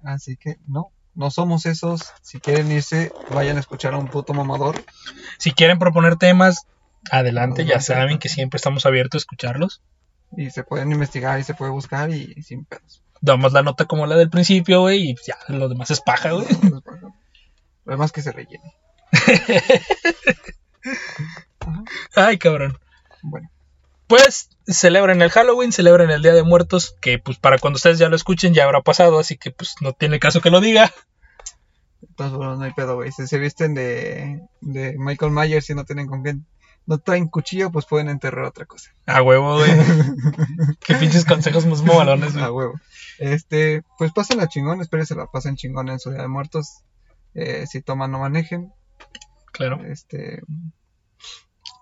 Así 0.04 0.36
que 0.36 0.58
no, 0.66 0.92
no 1.14 1.30
somos 1.30 1.64
esos. 1.64 2.12
Si 2.20 2.38
quieren 2.38 2.70
irse, 2.70 3.10
vayan 3.30 3.56
a 3.56 3.60
escuchar 3.60 3.94
a 3.94 3.98
un 3.98 4.08
puto 4.08 4.34
mamador. 4.34 4.84
si 5.38 5.52
quieren 5.52 5.78
proponer 5.78 6.16
temas, 6.16 6.66
adelante. 7.10 7.64
Ya 7.64 7.80
saben 7.80 8.18
que 8.18 8.28
siempre 8.28 8.58
estamos 8.58 8.84
abiertos 8.84 9.20
a 9.20 9.22
escucharlos. 9.22 9.80
Y 10.36 10.50
se 10.50 10.62
pueden 10.62 10.92
investigar 10.92 11.40
y 11.40 11.44
se 11.44 11.54
puede 11.54 11.70
buscar 11.70 12.10
y 12.10 12.42
sin 12.42 12.66
pedos. 12.66 13.02
Damos 13.22 13.54
la 13.54 13.62
nota 13.62 13.86
como 13.86 14.06
la 14.06 14.16
del 14.16 14.28
principio, 14.28 14.82
güey. 14.82 15.12
Y 15.12 15.16
ya, 15.26 15.38
lo 15.48 15.70
demás 15.70 15.90
es 15.90 16.02
paja, 16.02 16.32
güey. 16.32 16.46
Lo 17.86 17.92
demás 17.92 18.12
que 18.12 18.20
se 18.20 18.32
rellene. 18.32 18.74
Ay, 22.14 22.36
cabrón. 22.36 22.78
Bueno, 23.22 23.48
Pues 24.08 24.48
celebren 24.66 25.22
el 25.22 25.30
Halloween, 25.30 25.70
celebren 25.70 26.10
el 26.10 26.22
Día 26.22 26.34
de 26.34 26.42
Muertos, 26.42 26.96
que 27.00 27.18
pues 27.18 27.38
para 27.38 27.58
cuando 27.58 27.76
ustedes 27.76 27.98
ya 27.98 28.08
lo 28.08 28.16
escuchen 28.16 28.54
ya 28.54 28.64
habrá 28.64 28.80
pasado, 28.80 29.18
así 29.18 29.36
que 29.36 29.50
pues 29.50 29.76
no 29.80 29.92
tiene 29.92 30.18
caso 30.18 30.40
que 30.40 30.50
lo 30.50 30.60
diga. 30.60 30.92
todas 32.16 32.32
formas 32.32 32.58
no 32.58 32.64
hay 32.64 32.72
pedo, 32.72 32.94
güey. 32.96 33.12
Si 33.12 33.26
se 33.26 33.38
visten 33.38 33.74
de, 33.74 34.40
de 34.60 34.94
Michael 34.98 35.30
Myers 35.32 35.68
y 35.70 35.74
no 35.74 35.84
tienen 35.84 36.06
con 36.06 36.24
qué, 36.24 36.34
no 36.86 36.98
traen 36.98 37.28
cuchillo, 37.28 37.70
pues 37.70 37.84
pueden 37.84 38.08
enterrar 38.08 38.46
otra 38.46 38.64
cosa. 38.64 38.90
A 39.06 39.22
huevo, 39.22 39.56
güey. 39.58 39.70
Qué 40.86 40.94
pinches 40.94 41.26
consejos 41.26 41.66
más 41.66 41.82
movalones, 41.82 42.34
A 42.36 42.48
güey. 42.48 42.66
huevo. 42.66 42.80
Este, 43.18 43.82
pues 43.98 44.12
pásenla 44.12 44.48
chingón, 44.48 44.80
espero 44.80 45.04
se 45.04 45.16
la 45.16 45.26
pasen 45.26 45.56
chingón 45.56 45.90
en 45.90 45.98
su 46.00 46.10
día 46.10 46.22
de 46.22 46.28
muertos. 46.28 46.82
Eh, 47.34 47.66
si 47.66 47.82
toman, 47.82 48.10
no 48.10 48.20
manejen. 48.20 48.72
Claro. 49.52 49.84
Este, 49.84 50.40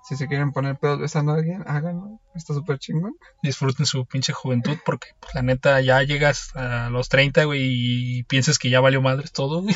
si 0.09 0.16
se 0.16 0.28
quieren 0.28 0.53
poner 0.53 0.77
pedos 0.78 1.01
besando 1.01 1.33
a 1.33 1.37
alguien, 1.37 1.65
háganlo. 1.66 2.20
Está 2.35 2.55
súper 2.55 2.78
chingón. 2.78 3.15
Disfruten 3.43 3.87
su 3.87 4.07
pinche 4.07 4.33
juventud, 4.33 4.77
porque 4.85 5.09
pues, 5.20 5.35
la 5.35 5.43
neta 5.43 5.81
ya 5.81 6.03
llegas 6.03 6.55
a 6.55 6.91
los 6.91 7.09
30, 7.09 7.45
güey, 7.45 7.61
y 7.65 8.23
piensas 8.24 8.59
que 8.59 8.70
ya 8.70 8.81
valió 8.81 9.03
madres 9.03 9.33
todo, 9.33 9.62
güey. 9.62 9.74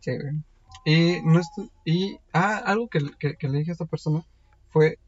Sí, 0.00 0.12
güey. 0.16 0.34
Y, 0.86 1.20
no 1.22 1.42
y 1.84 2.18
ah, 2.32 2.56
algo 2.64 2.88
que, 2.88 3.00
que- 3.18 3.36
que 3.36 3.48
le 3.50 3.58
dije 3.58 3.70
a 3.70 3.74
esta 3.74 3.84
persona 3.84 4.24
fue: 4.70 4.98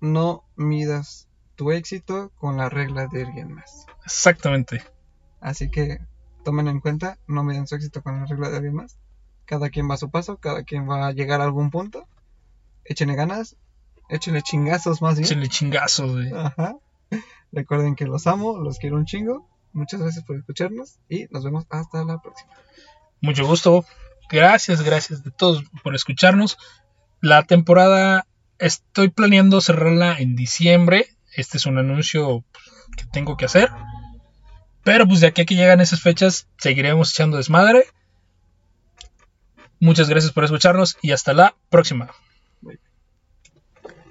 no 0.00 0.44
midas 0.56 1.28
tu 1.54 1.70
éxito 1.70 2.32
con 2.38 2.56
la 2.56 2.70
regla 2.70 3.08
de 3.08 3.24
alguien 3.24 3.52
más. 3.52 3.84
Exactamente. 4.06 4.82
Así 5.40 5.70
que 5.70 5.98
tomen 6.44 6.66
en 6.68 6.80
cuenta, 6.80 7.18
no 7.26 7.44
miden 7.44 7.66
su 7.66 7.74
éxito 7.74 8.02
con 8.02 8.20
la 8.20 8.26
regla 8.26 8.48
de 8.48 8.56
alguien 8.56 8.74
más. 8.74 8.96
Cada 9.44 9.68
quien 9.68 9.90
va 9.90 9.94
a 9.94 9.98
su 9.98 10.10
paso, 10.10 10.38
cada 10.38 10.62
quien 10.64 10.88
va 10.88 11.08
a 11.08 11.12
llegar 11.12 11.42
a 11.42 11.44
algún 11.44 11.70
punto. 11.70 12.08
Échenle 12.84 13.14
ganas, 13.14 13.56
échenle 14.12 14.42
chingazos 14.42 15.02
más 15.02 15.14
bien. 15.14 15.24
Échenle 15.24 15.48
chingazos, 15.48 16.12
güey. 16.12 16.32
Ajá. 16.32 16.76
Recuerden 17.50 17.96
que 17.96 18.06
los 18.06 18.26
amo, 18.26 18.56
los 18.58 18.78
quiero 18.78 18.96
un 18.96 19.04
chingo. 19.04 19.48
Muchas 19.72 20.00
gracias 20.00 20.24
por 20.24 20.36
escucharnos 20.36 20.98
y 21.08 21.26
nos 21.30 21.44
vemos 21.44 21.64
hasta 21.70 22.04
la 22.04 22.20
próxima. 22.20 22.52
Mucho 23.20 23.46
gusto. 23.46 23.84
Gracias, 24.30 24.82
gracias 24.82 25.22
de 25.24 25.30
todos 25.30 25.64
por 25.82 25.94
escucharnos. 25.94 26.58
La 27.20 27.42
temporada 27.42 28.26
estoy 28.58 29.08
planeando 29.08 29.60
cerrarla 29.60 30.18
en 30.18 30.36
diciembre. 30.36 31.08
Este 31.34 31.58
es 31.58 31.66
un 31.66 31.78
anuncio 31.78 32.44
pues, 32.52 32.96
que 32.96 33.04
tengo 33.12 33.36
que 33.36 33.46
hacer. 33.46 33.70
Pero 34.84 35.06
pues 35.06 35.20
de 35.20 35.28
aquí 35.28 35.42
a 35.42 35.44
que 35.44 35.54
llegan 35.54 35.80
esas 35.80 36.00
fechas 36.00 36.48
seguiremos 36.58 37.12
echando 37.12 37.36
desmadre. 37.36 37.84
Muchas 39.80 40.08
gracias 40.08 40.32
por 40.32 40.44
escucharnos 40.44 40.96
y 41.02 41.12
hasta 41.12 41.32
la 41.32 41.54
próxima. 41.70 42.10